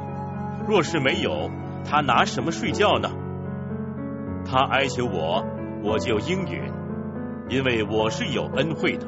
[0.66, 1.51] 若是没有，
[1.84, 3.10] 他拿什么睡觉呢？
[4.44, 5.44] 他哀求我，
[5.82, 6.72] 我就应允，
[7.48, 9.06] 因为我是有恩惠的。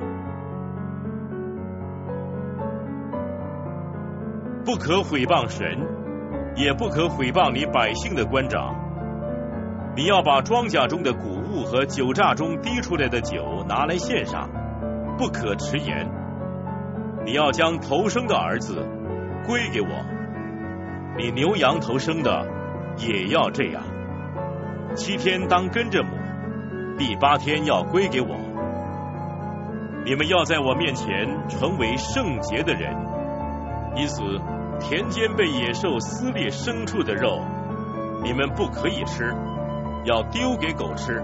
[4.64, 5.64] 不可毁谤神，
[6.56, 8.74] 也不可毁谤你百姓的官长。
[9.94, 14.51] 你要把庄稼中的谷物和酒榨中滴出来的酒拿来献上，
[15.16, 16.07] 不可迟延。
[17.24, 18.87] 你要将头生的儿子
[19.47, 19.89] 归给我，
[21.16, 22.47] 你牛羊头生的
[22.99, 23.83] 也要这样。
[24.95, 26.11] 七天当跟着母，
[26.99, 28.37] 第八天要归给我。
[30.05, 32.95] 你们要在我面前成为圣洁的人，
[33.97, 34.23] 因此。
[34.78, 37.41] 田间被野兽撕裂牲畜的肉，
[38.23, 39.35] 你们不可以吃，
[40.05, 41.23] 要丢给狗吃。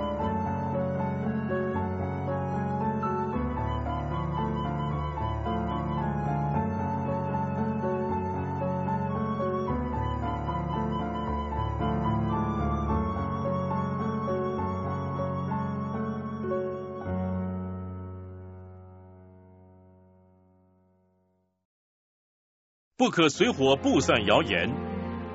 [23.02, 24.70] 不可随火布散谣言，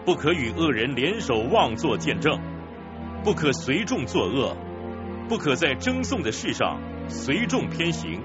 [0.06, 2.40] 不可与恶人联手妄作见证，
[3.26, 4.56] 不可随众作恶，
[5.28, 6.80] 不可在争讼的事上
[7.10, 8.24] 随众偏行，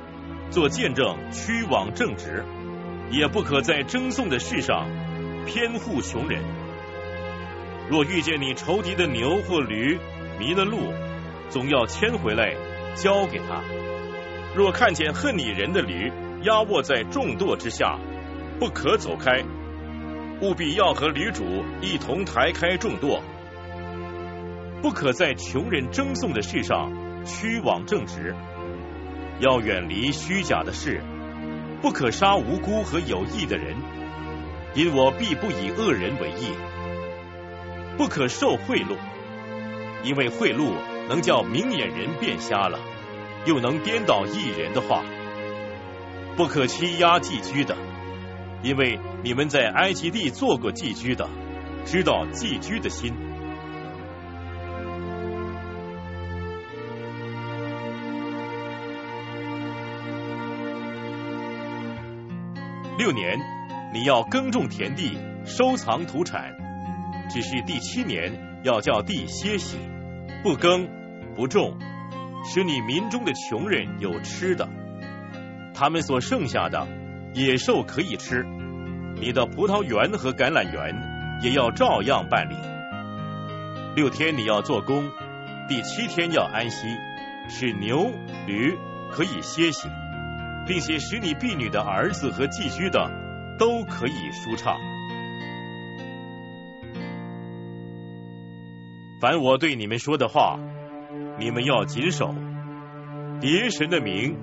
[0.48, 2.44] 做见证屈枉正直，
[3.10, 4.86] 也不可在争讼的事上
[5.44, 6.40] 偏护穷人。
[7.90, 9.98] 若遇见你仇敌的牛或驴
[10.38, 10.78] 迷了路，
[11.48, 12.54] 总要牵回来
[12.94, 13.60] 交给他。
[14.54, 16.12] 若看见恨你人的驴
[16.44, 17.98] 压卧在重垛之下，
[18.58, 19.42] 不可走开，
[20.40, 21.44] 务必要和女主
[21.80, 23.20] 一同抬开重垛。
[24.80, 26.90] 不可在穷人争讼的事上
[27.24, 28.34] 屈枉正直，
[29.40, 31.00] 要远离虚假的事。
[31.80, 33.76] 不可杀无辜和有意的人，
[34.74, 36.52] 因我必不以恶人为义。
[37.96, 38.96] 不可受贿赂，
[40.04, 40.72] 因为贿赂
[41.08, 42.78] 能叫明眼人变瞎了。
[43.44, 45.02] 又能颠倒一人的话，
[46.36, 47.76] 不可欺压寄居的，
[48.62, 51.28] 因为你们在埃及地做过寄居的，
[51.84, 53.12] 知道寄居的心。
[62.98, 63.36] 六年，
[63.92, 66.54] 你要耕种田地，收藏土产，
[67.28, 69.76] 只是第七年要叫地歇息，
[70.44, 70.88] 不耕
[71.34, 71.76] 不种。
[72.44, 74.68] 使你民中的穷人有吃的，
[75.74, 76.86] 他们所剩下的
[77.34, 78.44] 野兽可以吃。
[79.16, 80.94] 你的葡萄园和橄榄园
[81.42, 82.54] 也要照样办理。
[83.94, 85.10] 六天你要做工，
[85.68, 86.86] 第七天要安息，
[87.48, 88.10] 使牛
[88.46, 88.76] 驴
[89.10, 89.88] 可以歇息，
[90.66, 93.10] 并且使你婢女的儿子和寄居的
[93.58, 94.76] 都可以舒畅。
[99.20, 100.58] 凡我对你们说的话。
[101.38, 102.34] 你们要谨守
[103.40, 104.36] 别神的名，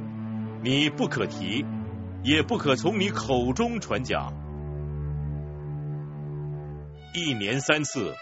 [0.64, 1.64] 你不可提，
[2.24, 4.34] 也不可从你口中传讲。
[7.14, 8.14] 一年三次，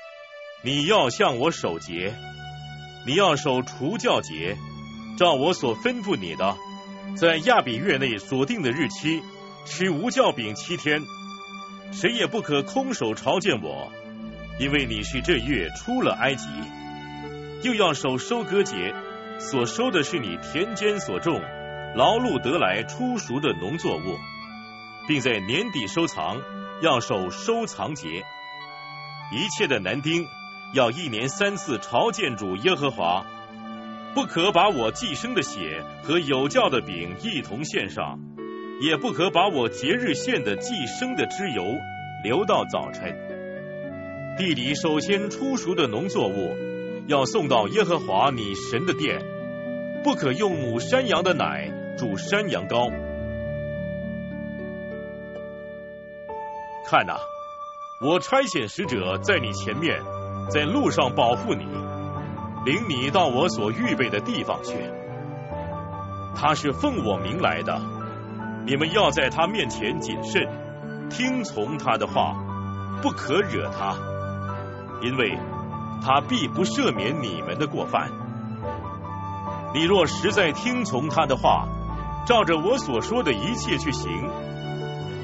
[0.64, 2.14] 你要向我守节，
[3.06, 4.56] 你要守除教节，
[5.18, 6.56] 照我所吩咐你的，
[7.15, 9.22] 在亚比月内所定的日期
[9.65, 11.02] 吃无教饼七天，
[11.91, 13.91] 谁也不可空手朝见我，
[14.60, 16.48] 因为你是这月出了埃及。
[17.64, 18.94] 又要守收割节，
[19.40, 21.41] 所收的是你田间所种、
[21.95, 24.18] 劳碌得来初熟的农作物，
[25.07, 26.41] 并在年底收藏，
[26.81, 28.23] 要守收藏节。
[29.31, 30.26] 一切的男丁
[30.73, 33.26] 要一年三次朝见主耶和华，
[34.14, 38.19] 不可把我寄生的血和有教的饼一同献上，
[38.80, 41.64] 也不可把我节日献的寄生的脂油
[42.23, 43.15] 留到早晨。
[44.38, 46.55] 地里首先出熟的农作物。
[47.07, 49.22] 要送到耶和华你神的殿，
[50.03, 52.90] 不可用母山羊的奶煮山羊羔。
[56.86, 57.18] 看呐，
[58.02, 59.99] 我差遣使者在你前面，
[60.49, 61.65] 在路上保护你，
[62.64, 64.76] 领你到我所预备的地方去。
[66.36, 67.82] 他是奉我名来的，
[68.65, 70.48] 你们要在他面前谨慎，
[71.10, 72.36] 听从他的话，
[73.02, 73.95] 不可惹他，
[75.02, 75.38] 因为。
[75.99, 78.11] 他必不赦免你们的过犯。
[79.74, 81.68] 你若实在听从他的话，
[82.28, 84.12] 照着我所说的一切去行，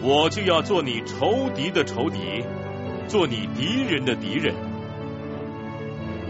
[0.01, 2.45] 我就要做你仇敌的仇敌，
[3.09, 4.55] 做你敌人的敌人。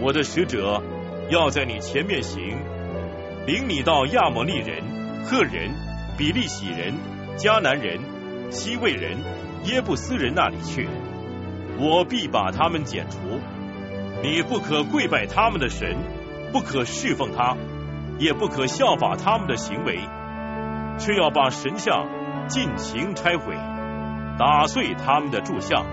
[0.00, 0.82] 我的使者
[1.30, 2.58] 要在你前面行，
[3.46, 4.82] 领你到亚摩利人、
[5.24, 5.70] 赫人、
[6.18, 6.92] 比利洗人、
[7.36, 8.00] 迦南人、
[8.50, 9.16] 西魏人、
[9.66, 10.88] 耶布斯人那里去，
[11.78, 13.18] 我必把他们剪除。
[14.24, 15.96] 你不可跪拜他们的神，
[16.52, 17.56] 不可侍奉他，
[18.18, 20.00] 也不可效法他们的行为，
[20.98, 22.06] 却要把神像
[22.48, 23.54] 尽情拆毁，
[24.38, 25.84] 打碎他们的柱像。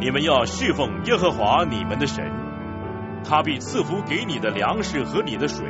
[0.00, 2.24] 你们要侍奉耶和华你们的神，
[3.24, 5.66] 他必赐福给你的粮食和你的水，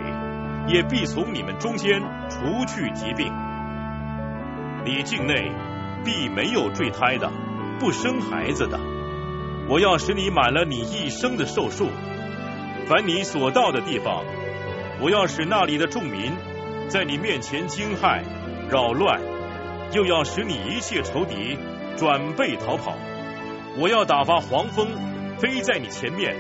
[0.67, 3.33] 也必从你们中间除去疾病。
[4.85, 5.51] 你境内
[6.05, 7.31] 必没有坠胎的，
[7.81, 8.79] 不生孩子的。
[9.69, 11.89] 我要使你满了你一生的寿数，
[12.87, 14.25] 凡你所到的地方，
[15.01, 16.33] 我要使那里的众民
[16.89, 18.23] 在你面前惊骇、
[18.71, 19.21] 扰乱，
[19.93, 21.59] 又要使你一切仇敌
[21.99, 22.97] 转背逃跑。
[23.77, 24.89] 我要打发黄蜂
[25.39, 26.35] 飞在你前面，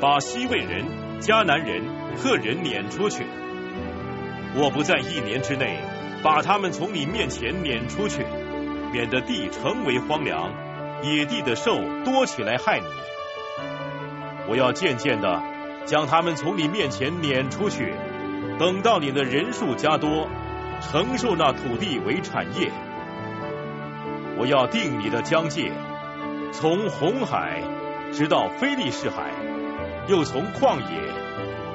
[0.00, 0.84] 把西魏人、
[1.20, 1.84] 迦南人、
[2.16, 3.24] 赫人撵出去。
[4.56, 5.78] 我不在一年之内
[6.22, 8.26] 把他们从你面前撵出去，
[8.92, 10.52] 免得地成为荒凉。
[11.04, 12.86] 野地的兽多起来害你，
[14.48, 15.42] 我要渐渐的
[15.84, 17.94] 将他们从你面前撵出去，
[18.62, 20.28] 等到你的人数加多，
[20.80, 22.70] 承受那土地为产业。
[24.38, 25.72] 我要定你的疆界，
[26.52, 27.60] 从红海
[28.12, 29.32] 直到非利士海，
[30.06, 31.12] 又从旷野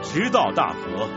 [0.01, 1.09] 直到大河。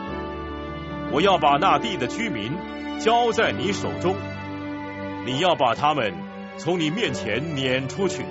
[1.12, 2.52] 我要把那地的居民
[2.98, 4.16] 交在你手中，
[5.24, 6.12] 你要把他们。
[6.56, 8.24] 从你面前撵出去，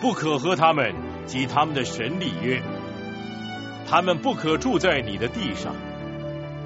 [0.00, 0.92] 不可和他们
[1.24, 2.60] 及他们的神立约，
[3.90, 5.74] 他们不可住在你的地上，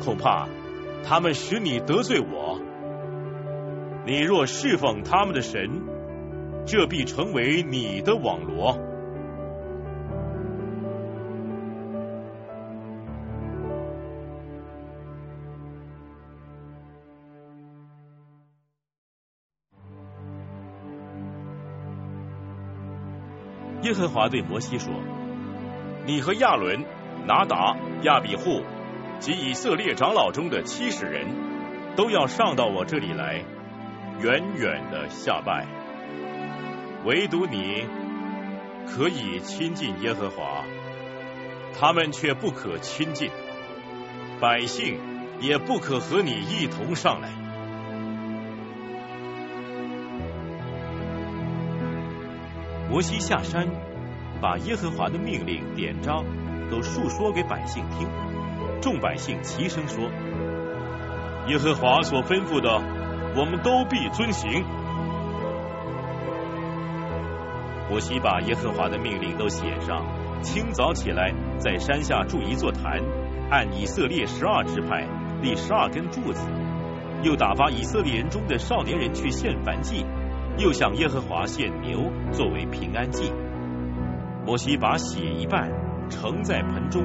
[0.05, 0.49] 恐怕
[1.05, 2.61] 他们使你得罪我。
[4.05, 5.83] 你若侍奉他们的神，
[6.67, 8.77] 这必成为你的网罗。
[23.83, 24.93] 耶和华对摩西说
[26.07, 26.85] ：“你和亚伦、
[27.27, 28.63] 拿达、亚比户
[29.21, 31.27] 及以色列长老中的七十人，
[31.97, 33.45] 都要上到我这里来，
[34.21, 35.67] 远远的下拜。
[37.05, 37.87] 唯独你
[38.87, 40.65] 可以亲近耶和华，
[41.79, 43.31] 他们却不可亲近，
[44.41, 44.99] 百姓
[45.41, 47.29] 也不可和你一同上来。
[52.91, 53.69] 摩西下山，
[54.41, 56.25] 把耶和华的命令、点章
[56.73, 58.09] 都述说给百姓听。
[58.81, 60.09] 众百姓齐声说
[61.47, 62.81] ：“耶和华所吩咐的，
[63.37, 64.65] 我们都必遵行。”
[67.91, 70.03] 摩西把耶和华的命令都写上，
[70.41, 73.03] 清早起来，在山下筑一座坛，
[73.51, 75.07] 按以色列十二支派
[75.43, 76.49] 立十二根柱子，
[77.23, 80.07] 又打发以色列人中的少年人去献燔祭。
[80.59, 83.33] 又向耶和华献牛作为平安祭。
[84.45, 85.71] 摩西把血一半
[86.13, 87.03] 盛在盆中，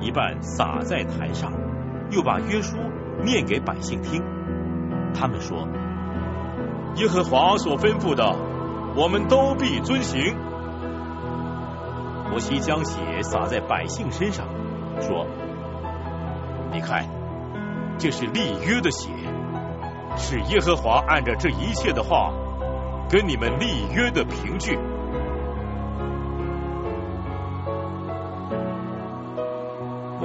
[0.00, 1.52] 一半洒在坛上，
[2.10, 2.76] 又把约书
[3.24, 4.22] 念给百姓听。
[5.14, 5.66] 他们说
[6.96, 8.36] ：“耶和华所吩咐的，
[8.96, 10.36] 我们都必遵行。”
[12.28, 14.46] 摩西将血洒在百姓身上，
[15.00, 15.26] 说
[16.74, 17.06] ：“你看，
[17.96, 19.10] 这是立约的血，
[20.16, 22.32] 是耶和华按着这一切的话。”
[23.10, 24.78] 跟你们立约的凭据。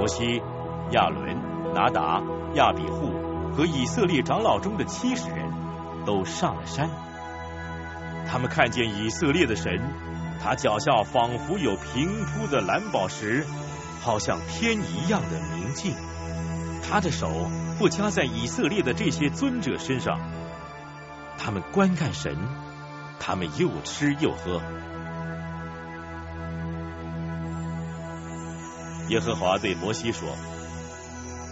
[0.04, 0.42] 摩西、
[0.90, 2.22] 亚伦、拿达、
[2.56, 3.10] 亚比户
[3.56, 5.50] 和以色列长老中的七十人
[6.04, 6.90] 都上了山。
[8.28, 9.80] 他们看见以色列的神，
[10.42, 13.46] 他脚下仿佛有平铺的蓝宝石，
[14.02, 15.94] 好像天一样的明净。
[16.86, 17.30] 他的手
[17.78, 20.20] 不加在以色列的这些尊者身上。
[21.38, 22.36] 他们观看神。
[23.18, 24.60] 他们又吃又喝。
[29.08, 30.28] 耶和华对摩西说：“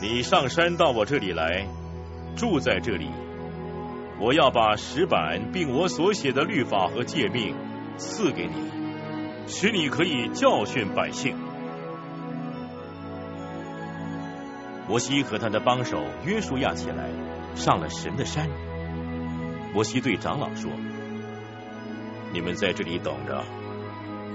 [0.00, 1.66] 你上山到我这里来，
[2.34, 3.10] 住在这里。
[4.18, 7.54] 我要把石板并我所写的律法和诫命
[7.96, 8.54] 赐给你，
[9.46, 11.36] 使你可以教训百姓。”
[14.88, 17.08] 摩西和他的帮手约书亚起来，
[17.54, 18.48] 上了神的山。
[19.74, 20.70] 摩西对长老说。
[22.32, 23.44] 你们在这里等着，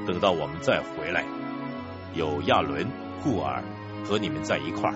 [0.06, 1.26] 等到我们再回来，
[2.14, 2.85] 有亚伦、
[3.23, 3.64] 顾尔
[4.06, 4.95] 和你们在一块儿。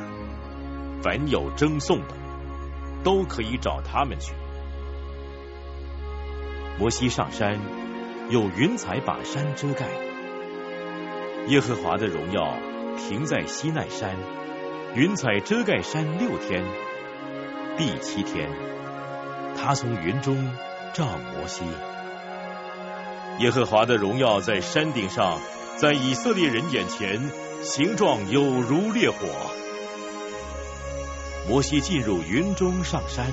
[1.04, 2.14] 凡有争讼的，
[3.04, 4.34] 都可以找他们去。
[6.80, 7.60] 摩西上山，
[8.30, 9.88] 有云彩把山遮盖。
[11.48, 12.56] 耶和华的荣耀
[12.98, 14.16] 停在西奈山，
[14.94, 16.64] 云彩遮盖山六天。
[17.78, 18.50] 第七天，
[19.58, 20.52] 他从云中
[20.94, 21.66] 照摩西。
[23.40, 25.40] 耶和华的荣耀在山顶上，
[25.78, 27.20] 在以色列人眼前，
[27.64, 29.18] 形状有如烈火。
[31.48, 33.28] 摩西进入云中上山，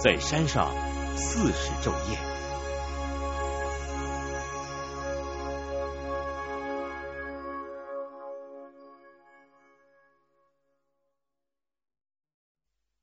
[0.00, 0.72] 在山上
[1.16, 2.18] 四十昼夜。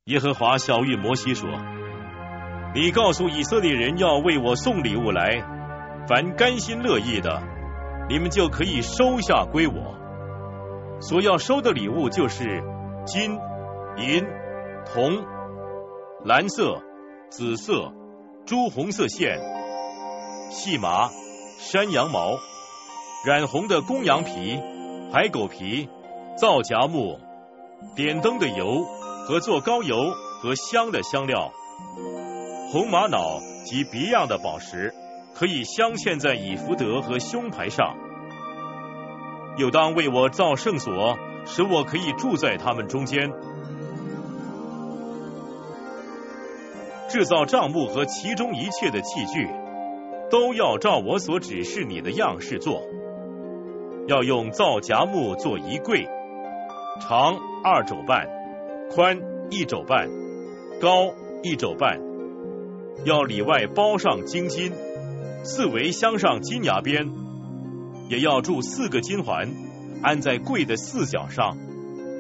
[0.06, 1.50] 耶和华小谕摩西说
[2.76, 5.42] ：“你告诉以色列人要为我送礼物来。”
[6.06, 7.42] 凡甘心乐意的，
[8.10, 9.93] 你们就可以收下归我。
[11.08, 12.64] 所要收的礼物就是
[13.06, 13.38] 金、
[13.98, 14.26] 银、
[14.86, 15.24] 铜、
[16.24, 16.82] 蓝色、
[17.30, 17.92] 紫色、
[18.46, 19.38] 朱红色线、
[20.50, 21.10] 细麻、
[21.60, 22.38] 山羊毛、
[23.26, 24.60] 染红的公羊皮、
[25.12, 25.90] 海狗皮、
[26.38, 27.20] 皂荚木、
[27.96, 28.84] 点灯的油
[29.28, 30.12] 和做膏油
[30.42, 31.52] 和香的香料、
[32.72, 34.94] 红玛瑙及别样的宝石。
[35.34, 37.98] 可以镶嵌在以福德和胸牌上，
[39.58, 43.32] 又当为我造圣所，使我可以住在他们中间。
[47.10, 49.48] 制造帐幕和其中一切的器具，
[50.32, 52.82] 都要照我所指示你的样式做。
[54.08, 56.08] 要用皂荚木做一柜，
[57.00, 58.28] 长二肘半，
[58.90, 59.20] 宽
[59.52, 60.10] 一肘半，
[60.82, 61.14] 高
[61.44, 62.02] 一肘半。
[63.06, 64.72] 要里外包上金金。
[65.46, 67.12] 四围镶上金牙边，
[68.14, 69.50] 也要铸四个金环，
[70.04, 71.58] 安在柜的四角上，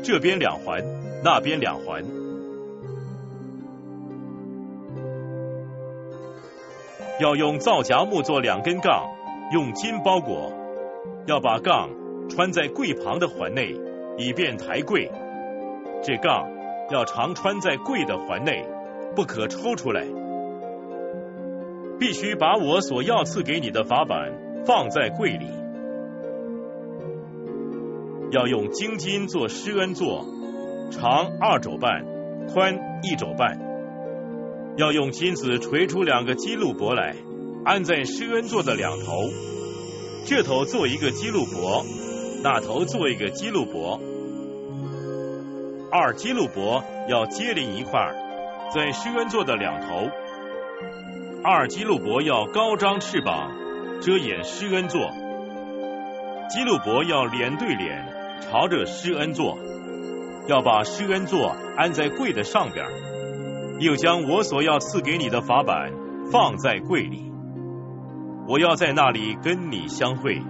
[0.03, 0.83] 这边两环，
[1.23, 2.03] 那边两环。
[7.19, 9.07] 要用皂荚木做两根杠，
[9.51, 10.51] 用金包裹。
[11.27, 11.91] 要把杠
[12.27, 13.75] 穿在柜旁的环内，
[14.17, 15.11] 以便抬柜。
[16.01, 16.49] 这杠
[16.89, 18.65] 要常穿在柜的环内，
[19.15, 20.03] 不可抽出来。
[21.99, 24.33] 必须把我所要赐给你的法板
[24.65, 25.45] 放在柜里，
[28.33, 30.25] 要用金金做施恩座，
[30.89, 32.03] 长二肘半，
[32.51, 33.59] 宽一肘半。
[34.75, 37.15] 要用金子锤出两个基路伯来，
[37.63, 39.29] 安在施恩座的两头，
[40.25, 41.85] 这头做一个基路伯，
[42.43, 43.99] 那头做一个基路伯。
[45.91, 48.15] 二基路伯要接连一块，
[48.73, 50.09] 在施恩座的两头。
[51.43, 53.51] 二基路伯要高张翅膀，
[54.01, 55.11] 遮掩施恩座。
[56.49, 58.12] 基路伯要脸对脸，
[58.43, 59.57] 朝着施恩座，
[60.47, 62.85] 要把施恩座安在柜的上边，
[63.79, 65.93] 又将我所要赐给你的法板
[66.31, 67.31] 放在柜里。
[68.47, 70.41] 我要在那里跟你相会，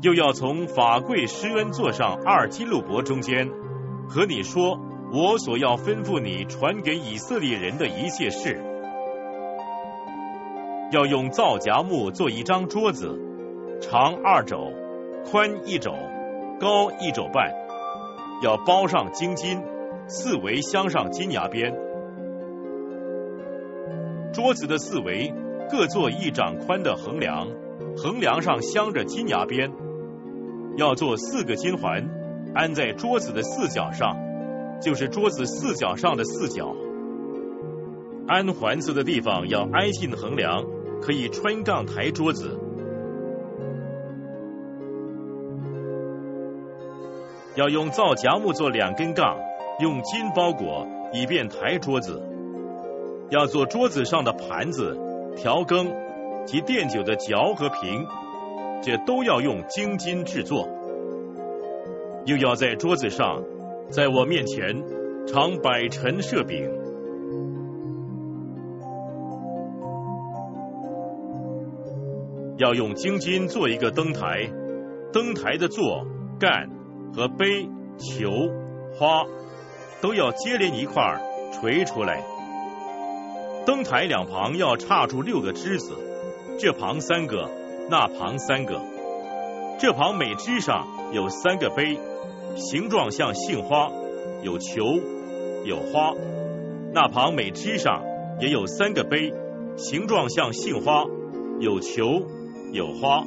[0.00, 3.48] 又要从法柜施恩座上二基路伯中间。
[4.08, 4.80] 和你说，
[5.12, 8.60] 我所要吩咐你传给以色列人的一切事，
[10.90, 13.20] 要用皂荚木做一张桌子，
[13.80, 14.72] 长二肘，
[15.30, 15.94] 宽一肘，
[16.62, 17.52] 高一肘半，
[18.40, 19.60] 要包上金金，
[20.06, 21.74] 四围镶上金牙边。
[24.32, 25.34] 桌子的四围
[25.68, 27.48] 各做一掌宽的横梁，
[27.96, 29.72] 横梁上镶着金牙边，
[30.76, 32.08] 要做四个金环。
[32.54, 34.16] 安在桌子的四角上，
[34.80, 36.76] 就是桌子四角上的四角。
[38.28, 40.64] 安环子的地方要挨近横梁，
[41.00, 42.56] 可以穿杠抬桌子。
[47.54, 49.38] 要用皂荚木做两根杠，
[49.78, 52.22] 用金包裹，以便抬桌子。
[53.28, 54.98] 要做桌子上的盘子、
[55.36, 55.92] 调羹
[56.46, 58.06] 及垫酒的嚼和瓶，
[58.82, 60.66] 这都要用精金制作。
[62.24, 63.42] 又要在桌子上，
[63.90, 64.82] 在我面前
[65.26, 66.70] 常摆陈设饼，
[72.56, 74.50] 要用金金做一个灯台，
[75.12, 76.06] 灯台的座、
[76.38, 76.68] 干
[77.14, 77.68] 和杯、
[77.98, 78.30] 球、
[78.98, 79.24] 花
[80.00, 81.20] 都要接连一块
[81.52, 82.22] 垂出来。
[83.66, 85.92] 灯台两旁要插出六个枝子，
[86.58, 87.48] 这旁三个，
[87.90, 88.80] 那旁三个，
[89.78, 91.98] 这旁每枝上有三个杯。
[92.54, 93.90] 形状像杏花，
[94.42, 94.84] 有球，
[95.64, 96.12] 有花。
[96.92, 98.02] 那旁每枝上
[98.40, 99.32] 也有三个杯，
[99.78, 101.06] 形状像杏花，
[101.60, 102.04] 有球，
[102.72, 103.24] 有花。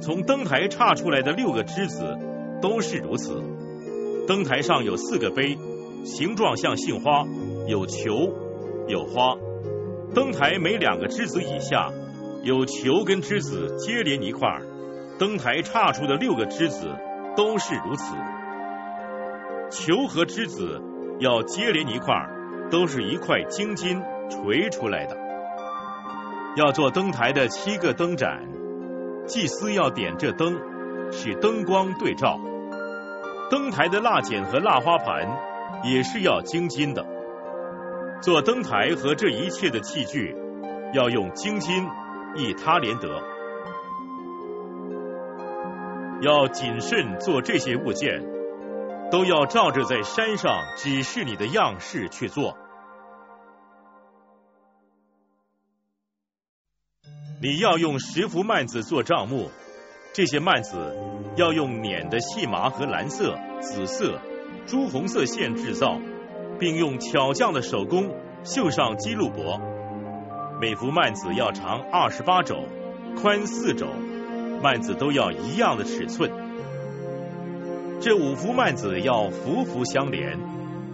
[0.00, 2.16] 从灯台插出来的六个枝子
[2.60, 3.42] 都是如此。
[4.26, 5.58] 灯台上有四个杯，
[6.04, 7.24] 形状像杏花，
[7.66, 8.32] 有球，
[8.88, 9.36] 有花。
[10.14, 11.90] 灯台每两个枝子以下
[12.42, 14.62] 有球跟枝子接连一块儿。
[15.18, 16.88] 灯台插出的六个枝子。
[17.36, 18.12] 都是如此，
[19.70, 20.82] 球和枝子
[21.20, 25.16] 要接连一块儿都是一块金金锤出来的。
[26.56, 28.42] 要做灯台的七个灯盏，
[29.26, 30.58] 祭司要点这灯，
[31.12, 32.40] 使灯光对照。
[33.50, 35.28] 灯台的蜡剪和蜡花盘
[35.82, 37.04] 也是要精金的。
[38.22, 40.36] 做灯台和这一切的器具，
[40.94, 41.84] 要用精金
[42.36, 43.08] 一他连得。
[46.22, 48.22] 要谨慎做这些物件，
[49.10, 52.56] 都要照着在山上指示你的样式去做。
[57.42, 59.50] 你要用十幅幔子做帐幕，
[60.12, 60.96] 这些幔子
[61.36, 64.18] 要用捻的细麻和蓝色、紫色、
[64.66, 66.00] 朱红色线制造，
[66.58, 68.10] 并用巧匠的手工
[68.42, 69.60] 绣上基路帛。
[70.60, 72.64] 每幅幔子要长二十八肘，
[73.20, 73.86] 宽四肘。
[74.62, 76.30] 幔子都要一样的尺寸，
[77.98, 80.38] 这五幅幔子要幅幅相连，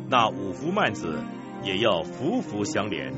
[0.08, 1.18] 那五幅幔子
[1.64, 3.12] 也要幅幅相连。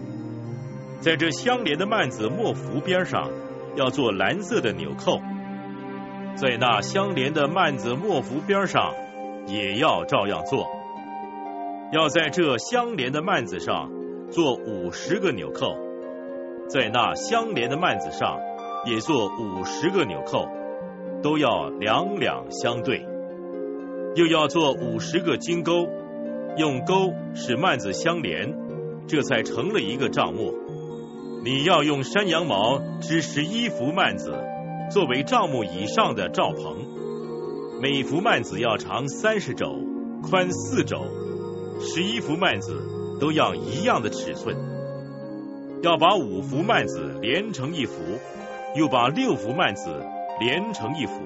[1.00, 3.30] 在这相连的幔子末幅边上
[3.76, 5.20] 要做蓝色的纽扣，
[6.40, 8.94] 在那相连的幔子末幅边上
[9.46, 10.68] 也要照样做。
[11.92, 13.90] 要在这相连的幔子上
[14.30, 15.76] 做五十个纽扣，
[16.68, 18.38] 在那相连的幔子上。
[18.86, 20.46] 也做五十个纽扣，
[21.20, 23.04] 都要两两相对，
[24.14, 25.88] 又要做五十个金钩，
[26.56, 28.54] 用钩使幔子相连，
[29.08, 30.54] 这才成了一个帐幕。
[31.44, 34.32] 你要用山羊毛织十一幅幔子，
[34.90, 36.76] 作为帐幕以上的罩棚。
[37.80, 39.76] 每幅幔子要长三十肘，
[40.22, 41.04] 宽四肘，
[41.80, 44.56] 十一幅幔子都要一样的尺寸。
[45.82, 47.94] 要把五幅幔子连成一幅。
[48.76, 49.88] 又把六幅幔子
[50.38, 51.22] 连成一幅，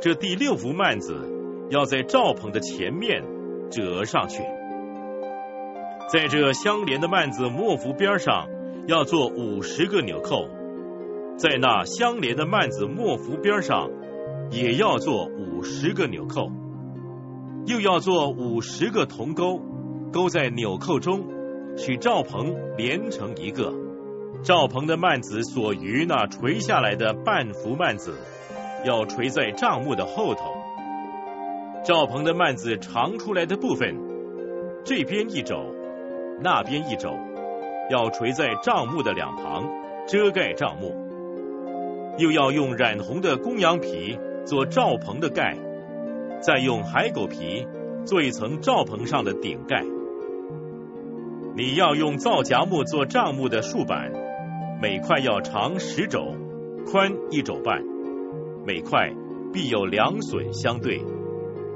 [0.00, 1.28] 这第六幅幔子
[1.68, 3.24] 要在罩棚的前面
[3.70, 4.40] 折上去，
[6.10, 8.46] 在这相连的幔子末幅边上
[8.86, 10.48] 要做五十个纽扣，
[11.38, 13.88] 在那相连的幔子末幅边上
[14.50, 16.50] 也要做五十个纽扣。
[17.64, 19.60] 又要做五十个铜钩，
[20.12, 21.22] 钩在纽扣中，
[21.76, 23.72] 使罩棚连成一个。
[24.42, 28.14] 罩棚的幔子所余那垂下来的半幅幔子，
[28.84, 30.40] 要垂在帐幕的后头。
[31.84, 33.94] 罩棚的幔子长出来的部分，
[34.84, 35.54] 这边一肘，
[36.42, 37.16] 那边一肘，
[37.90, 39.68] 要垂在帐幕的两旁，
[40.08, 41.07] 遮盖帐幕。
[42.18, 45.56] 又要用染红的公羊皮做罩棚的盖，
[46.40, 47.66] 再用海狗皮
[48.04, 49.84] 做一层罩棚上的顶盖。
[51.54, 54.12] 你要用皂荚木做帐幕的竖板，
[54.82, 56.34] 每块要长十肘，
[56.90, 57.82] 宽一肘半，
[58.66, 59.12] 每块
[59.52, 61.00] 必有两榫相对。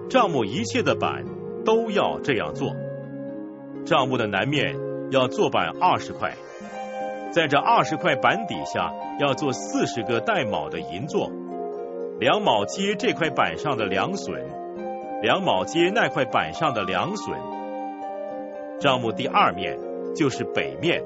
[0.08, 1.24] 帐幕一切的板
[1.64, 2.74] 都要这样做。
[3.84, 4.76] 帐幕的南面
[5.10, 6.34] 要做板二十块，
[7.32, 11.30] 在这二十块板底下要做四十个带卯的银座，
[12.20, 14.38] 两卯接这块板上的两榫，
[15.22, 17.34] 两卯接那块板上的两榫。
[18.78, 19.78] 账目第二面
[20.14, 21.02] 就是北面，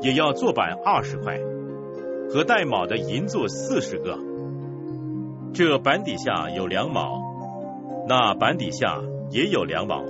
[0.00, 1.38] 也要做板二十块，
[2.30, 4.18] 和带卯的银座四十个。
[5.52, 7.22] 这板底下有两卯。
[8.08, 9.00] 那板底下
[9.30, 10.04] 也有两卯，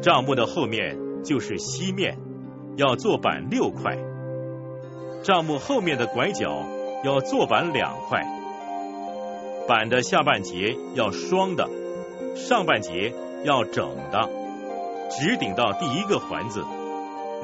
[0.00, 2.16] 账目的后面就是西面，
[2.76, 3.96] 要做板六块。
[5.22, 6.64] 帐幕后面的拐角
[7.04, 8.24] 要做板两块，
[9.68, 11.68] 板的下半截要双的，
[12.34, 13.12] 上半截
[13.44, 14.28] 要整的，
[15.10, 16.64] 直顶到第一个环子，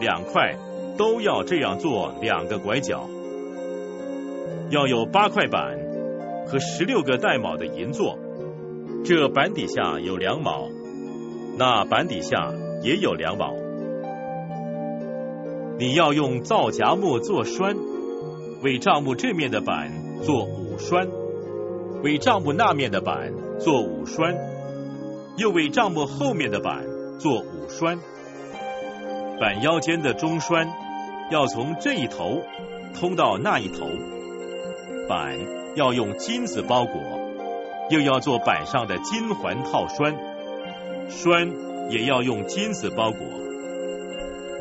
[0.01, 0.57] 两块
[0.97, 3.09] 都要这样做两个拐角，
[4.71, 5.79] 要有八块板
[6.47, 8.19] 和十六个带卯的银座。
[9.05, 10.69] 这板底下有两卯，
[11.59, 13.55] 那板底下也有两卯。
[15.79, 17.77] 你要用皂荚木做栓，
[18.63, 19.93] 为帐幕这面的板
[20.23, 21.09] 做五栓，
[22.03, 24.35] 为帐幕那面的板做五栓，
[25.37, 26.85] 又为帐幕后面的板
[27.19, 27.99] 做五栓。
[29.39, 30.73] 板腰间的中栓
[31.31, 32.41] 要从这一头
[32.99, 33.87] 通到那一头，
[35.09, 35.39] 板
[35.75, 36.95] 要用金子包裹。
[37.89, 40.17] 又要做板上的金环套栓，
[41.09, 41.53] 栓
[41.89, 43.21] 也要用金子包裹。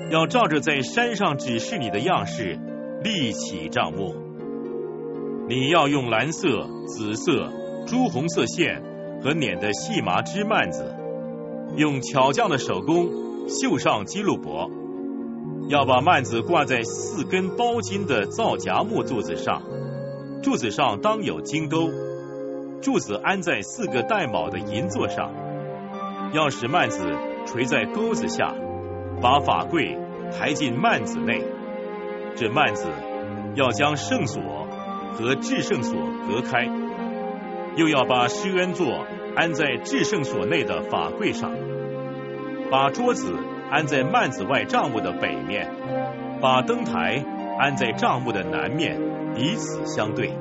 [0.10, 2.60] 要照着在山上指示你的样式
[3.04, 4.16] 立起帐幕。
[5.48, 7.52] 你要用蓝色、紫色、
[7.88, 8.82] 朱红色线
[9.22, 10.96] 和捻的细麻织幔子，
[11.76, 13.10] 用巧匠的手工
[13.48, 14.70] 绣上基路伯。
[15.68, 19.64] 要把幔子挂在四根包金的皂荚木柱子上，
[20.44, 21.90] 柱子上当有金钩。
[22.82, 25.34] 柱子安在四个带卯的银座上，
[26.34, 27.00] 要使幔子
[27.48, 28.54] 垂在钩子下，
[29.26, 29.98] 把法柜
[30.38, 31.42] 抬进幔子内。
[32.36, 32.88] 这幔子
[33.56, 34.68] 要将圣所
[35.14, 35.98] 和至圣所
[36.28, 36.70] 隔开，
[37.76, 39.04] 又要把施恩座
[39.36, 41.52] 安在至圣所内的法柜上，
[42.70, 43.34] 把桌子
[43.72, 45.72] 安在幔子外帐幕的北面，
[46.40, 47.26] 把灯台
[47.58, 49.02] 安在帐幕的南面，
[49.34, 50.38] 彼此相对。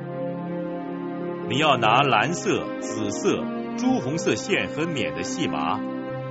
[1.49, 3.43] 你要拿蓝色、紫色、
[3.77, 5.79] 朱红色线和捻的细麻，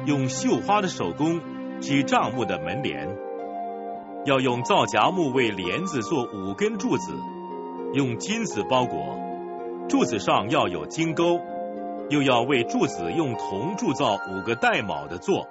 [0.06, 1.40] 用绣花的手工
[1.80, 3.16] 织帐幕的门帘。
[4.24, 7.12] 要用皂荚木为帘子做五根柱子，
[7.92, 9.18] 用金子包裹，
[9.88, 11.40] 柱子上要有金钩，
[12.08, 15.46] 又要为柱子用铜铸造五个带卯的座。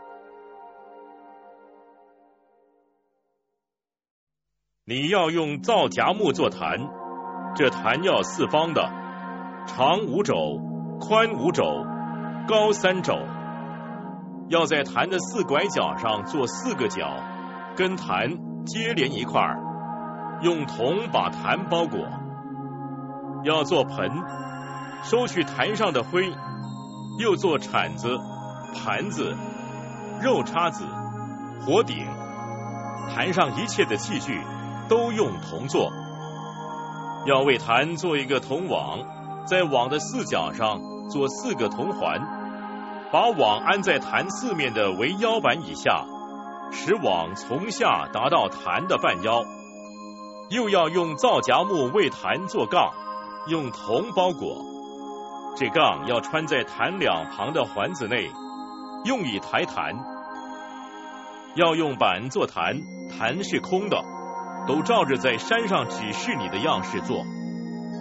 [4.85, 6.89] 你要用皂荚木做坛，
[7.55, 8.91] 这坛要四方的。
[9.65, 10.59] 长五肘，
[10.99, 11.63] 宽五肘，
[12.47, 13.13] 高三肘。
[14.53, 17.11] 要在坛的四拐角上做四个角，
[17.75, 19.57] 跟坛接连一块儿，
[20.43, 22.07] 用铜把坛包裹。
[23.43, 24.11] 要做盆，
[25.01, 26.31] 收取坛上的灰；
[27.17, 28.19] 又做铲子、
[28.75, 29.35] 盘子、
[30.21, 30.85] 肉叉子、
[31.65, 32.05] 火鼎。
[33.09, 34.39] 坛上一切的器具
[34.87, 35.91] 都用铜做。
[37.25, 38.99] 要为坛做一个铜网。
[39.45, 42.21] 在网的四角上做四个铜环，
[43.13, 46.03] 把网安在坛四面的围腰板以下，
[46.71, 49.45] 使网从下达到坛的半腰。
[50.49, 52.91] 又要用皂荚木为坛做杠，
[53.45, 54.65] 用铜包裹。
[55.55, 58.31] 这杠要穿在坛两旁的环子内，
[59.05, 59.93] 用以抬坛。
[61.53, 62.81] 要用板做坛，
[63.15, 64.03] 坛是空的，
[64.67, 67.23] 都照着在山上指示你的样式做。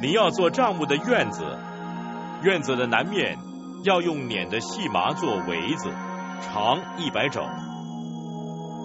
[0.00, 1.44] 你要做帐幕的院子，
[2.42, 3.36] 院子的南面
[3.84, 5.90] 要用捻的细麻做围子，
[6.40, 7.42] 长一百肘。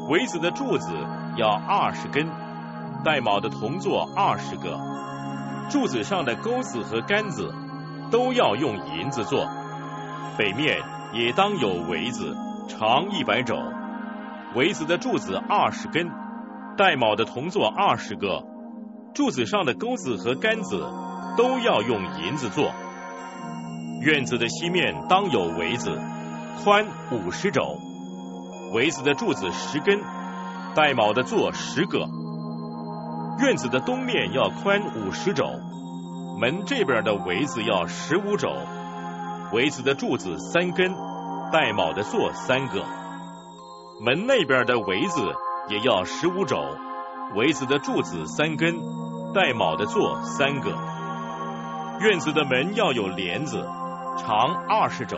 [0.09, 0.91] 围子的柱子
[1.35, 2.27] 要二十根，
[3.05, 4.79] 带卯的铜座二十个，
[5.69, 7.53] 柱子上的钩子和杆子
[8.09, 9.47] 都要用银子做。
[10.35, 10.81] 北面
[11.13, 12.35] 也当有围子，
[12.67, 13.55] 长一百肘，
[14.55, 16.09] 围子的柱子二十根，
[16.75, 18.43] 带卯的铜座二十个，
[19.13, 20.83] 柱子上的钩子和杆子
[21.37, 22.71] 都要用银子做。
[23.99, 25.99] 院子的西面当有围子，
[26.63, 27.77] 宽五十肘，
[28.73, 29.99] 围子的柱子十根，
[30.75, 32.07] 带卯的座十个。
[33.39, 35.45] 院子的东面要宽五十肘，
[36.39, 38.49] 门这边的围子要十五肘，
[39.51, 40.93] 围子的柱子三根，
[41.51, 42.83] 带卯的座三个。
[43.99, 45.21] 门那边的围子
[45.69, 46.63] 也要十五肘，
[47.35, 48.75] 围子的柱子三根，
[49.33, 50.69] 带卯的座三个。
[51.99, 53.67] 院子的门要有帘子。
[54.17, 55.17] 长二十肘，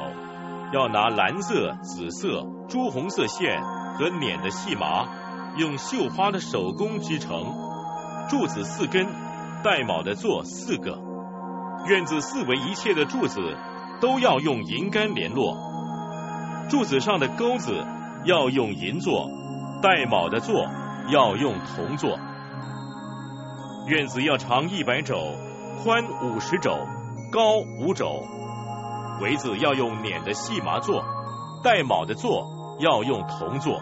[0.73, 3.61] 要拿蓝色、紫色、朱红色线
[3.97, 5.07] 和捻的细麻，
[5.57, 7.55] 用绣花的手工织成。
[8.29, 9.07] 柱子四根，
[9.63, 10.99] 带卯的座四个。
[11.87, 13.39] 院子四围一切的柱子
[14.01, 15.57] 都要用银杆联络。
[16.69, 17.85] 柱子上的钩子
[18.25, 19.29] 要用银做，
[19.81, 20.67] 带卯的座
[21.09, 22.19] 要用铜做。
[23.87, 25.15] 院子要长一百肘，
[25.81, 26.77] 宽五十肘，
[27.31, 28.21] 高五肘。
[29.19, 31.03] 围子要用捻的细麻做，
[31.63, 33.81] 带卯的做要用铜做。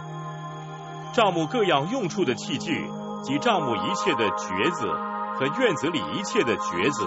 [1.14, 2.90] 账目各样用处的器具
[3.24, 4.88] 及账目一切的橛子
[5.36, 7.06] 和院子里一切的橛子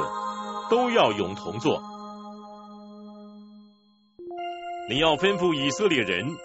[0.70, 1.82] 都要用铜做。
[4.88, 6.36] 你要吩咐以色列人，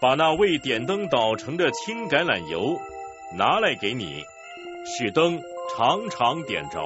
[0.00, 2.78] 把那为点灯捣成的青橄榄油
[3.36, 4.24] 拿来给你，
[4.86, 5.42] 使灯
[5.76, 6.80] 常常点着。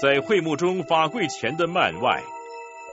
[0.00, 2.22] 在会幕中法柜前的幔外。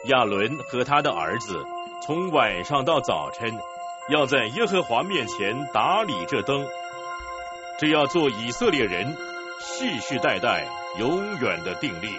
[0.07, 1.65] 亚伦和他的儿子
[2.05, 3.51] 从晚上到早晨，
[4.09, 6.67] 要在耶和华面前打理这灯，
[7.79, 9.15] 这要做以色列人
[9.59, 10.67] 世世代代
[10.99, 12.09] 永远的定力。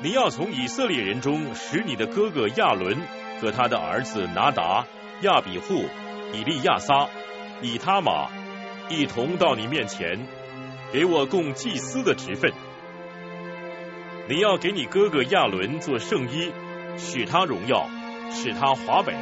[0.00, 2.96] 你要从以色列人中使你的哥哥亚伦
[3.42, 4.86] 和他的儿子拿达、
[5.20, 5.84] 亚比户、
[6.32, 7.08] 以利亚撒、
[7.60, 8.30] 以他玛
[8.88, 10.26] 一同到你面前。
[10.90, 12.50] 给我供祭司的职分，
[14.26, 16.50] 你要给你哥哥亚伦做圣衣，
[16.96, 17.86] 使他荣耀，
[18.30, 19.12] 使他华美；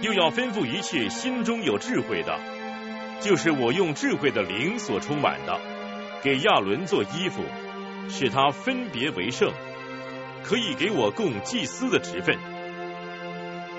[0.00, 2.40] 又要吩咐一切心中有智慧的，
[3.20, 5.60] 就是我用智慧的灵所充满的，
[6.22, 7.42] 给亚伦做衣服，
[8.08, 9.52] 使他分别为圣，
[10.42, 12.38] 可以给我供祭司的职分。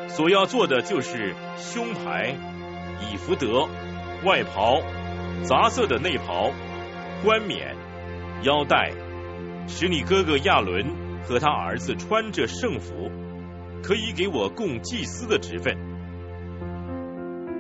[0.10, 2.36] 所要做的就是胸牌、
[3.02, 3.68] 以福德、
[4.24, 4.80] 外袍。
[5.44, 6.52] 杂色的内袍、
[7.24, 7.76] 冠冕、
[8.44, 8.92] 腰带，
[9.68, 10.86] 使你哥哥亚伦
[11.24, 13.12] 和他儿子穿着圣服，
[13.84, 15.78] 可以给我供祭司的职分。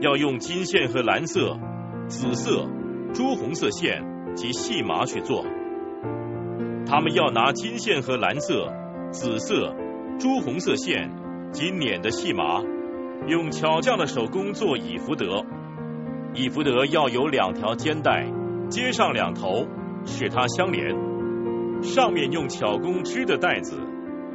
[0.01, 1.59] 要用金线和蓝色、
[2.07, 2.67] 紫色、
[3.13, 4.03] 朱红色线
[4.35, 5.45] 及细麻去做。
[6.85, 8.71] 他们要拿金线和蓝色、
[9.11, 9.73] 紫色、
[10.19, 11.11] 朱红色线
[11.51, 12.61] 及捻的细麻，
[13.27, 15.45] 用巧匠的手工做以福德。
[16.35, 18.25] 以福德要有两条肩带，
[18.69, 19.65] 接上两头，
[20.05, 20.93] 使它相连。
[21.81, 23.77] 上面用巧工织的带子，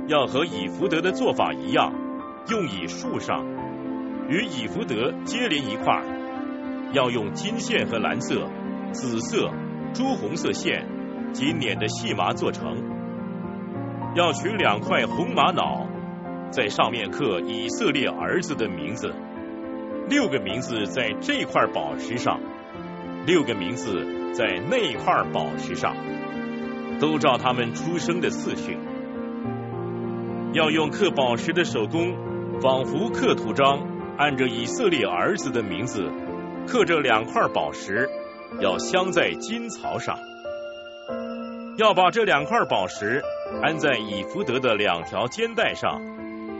[0.06, 1.92] 要和以福德的做法一样，
[2.48, 3.44] 用以束上，
[4.28, 6.90] 与以福德接连一块儿。
[6.92, 8.48] 要用金线和蓝色、
[8.92, 9.50] 紫色、
[9.92, 10.86] 朱红色线
[11.32, 12.82] 及捻的细麻做成。
[14.14, 15.86] 要取两块红玛瑙，
[16.50, 19.14] 在上面刻以色列儿子的名字。
[20.10, 22.40] 六个名字在这块宝石上，
[23.26, 25.94] 六个名字在那块宝石上，
[26.98, 28.76] 都照他们出生的次序。
[30.52, 32.12] 要用刻宝石的手工，
[32.60, 33.86] 仿佛刻图章，
[34.18, 36.10] 按着以色列儿子的名字
[36.66, 38.10] 刻着两块宝石，
[38.60, 40.18] 要镶在金槽上。
[41.78, 43.22] 要把这两块宝石
[43.62, 46.02] 安在以福德的两条肩带上，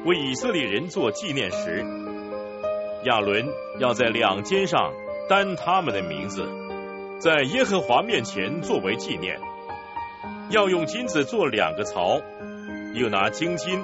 [0.04, 1.84] 为以色列人做纪念石。
[3.04, 3.48] 亚伦
[3.78, 4.92] 要在两肩上
[5.28, 6.46] 担他们的名字，
[7.18, 9.40] 在耶和华面前作为纪念。
[10.50, 12.20] 要用金子做两个槽，
[12.94, 13.80] 又拿金金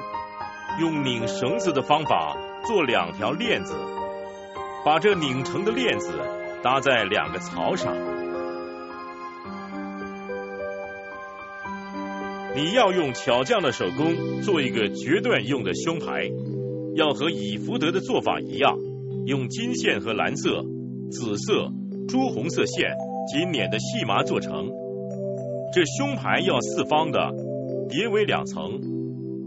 [0.81, 2.37] 用拧绳子的方法
[2.67, 3.75] 做两条链子，
[4.85, 6.13] 把这拧成的链子
[6.63, 7.95] 搭在两个槽上。
[12.55, 16.29] 你要用巧匠的手工做一个决断用的胸牌，
[16.97, 18.77] 要和以福德的做法一样。
[19.27, 20.63] 用金线和蓝色、
[21.11, 21.73] 紫色、
[22.07, 22.91] 朱红色线
[23.27, 24.71] 紧捻的细麻做成。
[25.75, 27.35] 这胸牌要四方的，
[27.89, 28.81] 叠为两层，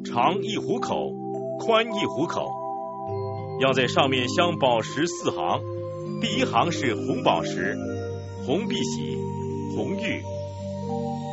[0.04, 1.10] 长一虎口，
[1.60, 2.52] 宽一虎口。
[3.62, 5.62] 要在上面镶宝石四行，
[6.22, 7.78] 第一行是红宝石、
[8.46, 9.16] 红碧玺、
[9.78, 10.22] 红玉；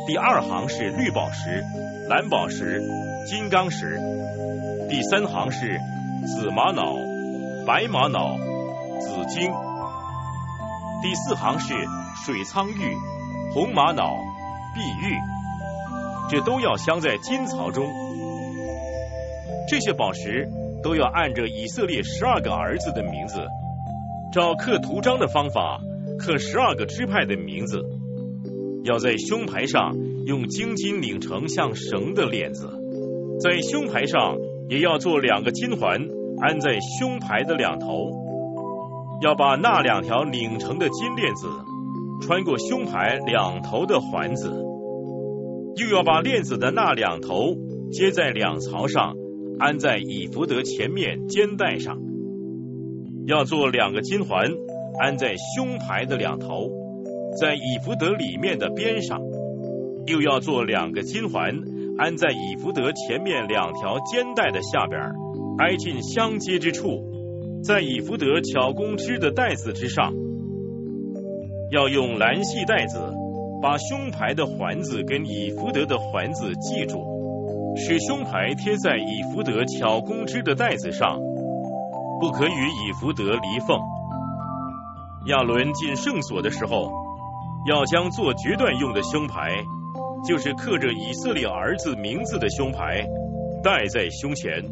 [0.07, 1.61] 第二行是绿宝石、
[2.09, 2.81] 蓝宝石、
[3.29, 3.85] 金刚石；
[4.89, 5.77] 第三行是
[6.25, 6.95] 紫玛瑙、
[7.67, 8.37] 白玛瑙、
[9.01, 9.51] 紫晶；
[11.03, 11.73] 第四行是
[12.25, 12.95] 水苍玉、
[13.53, 14.15] 红玛瑙、
[14.73, 15.13] 碧玉，
[16.29, 17.85] 这都要镶在金槽中。
[19.69, 20.49] 这些宝石
[20.81, 23.45] 都要按着以色列十二个儿子的名字，
[24.31, 25.81] 照刻图章的方法
[26.17, 27.83] 刻十二个支派的名字，
[28.85, 29.93] 要在胸牌上
[30.25, 32.69] 用金金拧成像绳的链子，
[33.41, 34.37] 在胸牌上
[34.69, 36.07] 也要做两个金环，
[36.41, 38.11] 安在胸牌的两头，
[39.21, 41.47] 要把那两条拧成的金链子
[42.21, 44.49] 穿过胸牌两头的环子，
[45.75, 47.55] 又要把链子的那两头
[47.91, 49.15] 接在两槽上。
[49.59, 51.97] 安在以福德前面肩带上，
[53.25, 54.51] 要做两个金环，
[54.99, 56.69] 安在胸牌的两头，
[57.41, 59.19] 在以福德里面的边上，
[60.05, 61.59] 又要做两个金环，
[61.97, 65.15] 安在以福德前面两条肩带的下边儿，
[65.59, 67.01] 挨近相接之处，
[67.63, 70.13] 在以福德巧工织的带子之上，
[71.71, 72.99] 要用蓝细带子
[73.59, 77.75] 把胸牌的环子跟以福德的环子系住。
[77.75, 81.19] 使胸牌贴在以福德巧工织的带子上，
[82.19, 83.79] 不可与以福德离缝。
[85.27, 86.91] 亚伦进圣所的时候，
[87.67, 89.51] 要将做决断用的胸牌，
[90.27, 93.05] 就是刻着以色列儿子名字的胸牌，
[93.63, 94.63] 戴在胸前，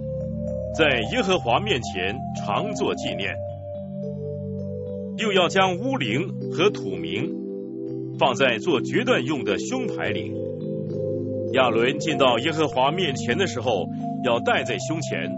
[0.78, 3.34] 在耶和华面前常作纪念。
[5.18, 7.34] 又要将乌灵和土名
[8.20, 10.34] 放在做决断用的胸牌里。
[11.54, 13.88] 亚伦进到耶和华面前的时候，
[14.26, 15.32] 要戴在胸前，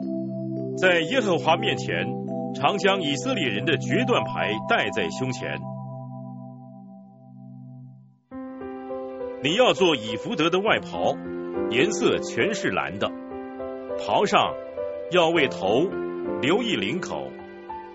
[0.76, 2.08] 在耶和华面前
[2.56, 5.60] 常将以色列人的决断牌戴在胸前。
[9.44, 11.14] 你要做以福德的外袍，
[11.70, 13.08] 颜色全是蓝的，
[14.00, 14.56] 袍上
[15.10, 15.88] 要为头
[16.42, 17.32] 留一领口，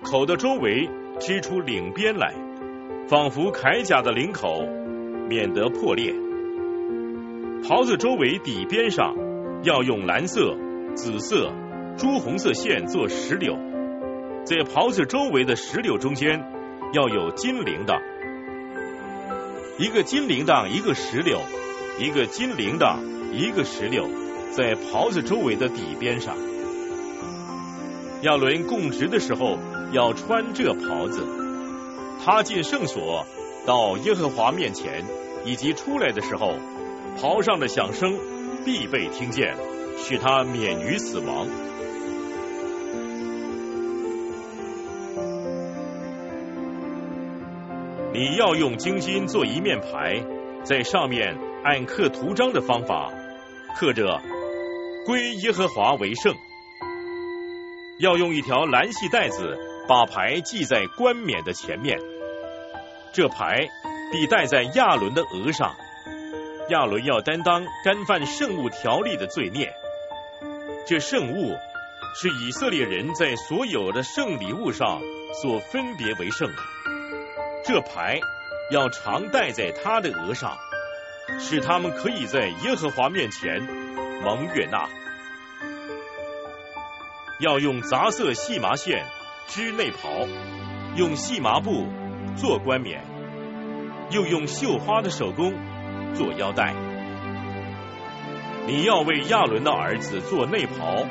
[0.03, 0.89] 口的周围
[1.21, 2.33] 织出领边来，
[3.07, 4.65] 仿佛铠甲的领口，
[5.29, 6.15] 免得破裂。
[7.69, 9.15] 袍子周围底边上
[9.63, 10.57] 要用蓝色、
[10.95, 11.53] 紫色、
[11.99, 13.59] 朱红色线做石榴，
[14.45, 16.43] 在袍子周围的石榴中间
[16.95, 18.01] 要有金铃铛，
[19.79, 21.39] 一个金铃铛一个石榴，
[22.01, 22.97] 一个金铃铛
[23.33, 24.09] 一个石榴，
[24.53, 26.35] 在袍子周围的底边上。
[28.23, 29.59] 亚伦供职的时候
[29.93, 31.27] 要穿这袍子，
[32.25, 33.27] 他进圣所
[33.67, 35.05] 到耶和华面前，
[35.45, 36.55] 以及出来的时候。
[37.21, 38.19] 袍上的响声
[38.65, 39.55] 必被听见，
[39.99, 41.47] 使他免于死亡。
[48.15, 50.25] 你要用金金做一面牌，
[50.65, 53.13] 在上面按刻图章的方法
[53.77, 54.23] 刻着
[55.05, 56.35] “归耶和华为圣”。
[58.03, 59.57] 要用一条蓝细带子
[59.87, 61.97] 把牌系在冠冕的前面，
[63.13, 63.69] 这牌
[64.11, 65.77] 必戴在亚伦的额上。
[66.69, 69.73] 亚伦要担当干犯圣物条例的罪孽，
[70.85, 71.57] 这圣物
[72.21, 75.01] 是以色列人在所有的圣礼物上
[75.41, 76.57] 所分别为圣的。
[77.65, 78.19] 这牌
[78.73, 80.59] 要常戴在他的额上，
[81.39, 83.63] 使他们可以在耶和华面前
[84.25, 84.89] 蒙悦纳。
[87.43, 89.05] 要用杂色细麻线
[89.49, 90.29] 织内袍，
[90.95, 91.89] 用细麻布
[92.37, 93.03] 做冠冕，
[94.13, 95.53] 又用绣花的手工。
[96.15, 96.75] 做腰带，
[98.67, 101.07] 你要为亚伦的儿子做内袍、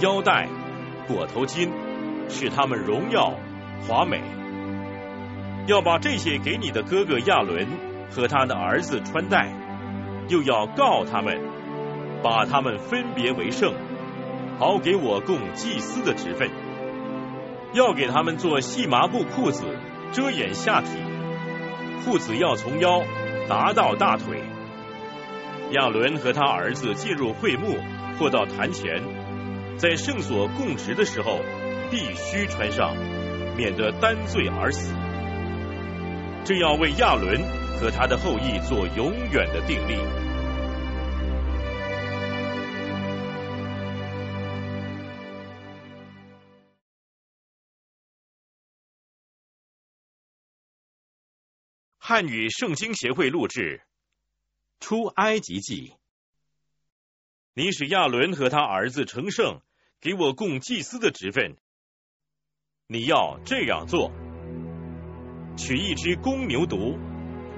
[0.00, 0.48] 腰带、
[1.06, 1.70] 裹头巾，
[2.28, 3.32] 使他们荣耀
[3.86, 4.20] 华美。
[5.66, 7.68] 要把这些给你的哥哥亚伦
[8.10, 9.54] 和他的儿子穿戴，
[10.28, 11.40] 又要告他们，
[12.24, 13.72] 把他们分别为圣，
[14.60, 16.50] 好给我供祭司的职分。
[17.72, 19.64] 要给他们做细麻布裤子，
[20.12, 20.90] 遮掩下体，
[22.04, 23.02] 裤子要从腰。
[23.48, 24.44] 达到大腿，
[25.72, 27.78] 亚伦和他儿子进入会幕
[28.16, 29.02] 或到坛前，
[29.76, 31.40] 在圣所供职的时候，
[31.90, 32.94] 必须穿上，
[33.56, 34.94] 免得担罪而死。
[36.44, 37.40] 这要为亚伦
[37.80, 39.96] 和他的后裔做永远的定力。
[52.10, 53.82] 汉语圣经协会录制
[54.84, 55.90] 《出埃及记》。
[57.54, 59.60] 你使亚伦和他儿子成圣，
[60.00, 61.56] 给我供祭司的职分。
[62.88, 64.10] 你要这样做：
[65.56, 66.98] 取一只公牛犊，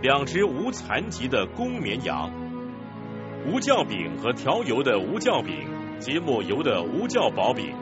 [0.02, 2.30] 两只无残疾的公绵羊，
[3.46, 7.74] 无酵饼和调油的无酵饼，结抹油的无酵薄饼，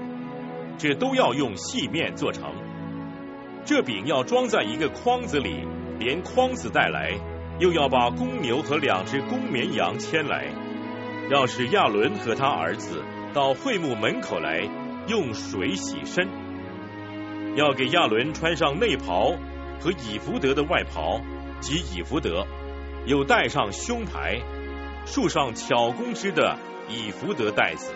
[0.78, 2.44] 这都要用细面做成。
[3.64, 5.66] 这饼要装在一个筐子里，
[6.00, 7.12] 连筐子带来，
[7.58, 10.46] 又要把公牛和两只公绵羊牵来，
[11.30, 13.04] 要使亚伦和他儿子
[13.34, 14.66] 到会幕门口来，
[15.06, 16.26] 用水洗身。
[17.54, 19.36] 要给亚伦穿上内袍
[19.78, 21.20] 和以福德的外袍
[21.60, 22.46] 及以福德，
[23.04, 24.40] 又戴上胸牌，
[25.04, 26.56] 束上巧工织的
[26.88, 27.92] 以福德带子，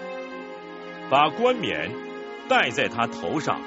[1.09, 1.91] 把冠冕
[2.51, 3.63] 戴在他头上，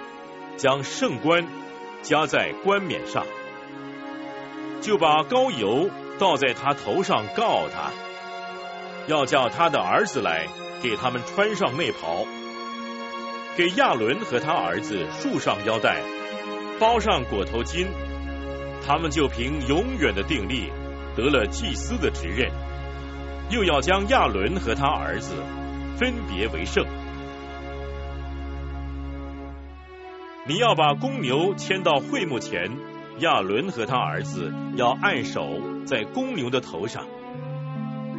[0.57, 1.47] 将圣冠
[2.03, 3.25] 加在冠冕上，
[4.87, 7.91] 就把膏油倒在他头上，告他，
[9.07, 10.47] 要叫他的儿子来
[10.81, 12.25] 给他们穿上内袍。
[13.57, 15.97] 给亚伦和他儿子束上腰带，
[16.79, 17.85] 包上裹头巾，
[18.87, 20.71] 他们就凭永远的定力
[21.17, 22.49] 得了祭司的职任。
[23.49, 25.33] 又要将亚伦和他儿子
[25.97, 26.85] 分别为圣。
[30.45, 32.71] 你要把公牛牵到会幕前，
[33.19, 37.05] 亚伦和他儿子要按手在公牛的头上。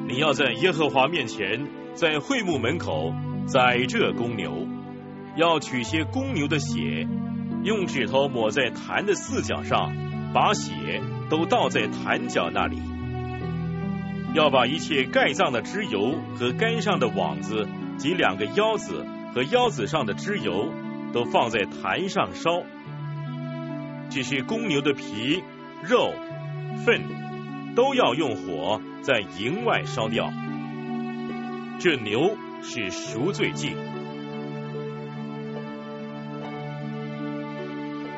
[0.08, 3.14] 你要在耶和华面前，在会幕门口
[3.46, 4.66] 宰这公牛。
[5.36, 7.06] 要取些公牛的血，
[7.62, 9.92] 用指头抹在坛的四角上，
[10.34, 12.82] 把血都倒在坛角那里。
[14.34, 20.72] 要把一切盖脏的脂油和杆上的网子及两个腰子和腰子上的脂油
[21.12, 22.62] 都放在坛上烧。
[24.10, 25.42] 只是公牛的皮、
[25.82, 26.12] 肉、
[26.84, 27.02] 粪
[27.74, 30.32] 都要用火在营外烧掉。
[31.78, 33.76] 这牛是赎罪祭。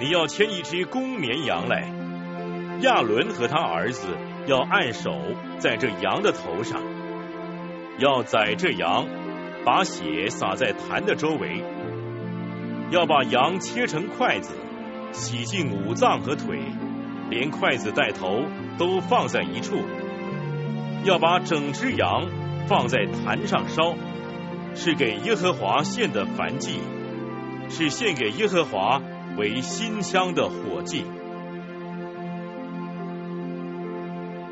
[0.01, 1.93] 你要牵一只公绵羊来，
[2.81, 4.07] 亚伦和他儿子
[4.47, 5.15] 要按手
[5.59, 6.81] 在这羊的头上，
[7.99, 9.07] 要宰这羊，
[9.63, 11.63] 把血洒在坛的周围，
[12.91, 14.55] 要把羊切成筷子，
[15.13, 16.59] 洗净五脏和腿，
[17.29, 18.45] 连筷子带头
[18.79, 19.77] 都放在一处，
[21.05, 22.27] 要把整只羊
[22.67, 23.95] 放在坛上烧，
[24.75, 26.81] 是给耶和华献的燔祭，
[27.69, 29.01] 是献给耶和华。
[29.39, 31.05] 为新香的火祭，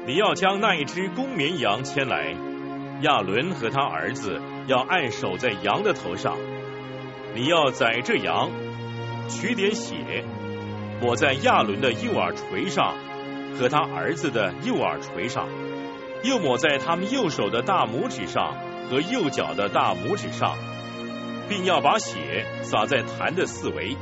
[0.06, 2.36] 你要将那一只公绵羊牵来，
[3.02, 6.36] 亚伦和他儿子要按手在羊的头上，
[7.34, 8.50] 你要宰这羊，
[9.28, 10.24] 取点血，
[11.00, 12.94] 抹在亚伦的右耳垂上
[13.58, 15.48] 和他儿子的右耳垂上，
[16.24, 18.56] 又抹在他们右手的大拇指上
[18.90, 20.56] 和右脚的大拇指上，
[21.48, 23.96] 并要把血洒在坛的四围。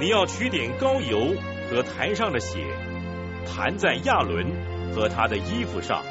[0.00, 1.34] 你要取点膏油
[1.70, 2.58] 和坛上的血，
[3.46, 4.44] 弹在亚伦
[4.94, 6.02] 和他的衣服上，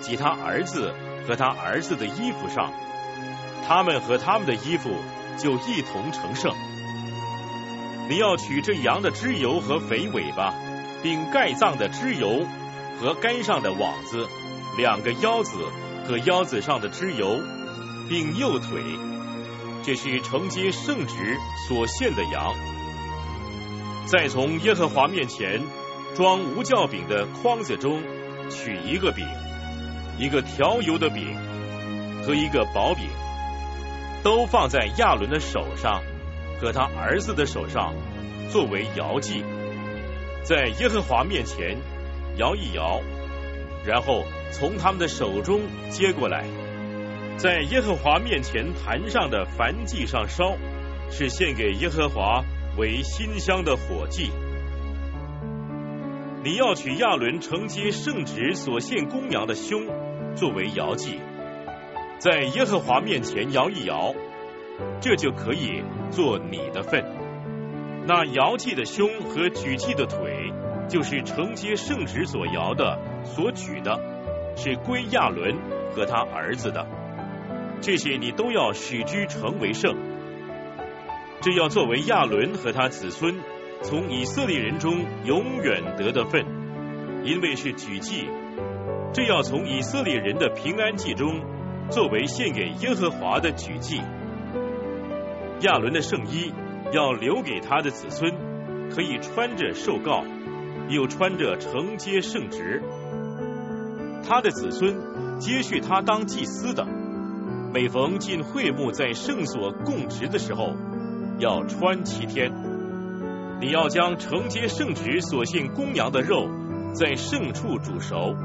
[0.00, 0.92] 及他儿子
[1.26, 2.70] 和他儿子的衣服上，
[3.66, 4.90] 他们和他们的衣服
[5.38, 6.54] 就一同成圣。
[8.08, 10.52] 你要取这羊的脂油和肥尾巴，
[11.02, 12.46] 并盖脏的脂油
[13.00, 14.28] 和肝上的网子，
[14.76, 15.56] 两个腰子
[16.06, 17.40] 和腰子上的脂油，
[18.08, 18.82] 并右腿，
[19.82, 22.54] 这是承接圣旨所献的羊。
[24.06, 25.62] 再从耶和华面前
[26.14, 28.02] 装无酵饼的筐子中
[28.50, 29.26] 取一个饼，
[30.18, 31.34] 一个调油的饼
[32.26, 33.08] 和一个薄饼，
[34.22, 36.02] 都放在亚伦的手上
[36.60, 37.94] 和他儿子的手上，
[38.50, 39.44] 作为摇祭，
[40.42, 41.78] 在耶和华面前
[42.36, 43.00] 摇一摇，
[43.84, 46.44] 然后从他们的手中接过来，
[47.36, 50.56] 在耶和华面前坛上的燔祭上烧，
[51.10, 52.44] 是献给耶和华。
[52.76, 54.32] 为馨香的火祭，
[56.42, 59.86] 你要取亚伦承接圣旨所献公羊的胸
[60.34, 61.20] 作为摇祭，
[62.18, 64.12] 在耶和华面前摇一摇，
[65.00, 67.04] 这就可以做你的份。
[68.06, 70.52] 那摇祭的胸和举祭的腿，
[70.88, 73.98] 就是承接圣旨所摇的、所举的，
[74.56, 75.56] 是归亚伦
[75.92, 76.86] 和他儿子的。
[77.80, 79.94] 这些你都要使之成为圣。
[81.40, 83.34] 这要作为亚伦和他子孙
[83.82, 86.44] 从以色列人中永远得的份，
[87.24, 88.28] 因为是举祭。
[89.12, 91.40] 这要从以色列人的平安祭中
[91.90, 94.00] 作为献给耶和华的举祭。
[95.60, 96.52] 亚伦的圣衣
[96.92, 98.32] 要留给他的子孙，
[98.90, 100.24] 可以穿着受告，
[100.88, 102.82] 又穿着承接圣职。
[104.26, 106.86] 他的子孙接续他当祭司的，
[107.72, 110.74] 每逢进会幕在圣所供职的时候。
[111.40, 112.52] 要穿七天，
[113.60, 116.48] 你要将承接圣旨所献公羊的肉
[116.94, 118.36] 在圣处煮熟。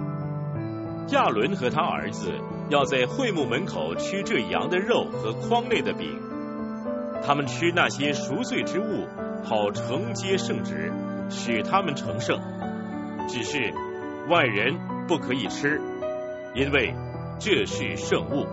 [1.09, 2.33] 亚伦和他儿子
[2.71, 6.19] 要在会幕门口吃这羊的肉和筐内的饼，
[7.21, 9.07] 他们吃那些赎罪之物，
[9.43, 10.91] 好承接圣旨，
[11.29, 12.39] 使他们成圣。
[13.27, 13.73] 只是
[14.29, 14.75] 外人
[15.07, 15.79] 不可以吃，
[16.55, 16.95] 因为
[17.39, 18.45] 这是圣物。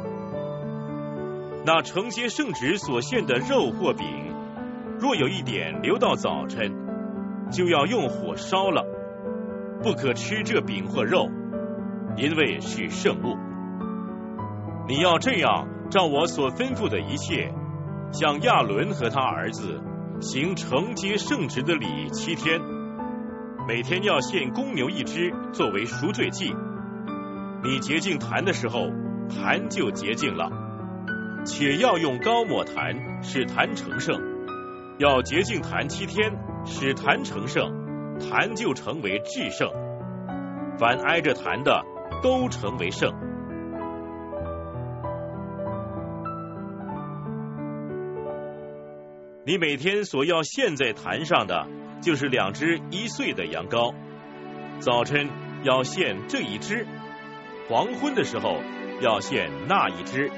[1.65, 4.07] 那承接圣旨所献的肉或饼，
[4.99, 6.75] 若有一点留到早晨，
[7.51, 8.85] 就要用火烧了，
[9.83, 11.29] 不可吃这饼或肉。
[12.17, 13.37] 因为是圣物，
[14.89, 17.53] 你要这样照我所吩咐的一切，
[18.13, 19.81] 向亚伦和他儿子
[20.21, 22.61] 行承接圣职的礼七天，
[23.69, 26.55] 每天要献公牛一只作为赎罪祭。
[27.63, 28.89] 你洁净坛的时候，
[29.29, 30.51] 坛就洁净了，
[31.45, 34.19] 且要用高抹坛，使坛成圣。
[34.99, 36.33] 要洁净坛七天，
[36.65, 37.71] 使坛成圣，
[38.19, 39.69] 坛就成为至圣。
[40.79, 41.85] 凡挨着坛的。
[42.23, 43.13] 都成为圣。
[49.47, 51.69] 你每天所要献在坛上的，
[52.03, 53.95] 就是两只一岁的羊羔。
[54.81, 55.31] 早晨
[55.63, 56.85] 要献这一只，
[57.69, 58.61] 黄昏的时候
[59.01, 60.33] 要献那一只。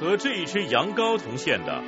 [0.00, 1.80] 和这一只羊羔同献的，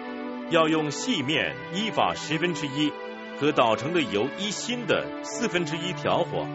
[0.50, 2.92] 要用细面一法十分之一
[3.40, 6.46] 和捣成的油一新的四分之一调和。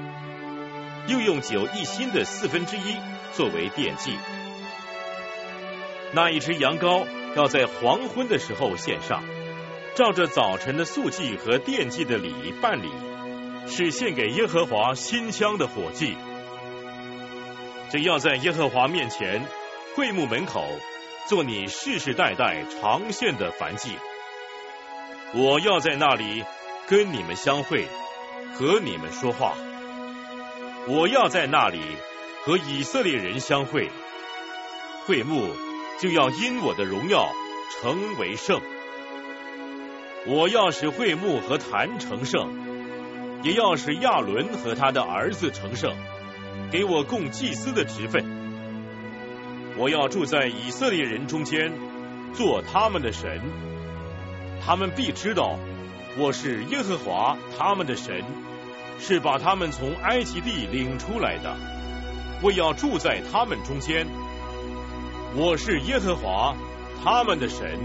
[1.09, 2.95] 又用酒一新的四分之一
[3.33, 4.15] 作为奠祭。
[6.13, 7.05] 那一只羊羔
[7.35, 9.21] 要在黄昏的时候献上，
[9.95, 12.91] 照着早晨的素祭和奠祭的礼办理，
[13.65, 16.17] 是献给耶和华馨香的火祭。
[17.89, 19.41] 这要在耶和华面前
[19.95, 20.67] 会幕门口
[21.29, 23.95] 做你世世代代常献的燔祭。
[25.33, 26.43] 我要在那里
[26.89, 27.87] 跟你们相会，
[28.53, 29.53] 和你们说话。
[30.89, 31.79] 我要在那里
[32.43, 33.89] 和以色列人相会，
[35.05, 35.47] 会幕
[36.01, 37.31] 就要因我的荣耀
[37.79, 38.59] 成为圣。
[40.27, 42.51] 我要使会幕和坛成圣，
[43.43, 45.95] 也要使亚伦和他的儿子成圣，
[46.71, 48.23] 给我供祭司的职分。
[49.77, 51.71] 我要住在以色列人中间，
[52.33, 53.41] 做他们的神，
[54.65, 55.59] 他们必知道
[56.17, 58.23] 我是耶和华他们的神。
[58.97, 61.57] 是把他们从埃及地领出来的，
[62.41, 64.07] 我要住在他们中间。
[65.35, 66.55] 我是耶和华
[67.03, 67.77] 他们的神。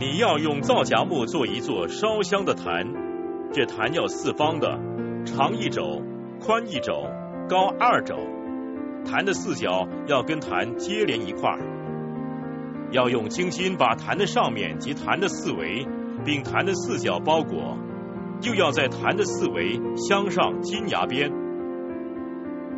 [0.00, 2.86] 你要用皂荚木做一座烧香的坛，
[3.52, 4.78] 这坛要四方的，
[5.24, 6.00] 长一肘，
[6.40, 7.08] 宽一肘，
[7.48, 8.14] 高二肘。
[9.04, 11.58] 坛的四角要跟坛接连一块儿。
[12.92, 15.84] 要用金心把坛的上面及坛的四围，
[16.24, 17.76] 并坛的四角包裹，
[18.42, 21.32] 又要在坛的四围镶上金牙边，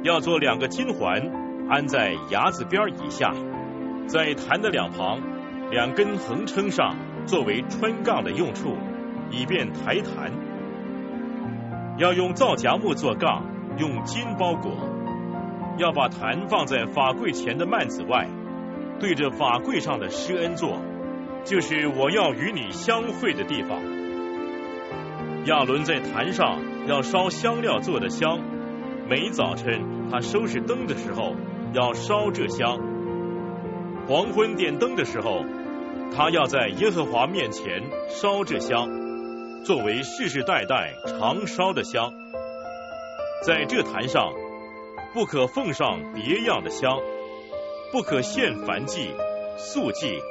[0.05, 1.31] 要做两个金环，
[1.69, 3.35] 安在牙子边以下，
[4.07, 5.21] 在坛的两旁
[5.71, 8.77] 两根横撑上，作为穿杠的用处，
[9.31, 10.33] 以便抬坛。
[11.99, 13.45] 要用皂荚木做杠，
[13.79, 14.73] 用金包裹，
[15.79, 18.27] 要把坛放在法柜前的幔子外。
[18.99, 20.79] 对着法柜上的施恩座，
[21.45, 23.81] 就是我要与你相会的地方。
[25.47, 28.41] 亚伦在坛上要烧香料做的香，
[29.09, 31.35] 每早晨他收拾灯的时候
[31.73, 32.79] 要烧这香。
[34.07, 35.45] 黄昏点灯的时候，
[36.15, 38.89] 他要在耶和华面前烧这香，
[39.65, 42.13] 作为世世代代常烧的香。
[43.47, 44.33] 在这坛上
[45.15, 46.99] 不可奉上别样的香。
[47.93, 49.11] 不可献燔祭、
[49.59, 50.23] 素祭，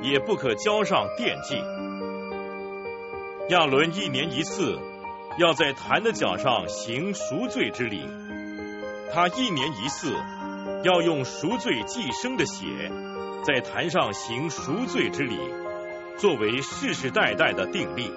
[0.00, 1.62] 也不可交上奠祭。
[3.50, 4.78] 亚伦一年一次
[5.36, 8.00] 要在坛的脚上行赎罪之礼，
[9.12, 10.16] 他一年一次
[10.84, 12.64] 要用赎罪祭生的血
[13.46, 15.36] 在坛上行赎罪之礼，
[16.18, 18.10] 作为世世代代的定例。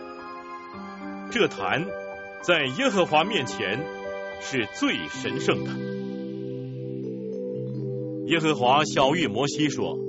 [1.30, 1.86] 这坛
[2.42, 3.86] 在耶和华面前
[4.42, 5.70] 是最神圣的。
[8.26, 10.00] 耶和华小谕摩西说：“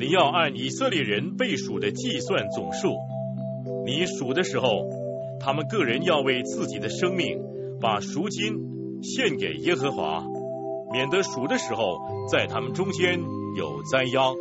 [0.00, 2.96] 你要按以色列人被数的计算总数。
[3.86, 4.66] 你数的时候，
[5.38, 7.40] 他们个人要为自己的生命
[7.80, 10.24] 把赎金献给耶和华，
[10.90, 13.20] 免得数的时候在他们中间
[13.54, 14.34] 有灾殃。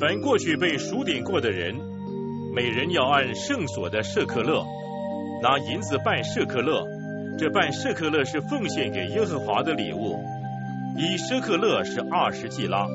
[0.00, 1.74] 凡过去被数点过的人，
[2.54, 4.64] 每人要按圣所的舍克勒
[5.42, 6.84] 拿银子办舍克勒。
[7.38, 10.18] 这办舍克勒是奉献给耶和华的礼物。”
[10.96, 12.86] 以舍克勒是二十季拉，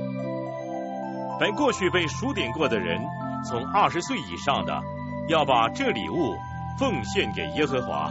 [1.37, 2.97] 凡过去被数点过的人，
[3.45, 4.79] 从二十岁以上的，
[5.27, 6.33] 要把这礼物
[6.79, 8.09] 奉献给耶和华。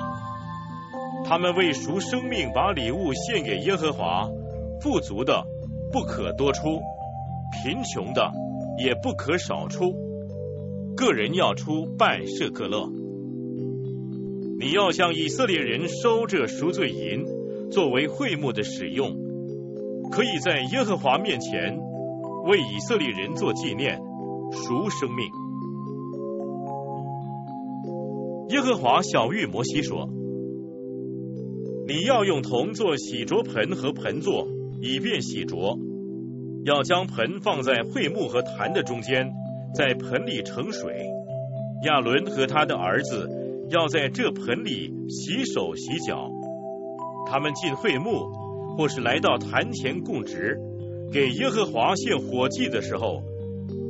[1.25, 4.28] 他们为赎生命把礼物献给耶和华，
[4.83, 5.47] 富足的
[5.92, 6.81] 不可多出，
[7.62, 8.33] 贫穷的
[8.78, 9.94] 也不可少出。
[10.97, 12.89] 个人要出半舍克勒。
[14.58, 17.25] 你要向以色列人收这赎罪银，
[17.70, 19.17] 作为会幕的使用，
[20.10, 21.78] 可以在耶和华面前
[22.44, 24.00] 为以色列人做纪念。
[24.50, 25.26] 赎生命。
[28.49, 30.08] 耶和华小玉摩西说
[31.86, 34.49] ：“你要用铜做洗濯盆和盆座，
[34.81, 35.79] 以便洗濯。
[36.65, 39.33] 要将盆放在会幕和坛的中间，
[39.75, 41.07] 在盆里盛水。
[41.85, 43.29] 亚伦和他的儿子
[43.71, 46.31] 要在这盆里洗手洗脚。
[47.27, 48.31] 他们进会幕
[48.77, 50.59] 或是来到坛前供职，
[51.13, 53.23] 给耶和华献火祭的时候。”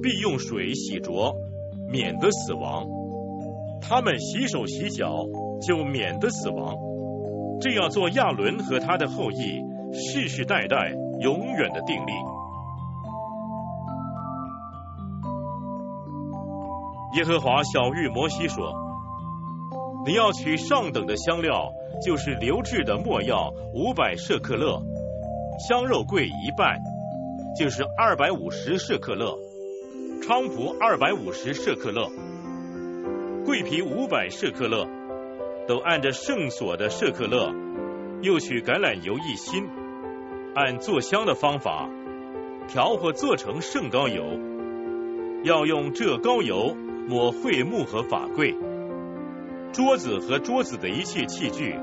[0.00, 1.34] 必用水洗濯，
[1.90, 2.86] 免得死亡。
[3.80, 5.26] 他们洗手洗脚，
[5.60, 6.76] 就免得死亡。
[7.60, 9.60] 这要做亚伦和他的后裔
[9.92, 12.12] 世世代代永远的定力。
[17.16, 18.74] 耶和华小玉摩西说
[20.06, 21.72] ：“你要取上等的香料，
[22.04, 24.82] 就是流质的墨药五百舍克勒，
[25.68, 26.80] 香肉桂一半，
[27.58, 29.38] 就是二百五十舍克勒。”
[30.20, 32.10] 菖蒲二百五十舍克勒，
[33.46, 34.86] 桂皮五百舍克勒，
[35.66, 37.50] 都按着圣所的舍克勒。
[38.20, 39.64] 又取橄榄油一心，
[40.54, 41.88] 按做香的方法
[42.68, 44.24] 调和做成圣膏油。
[45.44, 46.74] 要用这膏油
[47.08, 48.54] 抹桧木和法柜、
[49.72, 51.74] 桌子和桌子的一切器具、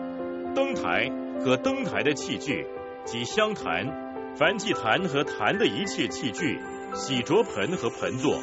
[0.53, 1.11] 灯台
[1.43, 2.65] 和灯台的器具
[3.05, 6.59] 及香坛、梵祭坛和坛的一切器具。
[6.93, 8.39] 洗濯盆和盆座，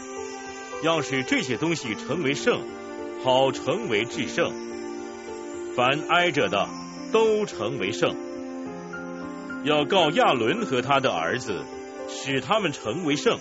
[0.82, 2.60] 要使这些东西成为圣，
[3.24, 4.52] 好成为至圣。
[5.74, 6.68] 凡挨着的
[7.12, 8.14] 都成为圣。
[9.64, 11.64] 要告亚伦和他的儿子，
[12.08, 13.38] 使他们成为圣，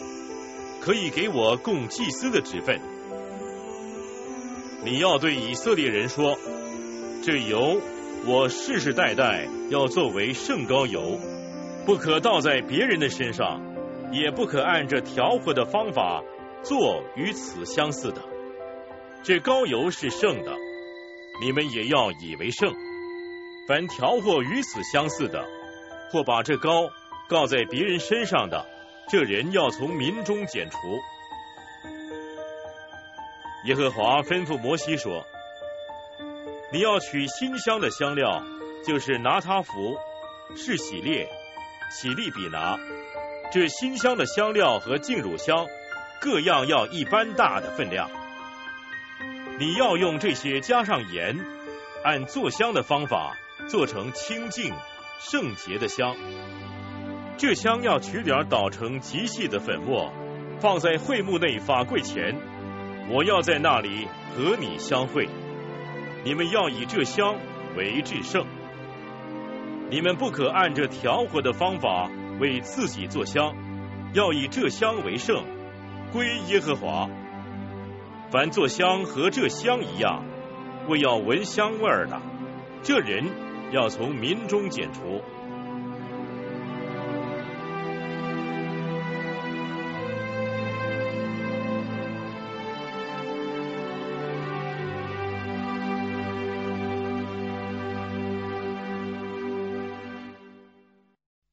[0.81, 2.79] 可以给我供祭司的职分。
[4.83, 6.37] 你要对以色列人说：
[7.23, 7.81] 这油
[8.25, 11.19] 我世世代代要作为圣膏油，
[11.85, 13.61] 不可倒在别人的身上。
[14.13, 16.21] 也不可按着调和的方法
[16.63, 18.21] 做与此相似的。
[19.23, 20.53] 这膏油是圣的，
[21.41, 22.73] 你们也要以为圣。
[23.69, 25.45] 凡调和与此相似的，
[26.11, 26.91] 或把这膏
[27.29, 28.65] 告在别人身上的，
[29.09, 30.77] 这人要从民中剪除。
[33.65, 35.23] 耶和华吩咐摩西说
[36.73, 38.43] ：“你要取新香的香料，
[38.85, 39.97] 就是拿他福、
[40.55, 41.29] 是喜列、
[41.91, 42.77] 喜利比拿。”
[43.53, 45.67] 这新香的香料和净乳香，
[46.19, 48.09] 各样要一般大的分量。
[49.59, 51.37] 你要用这些加上盐，
[52.03, 53.37] 按做香的方法
[53.69, 54.73] 做成清净
[55.23, 56.15] 圣洁的香。
[57.37, 60.11] 这香要取点捣成极细的粉末，
[60.59, 62.35] 放在会幕内法柜前。
[63.09, 65.29] 我要在那里和你相会。
[66.25, 67.35] 你们要以这香
[67.77, 68.45] 为至圣。
[69.91, 72.09] 你们不可按着调和的方法。
[72.39, 73.53] 为自己做香，
[74.15, 75.43] 要以这香为圣，
[76.11, 77.07] 归耶和华。
[78.31, 80.25] 凡做香和这香一样，
[80.87, 82.19] 为要闻香味儿的，
[82.81, 83.25] 这人
[83.71, 85.21] 要从民中剪除。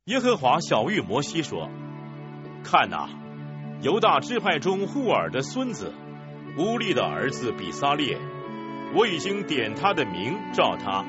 [0.07, 1.69] 耶和华小谕摩西说
[2.65, 3.09] ：“看哪，
[3.83, 5.93] 犹大支派中户尔的孙子
[6.57, 8.19] 乌利的儿子比撒列，
[8.97, 11.05] 我已经点他的名召他。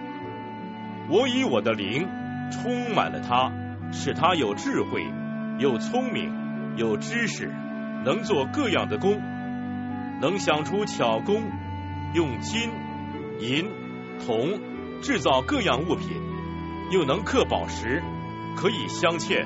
[1.09, 2.07] 我以我的灵
[2.51, 3.51] 充满了他，
[3.91, 5.03] 使他有智慧、
[5.57, 6.31] 有聪明、
[6.77, 7.51] 有知识，
[8.05, 9.19] 能做各样的工，
[10.21, 11.43] 能想出巧工，
[12.13, 12.69] 用金、
[13.39, 13.69] 银、
[14.25, 16.09] 铜制造各样物品，
[16.91, 18.03] 又能刻宝石。”
[18.57, 19.45] 可以镶嵌，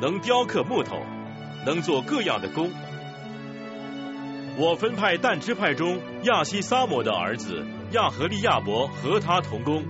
[0.00, 0.96] 能雕刻木头，
[1.66, 2.70] 能做各样的工。
[4.56, 9.84] 我分派但支派中亚西撒摩的儿子亚和利亚伯和他同工。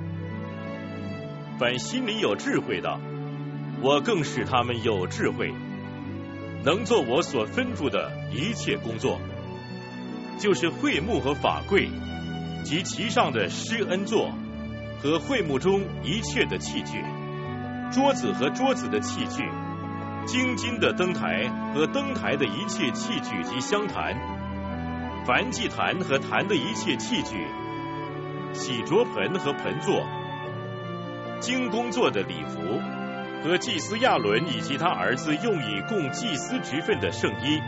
[1.59, 3.01] 凡心里有智慧的，
[3.81, 5.55] 我更使他们有智慧，
[6.63, 9.19] 能做我所吩咐的一切工作，
[10.39, 11.89] 就是会幕和法柜
[12.63, 14.33] 及其上的施恩座
[15.03, 17.03] 和会幕中一切的器具。
[17.91, 19.43] 桌子和桌子的器具，
[20.27, 24.15] 金金的灯台和灯台的一切器具及香坛，
[25.25, 27.47] 凡祭坛和坛的一切器具，
[28.53, 30.05] 洗濯盆和盆座，
[31.41, 32.61] 精工作的礼服
[33.43, 37.61] 和祭司亚伦以及他儿子用以供祭司职分的圣衣，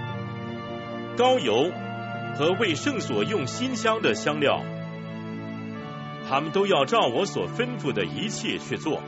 [1.16, 1.70] 膏油
[2.36, 4.62] 和为圣所用新香的香料，
[6.28, 9.02] 他们都要照我所吩咐的一切去做。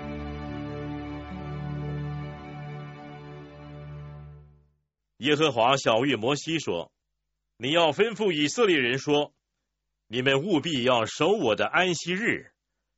[5.19, 6.91] 耶和华小谕摩西说
[7.59, 9.33] ：“你要吩咐以色列人说，
[10.09, 12.53] 你们务必要守我的安息日，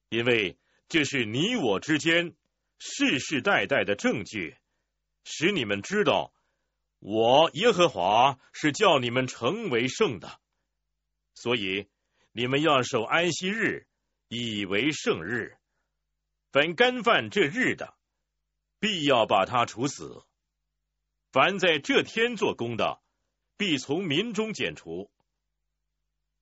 [0.09, 0.57] 因为
[0.93, 2.37] 这是你我之间
[2.79, 4.59] 世世代代的证据，
[5.25, 6.35] 使你们知道
[6.99, 10.39] 我耶和华是叫你们成为圣的。
[11.33, 11.89] 所以
[12.33, 13.87] 你们要守安息日，
[14.29, 15.57] 以为圣日。
[16.51, 17.97] 凡干犯这日的，
[18.79, 20.23] 必要把他处死。”
[21.33, 23.01] 凡在这天做工的，
[23.57, 25.11] 必从民中剪除。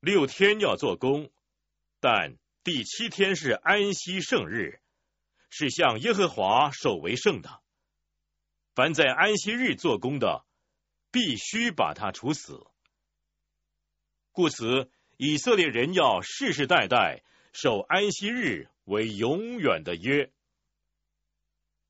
[0.00, 1.30] 六天要做工，
[2.00, 4.80] 但第七天是安息圣日，
[5.48, 7.62] 是向耶和华守为圣的。
[8.74, 10.44] 凡在安息日做工的，
[11.10, 12.66] 必须把他处死。
[14.32, 17.22] 故此，以色列人要世世代代
[17.52, 20.32] 守安息日为永远的约。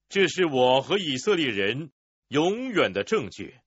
[0.08, 1.92] 这是我和以色列人。
[2.28, 3.58] 永远的证据，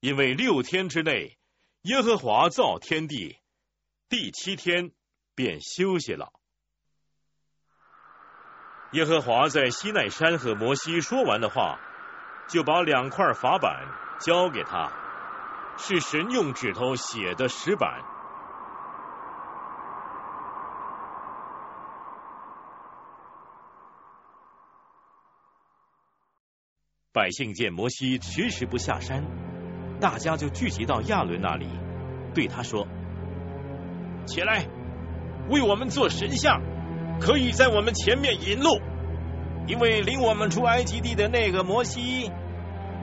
[0.00, 1.38] 因为六天之内，
[1.84, 3.38] 耶和华造天地，
[4.10, 4.92] 第七天
[5.38, 6.32] 便休息了。
[8.90, 11.78] 耶和华在西奈山和摩西说完的话，
[12.48, 13.86] 就把两块法板
[14.18, 14.90] 交给他，
[15.78, 18.02] 是神用指头写的石板。
[27.12, 29.22] 百姓见摩西迟迟不下山，
[30.00, 31.68] 大家就聚集到亚伦那里，
[32.34, 32.88] 对他说
[34.26, 34.66] ：“起来，
[35.48, 36.60] 为我们做神像，
[37.20, 38.80] 可以在我们前面引路，
[39.66, 42.30] 因为领我们出埃及地的那个摩西，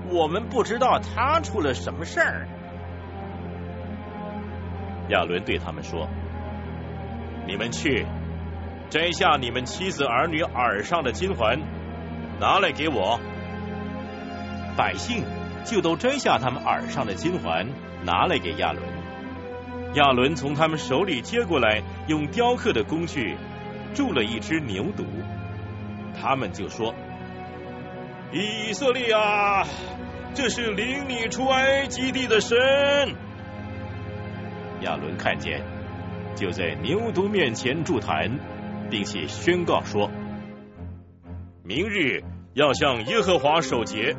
[0.10, 2.48] 我们不知道他出了什么事儿。”
[5.10, 6.08] 亚伦对他们说
[7.46, 8.06] ：“你们去
[8.90, 11.60] 摘下你们妻子儿女耳上的金环，
[12.40, 13.20] 拿来给我。”
[14.76, 15.24] 百姓
[15.64, 17.68] 就都摘下他们耳上的金环，
[18.04, 18.95] 拿来给亚伦。
[19.96, 23.38] 亚伦从他们手里接过来，用雕刻的工具
[23.94, 25.06] 铸了一只牛犊。
[26.20, 26.94] 他们就说
[28.34, 29.66] ：“以色列啊，
[30.34, 32.58] 这是领你出埃及地的神。”
[34.84, 35.64] 亚伦看见，
[36.36, 38.38] 就在牛犊面前筑坛，
[38.90, 40.12] 并且宣告说
[41.64, 42.22] ：“明日
[42.54, 44.14] 要向耶和华守节。”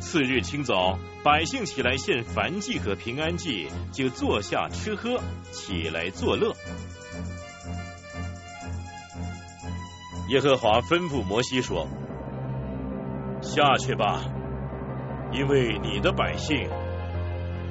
[0.00, 5.20] 次日清早，百姓起来献燔祭和平安祭，就坐下吃喝，
[5.50, 6.54] 起来作乐。
[10.28, 11.88] 耶和华吩咐摩西说
[13.42, 14.22] ：“下去吧，
[15.32, 16.68] 因为你的百姓，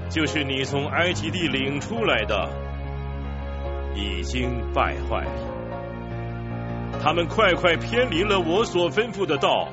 [0.09, 2.49] 就是你从埃及地领出来的，
[3.95, 9.69] 已经败坏了，他们快快偏离了我所吩咐的道。”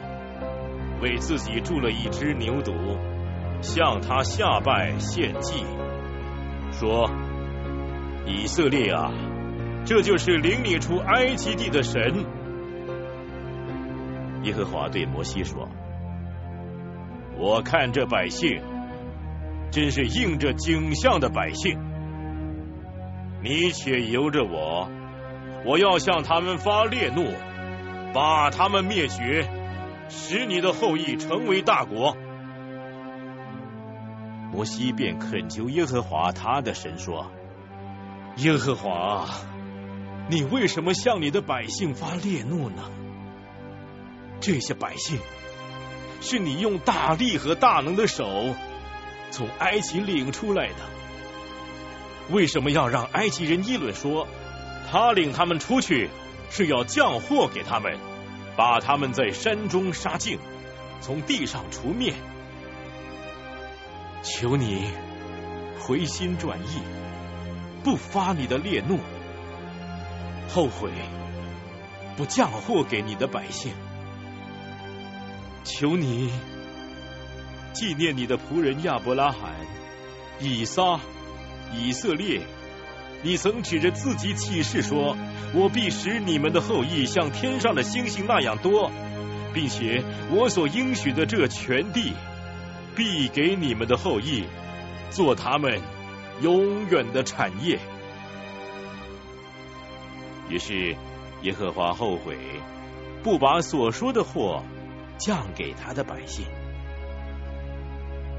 [1.00, 2.72] 为自己铸了一只牛犊，
[3.60, 5.64] 向他下拜献祭，
[6.72, 7.10] 说
[8.26, 9.12] ：“以色列啊，
[9.84, 12.24] 这就是领你出埃及地的神。”
[14.44, 15.68] 耶和华对摩西说
[17.38, 18.62] ：“我看这百姓，
[19.70, 21.78] 真是应着景象的百姓。
[23.42, 24.88] 你且由着我，
[25.66, 27.32] 我要向他们发烈怒，
[28.14, 29.48] 把他们灭绝。”
[30.08, 32.16] 使你的后裔成为大国。
[34.52, 37.30] 摩西便恳求耶和华他的神说
[38.38, 39.28] ：“耶和华，
[40.28, 42.82] 你为什么向你的百姓发烈怒呢？
[44.40, 45.18] 这些百姓
[46.20, 48.54] 是你用大力和大能的手
[49.30, 50.76] 从埃及领出来的，
[52.30, 54.28] 为什么要让埃及人议论说
[54.90, 56.10] 他领他们出去
[56.50, 57.98] 是要降祸给他们？”
[58.56, 60.38] 把他们在山中杀尽，
[61.00, 62.14] 从地上除灭。
[64.22, 64.90] 求你
[65.80, 66.80] 回心转意，
[67.82, 68.98] 不发你的烈怒，
[70.48, 70.90] 后悔
[72.16, 73.72] 不降祸给你的百姓。
[75.64, 76.32] 求你
[77.72, 79.54] 纪念你的仆人亚伯拉罕、
[80.40, 81.00] 以撒、
[81.74, 82.40] 以色列。
[83.24, 85.16] 你曾指着自己起誓说
[85.54, 88.90] ：“我必使你们的后裔像天上的星星那样多，
[89.54, 92.12] 并且我所应许的这全地，
[92.94, 94.44] 必给你们的后裔
[95.08, 95.80] 做他们
[96.42, 97.78] 永远的产业。
[100.50, 100.94] 于是
[101.40, 102.36] 耶和华后悔，
[103.22, 104.62] 不把所说的祸
[105.16, 106.44] 降给他的百姓。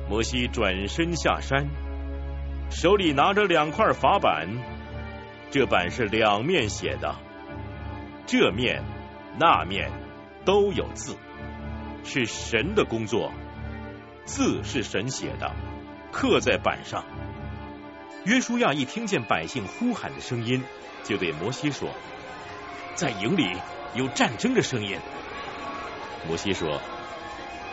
[0.07, 1.67] 摩西转身下山，
[2.69, 4.47] 手里拿着两块法板，
[5.51, 7.15] 这板是两面写的，
[8.25, 8.83] 这面
[9.37, 9.91] 那面
[10.43, 11.15] 都有字，
[12.03, 13.31] 是神的工作，
[14.25, 15.51] 字是神写的，
[16.11, 17.03] 刻在板上。
[18.25, 20.63] 约书亚一听见百姓呼喊的声音，
[21.03, 21.89] 就对摩西说
[22.95, 23.55] ：“在营里
[23.93, 24.97] 有战争的声音。”
[26.27, 26.81] 摩西说：“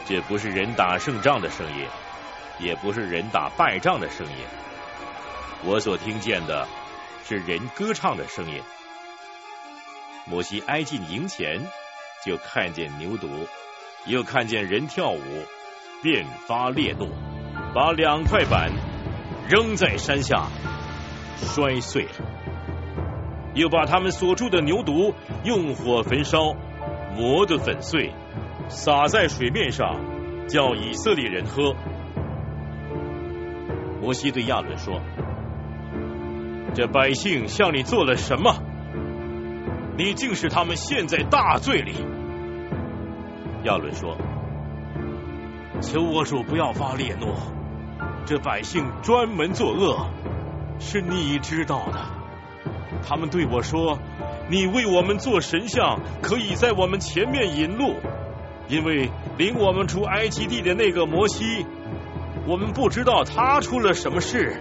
[0.06, 1.86] 这不是人打胜仗的声音。”
[2.60, 4.36] 也不是人打败仗的声音，
[5.64, 6.68] 我所听见的
[7.24, 8.60] 是人歌唱的声音。
[10.26, 11.60] 摩西挨近营前，
[12.24, 13.28] 就看见牛犊，
[14.06, 15.20] 又看见人跳舞，
[16.02, 17.08] 便发烈怒，
[17.74, 18.70] 把两块板
[19.48, 20.46] 扔在山下，
[21.36, 22.10] 摔碎了。
[23.54, 25.12] 又把他们所住的牛犊
[25.44, 26.54] 用火焚烧，
[27.14, 28.14] 磨得粉碎，
[28.68, 31.74] 撒在水面上，叫以色列人喝。
[34.00, 35.00] 摩西对亚伦说
[36.74, 38.54] ：“这百姓向你做了什么？
[39.96, 41.92] 你竟使他们陷在大罪里。”
[43.64, 44.16] 亚伦说
[45.82, 47.34] ：“求我主不要发烈怒，
[48.24, 50.06] 这百姓专门作恶，
[50.78, 52.00] 是你知道的。
[53.06, 53.98] 他们对我说
[54.48, 57.94] ：‘你为我们做神像，可以在我们前面引路，
[58.68, 61.66] 因为领我们出埃及地的那个摩西。’”
[62.44, 64.60] 我们不知道他出了什么事。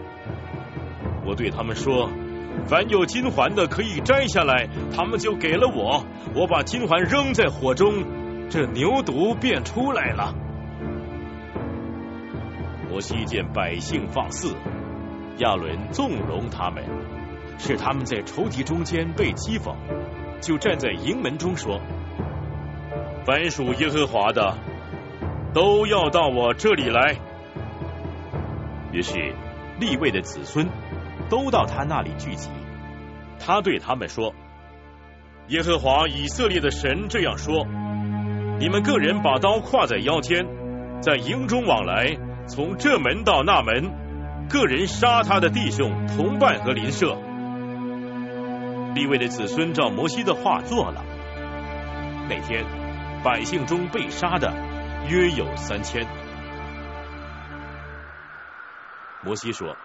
[1.32, 2.10] 我对他们说
[2.68, 6.04] ：“凡有金环的可以摘下来。”他们就给了我。
[6.36, 8.04] 我把金环扔在火中，
[8.50, 10.36] 这牛犊便出来了。
[12.90, 14.54] 摩西见百姓放肆，
[15.38, 16.84] 亚伦纵容他们，
[17.58, 19.74] 使他们在仇敌中间被讥讽，
[20.42, 21.80] 就站在营门中说
[23.24, 24.58] ：“凡属耶和华的，
[25.54, 27.16] 都要到我这里来。”
[28.92, 29.34] 于是，
[29.80, 30.68] 立位的子孙
[31.32, 32.50] 都到他那里聚集。
[33.40, 34.36] 他对他们说
[35.48, 37.66] ：“耶和华以色列的神这样说：
[38.60, 40.46] 你们个人把刀挎在腰间，
[41.02, 47.18] 在营中往来，从这门到那门，个人杀他的弟兄、同伴和邻舍。”
[48.94, 51.02] 立位的子孙照摩西的话做了。
[52.28, 52.66] 那天，
[53.24, 54.54] 百姓中被杀的
[55.08, 56.06] 约有三千。
[59.24, 59.78] 摩西说：“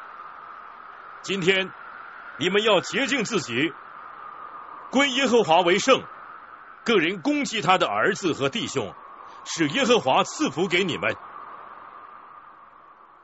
[1.27, 1.73] 今天
[2.39, 3.73] 你们要洁净自己，
[4.93, 6.05] 归耶和华为圣。
[6.85, 8.95] 个人攻击他的儿子和弟兄，
[9.45, 11.17] 使耶和华赐福给你们。”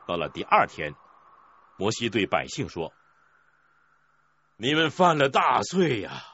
[0.05, 0.95] 到了第二天，
[1.77, 2.91] 摩西对百姓说
[4.59, 6.25] ：“你们犯了大罪呀！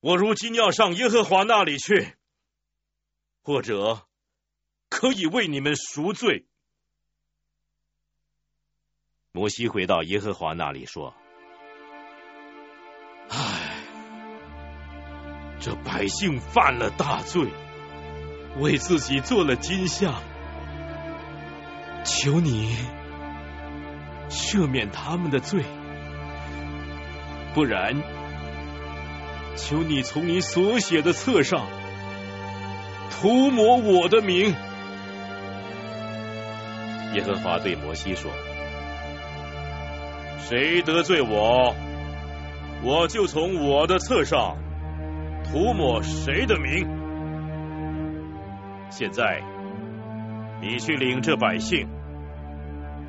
[0.00, 2.16] 我如今要上耶和华那里去，
[3.42, 4.06] 或者
[4.88, 6.47] 可以为你们赎罪。”
[9.38, 11.14] 摩西回到耶和华那里说
[13.30, 13.38] ：“唉，
[15.60, 17.46] 这百姓犯了大罪，
[18.58, 20.20] 为自己做了金像，
[22.04, 22.74] 求你
[24.28, 25.62] 赦免他们的罪，
[27.54, 27.94] 不然，
[29.54, 31.64] 求你从你所写的册上
[33.12, 34.52] 涂抹我的名。”
[37.14, 38.32] 耶和华对摩西说。
[40.48, 41.74] 谁得罪我，
[42.82, 44.56] 我就从我的册上
[45.44, 46.88] 涂抹谁的名。
[48.88, 49.42] 现在，
[50.62, 51.86] 你去领这百姓，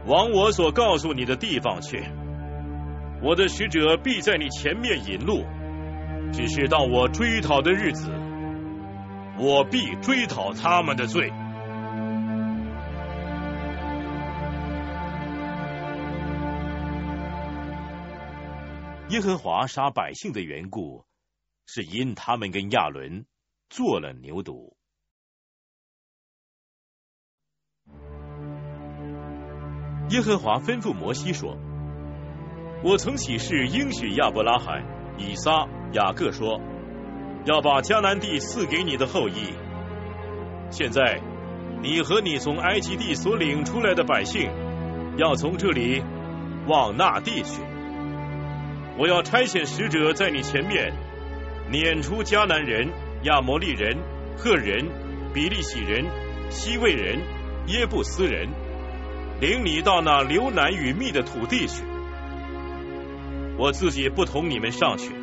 [0.06, 2.03] 往我所告诉你的地方去。
[3.24, 5.45] 我的使者必在你前面引路，
[6.34, 8.11] 只是到我追讨的日子，
[9.38, 11.32] 我必追讨他们的罪。
[19.10, 21.04] 耶和华杀百姓的缘故，
[21.66, 23.26] 是因他们跟亚伦
[23.68, 24.76] 做了牛犊。
[30.12, 31.58] 耶和华吩咐摩西说
[32.86, 34.86] ：“我曾起誓应许亚伯拉罕、
[35.18, 36.62] 以撒、雅各说，
[37.46, 39.54] 要把迦南地赐给你的后裔。
[40.70, 41.20] 现在，
[41.82, 44.52] 你和你从埃及地所领出来的百姓，
[45.18, 46.04] 要从这里
[46.68, 47.64] 往那地去。”
[49.00, 50.92] 我要差遣使者在你前面
[51.72, 52.90] 撵出迦南人、
[53.24, 53.98] 亚摩利人、
[54.36, 54.90] 赫人、
[55.34, 56.06] 比利洗人、
[56.50, 57.18] 西魏人、
[57.68, 58.50] 耶布斯人，
[59.40, 61.86] 领你到那流奶与蜜的土地去。
[63.58, 65.14] 我自己不同你们上去，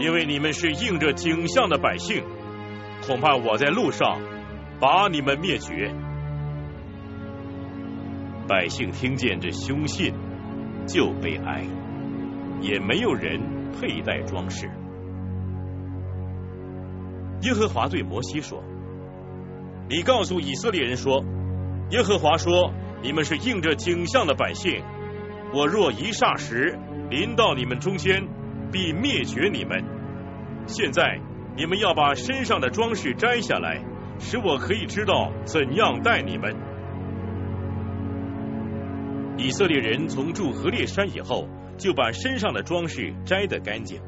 [0.00, 2.24] 因为你们是应着景象的百姓，
[3.06, 4.20] 恐怕我在路上
[4.80, 5.94] 把你们灭绝。
[8.48, 10.12] 百姓听见这凶信，
[10.88, 11.64] 就悲哀，
[12.60, 13.40] 也没有人
[13.72, 14.70] 佩戴装饰。
[17.42, 18.62] 耶和华对摩西说
[19.88, 21.24] ：“你告诉以色列人说，
[21.90, 22.72] 耶和华说，
[23.02, 24.82] 你们是应着景象的百姓。
[25.54, 26.78] 我若一霎时
[27.08, 28.26] 临到你们中间，
[28.72, 29.84] 必灭绝你们。
[30.66, 31.20] 现在
[31.56, 33.82] 你们要把身上的装饰摘下来，
[34.18, 36.56] 使我可以知道怎样待你们。”
[39.38, 41.46] 以色列人从住何烈山以后，
[41.78, 44.02] 就把身上的装饰摘得干净。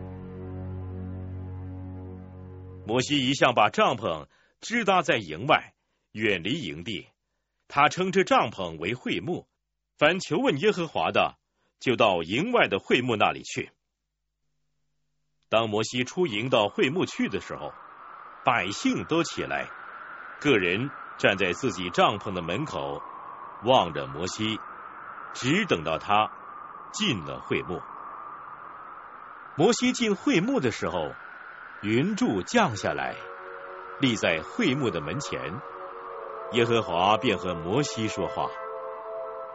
[2.86, 4.26] 摩西一向把帐篷
[4.60, 5.74] 支搭在营外，
[6.12, 7.08] 远离营地。
[7.68, 9.46] 他称这帐篷为会幕。
[9.96, 11.36] 凡求问耶和华的，
[11.78, 13.70] 就到营外的会幕那里去。
[15.48, 17.72] 当摩西出营到会幕去的时候，
[18.44, 19.68] 百姓都起来，
[20.40, 23.02] 个人站在自己帐篷的门口，
[23.64, 24.58] 望着摩西，
[25.34, 26.32] 只等到他
[26.92, 27.80] 进了会幕。
[29.56, 31.12] 摩西进会幕的时候。
[31.82, 33.16] 云柱降下来，
[34.00, 35.40] 立在会幕的门前。
[36.52, 38.48] 耶和华便和摩西说话。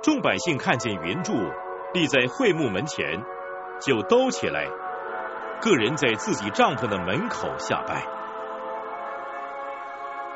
[0.02, 1.34] 众百姓看见云柱
[1.94, 3.24] 立在会幕门前，
[3.80, 4.66] 就都起来，
[5.62, 8.08] 个人在自己帐篷的门口下拜。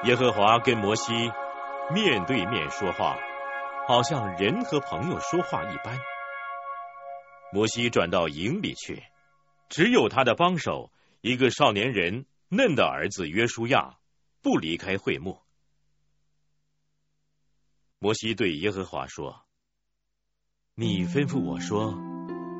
[0.03, 1.31] 耶和华跟摩西
[1.91, 3.17] 面对面说话，
[3.87, 5.97] 好像人和朋友说话一般。
[7.51, 9.03] 摩西转到营里去，
[9.69, 10.91] 只有他的帮手。
[11.21, 13.97] 一个少年人嫩的儿子约书亚
[14.41, 15.39] 不离开会幕。
[17.99, 19.41] 摩西对耶和华说
[20.75, 21.97] ：“你吩咐我说，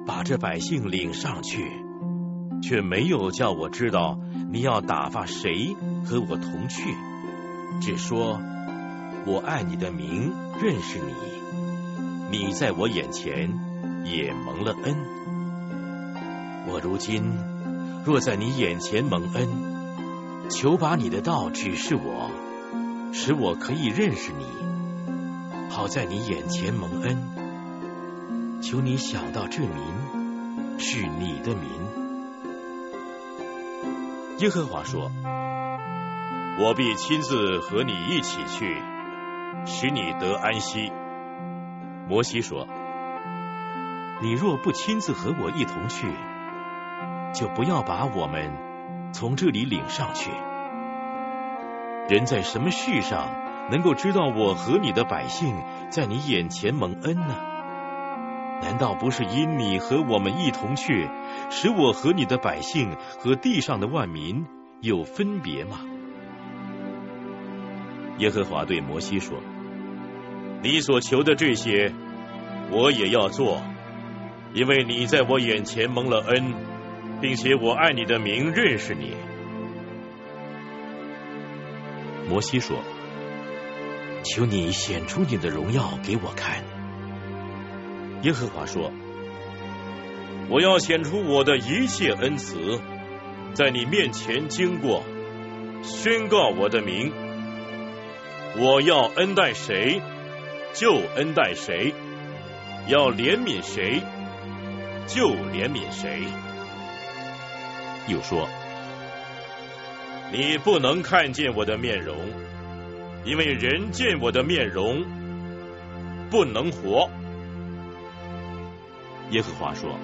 [0.06, 1.64] 把这百姓领上去，
[2.61, 4.19] 却没有叫我知道
[4.51, 6.93] 你要打发谁和我同去，
[7.80, 8.42] 只说
[9.26, 11.14] 我爱你的名，认识你，
[12.30, 13.68] 你在我眼前
[14.06, 14.95] 也蒙了恩。
[16.68, 17.34] 我如今。”
[18.06, 22.32] 若在你眼前蒙恩，求把你的道指示我，
[23.11, 24.45] 使我可以认识你。
[25.69, 31.69] 好在你眼前蒙恩，求你想到这民是你的民。
[34.40, 35.11] 耶和华说
[36.58, 38.78] ：“我必亲自和你一起去，
[39.66, 40.90] 使你得安息。”
[42.08, 42.66] 摩西说
[44.22, 46.07] ：“你若不亲自和我一同去。”
[47.31, 48.51] 就不要把我们
[49.14, 50.31] 从这里领上去。
[52.09, 53.30] 人在什么事上
[53.69, 55.56] 能够知道我和你的百姓
[55.91, 57.35] 在你眼前蒙恩呢？
[58.64, 61.07] 难道不是因你和我们一同去，
[61.51, 64.48] 使我和你的百姓和地上的万民
[64.81, 65.81] 有分别吗？
[68.17, 69.38] 耶和华对摩西说
[70.64, 71.93] ：“你所求的这些，
[72.72, 73.61] 我也要做，
[74.53, 76.53] 因为你在我眼前蒙了恩。”
[77.22, 79.11] 并且我爱你的名认识你。
[82.30, 82.78] 摩西说
[84.24, 86.64] ：“求你显出你的荣耀给我看。”
[88.24, 88.94] 耶和华说
[90.50, 92.80] ：“我要显出我的一切恩慈，
[93.53, 95.03] 在你面前经过，
[95.84, 97.11] 宣告我的名。
[98.58, 100.02] 我要恩待谁，
[100.74, 101.94] 就恩待谁；
[102.88, 104.02] 要怜悯谁，
[105.13, 106.23] 就怜悯谁。”
[108.07, 108.47] 又说
[110.31, 112.15] ：“你不能看见我的面容，
[113.25, 115.03] 因为人见我的面容
[116.29, 117.09] 不能活。”
[119.31, 119.99] 耶和华说：“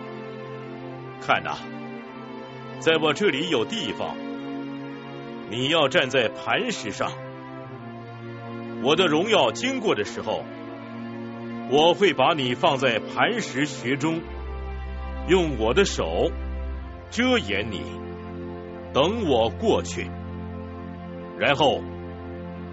[1.25, 1.57] 看呐，
[2.79, 4.15] 在我这里有地方，
[5.49, 7.11] 你要站在磐石上。
[8.83, 10.43] 我的荣耀经过的时候，
[11.71, 14.21] 我会把你放在磐石穴中，
[15.27, 16.31] 用我的手。”
[17.11, 17.81] 遮掩你，
[18.91, 20.09] 等我过去，
[21.37, 21.79] 然后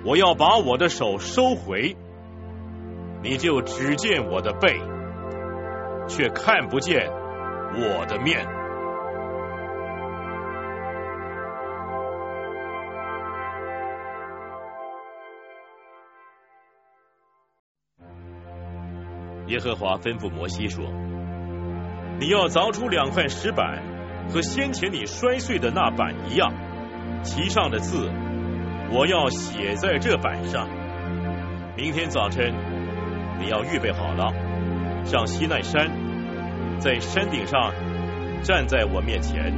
[0.04, 1.96] 我要把我的手收回，
[3.22, 4.80] 你就只见我的背，
[6.08, 7.08] 却看不见
[7.74, 8.44] 我的面。
[19.46, 20.84] 耶和华吩咐摩西说
[22.22, 23.82] ：“你要凿出两块石板。”
[24.32, 26.54] 和先前你摔碎的那板一样，
[27.24, 28.08] 其上的字
[28.92, 30.68] 我要写在这板上。
[31.76, 32.54] 明天早晨，
[33.40, 34.32] 你要预备好了，
[35.04, 35.90] 上西奈山，
[36.78, 37.74] 在山顶上
[38.42, 39.52] 站在我面前，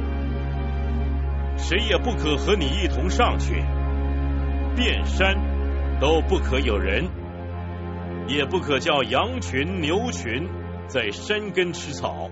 [1.57, 3.63] 谁也不可和你一同上去，
[4.75, 5.35] 遍山
[6.01, 7.07] 都不可有人，
[8.27, 10.49] 也不可叫羊群牛群
[10.87, 12.29] 在山根吃草。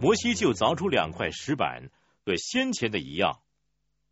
[0.00, 1.90] 摩西就凿出两块石板，
[2.24, 3.40] 和先前的一样，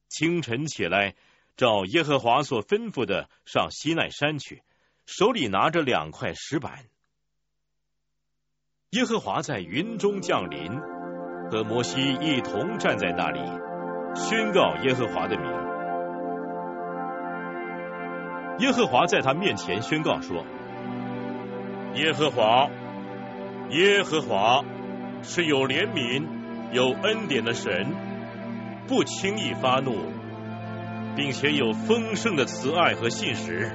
[0.08, 1.14] 清晨起来。
[1.56, 4.62] 照耶和华所吩咐的，上西奈山去，
[5.06, 6.84] 手里拿着两块石板。
[8.90, 10.78] 耶和华在云中降临，
[11.50, 13.40] 和摩西一同站在那里，
[14.14, 15.50] 宣告耶和华的名。
[18.60, 20.44] 耶和华在他面前宣告说
[21.94, 22.70] ：“耶和华，
[23.70, 24.64] 耶和华
[25.22, 26.24] 是有怜悯、
[26.72, 27.94] 有恩典的神，
[28.86, 29.96] 不轻易发怒。”
[31.16, 33.72] 并且有丰盛的慈爱和信实，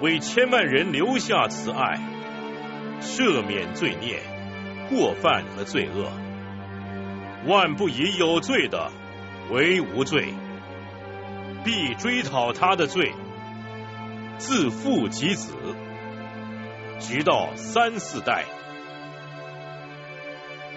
[0.00, 1.98] 为千万人留下慈爱，
[3.00, 4.20] 赦免罪孽、
[4.88, 6.08] 过犯和罪恶，
[7.48, 8.92] 万不以有罪的
[9.50, 10.34] 为无罪，
[11.64, 13.12] 必追讨他的罪，
[14.38, 15.52] 自父及子，
[17.00, 18.44] 直到三四代。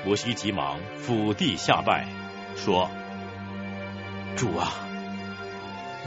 [0.05, 2.07] 摩西急忙俯地下拜，
[2.55, 2.89] 说
[4.35, 4.73] ：“主啊！”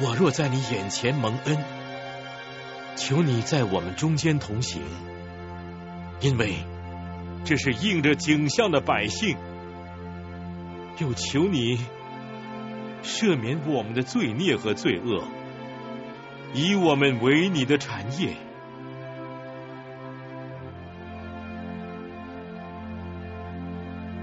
[0.01, 1.59] 我若在你眼前蒙恩，
[2.97, 4.81] 求你在我们中间同行，
[6.21, 6.55] 因为
[7.45, 9.37] 这是应着景象的百姓；
[10.99, 11.79] 又求你
[13.03, 15.25] 赦免我们的罪孽和罪恶，
[16.55, 18.35] 以我们为你的产业。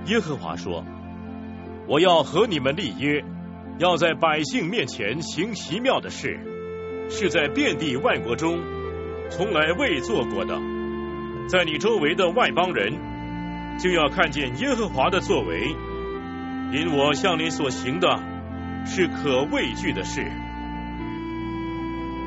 [0.10, 0.84] 耶和华说
[1.88, 3.24] ：“我要和你们立约。”
[3.80, 6.38] 要在百姓面前行奇妙的事，
[7.10, 8.60] 是在遍地万国中
[9.30, 10.60] 从来未做过的。
[11.48, 12.92] 在你周围的外邦人
[13.80, 15.74] 就要看见耶和华的作为，
[16.74, 18.22] 因我向你所行的
[18.86, 20.30] 是可畏惧的事。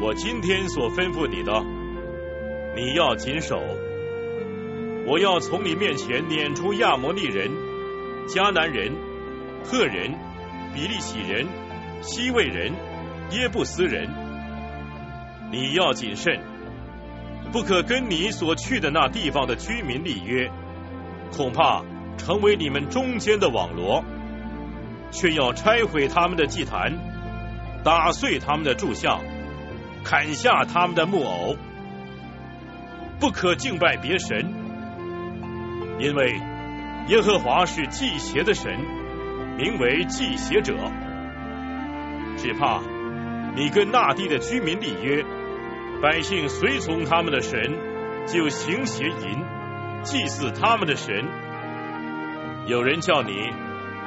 [0.00, 1.62] 我今天所吩咐你的，
[2.74, 3.60] 你要谨守。
[5.06, 7.50] 我要从你面前撵出亚摩利人、
[8.26, 8.92] 迦南人、
[9.64, 10.12] 赫人。
[10.74, 11.46] 比利洗人、
[12.00, 12.72] 西魏人、
[13.32, 14.08] 耶布斯人，
[15.50, 16.40] 你要谨慎，
[17.52, 20.50] 不可跟你所去的那地方的居民立约，
[21.30, 21.82] 恐怕
[22.16, 24.02] 成为你们中间的网罗，
[25.10, 26.94] 却要拆毁他们的祭坛，
[27.84, 29.20] 打碎他们的柱像，
[30.02, 31.56] 砍下他们的木偶，
[33.20, 34.54] 不可敬拜别神，
[35.98, 36.40] 因为
[37.08, 39.02] 耶和华是祭邪的神。
[39.54, 40.74] 名为祭邪者，
[42.38, 42.80] 只怕
[43.54, 45.22] 你跟那地的居民立约，
[46.00, 47.60] 百姓随从他们的神，
[48.26, 49.44] 就行邪淫，
[50.02, 51.28] 祭祀他们的神。
[52.66, 53.52] 有人叫你，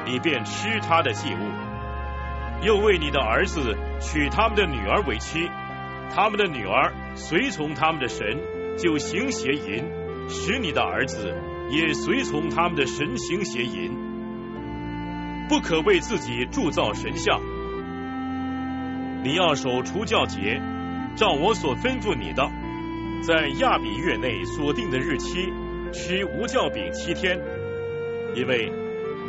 [0.06, 5.48] 你便吃他的祭物，又为你的儿子娶他们的女儿为妻，
[6.14, 8.41] 他们的女儿随从他们的神，
[8.80, 9.85] 就行邪淫，
[10.27, 11.35] 使你的儿子
[11.69, 13.92] 也随从他们的神行邪淫。
[15.48, 17.40] 不可为自己铸造神像。
[19.24, 20.61] 你要守除教节，
[21.16, 22.50] 照我所吩咐你的，
[23.22, 25.52] 在亚比月内所定的日期
[25.92, 27.40] 吃无酵饼七天，
[28.35, 28.72] 因为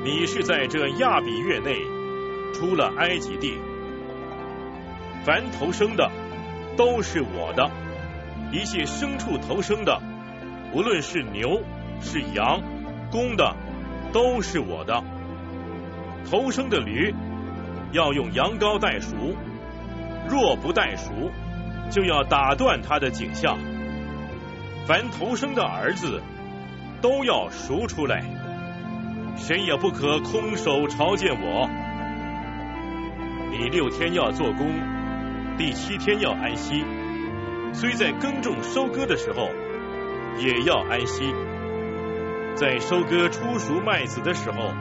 [0.04, 1.76] 你是在这亚比月内
[2.54, 3.54] 出了埃及地。
[5.24, 6.10] 凡投生的
[6.76, 7.70] 都是我的，
[8.52, 10.00] 一切牲畜投生的，
[10.72, 11.62] 无论是牛
[12.00, 12.60] 是羊，
[13.10, 13.54] 公的
[14.12, 15.02] 都是我的。
[16.28, 17.14] 头生的驴
[17.92, 19.36] 要用羊羔代赎，
[20.28, 21.30] 若不代赎，
[21.90, 23.58] 就要打断他的颈项。
[24.86, 26.22] 凡头生的儿子
[27.00, 28.24] 都要赎出来，
[29.36, 31.68] 谁也不可空手朝见我。
[33.50, 34.68] 你六天要做工，
[35.56, 36.84] 第七天要安息。
[37.72, 39.48] 虽在耕种收割的时候，
[40.38, 41.32] 也要安息。
[42.56, 44.72] 在收割初熟麦子的时候。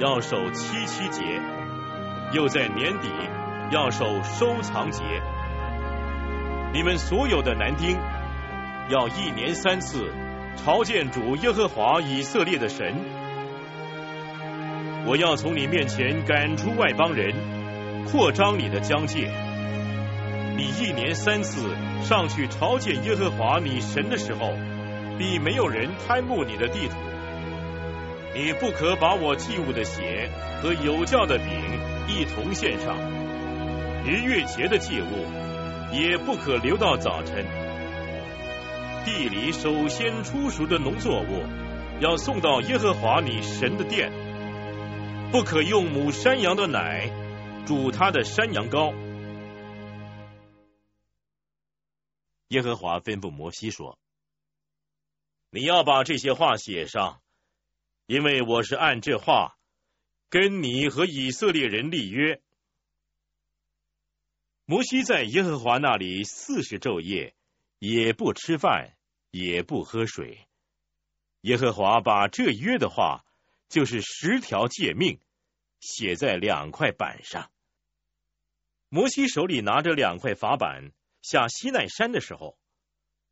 [0.00, 1.24] 要守七七节，
[2.32, 3.08] 又在年底
[3.72, 5.02] 要守收藏节。
[6.72, 7.98] 你们所有的男丁，
[8.90, 10.12] 要一年三次
[10.54, 12.94] 朝见主耶和华以色列的神。
[15.04, 17.34] 我要从你面前赶出外邦人，
[18.04, 19.32] 扩张你的疆界。
[20.56, 24.52] 你一年三次上去朝见耶和华你神的时候，
[25.18, 26.94] 必没有人贪慕你的地图。
[28.34, 30.30] 你不可把我祭物的血
[30.62, 31.46] 和有教的饼
[32.06, 32.96] 一同献上。
[34.04, 35.26] 逾越节的祭物
[35.92, 37.44] 也不可留到早晨。
[39.04, 41.42] 地里首先出熟的农作物，
[42.00, 44.12] 要送到耶和华你神的殿，
[45.32, 47.10] 不可用母山羊的奶
[47.66, 48.94] 煮他的山羊羔。
[52.48, 53.98] 耶和华吩咐摩西说
[55.50, 57.22] ：“你要把这些话写上，
[58.06, 59.58] 因为我是按这话
[60.28, 62.42] 跟你和以色列人立约。”
[64.66, 67.34] 摩西在耶和华那里四十昼夜，
[67.78, 68.98] 也不吃饭，
[69.30, 70.46] 也不喝水。
[71.40, 73.24] 耶和华把这约的话，
[73.70, 75.18] 就是十条诫命，
[75.80, 77.50] 写在两块板上。
[78.90, 82.58] 摩西手里拿着两块法板下西奈山的时候，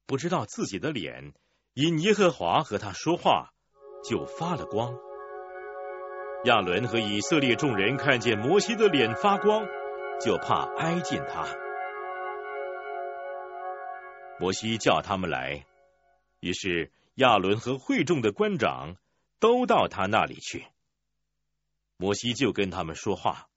[0.07, 1.35] 不知道自己的脸
[1.77, 3.53] 因耶和华和他说话
[4.03, 4.95] 就发了光。
[6.47, 9.65] 亚伦和以色列众人看见摩西的脸发光。
[10.19, 11.47] 就怕挨近他。
[14.41, 15.67] 摩西叫他们来，
[16.41, 18.97] 于是亚伦和会众的官长
[19.39, 20.65] 都到他那里去。
[21.99, 23.49] 摩西就跟他们说话。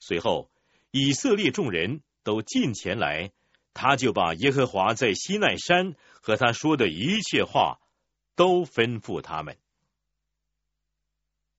[0.00, 0.50] 随后，
[0.90, 3.32] 以色列众人都进前来，
[3.74, 7.80] 他就把耶和华在西奈山和他说的一切话
[8.36, 9.58] 都吩咐他们。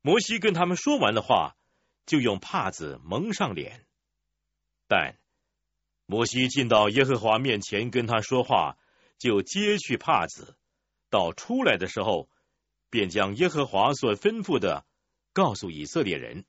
[0.01, 1.55] 摩西跟他们说完的话，
[2.05, 3.85] 就用帕子蒙上脸。
[4.87, 5.17] 但
[6.05, 8.77] 摩西进到耶和华面前跟他说话，
[9.17, 10.55] 就揭去帕子。
[11.09, 12.29] 到出来的时候，
[12.89, 14.85] 便将耶和华所吩咐的
[15.33, 16.45] 告诉以色列人。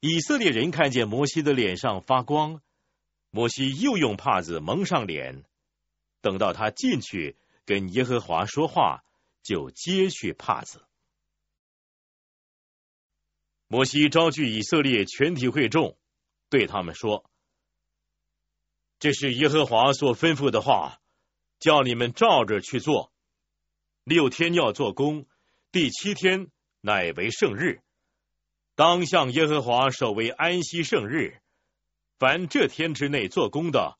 [0.00, 2.62] 以色列人看见摩西的脸上发光，
[3.30, 5.44] 摩西又用帕子蒙上脸。
[6.20, 9.04] 等到他进去跟耶和华说话，
[9.42, 10.84] 就揭去帕子。
[13.66, 15.96] 摩西招聚以色列全体会众。
[16.48, 17.30] 对他们说
[18.98, 21.00] ：“这是耶和华所吩咐的话，
[21.60, 23.12] 叫你们照着去做。
[24.02, 25.26] 六天要做工，
[25.70, 26.50] 第七天
[26.80, 27.80] 乃为圣日，
[28.74, 31.39] 当向耶和华守为安息圣日。
[32.20, 33.96] 凡这天之内做工的，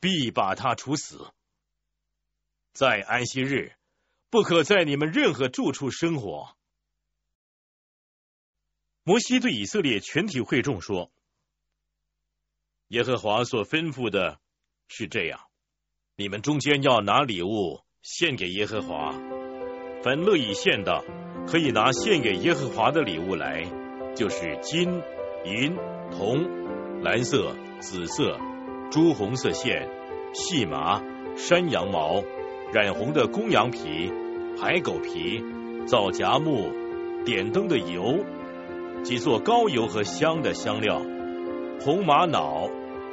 [0.00, 1.32] 必把他处死。
[2.72, 3.76] 在安息日，
[4.28, 6.56] 不可在你们任何住处生活。”
[9.06, 11.12] 摩西对以色列全体会众说。
[12.88, 14.40] 耶和华所吩咐的
[14.88, 15.48] 是这样：
[16.16, 19.12] 你们中间要拿礼物献给耶和华，
[20.02, 21.04] 凡乐意献的，
[21.46, 23.62] 可以拿献给耶和华的礼物来，
[24.16, 24.90] 就是金、
[25.44, 25.76] 银、
[26.10, 26.66] 铜、
[27.02, 28.38] 蓝色、紫色、
[28.90, 29.88] 朱红色线、
[30.32, 31.02] 细麻、
[31.36, 32.22] 山羊毛、
[32.72, 34.12] 染红的公羊皮、
[34.60, 35.42] 海狗皮、
[35.86, 36.72] 皂荚木、
[37.24, 38.24] 点灯的油、
[39.04, 41.02] 几座高油和香的香料、
[41.80, 42.70] 红玛瑙。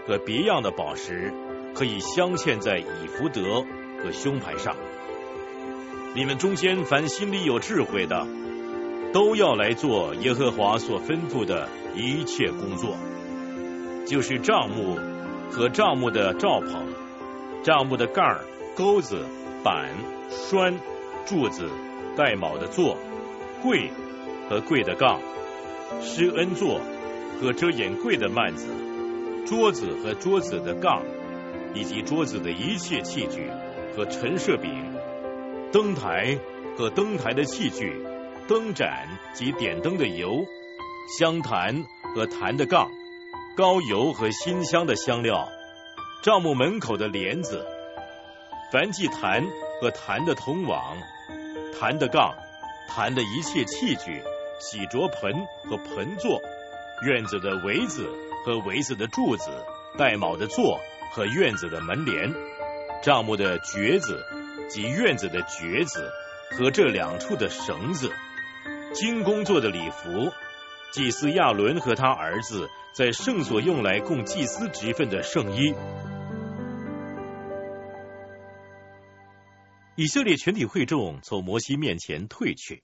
[0.07, 1.33] 和别样的宝石
[1.73, 3.65] 可以镶嵌在以福德
[4.03, 4.75] 和胸牌上。
[6.13, 8.27] 你们中间凡心里有智慧的，
[9.13, 12.95] 都要来做耶和华所吩咐的一切工作，
[14.05, 14.97] 就是帐幕
[15.51, 16.87] 和帐幕的罩棚、
[17.63, 18.37] 帐幕的盖、
[18.75, 19.25] 钩子、
[19.63, 19.89] 板、
[20.29, 20.77] 栓、
[21.25, 21.69] 柱子、
[22.15, 22.97] 带卯的座、
[23.63, 23.89] 柜
[24.49, 25.19] 和柜的杠、
[26.01, 26.79] 施恩座
[27.41, 28.67] 和遮掩柜的幔子。
[29.47, 31.03] 桌子和桌子的杠，
[31.73, 33.49] 以及桌子的一切器具
[33.95, 34.71] 和陈设饼，
[35.71, 36.39] 灯台
[36.77, 38.03] 和灯台的器具，
[38.47, 40.45] 灯盏及点灯的油，
[41.19, 41.85] 香坛
[42.15, 42.89] 和坛的杠，
[43.57, 45.49] 高油和馨香的香料，
[46.21, 47.65] 帐幕门口的帘子，
[48.71, 49.45] 凡祭坛
[49.81, 50.97] 和坛的通网，
[51.79, 52.35] 坛的杠，
[52.89, 54.21] 坛的一切器具，
[54.59, 55.33] 洗濯盆
[55.69, 56.41] 和盆座，
[57.05, 58.09] 院子的围子。
[58.45, 59.49] 和围子的柱子、
[59.97, 60.79] 带卯的座
[61.11, 62.31] 和院子的门帘、
[63.01, 64.23] 帐幕的橛子
[64.69, 66.11] 及院子的橛子
[66.51, 68.11] 和这两处的绳子、
[68.93, 70.31] 金工做的礼服、
[70.95, 75.73] 祭司亚伦和他儿子在圣所用来供祭司职分的圣衣。
[79.97, 82.81] 以色列全体会众从摩西面前退去，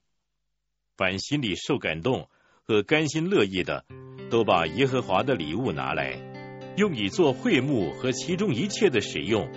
[0.94, 2.28] 凡心里受感动
[2.62, 3.86] 和甘心乐意的。
[4.30, 6.18] 都把耶和华的礼物拿来，
[6.76, 9.50] 用以做会幕和其中一切的使用，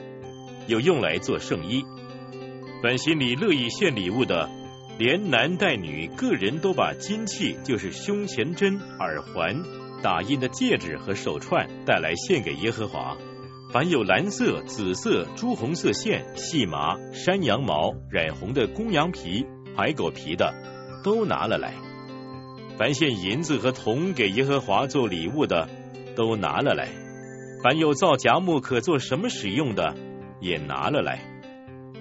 [0.67, 1.83] 有用来做圣衣。
[2.81, 4.49] 凡心里乐意献礼物的，
[4.97, 9.61] 连男带女个人都把金器，就是胸前针、耳环、
[10.01, 13.17] 打印的戒指和手串带来献给耶和华。
[13.73, 20.53] 凡有蓝色、紫色、朱红色线、细麻、山羊毛染红的公羊皮、海狗皮的，
[21.03, 21.73] 都拿了来。
[22.77, 25.67] 凡献银子和铜给耶和华做礼物的，
[26.15, 26.87] 都拿了来。
[27.63, 29.93] 凡有造荚木可做什么使用的，
[30.39, 31.34] 也拿了来。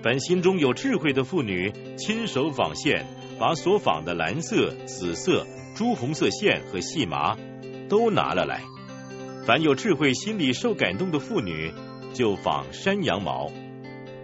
[0.04, 3.06] 凡心中有智慧的妇女，亲手纺线，
[3.38, 7.38] 把所纺的蓝色、紫色、朱红色线和细麻
[7.88, 8.60] 都拿了来。
[9.46, 11.72] 凡有智慧、心里受感动的妇女，
[12.12, 13.50] 就纺山羊毛。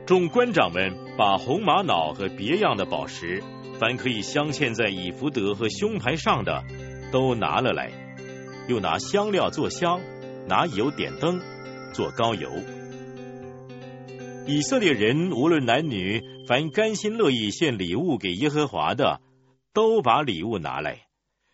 [0.04, 3.42] 众官长们把红玛瑙和别样的宝石，
[3.78, 6.62] 凡可以镶嵌在以福德和胸牌上的，
[7.10, 7.90] 都拿了来。
[8.68, 9.98] 又拿香料做香，
[10.46, 11.40] 拿油点灯，
[11.94, 12.50] 做膏油。
[14.46, 19.20] 以色列人无论男女，凡甘心乐意献礼物给耶和华的，
[19.72, 21.06] 都把礼物拿来，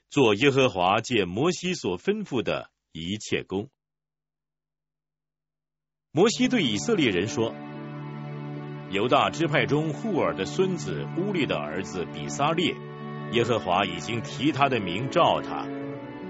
[0.09, 3.69] 做耶和华借摩西所吩咐的一切工。
[6.11, 7.55] 摩西对以色列人说
[8.91, 12.75] ：“犹大支派中户尔的孙子乌利的儿子比撒列，
[13.33, 15.67] 耶和华已经提他的名召他，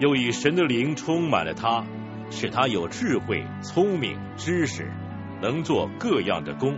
[0.01, 1.87] 又以神的灵充满了他，
[2.31, 4.91] 使他有智慧、聪明、知识。”
[5.41, 6.77] 能做各样的工，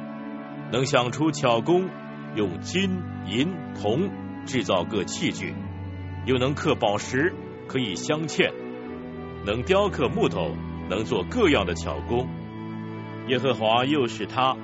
[0.72, 1.88] 能想出巧工，
[2.34, 4.10] 用金银铜
[4.46, 5.54] 制造各器具，
[6.26, 7.34] 又能刻宝石，
[7.68, 8.52] 可以镶嵌，
[9.44, 10.56] 能雕刻木头，
[10.88, 12.26] 能做各样的巧工。
[13.28, 14.56] 耶和华又使他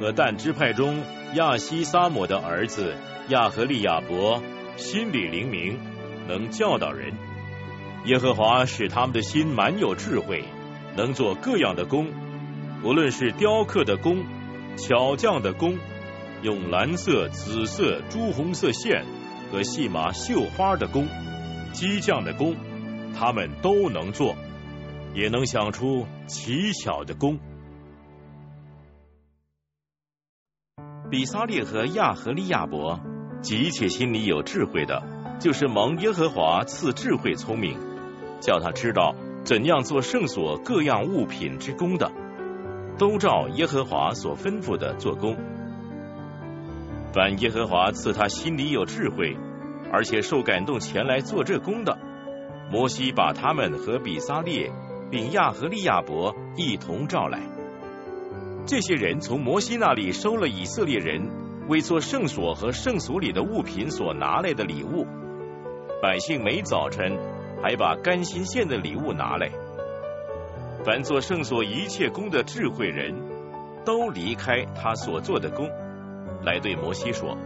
[0.00, 1.02] 和但支派中
[1.34, 2.94] 亚西撒姆的儿子
[3.28, 4.40] 亚和利亚伯
[4.76, 5.78] 心里灵明，
[6.28, 7.12] 能教导人。
[8.04, 10.44] 耶和华使他们的心满有智慧，
[10.96, 12.21] 能做各样的工。
[12.84, 14.24] 无论是雕刻的工、
[14.76, 15.78] 巧匠的工，
[16.42, 19.04] 用蓝色、紫色、朱红色线
[19.52, 21.06] 和细麻绣花的工，
[21.72, 22.56] 机匠的工，
[23.14, 24.34] 他们都能做，
[25.14, 27.38] 也能想出奇巧的工。
[31.08, 32.98] 比萨列和亚和利亚伯，
[33.42, 35.04] 急切心里有智慧的，
[35.38, 37.78] 就是蒙耶和华赐智慧聪明，
[38.40, 42.10] 叫他知道怎样做圣所各样物品之功的。
[42.98, 45.36] 都照耶和华所吩咐的做工。
[47.12, 49.36] 凡耶和华赐他心里有智慧，
[49.92, 51.98] 而且受感动前来做这工的，
[52.70, 54.72] 摩西把他们和比撒列
[55.10, 57.40] 并亚和利亚伯一同召来。
[58.64, 61.28] 这些人从摩西那里收了以色列人
[61.68, 65.06] 为做圣所和圣所里的物品所拿来的礼物。
[66.00, 67.18] 百姓每早晨
[67.62, 69.50] 还把甘心献的礼物拿来。
[70.84, 73.14] 凡做圣所一切功的智慧人
[73.84, 75.68] 都离开他所做的功，
[76.44, 77.38] 来对摩西说：“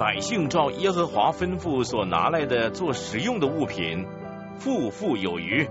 [0.00, 4.06] 百姓照耶和华吩咐所拿来的做使用的物品，
[4.56, 5.68] 富富有余。”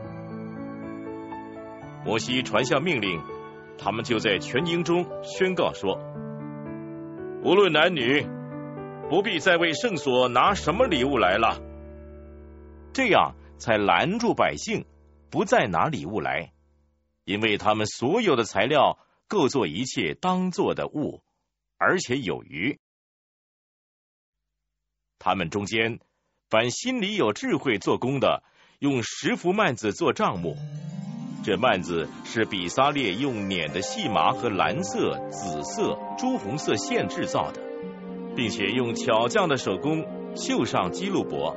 [2.06, 3.20] 摩西传下命令，
[3.80, 6.00] 他们就在全营中宣告说
[7.44, 8.28] ：“无论男女，
[9.10, 11.60] 不必再为圣所拿什么礼物来了。”
[12.94, 14.86] 这样才拦住百姓。
[15.32, 16.52] 不再拿礼物来，
[17.24, 21.24] 因为他们所有的材料够做一切当做的物，
[21.78, 22.80] 而且有余。
[25.18, 26.00] 他们中间，
[26.50, 28.44] 凡心里有智慧做工的，
[28.80, 30.58] 用十幅幔子做账目。
[31.44, 37.62] 这幔子是比撒列用捻的细麻和蓝色、紫色、朱红色线制造的，
[38.36, 41.56] 并且用巧匠的手工绣上基路伯。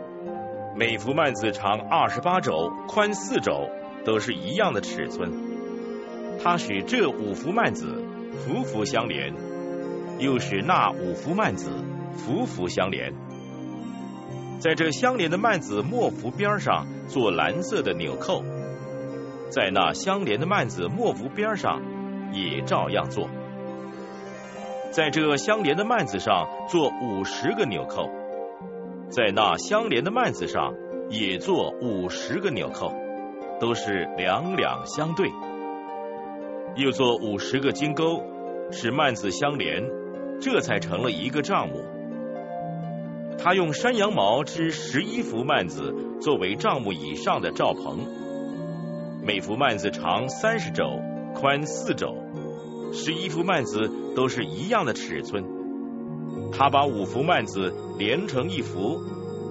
[0.76, 3.70] 每幅幔子长二十八肘，宽四肘，
[4.04, 5.30] 都是一样的尺寸。
[6.42, 9.32] 它使这五幅幔子幅幅相连，
[10.18, 11.70] 又使那五幅幔子
[12.16, 13.14] 幅幅相连。
[14.58, 18.42] 在这相连的幔子末幅边上做蓝色的纽扣，
[19.50, 21.80] 在那相连的幔子末幅边上
[22.32, 23.28] 也照样做。
[24.90, 28.10] 在这相连的幔子上做五十个纽扣。
[29.10, 30.74] 在那相连的幔子上
[31.08, 32.92] 也做五十个纽扣，
[33.60, 35.30] 都是两两相对，
[36.76, 38.22] 又做五十个金钩，
[38.72, 39.84] 使幔子相连，
[40.40, 41.84] 这才成了一个帐目。
[43.38, 47.98] 他用山羊毛织十一幅幔子作为帐目以上的罩棚，
[49.22, 51.00] 每幅幔子长三十肘，
[51.34, 52.16] 宽四肘，
[52.92, 55.44] 十一幅幔子都是一样的尺寸。
[56.52, 59.00] 他把五幅幔子连成一幅，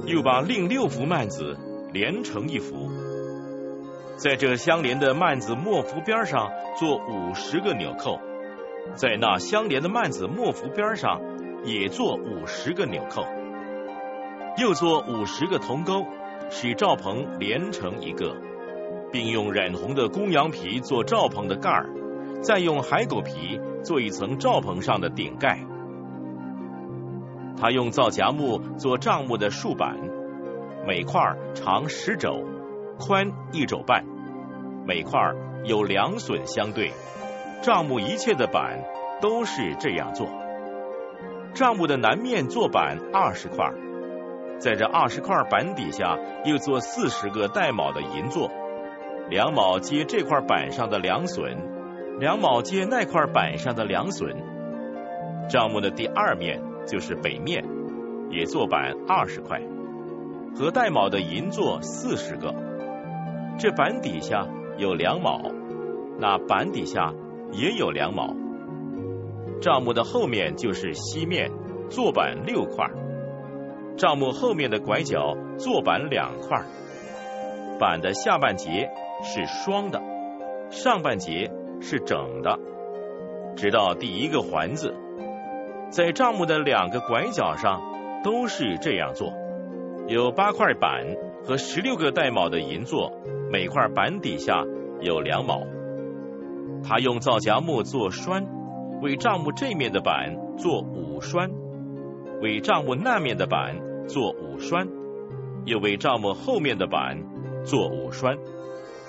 [0.06, 1.58] 又把另六幅幔子
[1.92, 2.90] 连成一幅，
[4.16, 6.50] 在这相连的幔子末幅边上
[6.80, 8.20] 做五十个纽扣，
[8.96, 11.22] 在那相连的幔子末幅边上
[11.64, 13.26] 也做五十个纽扣，
[14.58, 16.06] 又做五十个铜钩，
[16.50, 18.36] 使罩棚连成一个，
[19.12, 21.90] 并用染红的公羊皮做罩棚的盖儿，
[22.42, 25.60] 再用海狗皮做一层罩棚上的顶盖。
[27.60, 29.98] 他用皂荚木做帐幕的竖板，
[30.86, 31.22] 每块
[31.54, 32.44] 长十肘，
[33.00, 34.04] 宽一肘半，
[34.86, 35.20] 每块
[35.64, 36.92] 有两榫相对，
[37.62, 38.84] 帐幕一切的板
[39.22, 40.28] 都是这样做。
[41.54, 43.72] 帐幕的南面做板二十块，
[44.58, 48.50] 在这二十块板底下又做四十个带卯的银座，
[49.30, 51.56] 两卯接这块板上的梁榫，
[52.20, 54.36] 两卯接那块板上的梁榫。
[55.48, 57.64] 帐幕的第二面就是北面，
[58.30, 59.62] 也做板二十块，
[60.56, 62.54] 和带卯的银座四十个。
[63.58, 64.48] 这板底下
[64.78, 65.52] 有两卯，
[66.20, 67.14] 那板底下
[67.52, 68.36] 也有两卯。
[69.62, 71.52] 账目的后面就是西面，
[71.90, 72.90] 坐板六块。
[73.96, 76.66] 账目后面的拐角坐板两块。
[77.80, 78.90] 板的下半截
[79.24, 80.02] 是双的，
[80.70, 82.60] 上半截是整的，
[83.56, 84.96] 直到第一个环子。
[85.94, 87.80] 在帐幕的两个拐角上
[88.24, 89.32] 都是这样做，
[90.08, 91.06] 有八块板
[91.46, 93.12] 和十六个带卯的银座。
[93.52, 94.64] 每块板底下
[95.02, 95.62] 有两卯，
[96.84, 98.48] 他用皂荚木做栓，
[99.04, 101.52] 为帐幕这面的板做五栓，
[102.42, 103.76] 为帐幕那面的板
[104.08, 104.88] 做五栓，
[105.66, 107.24] 又为帐幕后面的板
[107.64, 108.40] 做五栓，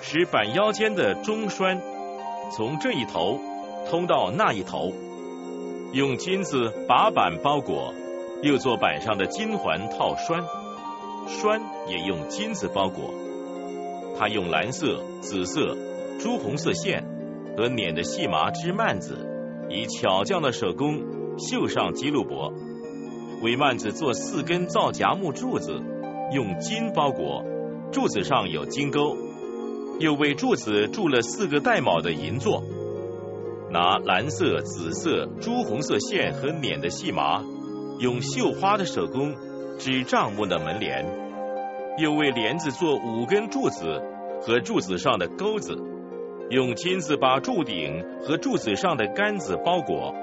[0.01, 1.81] 使板腰间的中栓
[2.51, 3.39] 从这一头
[3.89, 4.91] 通到那一头，
[5.95, 7.93] 用金子把板包裹，
[8.41, 10.43] 又做板上的金环套栓，
[11.25, 13.13] 栓也用金子包裹。
[14.19, 15.77] 他用蓝色、紫色、
[16.19, 17.05] 朱红色线
[17.55, 19.25] 和捻的细麻织幔子，
[19.69, 21.01] 以巧匠的手工
[21.37, 22.51] 绣上基路伯，
[23.41, 25.81] 为幔子做四根皂荚木柱子，
[26.33, 27.45] 用金包裹，
[27.93, 29.15] 柱子上有金钩，
[29.99, 32.61] 又为柱子铸了四个带卯的银座。
[33.75, 37.43] 拿蓝色、紫色、朱红色线和捻的细麻，
[37.99, 39.35] 用绣花的手工
[39.77, 41.05] 织帐幕的门帘。
[41.97, 44.01] 又为帘子做五根柱子
[44.41, 45.75] 和柱子上的钩子，
[46.49, 50.15] 用金子把柱顶和柱子上的杆子包裹。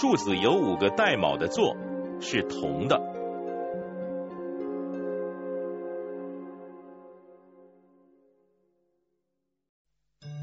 [0.00, 1.76] 柱子有五个带卯的座，
[2.18, 3.00] 是铜的。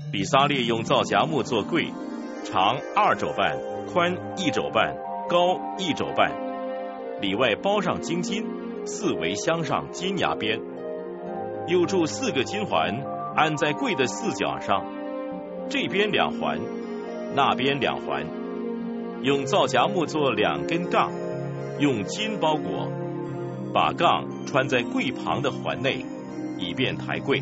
[0.09, 1.87] 比萨列用皂荚木做柜，
[2.43, 3.57] 长二肘半，
[3.91, 4.95] 宽一肘半，
[5.29, 6.31] 高一肘半，
[7.21, 8.45] 里外包上金金。
[8.85, 10.59] 四围镶上金牙边，
[11.67, 13.01] 又铸四个金环，
[13.33, 14.83] 安在柜的四角上，
[15.69, 16.59] 这边两环，
[17.33, 18.25] 那边两环，
[19.21, 21.13] 用皂荚木做两根杠，
[21.79, 22.91] 用金包裹，
[23.73, 26.05] 把杠穿在柜旁的环内，
[26.59, 27.41] 以便抬柜。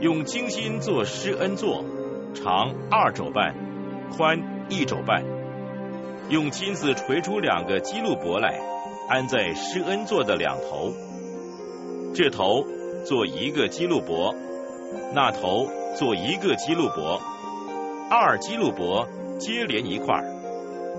[0.00, 1.84] 用金金做施恩座，
[2.34, 3.54] 长二肘半，
[4.16, 5.24] 宽一肘半，
[6.28, 8.60] 用金子锤出两个基路伯来。
[9.08, 10.92] 安在施恩座的两头，
[12.14, 12.62] 这头
[13.06, 14.34] 做一个基路伯，
[15.14, 15.66] 那头
[15.96, 17.18] 做一个基路伯，
[18.10, 19.08] 二基路伯
[19.38, 20.22] 接连一块，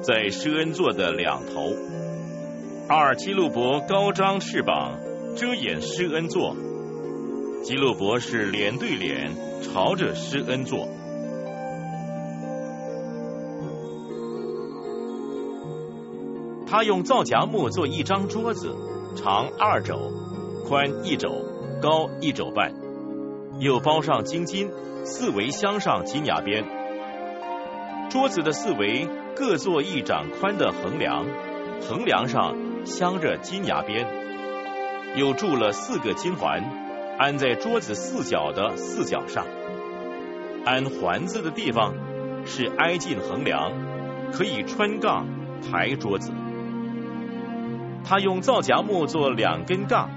[0.02, 1.72] 在施恩座的两头。
[2.88, 4.98] 二基路伯高张翅膀，
[5.36, 6.56] 遮掩施恩座。
[7.64, 10.88] 基路伯是脸对脸朝着施恩座。
[16.70, 18.76] 他用皂荚木做一张桌子，
[19.16, 20.12] 长二肘，
[20.68, 21.44] 宽一肘，
[21.82, 22.76] 高一肘半，
[23.60, 24.70] 又包上金金，
[25.04, 26.64] 四围镶上金牙边。
[28.12, 31.26] 桌子的四围各做一掌宽的横梁，
[31.82, 34.06] 横梁上镶着金牙边，
[35.16, 36.64] 又铸了四个金环，
[37.18, 39.44] 安在桌子四角的四角上。
[40.66, 41.96] 安环子的地方
[42.46, 43.72] 是挨近横梁，
[44.32, 45.26] 可以穿杠
[45.64, 46.32] 抬桌子。
[48.04, 50.10] 他用皂荚木做两根杠，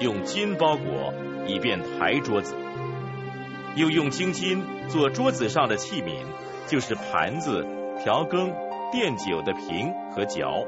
[0.00, 1.14] 用金包裹，
[1.46, 2.54] 以便抬桌子；
[3.76, 6.24] 又用金金做桌子上的器皿，
[6.66, 7.66] 就是盘子、
[8.02, 8.52] 调羹、
[8.92, 10.64] 垫酒的瓶和脚。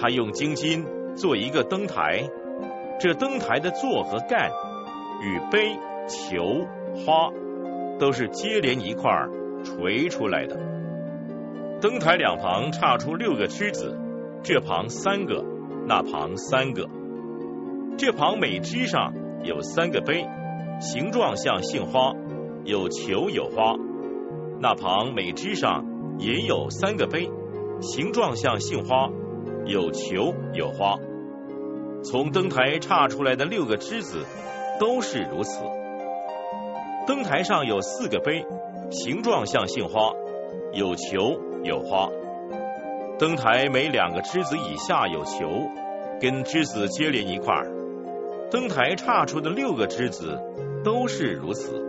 [0.00, 0.84] 他用金金
[1.14, 2.24] 做一个灯台，
[2.98, 4.50] 这灯台的座和盖
[5.22, 5.76] 与杯、
[6.08, 7.30] 球、花
[7.98, 9.10] 都是接连一块
[9.62, 10.58] 锤出来的。
[11.80, 14.00] 灯台两旁插出六个枝子。
[14.44, 15.42] 这旁三个，
[15.86, 16.86] 那旁三个，
[17.96, 20.28] 这旁每枝上有三个杯，
[20.82, 22.12] 形状像杏花，
[22.62, 23.74] 有球有花。
[24.60, 25.86] 那旁每枝上
[26.18, 27.30] 也有三个杯，
[27.80, 29.08] 形状像杏花，
[29.64, 30.96] 有球有花。
[32.04, 34.26] 从灯台插出来的六个枝子
[34.78, 35.64] 都是如此。
[37.06, 38.44] 灯台上有四个杯，
[38.90, 40.12] 形状像杏花，
[40.74, 42.10] 有球有花。
[43.16, 45.70] 灯台每两个枝子以下有球，
[46.20, 47.70] 跟枝子接连一块儿。
[48.50, 50.40] 灯台岔出的六个枝子
[50.84, 51.80] 都是如此。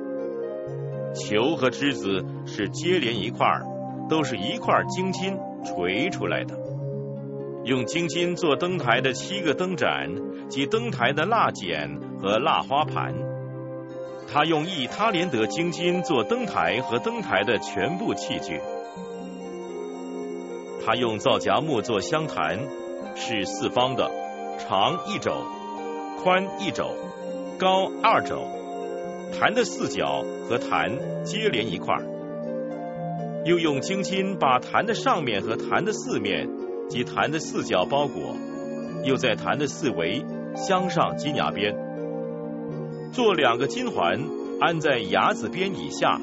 [1.16, 3.66] 球和枝子是接连一块儿，
[4.08, 6.56] 都是一块金金锤出来的。
[7.64, 10.12] 用金金做灯台的七个灯盏
[10.48, 13.16] 及灯台的蜡剪和蜡花盘。
[14.32, 18.62] 他用一他连德金金做灯台和灯台的全部器具。
[20.86, 22.60] 他用皂荚木做香坛，
[23.16, 24.12] 是四方的，
[24.60, 25.34] 长一肘，
[26.22, 26.92] 宽一肘，
[27.58, 28.46] 高二肘。
[29.34, 32.06] 坛的四角和坛接连一块儿。
[33.46, 36.48] 又用金金把坛的上面和坛的四面
[36.88, 38.36] 及坛的四角包裹，
[39.04, 40.24] 又在坛的四围
[40.56, 41.76] 镶上金牙边。
[43.12, 44.24] 做两个金环，
[44.62, 46.22] 安在牙子边以下，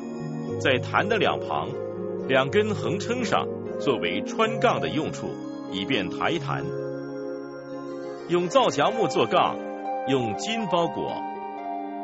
[0.61, 1.69] 在坛的两旁，
[2.29, 3.49] 两根横撑上，
[3.81, 5.29] 作为穿杠的用处，
[5.73, 6.65] 以便抬坛。
[8.29, 9.57] 用皂荚木做杠，
[10.09, 11.15] 用金包裹，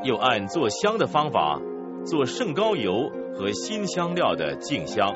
[0.02, 1.60] 又按做香的方法
[2.04, 5.14] 做圣膏油和新香料的净香。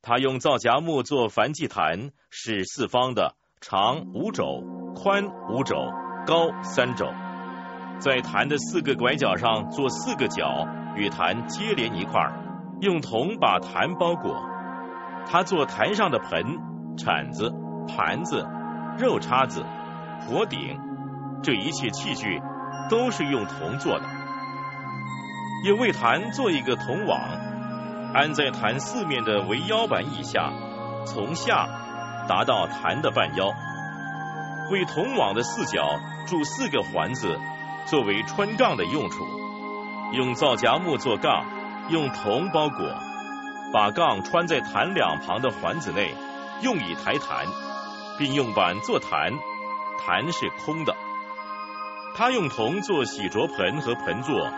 [0.00, 4.62] 他用皂荚木做梵祭坛，是四方的，长五肘，
[5.00, 5.76] 宽五肘，
[6.26, 7.06] 高三肘。
[8.00, 12.32] 在坛的四个拐角上做四个角，与坛接连一块儿，
[12.80, 14.42] 用铜把坛包裹。
[15.30, 17.54] 他做坛上的盆、铲子、
[17.86, 18.44] 盘子、
[18.98, 19.64] 肉叉子、
[20.26, 20.76] 火鼎，
[21.44, 22.42] 这一切器具
[22.90, 24.04] 都是用铜做的。
[25.64, 27.20] 又为坛做一个铜网。
[28.14, 30.50] 安在坛四面的围腰板以下，
[31.06, 31.68] 从下
[32.26, 33.52] 达到坛的半腰。
[34.70, 37.38] 为铜网的四角铸四个环子，
[37.86, 39.26] 作为穿杠的用处。
[40.12, 41.46] 用皂荚木做杠，
[41.88, 42.78] 用铜包裹，
[43.72, 46.14] 把杠穿在坛两旁的环子内，
[46.62, 47.46] 用以抬坛，
[48.18, 49.32] 并用板做坛，
[49.98, 50.96] 坛是空的。
[52.16, 54.50] 他用铜做洗濯盆和盆座。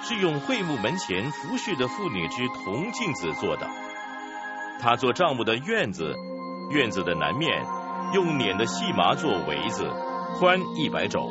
[0.00, 3.68] 是用会幕门前服侍的妇女之铜镜子做的。
[4.80, 6.14] 他做帐幕的院子，
[6.70, 7.66] 院子的南面
[8.14, 9.86] 用捻的细麻做围子，
[10.38, 11.30] 宽一百肘。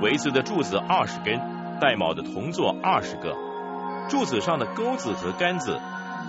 [0.00, 1.40] 围子的柱子二十根，
[1.80, 3.36] 带卯的铜座二十个，
[4.08, 5.80] 柱子上的钩子和杆子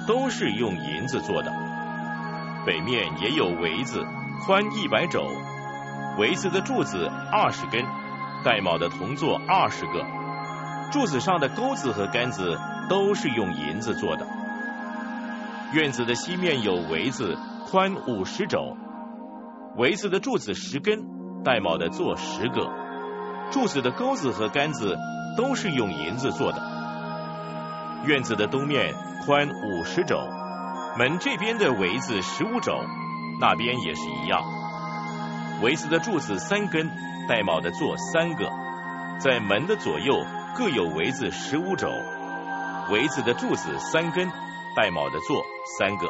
[0.08, 1.52] 都是用银子做的。
[2.66, 4.04] 北面也有围子，
[4.46, 5.28] 宽一百肘。
[6.18, 7.86] 围子的柱子二十根，
[8.44, 10.04] 带卯的铜座二十个。
[10.92, 12.60] 柱子上的钩子和杆子
[12.90, 14.26] 都是用银子做的。
[15.72, 18.76] 院子的西面有围子，宽五十肘。
[19.76, 22.70] 围子的柱子十根，带卯的做十个。
[23.52, 24.96] 柱子的钩子和杆子
[25.36, 26.62] 都是用银子做的。
[28.06, 28.94] 院子的东面
[29.26, 30.20] 宽五十肘，
[30.98, 32.78] 门这边的围子十五肘，
[33.42, 34.44] 那边也是一样。
[35.64, 36.92] 围子的柱子三根，
[37.28, 38.50] 带卯的做三个，
[39.20, 40.24] 在门的左右。
[40.56, 41.90] 各有围子十五肘，
[42.92, 44.30] 围子的柱子三根，
[44.76, 45.44] 带卯的座
[45.80, 46.08] 三个。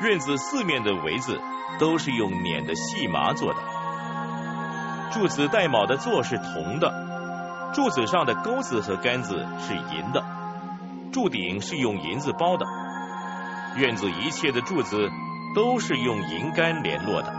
[0.00, 1.40] 院子四面的围子
[1.78, 3.60] 都是用捻的细麻做的。
[5.12, 6.92] 柱子带卯的座是铜的，
[7.74, 10.24] 柱子上的钩子和杆子是银的，
[11.12, 12.66] 柱顶是用银子包的。
[13.76, 15.10] 院子一切的柱子
[15.54, 17.32] 都是用银杆联络的。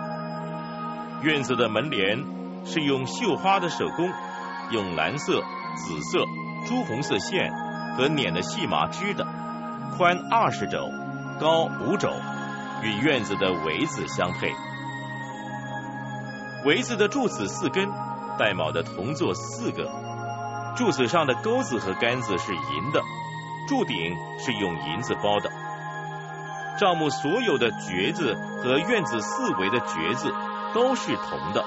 [1.24, 2.24] 院子的门帘
[2.66, 4.10] 是用绣花的手工，
[4.72, 5.42] 用蓝色。
[5.76, 6.28] 紫色、
[6.68, 7.52] 朱红色线
[7.98, 9.26] 和捻的细麻织的，
[9.98, 10.78] 宽二十肘，
[11.42, 12.14] 高五肘，
[12.84, 14.54] 与院子的围子相配。
[16.66, 17.90] 围子的柱子四根，
[18.38, 19.90] 带卯的铜座四个，
[20.78, 23.02] 柱子上的钩子和杆子是银的，
[23.68, 23.98] 柱顶
[24.40, 25.50] 是用银子包的。
[26.80, 30.34] 帐幕所有的橛子和院子四围的橛子
[30.74, 31.64] 都是铜的。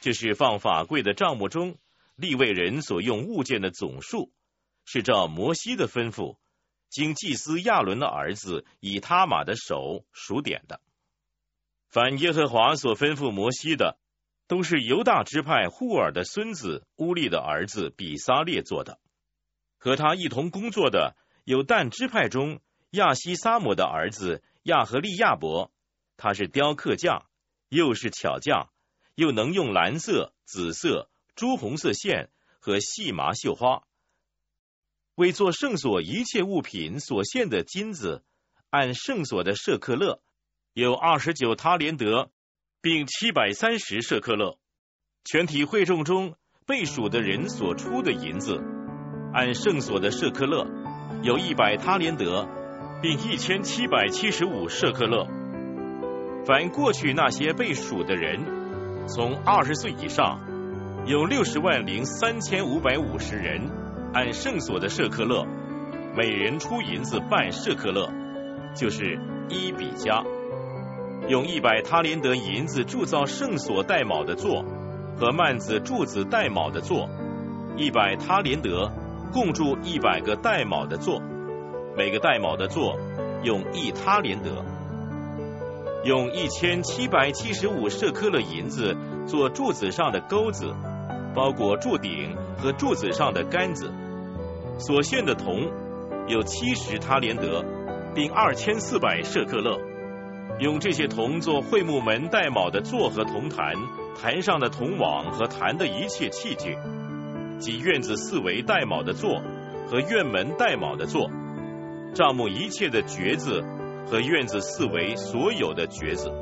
[0.00, 1.76] 这是放法柜的账目中
[2.16, 4.30] 立位人所用物件的总数，
[4.92, 6.36] 是照摩西的吩咐，
[6.88, 10.80] 经祭司亚伦的儿子以他玛的手数点的。
[11.86, 14.00] 凡耶和华所吩咐摩西的，
[14.48, 18.98] 都是犹大支派户尔的孙子乌利的儿子比撒列做的。
[19.78, 22.60] 和他一同工作的有但支派中
[22.90, 25.70] 亚西撒摩的儿子亚和利亚伯，
[26.16, 27.26] 他是雕刻匠，
[27.68, 28.70] 又是巧匠。
[29.14, 33.84] 又能用蓝色、紫色、朱红色线和细麻绣花，
[35.20, 38.22] 为做圣所一切物品所献的金子，
[38.70, 40.22] 按圣所的舍克勒
[40.72, 42.30] 有二十九他连德，
[42.80, 44.56] 并七百三十舍克勒。
[45.26, 48.62] 全体会众中被数的人所出的银子，
[49.34, 50.66] 按圣所的舍克勒
[51.22, 52.48] 有一百他连德，
[53.02, 55.26] 并一千七百七十五舍克勒。
[56.46, 58.40] 凡过去那些被数的人，
[59.06, 60.40] 从二十岁以上，
[61.04, 63.70] 有六十万零三千五百五十人，
[64.12, 65.46] 按圣所的舍克勒，
[66.16, 68.10] 每人出银子半舍克勒，
[68.74, 70.24] 就是一比加。
[71.28, 74.64] 用一百他连德银子铸造圣所带卯的座
[75.16, 77.08] 和幔子柱子带卯的座，
[77.76, 78.90] 一百他连德
[79.32, 81.20] 共铸一百个带卯的座，
[81.96, 82.96] 每个带卯的座
[83.44, 84.64] 用一他连德。
[86.02, 90.74] 用一千七百七十五舍克勒银子做柱子上的钩子，
[91.34, 93.92] 包裹柱顶和柱子上的杆子。
[94.80, 95.70] 所献的铜
[96.26, 97.62] 有七十他连德，
[98.14, 99.78] 并二千四百舍克勒。
[100.58, 103.74] 用这些铜做会幕门带卯的座和铜坛，
[104.20, 106.78] 坛上的铜网和坛的一切器具，
[107.58, 109.42] 及院子四围带卯的座
[109.86, 111.30] 和院门带卯的座，
[112.14, 113.62] 帐幕一切的橛子
[114.06, 116.32] 和院子四围所有的橛子。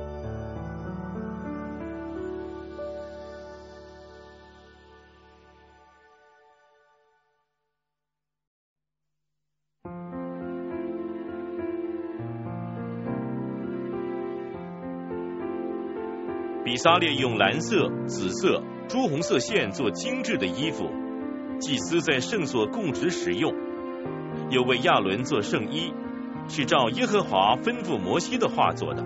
[16.68, 20.90] 比撒列用蓝色、紫色、朱红色线做精致的衣服，
[21.58, 23.54] 祭司在圣所供职使用。
[24.50, 25.94] 又为亚伦做圣衣，
[26.46, 29.02] 是照耶和华吩咐摩西的话做的。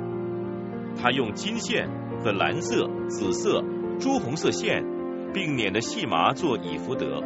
[1.01, 1.89] 他用金线
[2.25, 3.63] 和蓝色、紫色、
[4.01, 4.85] 朱红色线，
[5.33, 7.23] 并捻的细麻做以福德，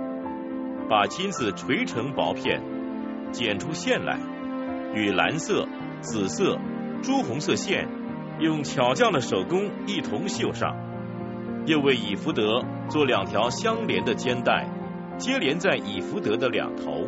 [0.87, 2.63] 把金子锤成薄片，
[3.33, 4.21] 剪出线来，
[4.93, 5.67] 与蓝色、
[6.03, 6.59] 紫色、
[7.01, 7.89] 朱红色线。
[8.39, 10.77] 用巧匠的手工一同绣上，
[11.65, 14.69] 又为以福德做两条相连的肩带，
[15.17, 17.07] 接连在以福德的两头。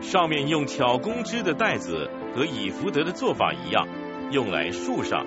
[0.00, 3.86] 上面用巧工织的带子和以福德的做法一样，
[4.32, 5.24] 用来束上，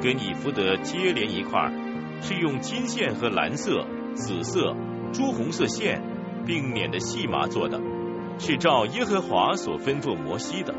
[0.00, 1.70] 跟以福德接连一块，
[2.22, 4.74] 是用金线和蓝色、紫色、
[5.12, 6.00] 朱红色线
[6.46, 7.78] 并捻的细麻做的，
[8.38, 10.74] 是照耶和华所吩咐摩西的。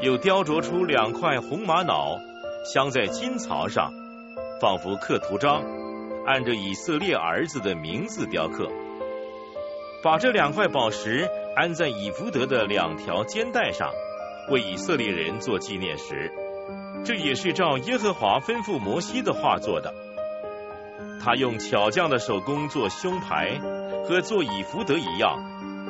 [0.00, 2.20] 又雕琢出两块红玛瑙，
[2.64, 3.92] 镶在金槽上，
[4.60, 5.64] 仿佛刻图章，
[6.24, 8.68] 按着以色列儿子的名字雕刻。
[10.00, 13.90] 把这两块宝石安在以福德的两条肩带上，
[14.52, 16.32] 为以色列人做纪念石。
[17.04, 19.92] 这也是照耶和华吩咐摩西的话做的。
[21.20, 23.58] 他用巧匠的手工做胸牌，
[24.06, 25.36] 和做以福德一样，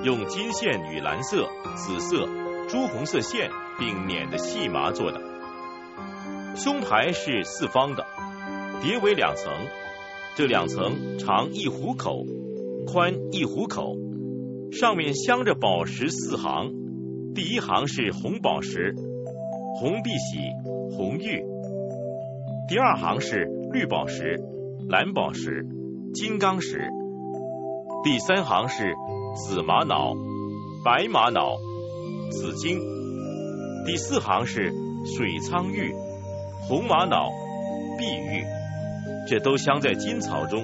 [0.02, 1.46] 用金线与蓝色、
[1.76, 2.26] 紫色、
[2.70, 3.50] 朱红色线。
[3.78, 5.20] 并捻的细麻做的，
[6.56, 8.04] 胸牌是四方的，
[8.82, 9.52] 叠为两层，
[10.34, 12.24] 这两层长一虎口，
[12.86, 13.96] 宽一虎口，
[14.72, 16.72] 上面镶着宝石四行，
[17.34, 18.94] 第一行是红宝石、
[19.80, 20.38] 红碧玺、
[20.96, 21.44] 红玉，
[22.68, 24.42] 第二行是绿宝石、
[24.88, 25.64] 蓝宝石、
[26.14, 26.90] 金刚石，
[28.02, 28.94] 第三行是
[29.36, 30.16] 紫玛瑙、
[30.84, 31.58] 白玛瑙、
[32.32, 32.97] 紫晶。
[33.86, 34.72] 第四行是
[35.16, 35.94] 水苍玉、
[36.68, 37.30] 红玛瑙、
[37.98, 38.44] 碧玉，
[39.26, 40.62] 这都镶在金槽中。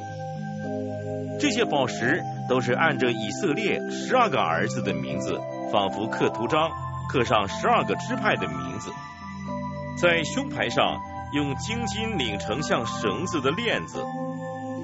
[1.41, 5.41] 这些宝石都是按着以色列十二个儿子的名字，
[5.73, 6.71] 仿佛刻图章，
[7.11, 8.91] 刻上十二个支派的名字。
[9.97, 11.01] 在胸牌上
[11.35, 14.05] 用金金拧成像绳子的链子，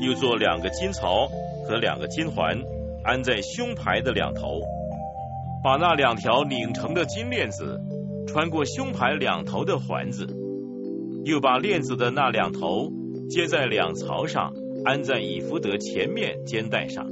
[0.00, 1.28] 又做两个金槽
[1.68, 2.58] 和两个金环，
[3.04, 4.60] 安在胸牌的两头，
[5.62, 7.80] 把那两条拧成的金链子。
[8.30, 10.24] 穿过胸牌两头的环子，
[11.24, 12.92] 又把链子的那两头
[13.28, 14.52] 接在两槽上，
[14.84, 17.06] 安在以福德前面肩带上；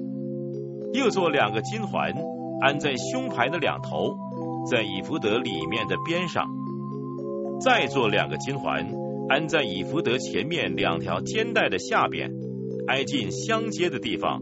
[0.94, 2.14] 又做两个金环，
[2.60, 4.16] 安在胸牌的两头，
[4.70, 6.44] 在以福德里面的边上；
[7.60, 8.88] 再做两个金环，
[9.28, 12.30] 安在以福德前面两条肩带的下边，
[12.86, 14.40] 挨近相接的地方，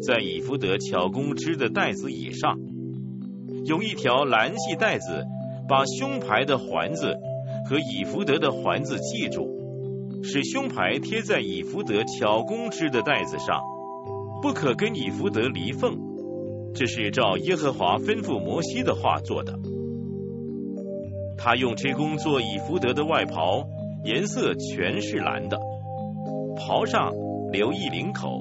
[0.00, 2.58] 在以福德巧工织的带子以上，
[3.66, 5.26] 用一条蓝系带子。
[5.68, 7.18] 把胸牌的环子
[7.68, 13.60] 和以福德的环子系住，使胸牌贴在以福德巧工织的带子上，
[14.40, 15.98] 不可跟以福德离缝。
[16.74, 19.58] 这是照耶和华吩咐摩西的话做的。
[21.36, 23.66] 他用织工做以福德的外袍，
[24.04, 25.58] 颜色全是蓝的，
[26.56, 27.12] 袍上
[27.52, 28.40] 留一领口，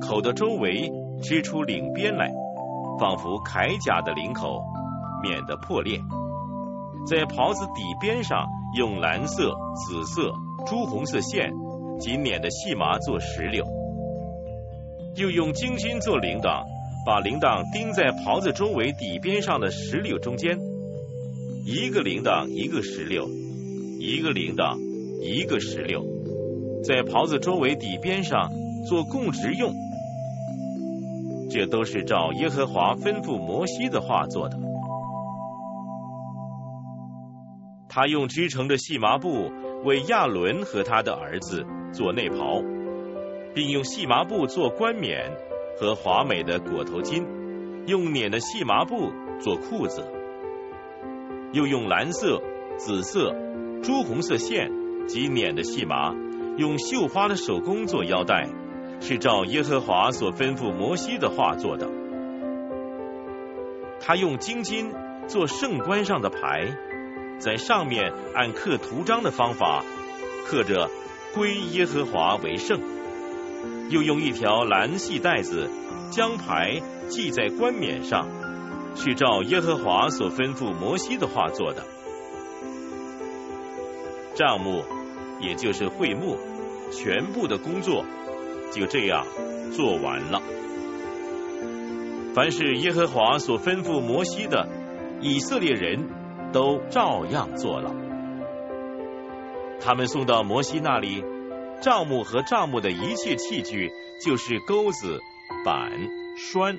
[0.00, 0.90] 口的周围
[1.20, 2.30] 织出领边来，
[3.00, 4.62] 仿佛铠甲的领口，
[5.22, 5.98] 免得破裂。
[7.06, 8.46] 在袍子底边上
[8.76, 10.32] 用蓝色、紫色、
[10.66, 11.52] 朱红色线
[11.98, 13.66] 紧捻的细麻做石榴，
[15.16, 16.64] 又用金金做铃铛，
[17.04, 20.58] 把铃铛钉在袍子周围底边上的石榴中间，
[21.66, 23.28] 一个铃铛一个石榴，
[23.98, 24.78] 一个铃铛
[25.20, 26.04] 一个石榴，
[26.84, 28.50] 在袍子周围底边上
[28.88, 29.74] 做供职用。
[31.50, 34.69] 这都是照耶和华吩咐摩西的话做的。
[37.90, 39.50] 他用织成的细麻布
[39.84, 42.62] 为亚伦和他的儿子做内袍，
[43.52, 45.36] 并用细麻布做冠冕
[45.78, 47.26] 和华美的裹头巾，
[47.86, 50.04] 用捻的细麻布做裤子，
[51.52, 52.40] 又用蓝色、
[52.78, 53.34] 紫色、
[53.82, 54.70] 朱红色线
[55.08, 56.14] 及捻的细麻，
[56.56, 58.48] 用绣花的手工做腰带。
[59.02, 61.88] 是照耶和华所吩咐摩西的话做的。
[63.98, 64.92] 他用金金
[65.26, 66.76] 做圣冠上的牌，
[67.40, 69.82] 在上面按刻图章的方法
[70.46, 70.88] 刻着
[71.34, 72.80] “归耶和华为圣”。
[73.90, 75.68] 又用一条蓝细带子
[76.12, 78.28] 将牌系在冠冕上，
[78.94, 81.84] 是照耶和华所吩咐摩西的话做的。
[84.34, 84.84] 账目，
[85.40, 86.38] 也就是会幕，
[86.92, 88.04] 全部的工作。
[88.72, 89.26] 就这样
[89.72, 90.40] 做完了。
[92.34, 94.68] 凡是耶和华所吩咐摩西的，
[95.20, 96.08] 以色列人
[96.52, 97.94] 都照样做了。
[99.80, 101.24] 他们送到摩西那里，
[101.80, 103.92] 帐幕和帐幕的一切器具，
[104.24, 105.20] 就是钩子、
[105.64, 105.90] 板、
[106.36, 106.76] 栓、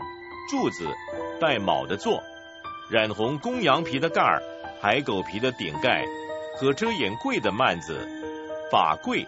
[0.50, 0.88] 柱子、
[1.40, 2.22] 带铆的座、
[2.90, 4.41] 染红公羊皮的盖儿、
[4.82, 6.06] 海狗皮的顶盖
[6.58, 8.08] 和遮掩柜的幔子、
[8.72, 9.25] 法柜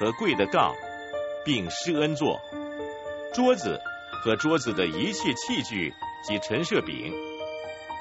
[0.00, 0.74] 和柜的杠。
[1.44, 2.40] 并施恩座、
[3.34, 3.80] 桌子
[4.22, 7.12] 和桌子的一切器具及陈设饼、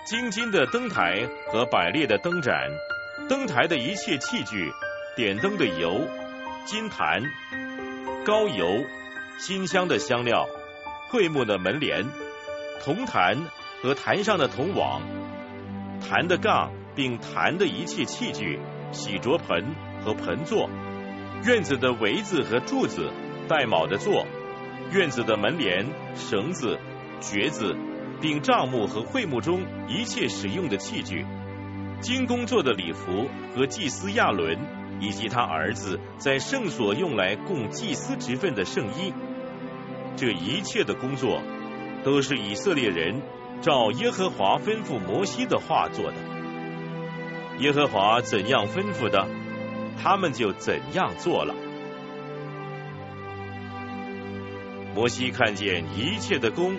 [0.05, 2.71] 金金的灯台和百列的灯盏、
[3.27, 4.71] 灯台的一切器具、
[5.17, 6.07] 点灯的油、
[6.65, 7.21] 金坛、
[8.25, 8.65] 高油、
[9.37, 10.47] 馨香的香料、
[11.11, 12.05] 桧木的门帘、
[12.81, 13.37] 铜坛
[13.81, 15.01] 和坛上的铜网、
[15.99, 18.59] 坛的杠，并坛的一切器具、
[18.93, 20.69] 洗濯盆和盆座、
[21.45, 23.11] 院子的围子和柱子。
[23.49, 24.25] 带卯的座，
[24.93, 26.79] 院子的门帘、绳子、
[27.19, 27.75] 橛子，
[28.21, 31.25] 并帐幕和会幕中一切使用的器具，
[32.01, 34.57] 金工做的礼服和祭司亚伦
[34.99, 39.13] 以及他儿子在圣所用来供祭司职分的圣衣，
[40.15, 41.41] 这一切的工作
[42.03, 43.21] 都是以色列人
[43.61, 46.17] 照耶和华吩咐摩西的话做的。
[47.59, 49.27] 耶和华怎样吩咐的，
[50.01, 51.53] 他们就怎样做了。
[54.95, 56.75] 摩西看见一切的功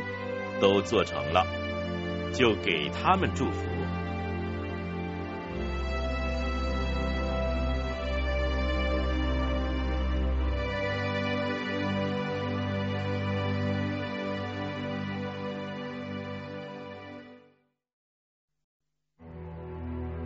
[0.60, 1.46] 都做成了，
[2.32, 3.68] 就给他们祝福。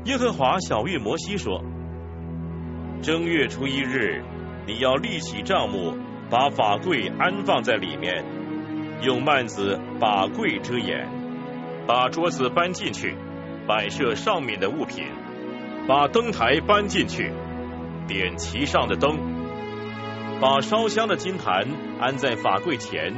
[0.07, 1.65] 耶和华小谕摩西说
[3.03, 4.23] ：“正月初一日，
[4.65, 5.97] 你要立起帐幕。”
[6.29, 8.25] 把法柜安放在里面，
[9.01, 11.09] 用幔子把柜遮掩，
[11.87, 13.15] 把桌子搬进去，
[13.69, 15.05] 摆设上面的物品，
[15.87, 17.31] 把灯台搬进去，
[18.09, 19.17] 点其上的灯，
[20.41, 21.65] 把烧香的金坛
[22.01, 23.15] 安在法柜前，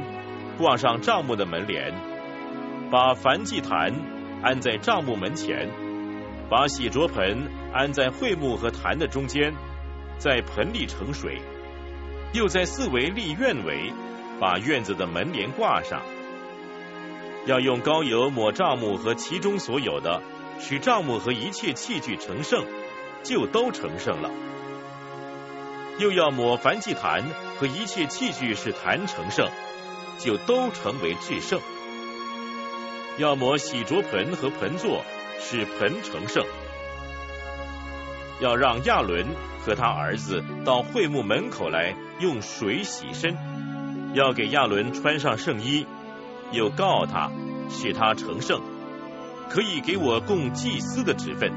[0.59, 1.91] 挂上帐幕的门帘，
[2.91, 3.91] 把燔祭坛
[4.43, 5.67] 安在帐幕门前，
[6.49, 9.53] 把洗濯盆安在桧木和坛的中间，
[10.17, 11.39] 在盆里盛水。
[12.33, 13.93] 又在四围立院围，
[14.39, 16.01] 把院子的门帘挂上。
[17.45, 20.21] 要用膏油抹帐幕和其中所有的，
[20.59, 22.65] 使帐幕和一切器具成圣，
[23.23, 24.29] 就都成圣了。
[25.99, 27.23] 又要抹燔祭坛
[27.57, 29.49] 和一切器具使坛成圣，
[30.17, 31.59] 就都成为至圣。
[33.17, 35.03] 要抹洗濯盆和盆座，
[35.39, 36.45] 使盆成圣。
[38.39, 39.25] 要让亚伦
[39.65, 43.35] 和他儿子到会幕门口来用水洗身，
[44.13, 45.85] 要给亚伦穿上圣衣，
[46.51, 47.31] 又告他
[47.69, 48.61] 使他成圣，
[49.49, 51.51] 可以给我供祭司的职分；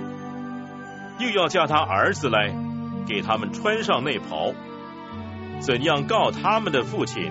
[1.20, 2.52] 又要叫他儿子来
[3.06, 4.52] 给他们穿上内袍。
[5.60, 7.30] 怎样告他们的父亲，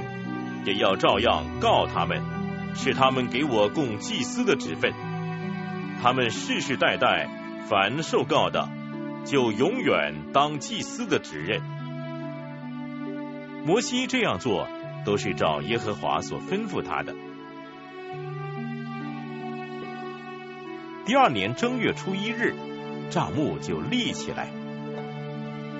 [0.65, 2.21] 也要照样告他们，
[2.73, 4.93] 使他们给我供祭司的职分。
[6.01, 7.29] 他们世世代代
[7.69, 8.67] 凡受告的。
[9.23, 11.61] 就永远当祭司的职任。
[13.63, 14.67] 摩西这样做，
[15.05, 17.13] 都是照耶和华所吩咐他的。
[21.05, 22.55] 第二年正月初一日，
[23.11, 24.47] 帐幕就立起来。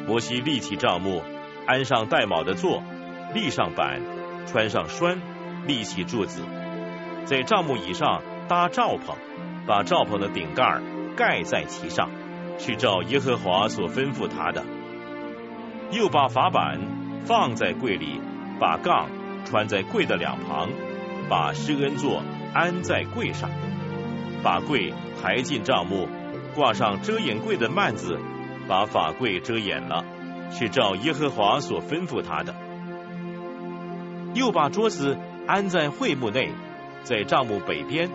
[0.08, 1.24] 摩西立起帐幕，
[1.66, 2.84] 安上带卯的座，
[3.34, 4.02] 立上板，
[4.46, 5.20] 穿上栓，
[5.66, 6.44] 立起柱子，
[7.26, 9.16] 在帐幕以上搭帐篷，
[9.72, 10.82] 把帐篷的顶盖
[11.16, 12.10] 盖在其上，
[12.60, 14.66] 是照耶和华所吩咐他的。
[15.92, 16.78] 又把法板
[17.24, 18.20] 放在柜里，
[18.60, 19.08] 把杠
[19.46, 20.68] 穿在柜的两旁，
[21.30, 22.22] 把施恩座
[22.54, 23.50] 安在柜上，
[24.44, 26.10] 把柜抬进帐幕，
[26.54, 28.20] 挂上遮掩柜的幔子，
[28.68, 30.04] 把法柜遮掩了，
[30.52, 32.54] 是照耶和华所吩咐他的。
[34.34, 35.18] 又把桌子
[35.48, 36.52] 安在会幕内，
[37.04, 38.10] 在帐幕北边，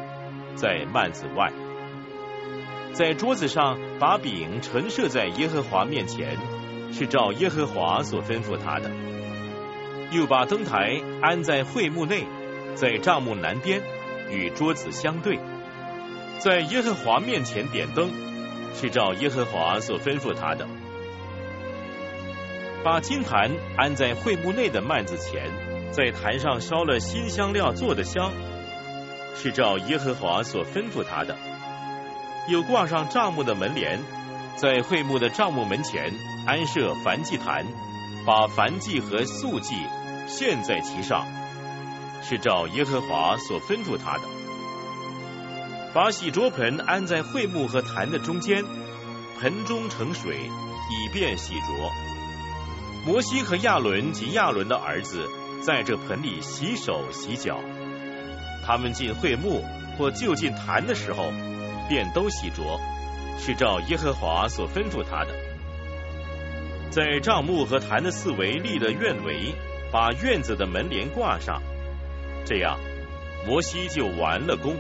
[0.57, 1.53] 在幔子外，
[2.95, 6.39] 在桌子上把饼陈设在耶和华面前，
[6.93, 8.91] 是照耶和华所吩咐他的。
[10.11, 12.25] 又把灯台安在会幕内，
[12.75, 13.83] 在帐幕南边，
[14.31, 15.39] 与桌子相对，
[16.39, 18.11] 在耶和华面前点灯，
[18.75, 20.67] 是照耶和华所吩咐他的。
[22.83, 25.51] 把金坛安在会幕内的幔子前。
[25.93, 28.33] 在坛上烧了新香料做的香，
[29.37, 31.37] 是照耶和华所吩咐他的。
[32.49, 34.01] 又挂上帐幕的门帘，
[34.57, 36.13] 在会幕的帐幕门前
[36.47, 37.67] 安设燔祭坛，
[38.25, 39.75] 把燔祭和素祭
[40.27, 41.27] 献在其上，
[42.23, 44.23] 是照耶和华所吩咐他的。
[45.93, 48.65] 把洗濯盆安在会幕和坛的中间，
[49.41, 50.37] 盆中盛水，
[50.91, 51.91] 以便洗濯。
[53.05, 55.29] 摩西和亚伦及亚伦的儿子。
[55.63, 57.59] 在这盆里洗手洗脚，
[58.67, 59.65] 他们进会幕
[59.97, 61.31] 或就近坛的时候，
[61.89, 62.81] 便都洗濯，
[63.39, 65.33] 是照耶和华所吩咐他的。
[66.91, 69.55] 在帐幕和坛的四围立的院围，
[69.93, 71.63] 把院子的门帘挂上，
[72.45, 72.77] 这样
[73.47, 74.75] 摩西就完了工。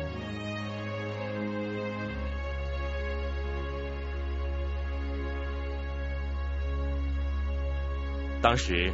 [8.42, 8.92] 当时。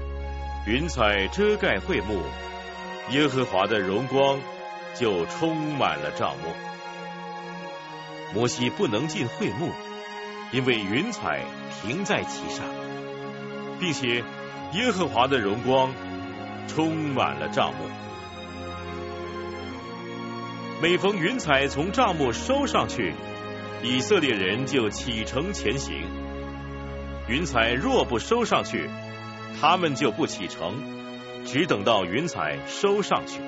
[0.65, 2.23] 云彩遮盖会幕，
[3.11, 4.39] 耶和华的荣光
[4.95, 6.49] 就充满了帐幕。
[8.35, 9.71] 摩西不能进会幕，
[10.53, 11.45] 因为云彩
[11.81, 12.65] 停在其上，
[13.79, 14.25] 并且
[14.73, 15.93] 耶和华的荣光
[16.67, 17.89] 充满了帐幕。
[20.81, 23.15] 每逢云彩从帐幕收上去，
[23.83, 25.95] 以色列人就启程前行。
[27.29, 28.89] 云彩若不收上去，
[29.61, 30.75] 他们就不启程，
[31.45, 33.41] 只等到云彩收上去。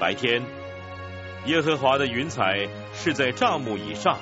[0.00, 0.42] 白天，
[1.44, 4.16] 耶和华的云彩是在帐幕以上；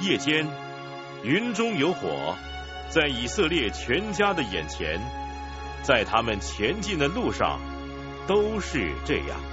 [0.00, 0.46] 夜间，
[1.24, 2.36] 云中有火，
[2.88, 5.00] 在以色列全家的眼前，
[5.82, 7.58] 在他们前进的路上，
[8.28, 9.49] 都是这样。